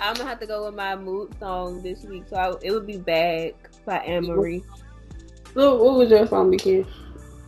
I'm 0.00 0.14
gonna 0.14 0.28
have 0.28 0.40
to 0.40 0.46
go 0.46 0.66
with 0.66 0.74
my 0.74 0.96
mood 0.96 1.32
song 1.38 1.80
this 1.82 2.02
week. 2.02 2.24
So 2.28 2.36
I, 2.36 2.54
it 2.62 2.72
would 2.72 2.86
be 2.86 2.98
"Bag" 2.98 3.54
by 3.86 3.98
Ann 3.98 4.26
Marie. 4.26 4.64
What, 5.54 5.78
what 5.78 5.94
was 5.94 6.10
your 6.10 6.26
song, 6.26 6.50
Big 6.50 6.86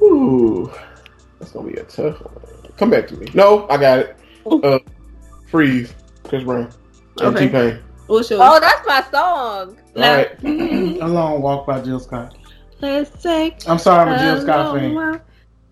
Ooh, 0.01 0.73
that's 1.39 1.53
gonna 1.53 1.71
be 1.71 1.79
a 1.79 1.85
tough 1.85 2.21
one. 2.21 2.73
Come 2.77 2.91
back 2.91 3.09
to 3.09 3.17
me. 3.17 3.27
No, 3.35 3.67
I 3.69 3.77
got 3.77 3.99
it. 3.99 4.17
Uh, 4.47 4.79
freeze, 5.55 5.95
Chris 6.25 6.43
Brown, 6.43 6.69
and 7.21 7.37
Okay. 7.37 7.47
T 7.47 7.53
Pain. 7.53 7.79
What's 8.09 8.29
your? 8.29 8.41
Oh, 8.43 8.59
that's 8.59 8.85
my 8.89 9.03
song. 9.13 9.77
All 9.95 10.03
right. 10.03 10.31
A 11.01 11.07
Long 11.07 11.41
Walk 11.43 11.65
by 11.65 11.81
Jill 11.81 12.01
Scott. 12.01 12.37
Let's 12.81 13.23
take 13.23 13.69
I'm 13.69 13.79
sorry, 13.79 14.11
I'm 14.11 14.17
a 14.17 14.19
Jill 14.19 14.35
a 14.35 14.41
Scott 14.41 14.67
long 14.67 14.77
fan. 14.81 14.95
walk 14.95 15.21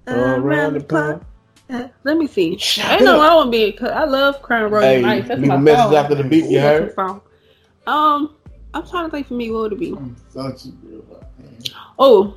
Around 0.07 0.75
the 0.75 0.81
park. 0.85 1.25
Uh, 1.69 1.89
Let 2.05 2.17
me 2.17 2.29
see. 2.29 2.57
Shut 2.59 2.85
I 2.87 3.01
know 3.05 3.21
up. 3.21 3.29
I 3.33 3.35
won't 3.35 3.51
be. 3.51 3.73
Cause 3.73 3.91
I 3.91 4.05
love 4.05 4.41
Crown 4.41 4.71
Royal 4.71 4.83
Hey, 4.85 5.03
Nights. 5.03 5.27
That's 5.29 5.41
leave 5.41 5.49
my 5.49 5.57
a 5.57 5.59
message 5.59 5.83
song. 5.85 5.95
after 5.97 6.15
the 6.15 6.23
beat. 6.25 6.45
You 6.45 6.61
That's 6.61 6.79
heard? 6.81 6.95
song. 6.95 7.21
Um, 7.89 8.37
I'm 8.75 8.87
trying 8.87 9.07
to 9.07 9.11
think 9.11 9.27
for 9.27 9.35
me 9.35 9.51
what 9.51 9.63
would 9.63 9.73
it 9.73 9.81
be. 9.81 9.95
I'm 9.97 10.17
such 10.29 10.67
a 10.67 10.69
Jill 10.69 11.05
Oh, 11.99 12.35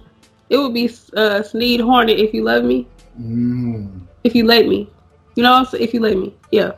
it 0.50 0.58
would 0.58 0.74
be 0.74 0.86
uh, 1.16 1.42
Sinead 1.46 1.82
Harnett 1.82 2.18
if 2.18 2.34
you 2.34 2.44
love 2.44 2.64
me. 2.64 2.88
Mm. 3.22 4.02
If 4.24 4.34
you 4.34 4.46
let 4.46 4.68
me, 4.68 4.90
you 5.36 5.44
know, 5.44 5.60
what 5.62 5.80
if 5.80 5.94
you 5.94 6.00
let 6.00 6.18
me, 6.18 6.34
yeah. 6.52 6.72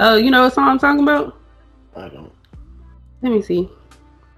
Uh, 0.00 0.16
you 0.16 0.30
know 0.30 0.44
what 0.44 0.54
song 0.54 0.66
I'm 0.66 0.78
talking 0.78 1.02
about? 1.02 1.38
I 1.94 2.08
don't. 2.08 2.32
Let 3.20 3.32
me 3.32 3.42
see. 3.42 3.68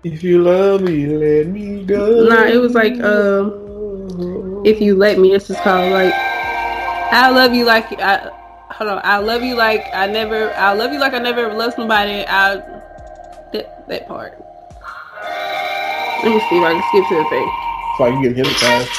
If 0.03 0.25
you 0.25 0.43
love 0.43 0.83
me, 0.83 1.07
let 1.07 1.47
me 1.47 1.85
go. 1.85 2.27
Nah, 2.29 2.47
it 2.47 2.57
was 2.57 2.75
like, 2.75 2.99
um, 3.01 4.65
If 4.67 4.81
you 4.81 4.97
let 4.97 5.21
me, 5.21 5.31
this 5.31 5.51
is 5.51 5.57
called 5.59 5.93
like 5.93 6.13
I 7.15 7.31
love 7.31 7.55
you 7.55 7.65
like 7.65 7.87
I 8.01 8.29
hold 8.73 8.91
on. 8.91 9.01
I 9.05 9.19
love 9.19 9.45
you 9.45 9.55
like 9.55 9.85
I 9.95 10.09
never. 10.09 10.53
I 10.55 10.73
love 10.73 10.93
you 10.93 10.99
like 10.99 11.15
I 11.15 11.21
never 11.21 11.47
ever 11.47 11.55
loved 11.55 11.77
somebody. 11.77 12.25
I 12.27 12.57
that 13.53 13.87
that 13.87 14.09
part. 14.09 14.43
Let 16.25 16.35
me 16.35 16.41
see 16.51 16.59
if 16.59 16.65
I 16.65 16.73
can 16.73 16.83
skip 16.89 17.07
to 17.07 17.15
the 17.23 17.29
thing. 17.31 17.47
It's 17.47 18.01
like 18.01 18.15
you 18.15 18.35
getting 18.35 18.45
hypnotized. 18.45 18.91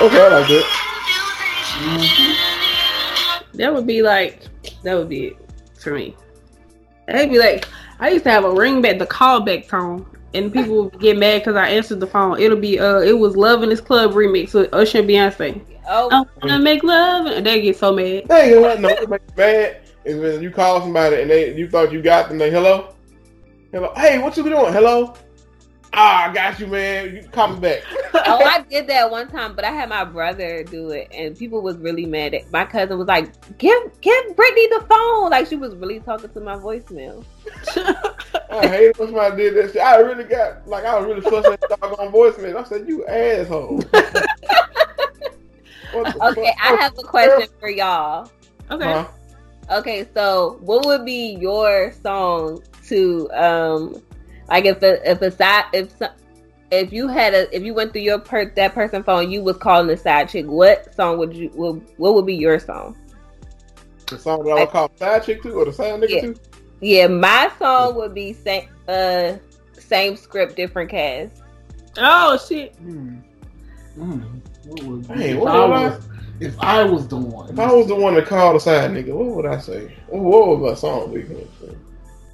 Okay, 0.00 0.22
I 0.22 0.28
like 0.38 0.50
it. 0.50 0.87
That 3.54 3.74
would 3.74 3.86
be 3.86 4.02
like 4.02 4.42
that 4.82 4.96
would 4.96 5.08
be 5.08 5.26
it 5.26 5.36
for 5.80 5.94
me. 5.94 6.16
That'd 7.06 7.30
be 7.30 7.38
like 7.38 7.66
I 7.98 8.10
used 8.10 8.24
to 8.24 8.30
have 8.30 8.44
a 8.44 8.50
ring 8.50 8.80
back, 8.82 8.98
the 8.98 9.06
callback 9.06 9.68
tone, 9.68 10.06
and 10.34 10.52
people 10.52 10.84
would 10.84 11.00
get 11.00 11.16
mad 11.18 11.40
because 11.40 11.56
I 11.56 11.68
answered 11.68 12.00
the 12.00 12.06
phone. 12.06 12.38
It'll 12.38 12.58
be 12.58 12.78
uh, 12.78 13.00
it 13.00 13.18
was 13.18 13.36
Love 13.36 13.62
in 13.62 13.70
This 13.70 13.80
Club 13.80 14.12
remix 14.12 14.54
with 14.54 14.72
Usher 14.72 14.98
and 14.98 15.08
Beyonce. 15.08 15.60
Oh, 15.88 16.08
I 16.12 16.24
wanna 16.46 16.58
make 16.60 16.82
love, 16.84 17.26
and 17.26 17.46
they 17.46 17.62
get 17.62 17.76
so 17.76 17.92
mad. 17.92 18.24
Hey, 18.28 18.50
you 18.50 18.56
know 18.56 18.60
what? 18.60 18.80
No, 18.80 18.88
what 18.88 19.10
makes 19.10 19.28
me 19.28 19.34
mad 19.36 19.80
is 20.04 20.16
when 20.18 20.42
you 20.42 20.50
call 20.50 20.80
somebody 20.80 21.22
and 21.22 21.30
they 21.30 21.56
you 21.56 21.68
thought 21.68 21.92
you 21.92 22.02
got 22.02 22.28
them. 22.28 22.38
They 22.38 22.50
hello, 22.50 22.94
hello. 23.72 23.92
Hey, 23.96 24.18
what 24.18 24.36
you 24.36 24.42
doing? 24.42 24.72
Hello. 24.72 25.14
Ah, 26.00 26.30
I 26.30 26.32
got 26.32 26.60
you, 26.60 26.68
man. 26.68 27.16
You 27.16 27.22
call 27.24 27.54
me 27.54 27.58
back. 27.58 27.82
oh, 28.14 28.44
I 28.44 28.62
did 28.70 28.86
that 28.86 29.10
one 29.10 29.26
time, 29.26 29.56
but 29.56 29.64
I 29.64 29.72
had 29.72 29.88
my 29.88 30.04
brother 30.04 30.62
do 30.62 30.90
it, 30.90 31.08
and 31.12 31.36
people 31.36 31.60
was 31.60 31.76
really 31.78 32.06
mad. 32.06 32.34
At 32.34 32.52
my 32.52 32.64
cousin 32.66 32.98
was 32.98 33.08
like, 33.08 33.32
"Give, 33.58 34.00
give 34.00 34.36
Brittany 34.36 34.68
the 34.68 34.86
phone!" 34.88 35.30
Like 35.30 35.48
she 35.48 35.56
was 35.56 35.74
really 35.74 35.98
talking 35.98 36.30
to 36.30 36.40
my 36.40 36.54
voicemail. 36.54 37.24
I 38.48 38.68
hate 38.68 38.96
when 38.96 39.08
somebody 39.08 39.42
did 39.42 39.56
that 39.56 39.72
shit. 39.72 39.82
I 39.82 39.96
really 39.96 40.22
got 40.22 40.68
like 40.68 40.84
I 40.84 40.96
was 40.96 41.06
really 41.06 41.20
fussing 41.20 41.54
at 41.54 41.60
the 41.62 41.76
dog 41.80 41.98
on 41.98 42.12
voicemail. 42.12 42.56
I 42.56 42.62
said, 42.62 42.86
"You 42.86 43.04
asshole." 43.06 43.82
Okay, 45.94 46.12
fuck? 46.12 46.36
I 46.36 46.76
have 46.80 46.92
a 46.98 47.02
question 47.02 47.48
for 47.58 47.70
y'all. 47.70 48.30
Okay. 48.70 48.84
Huh? 48.84 49.08
Okay, 49.70 50.06
so 50.12 50.58
what 50.60 50.84
would 50.84 51.06
be 51.06 51.38
your 51.40 51.92
song 52.02 52.62
to 52.88 53.30
um 53.32 54.02
like 54.48 54.64
if 54.64 54.82
a 54.82 55.10
if 55.10 55.22
a 55.22 55.30
side 55.30 55.64
if 55.72 55.92
if 56.70 56.92
you 56.92 57.08
had 57.08 57.34
a 57.34 57.54
if 57.56 57.62
you 57.62 57.74
went 57.74 57.92
through 57.92 58.02
your 58.02 58.18
per 58.18 58.50
that 58.50 58.74
person 58.74 59.02
phone, 59.02 59.30
you 59.30 59.42
was 59.42 59.56
calling 59.56 59.86
the 59.86 59.96
side 59.96 60.28
chick. 60.28 60.46
What 60.46 60.94
song 60.94 61.18
would 61.18 61.34
you 61.34 61.50
would, 61.54 61.82
what 61.96 62.14
would 62.14 62.26
be 62.26 62.34
your 62.36 62.58
song? 62.58 62.96
The 64.06 64.18
song 64.18 64.44
that 64.44 64.50
I 64.52 64.60
would 64.60 64.70
call 64.70 64.90
side 64.96 65.24
chick 65.24 65.42
too, 65.42 65.58
or 65.58 65.64
the 65.64 65.72
side 65.72 66.00
nigga 66.00 66.08
Yeah. 66.10 66.20
too. 66.22 66.34
Yeah, 66.80 67.06
my 67.08 67.50
song 67.58 67.96
would 67.96 68.14
be 68.14 68.32
same 68.32 68.68
uh 68.86 69.34
same 69.78 70.16
script, 70.16 70.56
different 70.56 70.90
cast. 70.90 71.42
Oh 71.96 72.38
shit! 72.48 72.74
Hmm. 72.76 73.16
Hmm. 73.94 74.20
What 74.66 74.82
would 74.84 75.06
Hey, 75.06 75.30
if, 75.30 75.38
what 75.38 75.50
I 75.50 75.64
would 75.66 75.72
I- 75.74 75.88
was, 75.88 76.08
if 76.40 76.60
I 76.60 76.84
was 76.84 77.08
the 77.08 77.16
one? 77.16 77.50
If 77.50 77.58
I 77.58 77.72
was 77.72 77.86
the 77.88 77.96
one 77.96 78.14
to 78.14 78.22
call 78.22 78.52
the 78.52 78.60
side 78.60 78.90
nigga, 78.92 79.12
what 79.12 79.34
would 79.36 79.46
I 79.46 79.58
say? 79.58 79.96
What, 80.06 80.22
what 80.22 80.48
would 80.60 80.68
my 80.68 80.74
song 80.74 81.12
be? 81.12 81.24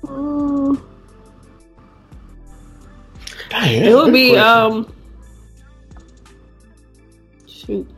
Mm, 0.04 0.82
Dang, 3.54 3.84
it 3.84 3.94
would 3.94 4.12
be 4.12 4.30
question. 4.30 4.44
um. 4.44 4.94
Shoot. 7.46 7.88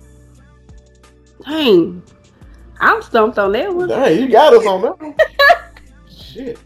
Dang. 1.45 2.03
I'm 2.79 3.01
stumped 3.01 3.39
on 3.39 3.53
that 3.53 3.75
one. 3.75 3.89
Dang, 3.89 4.21
you 4.21 4.29
got 4.29 4.53
us 4.53 4.67
on 4.67 4.83
that. 4.83 5.01
one. 5.01 5.15
Shit. 6.15 6.59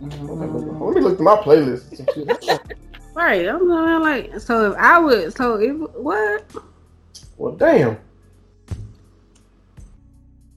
Let 0.00 0.18
me 0.18 1.00
look 1.02 1.16
through 1.16 1.26
my 1.26 1.36
playlist. 1.36 1.88
and 1.90 1.98
some 1.98 2.36
shit. 2.42 2.76
Right. 3.14 3.46
I'm 3.46 3.70
I'm 3.70 4.00
like, 4.00 4.40
so 4.40 4.72
if 4.72 4.78
I 4.78 4.98
would, 4.98 5.36
so 5.36 5.56
if 5.56 5.76
what? 5.94 6.44
Well, 7.36 7.52
damn. 7.52 7.98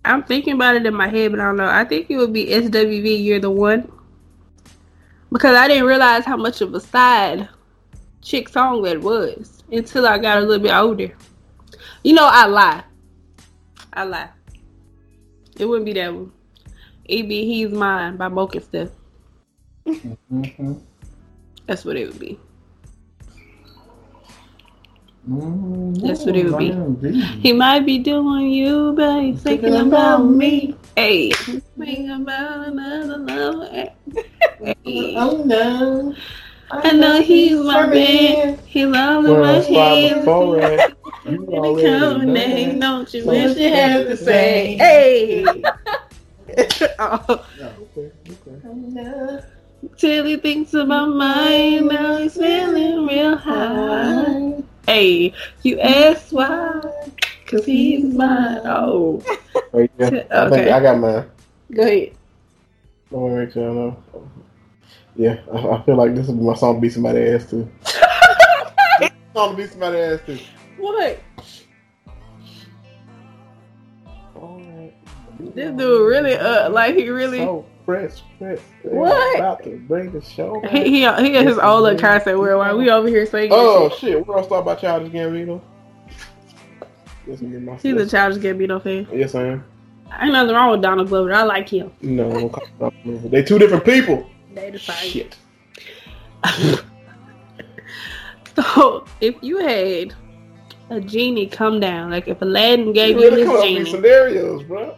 I'm 0.06 0.24
thinking 0.24 0.54
about 0.54 0.76
it 0.76 0.86
in 0.86 0.94
my 0.94 1.10
head, 1.10 1.32
but 1.32 1.42
I 1.42 1.46
don't 1.46 1.58
know. 1.58 1.68
I 1.68 1.84
think 1.84 2.10
it 2.10 2.16
would 2.18 2.32
be 2.32 2.46
SWV. 2.46 3.24
You're 3.24 3.42
the 3.42 3.52
one. 3.52 3.92
Because 5.32 5.56
I 5.56 5.68
didn't 5.68 5.86
realize 5.86 6.26
how 6.26 6.38
much 6.38 6.62
of 6.62 6.74
a 6.74 6.80
side 6.80 7.50
chick 8.22 8.50
song 8.50 8.82
that 8.84 9.02
was 9.02 9.64
until 9.72 10.08
I 10.08 10.18
got 10.18 10.38
a 10.38 10.42
little 10.42 10.64
bit 10.64 10.74
older. 10.74 11.12
You 12.04 12.14
know, 12.14 12.28
I 12.30 12.46
lie. 12.46 12.84
I 13.94 14.04
lie. 14.04 14.30
It 15.58 15.66
wouldn't 15.66 15.86
be 15.86 15.94
that 15.94 16.14
one. 16.14 16.32
It'd 17.06 17.30
be 17.30 17.46
He's 17.46 17.72
Mine 17.72 18.18
by 18.18 18.30
MoKenStef. 18.30 18.90
Mhm. 19.88 20.82
That's 21.68 21.86
what 21.86 21.96
it 21.96 22.08
would 22.08 22.20
be. 22.20 22.40
Mhm. 25.30 26.02
That's 26.02 26.26
what 26.26 26.36
it 26.36 26.46
would 26.46 26.58
be. 26.58 26.72
be. 27.12 27.22
He 27.22 27.54
might 27.54 27.86
be 27.86 27.98
doing 28.00 28.50
you, 28.52 28.94
but 28.96 29.22
he's 29.24 29.42
thinking 29.42 29.72
Thinking 29.72 29.88
about 29.88 30.22
about 30.22 30.32
me. 30.32 30.76
Hey, 30.96 31.32
thinking 31.32 32.10
about 32.12 32.68
another 32.68 33.18
lover. 33.18 33.90
Hey. 34.66 35.14
Oh 35.18 35.44
no. 35.46 36.16
I 36.72 36.92
know 36.94 37.22
he's 37.22 37.58
my 37.60 37.86
man. 37.88 38.60
He's 38.66 38.86
all 38.96 39.26
in 39.26 39.40
Well, 39.40 39.42
my 39.42 39.60
hands. 39.60 40.26
before 40.26 40.56
that. 40.62 40.86
You 41.26 41.48
already 41.54 41.90
know. 41.90 42.18
name, 42.26 42.80
don't 42.80 43.14
you 43.14 43.24
So 43.24 43.32
wish 43.32 43.56
you 43.58 43.64
you 43.64 43.70
had 43.70 43.92
have 43.92 44.04
to 44.06 44.10
to 44.10 44.18
say? 44.18 44.76
say? 44.78 44.78
Hey. 44.78 45.64
oh, 47.00 47.46
Okay, 47.98 48.12
okay. 48.32 48.62
till 49.98 50.26
he 50.26 50.38
thinks 50.38 50.74
about 50.74 51.10
mine, 51.10 51.88
now 51.88 52.18
he's 52.18 52.36
feeling 52.36 53.06
real 53.08 53.36
high. 53.38 54.64
Hey, 54.88 55.34
you 55.64 55.80
ask 55.80 56.32
why? 56.32 56.82
Cause 57.48 57.66
he's 57.66 58.04
mine. 58.14 58.62
Oh, 58.66 59.22
Wait, 59.72 59.92
yeah. 59.98 60.12
I 60.36 60.46
think 60.50 60.68
Okay. 60.68 60.70
I 60.70 60.80
got 60.80 60.98
mine. 61.00 61.26
go 61.72 61.84
ahead. 61.84 62.14
Don't 63.12 63.22
worry, 63.22 63.46
make 63.46 63.54
sure 63.54 63.70
I 63.70 63.74
know. 63.74 63.98
Yeah, 65.16 65.40
I, 65.52 65.58
I 65.58 65.84
feel 65.84 65.96
like 65.96 66.14
this 66.14 66.28
is 66.28 66.34
my 66.36 66.56
song 66.56 66.76
to 66.76 66.82
beat 66.82 66.94
somebody 66.94 67.22
ass 67.22 67.50
too. 67.50 67.70
song 69.34 69.52
to 69.52 69.58
beat 69.58 69.70
somebody 69.70 69.98
ass 69.98 70.20
too. 70.26 70.40
What? 70.78 71.20
Alright. 74.36 74.94
This 75.56 75.72
dude 75.72 76.08
really, 76.10 76.36
uh, 76.36 76.70
like 76.70 76.96
he 76.96 77.10
really. 77.10 77.40
So 77.40 77.66
fresh, 77.86 78.24
fresh. 78.38 78.60
They're 78.84 78.94
What? 78.94 79.40
About 79.40 79.64
to 79.64 79.78
bring 79.88 80.12
the 80.12 80.22
show. 80.22 80.60
back. 80.60 80.72
He 80.72 80.84
he, 80.84 80.96
he 80.96 81.02
got 81.02 81.24
his 81.24 81.58
own 81.60 81.84
little 81.84 82.00
concert 82.00 82.38
where 82.38 82.58
while 82.58 82.78
we 82.78 82.90
over 82.90 83.08
here 83.08 83.26
singing. 83.26 83.52
Oh 83.54 83.90
shit. 83.90 84.00
shit, 84.00 84.28
we're 84.28 84.34
gonna 84.34 84.46
start 84.46 84.66
by 84.66 84.76
Childish 84.76 85.14
Gambino. 85.14 85.62
Yes, 87.26 87.42
me 87.42 87.56
and 87.56 87.66
my 87.66 87.76
He's 87.78 87.96
a 87.96 88.08
Childish 88.08 88.44
Gambino 88.44 88.84
fan. 88.84 89.08
Yes, 89.14 89.34
I 89.34 89.46
am. 89.46 89.64
Ain't 90.22 90.34
nothing 90.34 90.54
wrong 90.54 90.72
with 90.72 90.82
Donald 90.82 91.08
Glover. 91.08 91.34
I 91.34 91.44
like 91.44 91.70
him. 91.70 91.92
No, 92.02 92.26
I'm 92.26 92.48
gonna 92.48 92.50
call 92.50 92.94
it 93.06 93.32
they 93.32 93.44
two 93.44 93.58
different 93.58 93.86
people. 93.86 94.30
They 94.56 94.72
the 94.72 94.80
same. 94.80 95.12
Shit. 95.12 95.36
So 98.56 99.04
if 99.20 99.36
you 99.42 99.58
had 99.58 100.14
a 100.90 101.02
genie 101.02 101.46
come 101.48 101.82
down, 101.82 102.10
like 102.12 102.28
if 102.30 102.42
Aladdin 102.42 102.94
gave 102.94 103.18
you 103.18 103.24
really 103.30 103.44
come 103.44 103.56
his 103.56 103.64
these 103.64 103.78
genie, 103.78 103.92
scenarios, 103.92 104.64
bro. 104.64 104.96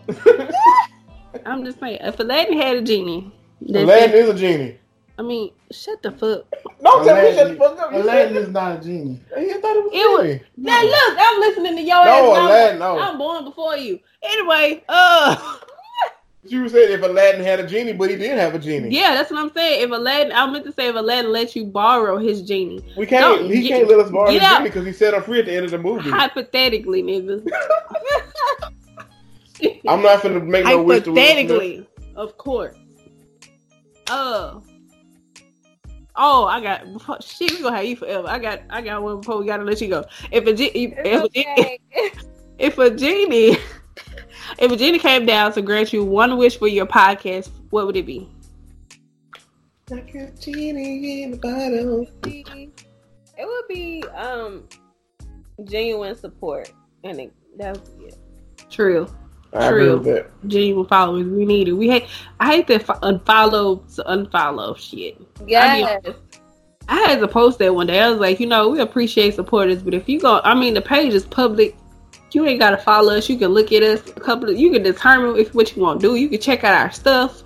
I'm 1.46 1.66
just 1.66 1.80
saying, 1.80 1.98
if 2.02 2.20
Aladdin 2.20 2.56
had 2.62 2.78
a 2.78 2.82
genie, 2.84 3.32
that 3.62 3.84
Aladdin 3.86 4.10
said- 4.12 4.16
is 4.16 4.30
a 4.30 4.34
genie. 4.36 4.78
I 5.20 5.24
mean, 5.24 5.52
shut 5.72 6.04
the 6.04 6.12
fuck. 6.12 6.46
Don't 6.84 7.04
tell 7.04 7.16
me 7.16 7.34
shut 7.36 7.48
the 7.50 7.56
fuck 7.56 7.80
up. 7.80 7.92
You 7.92 8.04
Aladdin 8.04 8.34
said 8.36 8.44
is 8.44 8.50
not 8.50 8.80
a 8.80 8.84
genie. 8.84 9.20
it. 9.36 9.40
He 9.48 9.54
thought 9.60 9.76
it 9.76 9.84
was 9.86 9.92
It 9.92 10.12
was- 10.20 10.28
genie. 10.28 10.42
Now 10.58 10.84
look, 10.84 11.18
I'm 11.20 11.40
listening 11.40 11.76
to 11.78 11.82
your 11.82 12.06
No, 12.06 12.12
ass. 12.12 12.38
I'm- 12.38 12.46
Aladdin, 12.46 12.80
no. 12.80 13.00
I'm 13.00 13.18
born 13.18 13.44
before 13.46 13.76
you. 13.76 14.00
Anyway, 14.22 14.84
uh, 14.88 15.36
You 16.50 16.68
said 16.70 16.90
if 16.92 17.02
Aladdin 17.04 17.44
had 17.44 17.60
a 17.60 17.68
genie, 17.68 17.94
but 17.94 18.10
he 18.10 18.16
didn't 18.16 18.38
have 18.40 18.56
a 18.56 18.60
genie. 18.60 18.90
yeah, 18.96 19.14
that's 19.16 19.30
what 19.32 19.40
I'm 19.40 19.52
saying. 19.54 19.84
If 19.84 19.92
Aladdin, 19.92 20.32
I 20.34 20.50
meant 20.50 20.66
to 20.66 20.72
say 20.72 20.88
if 20.88 20.96
Aladdin 20.96 21.32
let 21.32 21.56
you 21.56 21.66
borrow 21.66 22.18
his 22.18 22.42
genie, 22.42 22.84
We 22.98 23.06
can't. 23.06 23.42
No, 23.44 23.48
he 23.48 23.62
get- 23.64 23.80
can't 23.80 23.90
let 23.90 24.00
us 24.00 24.12
borrow 24.12 24.32
his 24.32 24.42
out. 24.42 24.58
genie 24.58 24.70
because 24.70 24.86
he 24.86 24.94
set 24.94 25.14
up 25.14 25.26
free 25.26 25.40
at 25.40 25.46
the 25.46 25.54
end 25.54 25.66
of 25.66 25.72
the 25.72 25.78
movie. 25.80 26.10
hypothetically, 26.10 27.04
niggas. 27.04 27.46
I'm 29.88 30.02
not 30.04 30.22
gonna 30.22 30.40
make 30.40 30.66
no 30.66 30.84
wish 30.84 31.04
to 31.04 31.12
Will 31.12 31.16
Smith. 31.18 31.50
Hypothetically, 31.50 31.88
of 32.16 32.38
course. 32.38 32.76
Uh. 34.10 34.60
Oh, 36.20 36.46
I 36.46 36.62
got 36.62 36.92
before, 36.94 37.22
shit. 37.22 37.52
We 37.52 37.62
gonna 37.62 37.76
have 37.76 37.86
you 37.86 37.96
forever. 37.96 38.28
I 38.28 38.40
got, 38.40 38.62
I 38.70 38.82
got 38.82 39.04
one 39.04 39.18
before 39.18 39.38
we 39.40 39.46
gotta 39.46 39.64
let 39.64 39.80
you 39.82 39.88
go. 39.88 40.04
If 40.32 40.48
a 40.48 40.54
ge- 40.54 40.72
if, 40.74 40.94
It's 40.98 41.26
a 41.26 41.30
genie, 41.30 41.80
if 42.60 42.78
a 42.80 42.90
genie, 42.90 43.58
if 44.60 44.72
a 44.72 44.76
genie 44.76 45.00
came 45.00 45.26
down 45.26 45.54
to 45.54 45.62
grant 45.62 45.94
you 45.94 46.04
one 46.04 46.38
wish 46.38 46.58
for 46.58 46.68
your 46.68 46.86
podcast, 46.86 47.50
what 47.70 47.86
would 47.86 47.96
it 47.96 48.06
be? 48.06 48.30
Like 49.90 50.14
a 50.16 50.32
genie 50.40 51.24
in 51.24 51.32
the 51.32 51.38
bottle. 51.38 52.08
it 52.26 53.46
would 53.46 53.68
be 53.70 54.04
um 54.16 54.68
genuine 55.66 56.16
support, 56.16 56.72
and 57.04 57.20
it, 57.20 57.34
that's 57.58 57.92
yeah. 58.00 58.12
True, 58.70 59.08
I 59.54 59.68
agree 59.68 59.86
True. 59.86 59.98
with 59.98 60.06
that. 60.06 60.48
genuine 60.48 60.88
followers. 60.88 61.26
We 61.26 61.46
need 61.46 61.70
it. 61.70 61.74
We 61.74 61.88
hate. 61.90 62.06
I 62.40 62.54
hate 62.56 62.68
that 62.68 62.84
fo- 62.84 62.94
unfollow 62.96 63.96
to 63.96 64.04
unfollow 64.04 64.78
shit. 64.78 65.18
Yes. 65.48 66.04
I 66.90 66.96
had 67.02 67.20
to 67.20 67.28
post 67.28 67.60
that 67.60 67.76
one 67.76 67.88
day. 67.88 68.00
I 68.00 68.10
was 68.10 68.20
like, 68.20 68.40
you 68.40 68.48
know, 68.48 68.70
we 68.70 68.80
appreciate 68.80 69.36
supporters, 69.36 69.84
but 69.84 69.94
if 69.94 70.08
you 70.08 70.20
go, 70.20 70.40
I 70.44 70.54
mean, 70.54 70.74
the 70.74 70.82
page 70.82 71.14
is 71.14 71.26
public. 71.26 71.76
You 72.32 72.46
ain't 72.46 72.60
gotta 72.60 72.78
follow 72.78 73.16
us. 73.16 73.30
You 73.30 73.38
can 73.38 73.50
look 73.50 73.72
at 73.72 73.84
us. 73.84 74.02
A 74.10 74.20
couple 74.20 74.50
of 74.50 74.58
you 74.58 74.72
can 74.72 74.84
determine 74.84 75.38
if 75.38 75.54
what 75.54 75.76
you 75.76 75.82
want 75.82 76.02
to 76.02 76.08
do. 76.08 76.16
You 76.16 76.30
can 76.30 76.42
check 76.42 76.64
out 76.64 76.74
our 76.74 76.92
stuff 76.92 77.44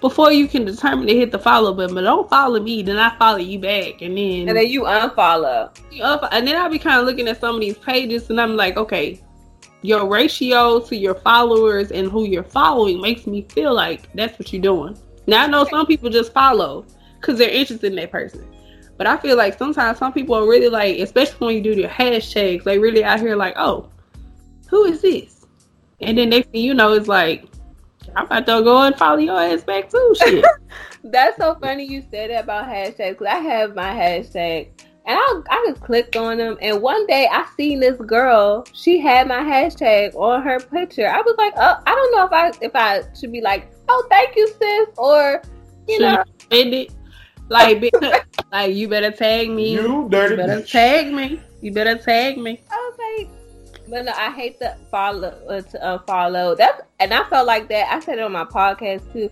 before 0.00 0.32
you 0.32 0.46
can 0.46 0.64
determine 0.64 1.06
to 1.06 1.14
hit 1.14 1.32
the 1.32 1.38
follow 1.38 1.74
button. 1.74 1.94
But 1.94 2.02
don't 2.02 2.28
follow 2.28 2.60
me, 2.60 2.82
then 2.82 2.98
I 2.98 3.16
follow 3.18 3.38
you 3.38 3.58
back, 3.58 4.02
and 4.02 4.16
then 4.16 4.48
and 4.48 4.56
then 4.56 4.66
you 4.68 4.82
unfollow. 4.82 5.76
you 5.90 6.02
up, 6.02 6.28
and 6.32 6.46
then 6.46 6.56
I'll 6.56 6.70
be 6.70 6.78
kind 6.78 7.00
of 7.00 7.06
looking 7.06 7.28
at 7.28 7.40
some 7.40 7.56
of 7.56 7.60
these 7.60 7.78
pages, 7.78 8.30
and 8.30 8.40
I'm 8.40 8.56
like, 8.56 8.76
okay, 8.76 9.20
your 9.82 10.06
ratio 10.06 10.80
to 10.80 10.96
your 10.96 11.14
followers 11.14 11.92
and 11.92 12.10
who 12.10 12.24
you're 12.24 12.42
following 12.42 13.00
makes 13.00 13.26
me 13.26 13.42
feel 13.42 13.74
like 13.74 14.12
that's 14.14 14.38
what 14.38 14.52
you're 14.52 14.62
doing. 14.62 14.98
Now 15.26 15.44
I 15.44 15.46
know 15.46 15.64
some 15.64 15.86
people 15.86 16.10
just 16.10 16.32
follow 16.32 16.84
because 17.20 17.38
they're 17.38 17.50
interested 17.50 17.92
in 17.92 17.96
that 17.96 18.10
person, 18.10 18.46
but 18.96 19.06
I 19.06 19.16
feel 19.16 19.36
like 19.36 19.56
sometimes 19.56 19.98
some 19.98 20.12
people 20.12 20.34
are 20.34 20.48
really 20.48 20.68
like, 20.68 20.98
especially 20.98 21.46
when 21.46 21.56
you 21.56 21.62
do 21.62 21.80
your 21.80 21.88
hashtags, 21.88 22.64
they 22.64 22.78
really 22.78 23.04
out 23.04 23.20
here 23.20 23.36
like, 23.36 23.54
oh, 23.56 23.88
who 24.68 24.84
is 24.84 25.02
this? 25.02 25.46
And 26.00 26.16
then 26.18 26.30
next 26.30 26.50
thing 26.50 26.62
you 26.62 26.74
know, 26.74 26.92
it's 26.92 27.08
like, 27.08 27.44
I'm 28.16 28.26
about 28.26 28.46
to 28.46 28.62
go 28.62 28.82
and 28.82 28.96
follow 28.96 29.18
your 29.18 29.38
ass 29.40 29.64
back 29.64 29.90
too. 29.90 30.14
Shit. 30.18 30.44
That's 31.04 31.36
so 31.36 31.54
funny 31.56 31.84
you 31.84 32.02
said 32.10 32.30
that 32.30 32.44
about 32.44 32.66
hashtags. 32.66 33.18
Cause 33.18 33.28
I 33.28 33.36
have 33.36 33.74
my 33.74 33.90
hashtag, 33.94 34.68
and 35.06 35.16
I 35.18 35.40
I 35.50 35.66
just 35.68 35.82
clicked 35.82 36.16
on 36.16 36.38
them. 36.38 36.56
And 36.60 36.80
one 36.82 37.06
day 37.06 37.28
I 37.30 37.46
seen 37.56 37.80
this 37.80 37.96
girl. 37.98 38.64
She 38.72 38.98
had 38.98 39.28
my 39.28 39.38
hashtag 39.40 40.14
on 40.14 40.42
her 40.42 40.58
picture. 40.58 41.08
I 41.08 41.20
was 41.20 41.34
like, 41.38 41.54
oh, 41.56 41.76
I 41.86 41.94
don't 41.94 42.12
know 42.16 42.26
if 42.26 42.32
I 42.32 42.64
if 42.64 42.74
I 42.74 43.02
should 43.18 43.32
be 43.32 43.40
like, 43.40 43.70
oh, 43.88 44.06
thank 44.10 44.36
you, 44.36 44.48
sis, 44.48 44.88
or 44.96 45.42
you 45.86 45.96
Should 45.96 46.02
know, 46.02 46.24
you 46.50 46.58
it? 46.72 46.92
Like, 47.48 47.80
be- 47.80 47.92
like 48.52 48.74
you 48.74 48.88
better 48.88 49.10
tag 49.10 49.50
me. 49.50 49.72
You 49.72 50.08
dirty 50.10 50.34
You 50.34 50.36
better 50.36 50.60
bitch. 50.62 50.70
tag 50.70 51.12
me. 51.12 51.40
You 51.62 51.72
better 51.72 51.96
tag 51.96 52.38
me. 52.38 52.60
I 52.70 52.74
was 52.76 52.98
like, 53.26 53.37
but 53.88 54.04
no, 54.04 54.12
I 54.12 54.30
hate 54.30 54.58
to 54.60 54.76
follow 54.90 55.28
uh, 55.48 55.62
to 55.62 55.78
unfollow. 55.78 56.56
That's 56.56 56.82
and 57.00 57.12
I 57.12 57.28
felt 57.28 57.46
like 57.46 57.68
that. 57.68 57.92
I 57.92 58.00
said 58.00 58.18
it 58.18 58.22
on 58.22 58.32
my 58.32 58.44
podcast 58.44 59.12
too. 59.12 59.30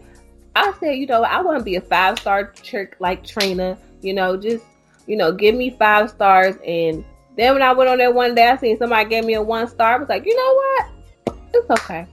I 0.55 0.73
said, 0.81 0.93
you 0.93 1.07
know, 1.07 1.23
I 1.23 1.41
want 1.43 1.59
to 1.59 1.65
be 1.65 1.77
a 1.77 1.81
five 1.81 2.19
star 2.19 2.53
trick 2.53 2.97
like 2.99 3.25
Trina. 3.25 3.79
You 4.01 4.15
know, 4.15 4.37
just 4.37 4.65
you 5.07 5.17
know, 5.17 5.33
give 5.33 5.55
me 5.55 5.71
five 5.71 6.11
stars. 6.11 6.57
And 6.67 7.05
then 7.37 7.55
when 7.55 7.63
I 7.63 7.73
went 7.73 7.91
on 7.91 7.99
there 7.99 8.13
one 8.13 8.35
day, 8.35 8.49
I 8.49 8.57
seen 8.57 8.79
somebody 8.79 9.09
gave 9.09 9.25
me 9.25 9.35
a 9.35 9.43
one 9.43 9.69
star. 9.69 9.95
I 9.95 9.99
was 9.99 10.09
like, 10.09 10.25
you 10.25 10.37
know 10.37 10.55
what? 10.55 11.39
It's 11.55 11.71
okay. 11.71 12.07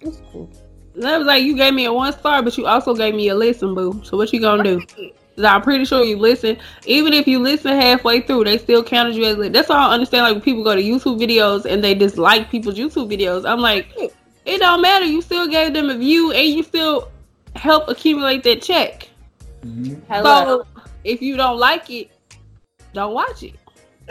It's 0.00 0.20
cool. 0.30 0.50
That 0.96 1.18
was 1.18 1.26
like 1.26 1.42
you 1.44 1.56
gave 1.56 1.72
me 1.72 1.84
a 1.84 1.92
one 1.92 2.12
star, 2.12 2.42
but 2.42 2.56
you 2.58 2.66
also 2.66 2.94
gave 2.94 3.14
me 3.14 3.28
a 3.28 3.34
listen, 3.34 3.74
boo. 3.74 4.00
So 4.04 4.16
what 4.16 4.32
you 4.32 4.40
gonna 4.40 4.62
do? 4.62 4.82
'Cause 5.40 5.50
I'm 5.50 5.62
pretty 5.62 5.86
sure 5.86 6.04
you 6.04 6.18
listen. 6.18 6.58
Even 6.84 7.14
if 7.14 7.26
you 7.26 7.38
listen 7.38 7.72
halfway 7.72 8.20
through, 8.20 8.44
they 8.44 8.58
still 8.58 8.84
counted 8.84 9.14
you 9.16 9.24
as 9.24 9.38
lit. 9.38 9.54
That's 9.54 9.70
all 9.70 9.90
I 9.90 9.94
understand. 9.94 10.24
Like 10.24 10.34
when 10.34 10.42
people 10.42 10.62
go 10.62 10.76
to 10.76 10.82
YouTube 10.82 11.18
videos 11.18 11.64
and 11.64 11.82
they 11.82 11.94
dislike 11.94 12.50
people's 12.50 12.74
YouTube 12.76 13.10
videos. 13.10 13.48
I'm 13.48 13.60
like, 13.60 13.88
it 14.44 14.58
don't 14.58 14.82
matter. 14.82 15.06
You 15.06 15.22
still 15.22 15.48
gave 15.48 15.72
them 15.72 15.88
a 15.88 15.96
view 15.96 16.32
and 16.32 16.46
you 16.46 16.62
still 16.62 17.10
help 17.56 17.88
accumulate 17.88 18.42
that 18.42 18.60
check. 18.60 19.08
Mm-hmm. 19.64 20.00
Hello. 20.12 20.64
So 20.74 20.82
if 21.04 21.22
you 21.22 21.38
don't 21.38 21.58
like 21.58 21.88
it, 21.88 22.10
don't 22.92 23.14
watch 23.14 23.42
it. 23.42 23.54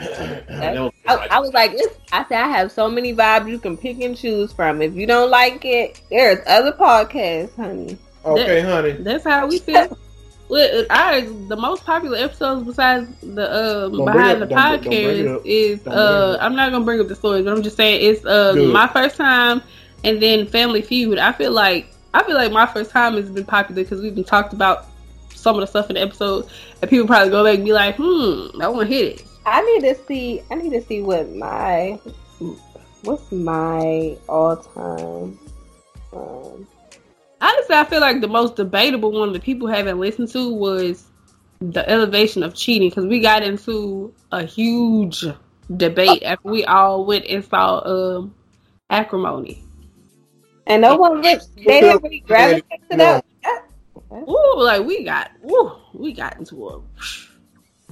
I, 0.00 0.90
I 1.06 1.38
was 1.38 1.52
like, 1.52 1.76
I 2.10 2.24
said, 2.24 2.40
I 2.42 2.48
have 2.48 2.72
so 2.72 2.88
many 2.88 3.14
vibes 3.14 3.48
you 3.48 3.60
can 3.60 3.76
pick 3.76 4.00
and 4.00 4.16
choose 4.16 4.52
from. 4.52 4.82
If 4.82 4.94
you 4.94 5.06
don't 5.06 5.30
like 5.30 5.64
it, 5.64 6.00
there's 6.10 6.38
other 6.46 6.72
podcasts, 6.72 7.54
honey. 7.54 7.98
Okay, 8.24 8.62
honey. 8.62 8.92
That's 8.92 9.22
how 9.22 9.46
we 9.46 9.60
feel. 9.60 9.96
Well, 10.50 10.84
our 10.90 11.20
the 11.22 11.56
most 11.56 11.84
popular 11.84 12.18
episodes 12.18 12.66
besides 12.66 13.08
the 13.22 13.86
um, 13.86 13.92
behind 14.04 14.42
the 14.42 14.46
up- 14.46 14.50
don't- 14.50 14.82
don't 14.82 14.82
bring 14.82 15.18
it 15.20 15.26
podcast 15.26 15.42
is 15.44 15.80
Don't 15.80 15.94
bring 15.94 15.94
it 15.94 15.98
uh. 15.98 16.38
I'm 16.40 16.56
not 16.56 16.72
gonna 16.72 16.84
bring 16.84 17.00
up 17.00 17.08
the 17.08 17.14
stories, 17.14 17.44
but 17.44 17.52
I'm 17.56 17.62
just 17.62 17.76
saying 17.76 18.04
it's 18.10 18.24
uh 18.26 18.54
my 18.72 18.88
first 18.88 19.16
time 19.16 19.62
and 20.04 20.20
then 20.20 20.46
Family 20.46 20.82
Feud. 20.82 21.18
I 21.18 21.32
feel 21.32 21.52
like 21.52 21.86
I 22.14 22.24
feel 22.24 22.34
like 22.34 22.50
my 22.52 22.66
first 22.66 22.90
time 22.90 23.14
has 23.14 23.30
been 23.30 23.44
popular 23.44 23.82
because 23.84 24.00
we've 24.00 24.14
been 24.14 24.24
talked 24.24 24.52
about 24.52 24.86
some 25.34 25.54
of 25.54 25.60
the 25.60 25.66
stuff 25.68 25.88
in 25.88 25.94
the 25.94 26.00
episode, 26.02 26.46
and 26.82 26.90
people 26.90 27.06
probably 27.06 27.30
go 27.30 27.44
back 27.44 27.54
and 27.56 27.64
be 27.64 27.72
like, 27.72 27.96
hmm, 27.96 28.60
I 28.60 28.68
want 28.68 28.88
to 28.90 28.94
hit 28.94 29.20
it. 29.20 29.26
I 29.46 29.62
need 29.62 29.82
to 29.88 29.94
see. 30.06 30.42
I 30.50 30.56
need 30.56 30.70
to 30.72 30.82
see 30.82 31.00
what 31.00 31.30
my 31.34 31.98
what's 33.04 33.30
my 33.32 34.16
all 34.28 34.56
time. 34.56 35.38
Um, 36.12 36.66
Honestly, 37.40 37.74
I 37.74 37.84
feel 37.84 38.00
like 38.00 38.20
the 38.20 38.28
most 38.28 38.56
debatable 38.56 39.12
one 39.12 39.32
that 39.32 39.42
people 39.42 39.66
haven't 39.68 39.98
listened 39.98 40.28
to 40.30 40.52
was 40.52 41.06
the 41.60 41.88
elevation 41.88 42.42
of 42.42 42.54
cheating 42.54 42.88
because 42.90 43.06
we 43.06 43.20
got 43.20 43.42
into 43.42 44.12
a 44.32 44.42
huge 44.44 45.24
debate 45.76 46.22
after 46.24 46.48
we 46.48 46.64
all 46.64 47.04
went 47.04 47.24
and 47.26 47.44
saw 47.44 47.80
um 47.86 48.34
acrimony. 48.90 49.62
and 50.66 50.82
no 50.82 50.96
one 50.96 51.20
really, 51.20 51.40
they 51.56 51.80
didn't 51.80 52.02
really 52.02 52.20
gravitate 52.20 52.64
to 52.90 52.96
that. 52.96 53.24
that- 53.44 53.64
Ooh, 54.12 54.54
like 54.56 54.84
we 54.84 55.04
got, 55.04 55.30
ooh, 55.50 55.72
we 55.94 56.12
got 56.12 56.36
into 56.38 56.68
a, 56.68 56.78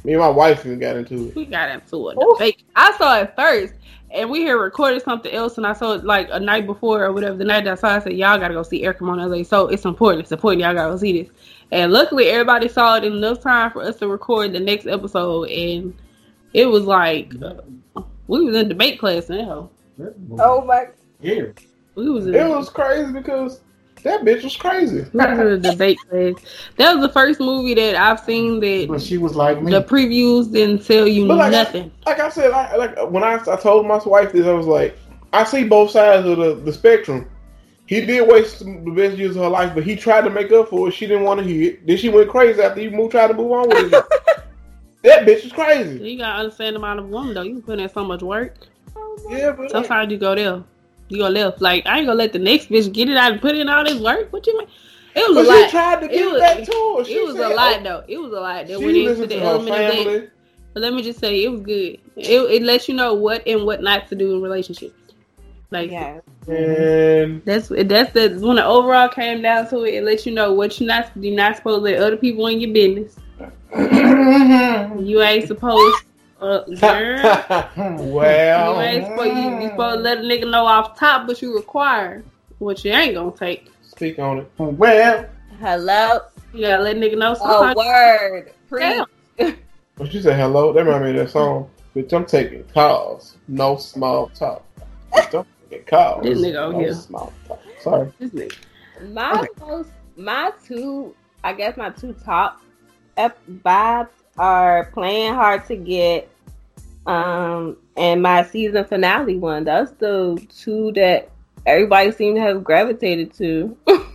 Me 0.04 0.12
and 0.14 0.18
my 0.20 0.28
wife 0.28 0.64
even 0.66 0.78
got 0.78 0.96
into 0.96 1.28
it. 1.28 1.34
we 1.36 1.44
got 1.46 1.68
into 1.70 2.08
a 2.08 2.14
Ooh. 2.16 2.52
I 2.74 2.92
saw 2.98 3.20
it 3.20 3.32
first, 3.36 3.74
and 4.10 4.30
we 4.30 4.42
had 4.42 4.52
recorded 4.52 5.02
something 5.02 5.32
else, 5.32 5.58
and 5.58 5.66
I 5.66 5.72
saw 5.72 5.92
it 5.92 6.04
like 6.04 6.28
a 6.30 6.40
night 6.40 6.66
before 6.66 7.04
or 7.04 7.12
whatever. 7.12 7.36
The 7.36 7.44
night 7.44 7.64
that 7.64 7.72
I 7.72 7.74
saw, 7.76 7.94
it, 7.94 7.96
I 7.96 8.00
said, 8.00 8.12
"Y'all 8.14 8.38
gotta 8.38 8.54
go 8.54 8.62
see 8.62 8.86
Acrimony." 8.86 9.22
I 9.22 9.26
was 9.26 9.38
like, 9.38 9.46
"So 9.46 9.68
it's 9.68 9.84
important. 9.84 10.22
It's 10.22 10.32
important. 10.32 10.62
Y'all 10.62 10.74
gotta 10.74 10.92
go 10.92 10.96
see 10.96 11.22
this." 11.22 11.32
And 11.70 11.92
luckily, 11.92 12.26
everybody 12.28 12.68
saw 12.68 12.96
it 12.96 13.04
in 13.04 13.12
enough 13.12 13.40
time 13.40 13.70
for 13.70 13.82
us 13.82 13.96
to 13.96 14.08
record 14.08 14.52
the 14.52 14.60
next 14.60 14.86
episode, 14.86 15.50
and 15.50 15.94
it 16.54 16.66
was 16.66 16.84
like 16.84 17.32
we 18.26 18.44
was 18.44 18.54
in 18.56 18.68
debate 18.68 18.98
class 18.98 19.28
now. 19.28 19.70
Oh 20.38 20.64
my! 20.64 20.88
Yeah. 21.20 21.46
We 21.94 22.08
was 22.08 22.26
in, 22.26 22.34
It 22.34 22.48
was 22.48 22.70
crazy 22.70 23.12
because 23.12 23.60
that 24.02 24.22
bitch 24.22 24.44
was 24.44 24.56
crazy. 24.56 25.04
we 25.12 25.18
was 25.20 25.64
a 25.64 25.70
debate 25.70 25.98
class. 26.08 26.34
That 26.76 26.94
was 26.94 27.06
the 27.06 27.12
first 27.12 27.40
movie 27.40 27.74
that 27.74 27.96
I've 27.96 28.20
seen 28.20 28.60
that 28.60 28.86
But 28.88 29.02
she 29.02 29.18
was 29.18 29.34
like 29.34 29.62
me. 29.62 29.70
the 29.72 29.82
previews 29.82 30.52
didn't 30.52 30.84
tell 30.84 31.06
you 31.08 31.26
But 31.28 31.36
like, 31.38 31.52
nothing. 31.52 31.90
like 32.06 32.20
I 32.20 32.28
said, 32.28 32.50
I, 32.52 32.76
like 32.76 33.10
when 33.10 33.22
I, 33.24 33.34
I 33.46 33.56
told 33.56 33.86
my 33.86 33.98
wife 34.04 34.32
this, 34.32 34.46
I 34.46 34.52
was 34.52 34.66
like, 34.66 34.96
I 35.32 35.44
see 35.44 35.64
both 35.64 35.90
sides 35.90 36.26
of 36.26 36.38
the, 36.38 36.54
the 36.54 36.72
spectrum. 36.72 37.28
He 37.86 38.04
did 38.04 38.28
waste 38.28 38.58
the 38.60 38.92
best 38.94 39.16
years 39.16 39.34
of 39.36 39.42
her 39.44 39.48
life, 39.48 39.74
but 39.74 39.82
he 39.82 39.96
tried 39.96 40.22
to 40.22 40.30
make 40.30 40.52
up 40.52 40.68
for 40.68 40.88
it. 40.88 40.92
She 40.92 41.06
didn't 41.06 41.24
want 41.24 41.40
to 41.40 41.46
hear 41.46 41.70
it. 41.72 41.86
Then 41.86 41.96
she 41.96 42.10
went 42.10 42.28
crazy 42.28 42.60
after 42.60 42.80
he 42.80 42.90
moved, 42.90 43.12
tried 43.12 43.28
to 43.28 43.34
move 43.34 43.50
on 43.52 43.68
with 43.68 43.92
it. 43.92 43.92
that 45.04 45.26
bitch 45.26 45.46
is 45.46 45.52
crazy. 45.52 46.10
You 46.10 46.18
gotta 46.18 46.38
understand 46.40 46.76
the 46.76 46.80
amount 46.80 47.00
of 47.00 47.08
woman 47.08 47.32
though. 47.34 47.42
You 47.42 47.62
put 47.62 47.78
in 47.78 47.88
so 47.88 48.04
much 48.04 48.22
work. 48.22 48.56
Yeah, 49.30 49.52
but 49.52 49.60
like, 49.62 49.70
Sometimes 49.70 50.12
you 50.12 50.18
go 50.18 50.34
there, 50.34 50.62
you 51.08 51.18
go 51.18 51.28
left. 51.28 51.60
Like 51.60 51.86
I 51.86 51.98
ain't 51.98 52.06
gonna 52.06 52.18
let 52.18 52.32
the 52.32 52.38
next 52.38 52.68
bitch 52.70 52.92
get 52.92 53.08
it 53.08 53.16
out 53.16 53.32
and 53.32 53.40
put 53.40 53.54
in 53.56 53.68
all 53.68 53.84
this 53.84 53.98
work. 54.00 54.32
What 54.32 54.46
you 54.46 54.58
mean? 54.58 54.68
It 55.16 55.28
was 55.28 55.36
but 55.36 55.40
a 55.42 55.44
she 55.56 55.62
lot. 55.62 55.70
tried 55.70 56.00
to 56.00 56.06
It 56.06 56.12
give 56.12 56.32
was- 56.32 56.40
back 56.40 56.56
to 56.64 56.94
her. 56.98 57.04
She 57.04 57.12
It 57.14 57.26
was 57.26 57.36
a 57.36 57.48
lot 57.48 57.80
oh, 57.80 57.82
though. 57.82 58.04
It 58.08 58.18
was 58.18 58.32
a 58.32 58.40
lot 58.40 58.66
that 58.66 58.78
She 58.78 58.84
went 58.84 58.96
into 58.96 59.26
the 59.26 59.40
element 59.42 59.70
of 59.70 60.04
that. 60.04 60.30
But 60.74 60.82
let 60.82 60.92
me 60.92 61.02
just 61.02 61.18
say, 61.18 61.42
it 61.42 61.50
was 61.50 61.60
good. 61.62 61.98
It 62.16 62.40
it 62.40 62.62
lets 62.62 62.88
you 62.88 62.94
know 62.94 63.14
what 63.14 63.42
and 63.46 63.64
what 63.64 63.82
not 63.82 64.06
to 64.08 64.14
do 64.14 64.34
in 64.34 64.42
relationships. 64.42 64.94
Like 65.70 65.90
Yeah, 65.90 66.20
And 66.46 67.42
that's 67.44 67.68
that's 67.68 68.12
the 68.12 68.38
when 68.40 68.56
the 68.56 68.64
overall 68.64 69.08
came 69.08 69.42
down 69.42 69.68
to 69.70 69.84
it. 69.84 69.94
It 69.94 70.04
lets 70.04 70.24
you 70.24 70.32
know 70.32 70.52
what 70.52 70.78
you're 70.80 70.86
not 70.86 71.10
you're 71.16 71.34
not 71.34 71.56
supposed 71.56 71.78
to 71.78 71.82
let 71.82 72.00
other 72.00 72.16
people 72.16 72.46
in 72.46 72.60
your 72.60 72.72
business. 72.72 73.16
You 74.98 75.22
ain't 75.22 75.46
supposed. 75.46 76.04
Uh, 76.40 76.62
well, 77.76 78.74
You 78.74 78.80
ain't 78.80 79.06
supposed 79.06 79.36
you, 79.36 79.60
you 79.60 79.68
supposed 79.70 79.96
to 79.96 80.00
let 80.02 80.18
a 80.18 80.20
nigga 80.22 80.48
know 80.50 80.64
off 80.66 80.96
top, 80.98 81.26
but 81.26 81.42
you 81.42 81.54
require 81.56 82.22
what 82.58 82.84
you 82.84 82.92
ain't 82.92 83.14
gonna 83.14 83.32
take. 83.32 83.70
speak 83.82 84.18
on 84.18 84.38
it. 84.38 84.50
well, 84.58 85.26
hello. 85.60 86.20
You 86.52 86.60
gotta 86.62 86.82
let 86.82 86.96
a 86.96 87.00
nigga 87.00 87.18
know 87.18 87.36
Oh, 87.40 87.74
sometimes. 87.74 87.76
word. 87.76 88.52
Preach. 88.68 89.04
Damn. 89.38 89.56
When 89.96 90.08
she 90.10 90.22
said 90.22 90.38
hello, 90.38 90.72
that 90.72 90.84
reminded 90.84 91.14
me 91.14 91.20
of 91.20 91.26
that 91.26 91.32
song. 91.32 91.68
Bitch, 91.96 92.12
I'm 92.12 92.24
taking 92.24 92.62
calls. 92.72 93.36
No 93.48 93.76
small 93.76 94.28
talk. 94.28 94.64
Don't 95.32 95.46
get 95.70 95.86
calls. 95.88 96.22
This 96.22 96.38
nigga 96.38 96.56
out 96.56 96.72
no 96.74 96.78
here. 96.80 96.94
small 96.94 97.32
talk. 97.48 97.60
Sorry. 97.80 98.12
This 98.20 98.30
nigga. 98.30 98.54
My 99.12 99.44
most, 99.60 99.90
my 100.16 100.52
two, 100.64 101.14
I 101.42 101.52
guess 101.52 101.76
my 101.76 101.90
two 101.90 102.12
top 102.24 102.60
ep- 103.16 103.38
vibes 103.64 104.08
are 104.38 104.86
playing 104.92 105.34
hard 105.34 105.66
to 105.66 105.76
get, 105.76 106.30
um, 107.06 107.76
and 107.96 108.22
my 108.22 108.44
season 108.44 108.84
finale 108.84 109.36
one. 109.36 109.64
That's 109.64 109.92
the 109.92 110.44
two 110.56 110.92
that 110.92 111.30
everybody 111.66 112.12
seemed 112.12 112.36
to 112.36 112.42
have 112.42 112.64
gravitated 112.64 113.34
to. 113.34 113.76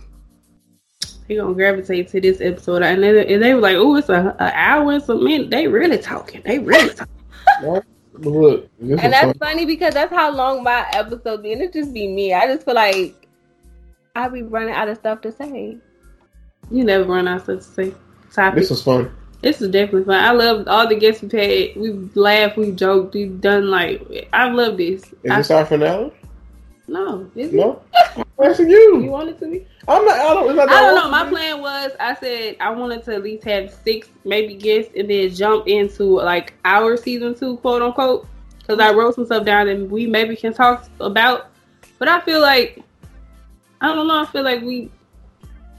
He 1.26 1.36
gonna 1.36 1.54
gravitate 1.54 2.08
to 2.08 2.20
this 2.20 2.42
episode, 2.42 2.82
and 2.82 3.02
they, 3.02 3.34
and 3.34 3.42
they 3.42 3.54
were 3.54 3.60
like, 3.60 3.76
"Oh, 3.76 3.96
it's 3.96 4.10
a, 4.10 4.36
a 4.38 4.52
hour 4.54 4.92
and 4.92 5.02
some 5.02 5.24
minutes. 5.24 5.50
They 5.50 5.66
really 5.66 5.96
talking. 5.96 6.42
They 6.44 6.58
really 6.58 6.92
talking." 6.92 7.14
But 7.62 7.84
look, 8.18 8.68
and 8.78 8.98
that's 8.98 9.38
fun. 9.38 9.38
funny 9.38 9.64
because 9.64 9.94
that's 9.94 10.12
how 10.12 10.30
long 10.30 10.62
my 10.62 10.86
episode 10.92 11.42
be, 11.42 11.54
and 11.54 11.62
it 11.62 11.72
just 11.72 11.94
be 11.94 12.08
me. 12.08 12.34
I 12.34 12.46
just 12.46 12.66
feel 12.66 12.74
like 12.74 13.26
I 14.14 14.28
be 14.28 14.42
running 14.42 14.74
out 14.74 14.88
of 14.88 14.98
stuff 14.98 15.22
to 15.22 15.32
say. 15.32 15.78
You 16.70 16.84
never 16.84 17.04
run 17.04 17.26
out 17.26 17.36
of 17.36 17.62
stuff 17.62 17.74
to 17.74 17.90
say. 17.90 17.94
Topic. 18.30 18.60
This 18.60 18.70
was 18.70 18.82
fun. 18.82 19.10
This 19.44 19.60
is 19.60 19.70
definitely 19.70 20.04
fun. 20.04 20.24
I 20.24 20.30
love 20.30 20.66
all 20.68 20.88
the 20.88 20.94
guests 20.94 21.20
we've 21.20 21.30
had. 21.32 21.76
We've 21.76 22.16
laughed, 22.16 22.56
we've 22.56 22.74
joked, 22.74 23.12
we've 23.12 23.42
done 23.42 23.70
like. 23.70 24.26
I 24.32 24.48
love 24.48 24.78
this. 24.78 25.02
Is 25.22 25.30
I, 25.30 25.36
this 25.36 25.50
our 25.50 25.66
finale? 25.66 26.12
no, 26.88 27.30
is 27.36 27.52
it? 27.52 27.56
No. 27.56 27.82
Asking 28.42 28.70
You 28.70 29.02
you. 29.02 29.10
want 29.10 29.28
it 29.28 29.38
to 29.40 29.50
be? 29.50 29.66
I'm 29.86 30.02
not. 30.06 30.18
I 30.18 30.22
don't. 30.32 30.56
Not 30.56 30.70
I 30.70 30.80
don't 30.80 30.94
know. 30.94 31.10
My 31.10 31.18
hard 31.18 31.28
for 31.28 31.34
me. 31.34 31.40
plan 31.40 31.60
was 31.60 31.90
I 32.00 32.14
said 32.14 32.56
I 32.58 32.70
wanted 32.70 33.04
to 33.04 33.16
at 33.16 33.22
least 33.22 33.44
have 33.44 33.70
six 33.70 34.08
maybe 34.24 34.54
guests 34.54 34.92
and 34.96 35.10
then 35.10 35.28
jump 35.34 35.68
into 35.68 36.04
like 36.04 36.54
our 36.64 36.96
season 36.96 37.34
two, 37.34 37.58
quote 37.58 37.82
unquote, 37.82 38.26
because 38.60 38.78
I 38.80 38.94
wrote 38.94 39.14
some 39.14 39.26
stuff 39.26 39.44
down 39.44 39.68
and 39.68 39.90
we 39.90 40.06
maybe 40.06 40.36
can 40.36 40.54
talk 40.54 40.88
about. 41.00 41.48
But 41.98 42.08
I 42.08 42.20
feel 42.22 42.40
like 42.40 42.82
I 43.82 43.94
don't 43.94 44.08
know. 44.08 44.22
I 44.22 44.26
feel 44.26 44.42
like 44.42 44.62
we, 44.62 44.90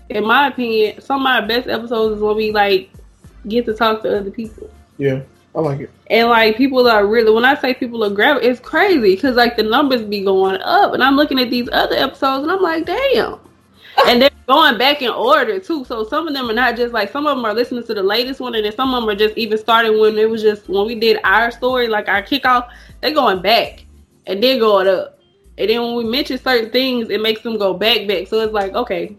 in 0.10 0.24
my 0.24 0.50
opinion, 0.50 1.02
some 1.02 1.18
of 1.18 1.24
my 1.24 1.42
best 1.42 1.68
episodes 1.68 2.18
is 2.18 2.22
when 2.22 2.36
we 2.36 2.52
like 2.52 2.92
get 3.48 3.66
to 3.66 3.74
talk 3.74 4.04
to 4.04 4.20
other 4.20 4.32
people. 4.32 4.70
Yeah, 4.98 5.22
I 5.54 5.60
like 5.60 5.80
it. 5.82 5.92
And 6.08 6.30
like 6.30 6.58
people 6.58 6.88
are 6.88 7.06
really 7.06 7.32
when 7.32 7.46
I 7.46 7.56
say 7.56 7.74
people 7.74 8.04
are 8.04 8.10
grabbing, 8.10 8.50
it's 8.50 8.60
crazy 8.60 9.16
because 9.16 9.36
like 9.36 9.58
the 9.58 9.64
numbers 9.64 10.04
be 10.04 10.24
going 10.24 10.62
up, 10.62 10.94
and 10.94 11.04
I'm 11.04 11.16
looking 11.16 11.40
at 11.40 11.50
these 11.50 11.70
other 11.72 11.96
episodes 11.96 12.44
and 12.44 12.52
I'm 12.52 12.62
like, 12.62 12.86
damn. 12.86 13.40
and 14.08 14.22
they're 14.22 14.30
going 14.48 14.78
back 14.78 15.02
in 15.02 15.10
order 15.10 15.60
too. 15.60 15.86
So 15.86 16.04
some 16.04 16.28
of 16.28 16.34
them 16.34 16.50
are 16.50 16.54
not 16.54 16.76
just 16.76 16.94
like 16.94 17.12
some 17.12 17.28
of 17.28 17.36
them 17.36 17.46
are 17.46 17.54
listening 17.54 17.84
to 17.86 17.94
the 17.94 18.04
latest 18.04 18.40
one, 18.40 18.56
and 18.56 18.66
then 18.66 18.76
some 18.76 18.94
of 18.94 19.02
them 19.02 19.10
are 19.10 19.16
just 19.16 19.38
even 19.38 19.58
starting 19.58 20.00
when 20.00 20.18
it 20.18 20.30
was 20.30 20.42
just 20.42 20.68
when 20.68 20.86
we 20.86 20.96
did 20.96 21.20
our 21.24 21.52
story, 21.52 21.88
like 21.88 22.08
our 22.08 22.22
kickoff. 22.22 22.70
They're 23.02 23.14
going 23.14 23.42
back 23.42 23.86
and 24.28 24.44
then 24.44 24.60
going 24.60 24.88
up, 24.88 25.20
and 25.58 25.70
then 25.70 25.82
when 25.82 25.96
we 25.96 26.04
mention 26.04 26.38
certain 26.38 26.72
things, 26.72 27.10
it 27.10 27.22
makes 27.22 27.42
them 27.42 27.58
go 27.58 27.74
back 27.74 28.08
back. 28.08 28.28
So 28.28 28.42
it's 28.42 28.54
like 28.54 28.74
okay. 28.74 29.16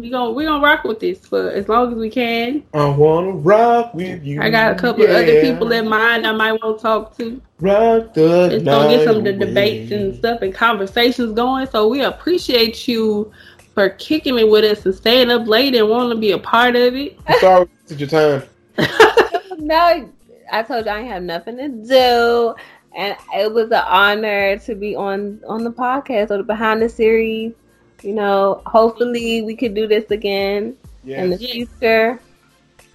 We 0.00 0.08
gonna 0.08 0.30
we 0.30 0.44
gonna 0.44 0.62
rock 0.62 0.84
with 0.84 1.00
this 1.00 1.18
for 1.18 1.50
as 1.50 1.68
long 1.68 1.92
as 1.92 1.98
we 1.98 2.08
can. 2.08 2.62
I 2.72 2.88
wanna 2.88 3.32
rock 3.32 3.92
with 3.92 4.24
you. 4.24 4.40
I 4.40 4.48
got 4.48 4.72
a 4.72 4.74
couple 4.74 5.04
of 5.04 5.10
other 5.10 5.42
people 5.42 5.70
in 5.72 5.88
mind 5.88 6.26
I 6.26 6.32
might 6.32 6.52
want 6.52 6.78
to 6.78 6.82
talk 6.82 7.16
to. 7.18 7.40
Rock 7.60 8.14
the 8.14 8.50
It's 8.54 8.64
gonna 8.64 8.88
get 8.88 9.04
some 9.04 9.16
of 9.16 9.24
the 9.24 9.34
debates 9.34 9.92
and 9.92 10.14
stuff 10.16 10.40
and 10.40 10.54
conversations 10.54 11.32
going. 11.32 11.66
So 11.66 11.86
we 11.88 12.00
appreciate 12.00 12.88
you 12.88 13.30
for 13.74 13.90
kicking 13.90 14.38
it 14.38 14.48
with 14.48 14.64
us 14.64 14.86
and 14.86 14.94
staying 14.94 15.30
up 15.30 15.46
late 15.46 15.74
and 15.74 15.88
wanting 15.88 16.10
to 16.10 16.16
be 16.16 16.32
a 16.32 16.38
part 16.38 16.76
of 16.76 16.94
it. 16.94 17.18
I'm 17.26 17.38
sorry, 17.40 17.68
it's 17.86 18.00
your 18.00 18.08
time. 18.08 18.42
no, 19.58 20.10
I 20.50 20.62
told 20.62 20.86
you 20.86 20.92
I 20.92 21.02
have 21.02 21.22
nothing 21.22 21.58
to 21.58 21.68
do, 21.68 22.54
and 22.96 23.16
it 23.34 23.52
was 23.52 23.66
an 23.66 23.84
honor 23.86 24.58
to 24.60 24.74
be 24.74 24.96
on 24.96 25.42
on 25.46 25.62
the 25.62 25.70
podcast 25.70 26.30
or 26.30 26.38
the 26.38 26.42
behind 26.42 26.80
the 26.80 26.88
series. 26.88 27.52
You 28.02 28.14
know, 28.14 28.62
hopefully 28.66 29.42
we 29.42 29.54
could 29.56 29.74
do 29.74 29.86
this 29.86 30.10
again 30.10 30.76
in 31.04 31.30
the 31.30 31.36
Yes. 31.36 31.40
Yes. 31.40 31.50
future. 31.52 32.20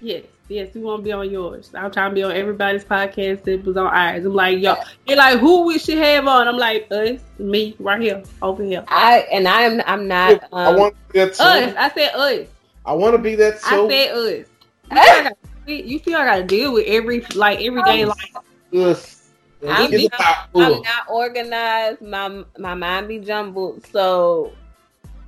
Yes, 0.02 0.24
yes, 0.50 0.74
we 0.76 0.82
want 0.82 1.00
to 1.02 1.04
be 1.04 1.12
on 1.12 1.30
yours. 1.32 1.72
I'm 1.76 1.90
trying 1.92 2.12
to 2.12 2.16
be 2.16 2.24
on 2.24 2.32
everybody's 2.32 2.84
podcast 2.84 3.44
that 3.44 3.64
was 3.66 3.78
on 3.78 3.88
ours. 3.88 4.26
I'm 4.26 4.34
like, 4.34 4.60
yo, 4.60 4.76
they're 5.08 5.16
like, 5.18 5.40
who 5.40 5.66
we 5.66 5.80
should 5.80 5.98
have 5.98 6.28
on? 6.28 6.48
I'm 6.48 6.58
like, 6.58 6.88
us, 6.92 7.20
me, 7.40 7.76
right 7.80 8.02
here, 8.02 8.24
over 8.42 8.64
here. 8.64 8.84
I 8.88 9.20
and 9.32 9.48
I'm 9.48 9.82
I'm 9.86 10.08
not. 10.08 10.44
I 10.54 10.66
Um, 10.66 10.78
want 10.78 10.96
to 11.08 11.14
be 11.14 11.20
that 11.20 11.32
Us. 11.40 11.74
I 11.78 11.90
said 11.94 12.14
us. 12.16 12.48
I 12.86 12.94
want 12.94 13.16
to 13.16 13.18
be 13.22 13.36
that 13.36 13.56
I 13.66 13.70
soul. 13.70 13.90
said 13.90 14.12
us. 14.12 14.46
You 14.92 14.98
still 15.02 15.24
gotta- 15.24 15.36
You 15.68 16.00
still 16.00 16.20
got 16.20 16.36
to 16.36 16.44
deal 16.44 16.74
with 16.74 16.86
every 16.88 17.22
like 17.34 17.60
everyday 17.62 18.06
life. 18.06 18.36
Us. 18.74 19.32
I'm 19.68 19.90
Get 19.90 20.12
not- 20.12 20.50
I'm 20.54 20.82
not 20.82 21.10
organized. 21.10 22.02
My 22.02 22.44
my 22.60 22.76
mind 22.76 23.08
be 23.08 23.18
jumbled. 23.20 23.84
So 23.92 24.52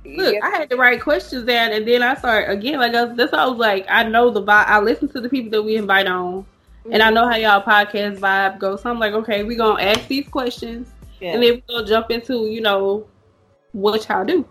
Look, 0.04 0.34
yeah, 0.34 0.40
I 0.42 0.50
had 0.50 0.70
to 0.70 0.76
write 0.76 1.00
questions 1.00 1.44
down, 1.44 1.72
and 1.72 1.86
then 1.86 2.02
I 2.02 2.14
started 2.14 2.50
again. 2.50 2.78
Like 2.78 2.94
I, 2.94 3.06
that's 3.06 3.32
why 3.32 3.38
I 3.38 3.46
was 3.46 3.58
like, 3.58 3.86
I 3.88 4.04
know 4.04 4.30
the 4.30 4.42
vibe. 4.42 4.66
I 4.66 4.80
listen 4.80 5.08
to 5.08 5.20
the 5.20 5.28
people 5.28 5.50
that 5.50 5.62
we 5.62 5.76
invite 5.76 6.06
on, 6.06 6.46
and 6.90 7.02
I 7.02 7.10
know 7.10 7.28
how 7.28 7.36
y'all 7.36 7.62
podcast 7.62 8.18
vibe 8.18 8.58
goes. 8.58 8.82
So 8.82 8.90
I'm 8.90 8.98
like, 8.98 9.12
okay, 9.12 9.44
we 9.44 9.56
gonna 9.56 9.82
ask 9.82 10.06
these 10.08 10.28
questions, 10.28 10.88
yeah. 11.20 11.34
and 11.34 11.42
then 11.42 11.54
we 11.54 11.62
gonna 11.68 11.86
jump 11.86 12.10
into 12.10 12.46
you 12.46 12.60
know 12.60 13.06
what 13.72 14.08
y'all 14.08 14.24
do. 14.24 14.46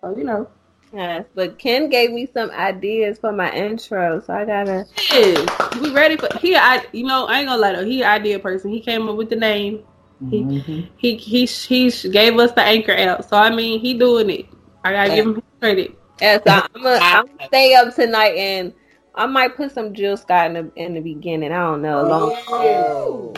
So 0.00 0.16
you 0.16 0.24
know, 0.24 0.48
Yes, 0.92 1.24
but 1.34 1.58
Ken 1.58 1.88
gave 1.88 2.10
me 2.10 2.28
some 2.34 2.50
ideas 2.50 3.18
for 3.18 3.32
my 3.32 3.50
intro, 3.52 4.20
so 4.20 4.34
I 4.34 4.44
gotta. 4.44 4.84
yes, 5.10 5.80
we 5.80 5.90
ready 5.90 6.18
for 6.18 6.28
he. 6.38 6.54
I 6.54 6.84
you 6.92 7.06
know 7.06 7.26
I 7.26 7.38
ain't 7.38 7.48
gonna 7.48 7.60
lie 7.60 7.72
though. 7.72 7.84
He 7.84 8.02
an 8.02 8.10
idea 8.10 8.38
person. 8.38 8.70
He 8.70 8.80
came 8.80 9.08
up 9.08 9.16
with 9.16 9.30
the 9.30 9.36
name. 9.36 9.82
Mhm. 10.22 10.88
He 10.98 11.16
he 11.16 11.46
he 11.46 11.90
gave 12.10 12.38
us 12.38 12.52
the 12.52 12.62
anchor 12.62 12.94
out. 12.94 13.26
So 13.28 13.36
I 13.38 13.48
mean, 13.48 13.80
he 13.80 13.94
doing 13.94 14.28
it. 14.28 14.46
I 14.84 14.92
gotta 14.92 15.14
give 15.14 15.26
him 15.26 15.42
credit. 15.60 15.98
Yeah, 16.20 16.38
so 16.44 16.50
I'm 16.74 16.82
gonna 16.82 16.98
I'm 17.02 17.26
gonna 17.26 17.46
stay 17.48 17.74
up 17.74 17.94
tonight, 17.94 18.36
and 18.36 18.72
I 19.14 19.26
might 19.26 19.56
put 19.56 19.72
some 19.72 19.94
Jill 19.94 20.16
Scott 20.16 20.46
in 20.46 20.52
the 20.54 20.72
in 20.76 20.94
the 20.94 21.00
beginning. 21.00 21.52
I 21.52 21.58
don't 21.64 21.82
know. 21.82 22.02
Long- 22.02 22.36
Oh. 22.48 23.34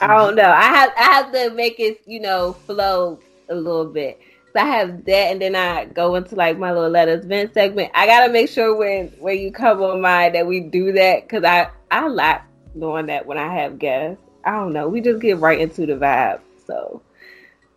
I 0.00 0.06
don't 0.16 0.34
know. 0.36 0.50
I 0.50 0.62
have 0.62 0.92
I 0.96 1.02
have 1.02 1.32
to 1.32 1.50
make 1.54 1.78
it 1.80 2.00
you 2.06 2.20
know 2.20 2.52
flow 2.52 3.18
a 3.48 3.54
little 3.54 3.86
bit. 3.86 4.18
So 4.52 4.60
I 4.60 4.64
have 4.64 5.04
that, 5.04 5.30
and 5.32 5.40
then 5.40 5.54
I 5.54 5.84
go 5.86 6.14
into 6.16 6.34
like 6.34 6.58
my 6.58 6.72
little 6.72 6.90
letters 6.90 7.24
vent 7.24 7.54
segment. 7.54 7.90
I 7.94 8.06
gotta 8.06 8.32
make 8.32 8.48
sure 8.48 8.74
when 8.76 9.08
when 9.18 9.38
you 9.38 9.52
come 9.52 9.82
on 9.82 10.00
mine 10.00 10.32
that 10.32 10.46
we 10.46 10.60
do 10.60 10.92
that 10.92 11.22
because 11.22 11.44
I 11.44 11.70
I 11.90 12.06
like 12.08 12.42
doing 12.78 13.06
that 13.06 13.26
when 13.26 13.38
I 13.38 13.52
have 13.54 13.78
guests. 13.78 14.22
I 14.44 14.52
don't 14.52 14.72
know. 14.72 14.88
We 14.88 15.00
just 15.00 15.20
get 15.20 15.38
right 15.38 15.60
into 15.60 15.86
the 15.86 15.94
vibe. 15.94 16.40
So 16.66 17.02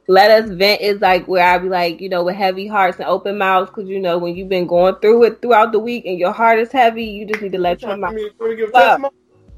let 0.07 0.29
us 0.31 0.49
vent 0.49 0.81
is 0.81 0.99
like 1.01 1.27
where 1.27 1.45
I 1.45 1.57
be 1.57 1.69
like 1.69 2.01
you 2.01 2.09
know 2.09 2.23
with 2.23 2.35
heavy 2.35 2.67
hearts 2.67 2.99
and 2.99 3.07
open 3.07 3.37
mouths 3.37 3.69
because 3.69 3.89
you 3.89 3.99
know 3.99 4.17
when 4.17 4.35
you've 4.35 4.49
been 4.49 4.67
going 4.67 4.95
through 4.95 5.23
it 5.23 5.41
throughout 5.41 5.71
the 5.71 5.79
week 5.79 6.05
and 6.05 6.19
your 6.19 6.31
heart 6.31 6.59
is 6.59 6.71
heavy, 6.71 7.05
you 7.05 7.25
just 7.25 7.41
need 7.41 7.53
to 7.53 7.59
let 7.59 7.81
your 7.81 7.91
I 7.91 7.95
mouth. 7.95 8.13
mean, 8.13 8.25
you 8.25 8.31
wanna 8.39 8.55
give 8.55 8.69
a 8.69 8.71
Fuck. 8.73 9.13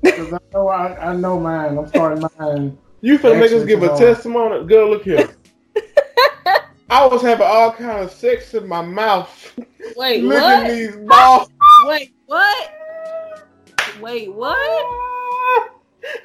I 0.06 0.40
know 0.54 0.68
I, 0.68 1.12
I 1.12 1.16
know 1.16 1.40
mine. 1.40 1.78
I'm 1.78 1.88
starting 1.88 2.24
mine. 2.40 2.78
You 3.02 3.18
finna 3.20 3.40
make 3.40 3.52
us 3.52 3.66
give 3.66 3.82
a 3.84 3.88
song. 3.88 3.98
testimony? 4.00 4.66
Girl, 4.68 4.90
look 4.90 5.04
here. 5.04 5.30
I 6.90 7.06
was 7.08 7.22
having 7.24 7.48
all 7.48 7.72
kind 7.72 8.04
of 8.04 8.12
sex 8.12 8.54
in 8.54 8.68
my 8.68 8.82
mouth. 8.82 9.54
Wait, 9.96 10.24
Look 10.24 10.42
what? 10.42 10.66
at 10.66 10.68
these 10.68 10.96
balls. 10.98 11.50
Wait, 11.86 12.14
what? 12.28 12.72
Wait, 14.00 14.32
what? 14.34 15.15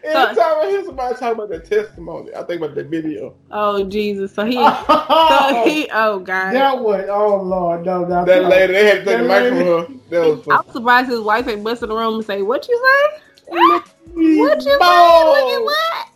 Every 0.04 0.36
time 0.36 0.56
I 0.58 0.66
hear 0.68 0.84
somebody 0.84 1.14
talk 1.16 1.34
about 1.34 1.48
their 1.48 1.60
testimony, 1.60 2.34
I 2.34 2.42
think 2.44 2.62
about 2.62 2.74
the 2.74 2.84
video. 2.84 3.34
Oh 3.50 3.84
Jesus! 3.84 4.34
So 4.34 4.44
he, 4.44 4.54
so 4.56 4.62
Oh, 4.62 5.62
he, 5.66 5.88
oh 5.92 6.18
God! 6.18 6.52
that 6.52 6.78
was 6.78 7.06
oh 7.08 7.42
lord, 7.42 7.84
no, 7.84 8.04
no. 8.04 8.24
That 8.24 8.44
lady, 8.44 8.72
they 8.72 8.86
had 8.86 9.04
to 9.04 9.04
take 9.04 9.18
the 9.18 9.28
That 9.28 9.42
mic 9.42 9.48
from 9.48 9.66
her. 9.66 9.88
That 10.10 10.26
was 10.26 10.46
I'm 10.66 10.72
surprised 10.72 11.10
his 11.10 11.20
wife 11.20 11.48
ain't 11.48 11.64
bust 11.64 11.82
in 11.82 11.88
the 11.88 11.96
room 11.96 12.14
and 12.14 12.24
say, 12.24 12.42
"What 12.42 12.68
you 12.68 12.76
say? 12.76 13.22
Look 13.52 13.88
What 14.14 14.64
you 14.64 14.78
say? 14.78 15.24
Look 15.24 15.50
at 15.50 15.64
what?" 15.64 16.08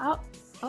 Oh, 0.00 0.20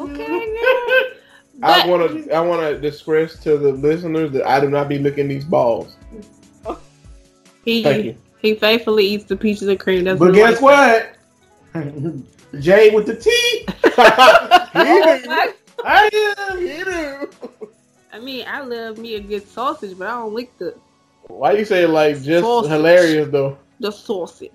okay. 0.06 1.16
girl. 1.60 1.70
I 1.72 1.88
want 1.88 2.26
to. 2.26 2.32
I 2.34 2.40
want 2.40 2.62
to 2.82 2.88
express 2.88 3.40
to 3.44 3.58
the 3.58 3.72
listeners 3.74 4.32
that 4.32 4.48
I 4.48 4.60
do 4.60 4.70
not 4.70 4.90
be 4.90 4.98
licking 5.00 5.28
these 5.28 5.46
balls. 5.46 5.96
He 7.66 7.84
Thank 7.84 8.06
you. 8.06 8.18
he 8.42 8.56
faithfully 8.56 9.06
eats 9.06 9.26
the 9.26 9.36
peaches 9.36 9.68
and 9.68 9.80
cream. 9.80 10.06
That's 10.06 10.20
But 10.20 10.34
guess 10.34 10.62
wife 10.62 10.62
what? 10.62 11.16
Jay 12.60 12.90
with 12.92 13.06
the 13.06 13.16
T. 13.16 13.30
he 13.84 13.90
Oh, 14.76 15.54
I 15.86 16.10
am. 16.50 16.58
He 16.60 16.84
do. 16.84 17.30
I 18.12 18.20
mean, 18.20 18.46
I 18.48 18.62
love 18.62 18.98
me 18.98 19.16
a 19.16 19.20
good 19.20 19.48
sausage, 19.48 19.98
but 19.98 20.08
I 20.08 20.12
don't 20.12 20.34
lick 20.34 20.58
the 20.58 20.76
Why 21.28 21.54
you 21.54 21.66
say 21.66 21.86
like 21.86 22.22
just 22.22 22.42
Sausage. 22.44 22.72
hilarious 22.72 23.30
though? 23.30 23.58
the 23.80 23.92
sausage, 23.92 24.52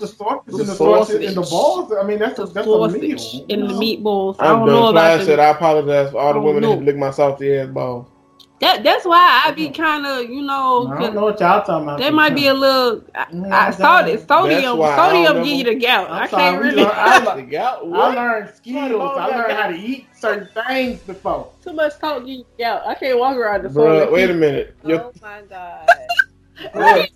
The 0.00 0.06
sausage 0.06 0.56
The 0.56 0.58
and 0.58 0.68
the 0.68 0.74
sausage 0.74 1.24
and 1.24 1.36
the 1.36 1.42
balls. 1.42 1.92
I 1.92 2.02
mean, 2.04 2.18
that's 2.18 2.38
a, 2.38 2.46
the 2.46 2.52
that's 2.52 2.66
a 2.66 2.88
meal. 2.88 3.18
sausage, 3.18 3.44
and 3.50 3.62
the 3.68 3.74
meatballs. 3.74 4.36
I 4.38 4.46
I'm 4.52 4.60
don't 4.60 4.70
know 4.70 4.86
done. 4.92 4.92
Clyde 4.92 5.14
about 5.14 5.26
said 5.26 5.38
the, 5.38 5.42
I 5.42 5.48
apologize 5.50 6.10
for 6.12 6.18
all 6.20 6.32
the 6.32 6.40
women 6.40 6.62
don't 6.62 6.78
that 6.78 6.82
lick 6.82 6.96
my 6.96 7.10
salty 7.10 7.54
ass 7.56 7.68
balls. 7.68 8.06
That. 8.60 8.82
That's 8.82 9.04
why 9.04 9.42
I 9.44 9.50
be 9.52 9.70
kind 9.70 10.06
of, 10.06 10.28
you 10.30 10.42
know, 10.42 10.88
I 10.88 11.00
don't 11.02 11.14
know 11.14 11.22
what 11.24 11.40
y'all 11.40 11.62
talking 11.64 11.84
about. 11.84 11.98
There 11.98 12.12
might 12.12 12.34
be 12.34 12.46
a 12.48 12.54
little. 12.54 13.02
I, 13.14 13.24
Mm, 13.26 13.50
I 13.52 13.70
saw 13.70 14.02
this. 14.02 14.24
Sodium. 14.26 14.62
Sodium 14.78 15.34
don't 15.34 15.44
give 15.44 15.56
you 15.58 15.64
know. 15.64 15.70
the 15.74 15.78
gout. 15.80 16.10
I'm 16.10 16.22
I 16.22 16.26
can't 16.28 16.60
we 16.60 16.68
really. 16.68 16.76
learned- 16.82 16.92
I, 16.92 17.16
I 17.18 17.34
le- 17.34 17.42
got 17.42 17.82
I 17.84 18.14
learned 18.14 18.54
skills. 18.54 19.16
I 19.18 19.26
learned 19.36 19.52
how 19.52 19.68
to 19.68 19.76
eat 19.76 20.06
certain 20.16 20.48
things 20.66 21.00
before. 21.00 21.50
Too 21.62 21.72
much 21.72 21.98
talk 21.98 22.20
give 22.20 22.28
you 22.28 22.46
gout. 22.58 22.86
I 22.86 22.94
can't 22.94 23.18
walk 23.18 23.36
around 23.36 23.64
the 23.64 23.70
phone. 23.70 24.12
wait 24.12 24.30
a 24.30 24.34
minute. 24.34 24.76
Yo, 24.86 24.96
Oh 24.96 25.12
my 25.20 25.42
god. 25.48 25.88
look, 26.74 27.10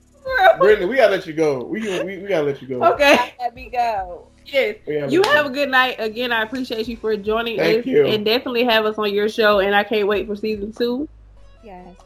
Brittany, 0.59 0.87
we 0.87 0.97
gotta 0.97 1.12
let 1.12 1.27
you 1.27 1.33
go. 1.33 1.65
We, 1.65 1.81
we 2.05 2.19
we 2.19 2.29
gotta 2.29 2.45
let 2.45 2.61
you 2.61 2.69
go. 2.69 2.83
Okay. 2.93 3.35
Let 3.41 3.55
me 3.55 3.71
go. 3.71 4.27
Yes. 4.47 4.77
You 4.87 5.23
have 5.23 5.47
a 5.47 5.51
good 5.51 5.71
night. 5.71 5.97
Again, 5.99 6.33
I 6.33 6.43
appreciate 6.43 6.89
you 6.89 6.97
for 6.97 7.17
joining 7.17 7.57
Thank 7.57 7.81
us, 7.81 7.87
you. 7.87 8.05
and 8.07 8.25
definitely 8.25 8.65
have 8.65 8.85
us 8.85 8.99
on 8.99 9.15
your 9.15 9.29
show. 9.29 9.61
And 9.61 9.75
I 9.75 9.85
can't 9.85 10.09
wait 10.09 10.27
for 10.27 10.35
season 10.35 10.73
two. 10.73 11.09
Yes. 11.62 11.87
yes. 11.87 11.97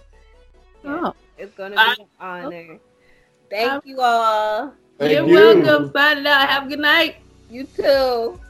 Oh, 0.85 1.15
It's 1.39 1.55
gonna 1.57 1.77
I- 1.79 1.95
be 1.97 2.03
an 2.03 2.09
honor. 2.21 2.79
Thank 3.51 3.87
you 3.87 4.01
all. 4.01 4.73
Thank 4.99 5.13
you're 5.13 5.27
you. 5.29 5.35
welcome. 5.63 5.93
Signing 5.93 6.27
out. 6.27 6.49
Have 6.49 6.67
a 6.67 6.69
good 6.69 6.81
night. 6.81 7.17
You 7.51 7.65
too. 7.65 8.41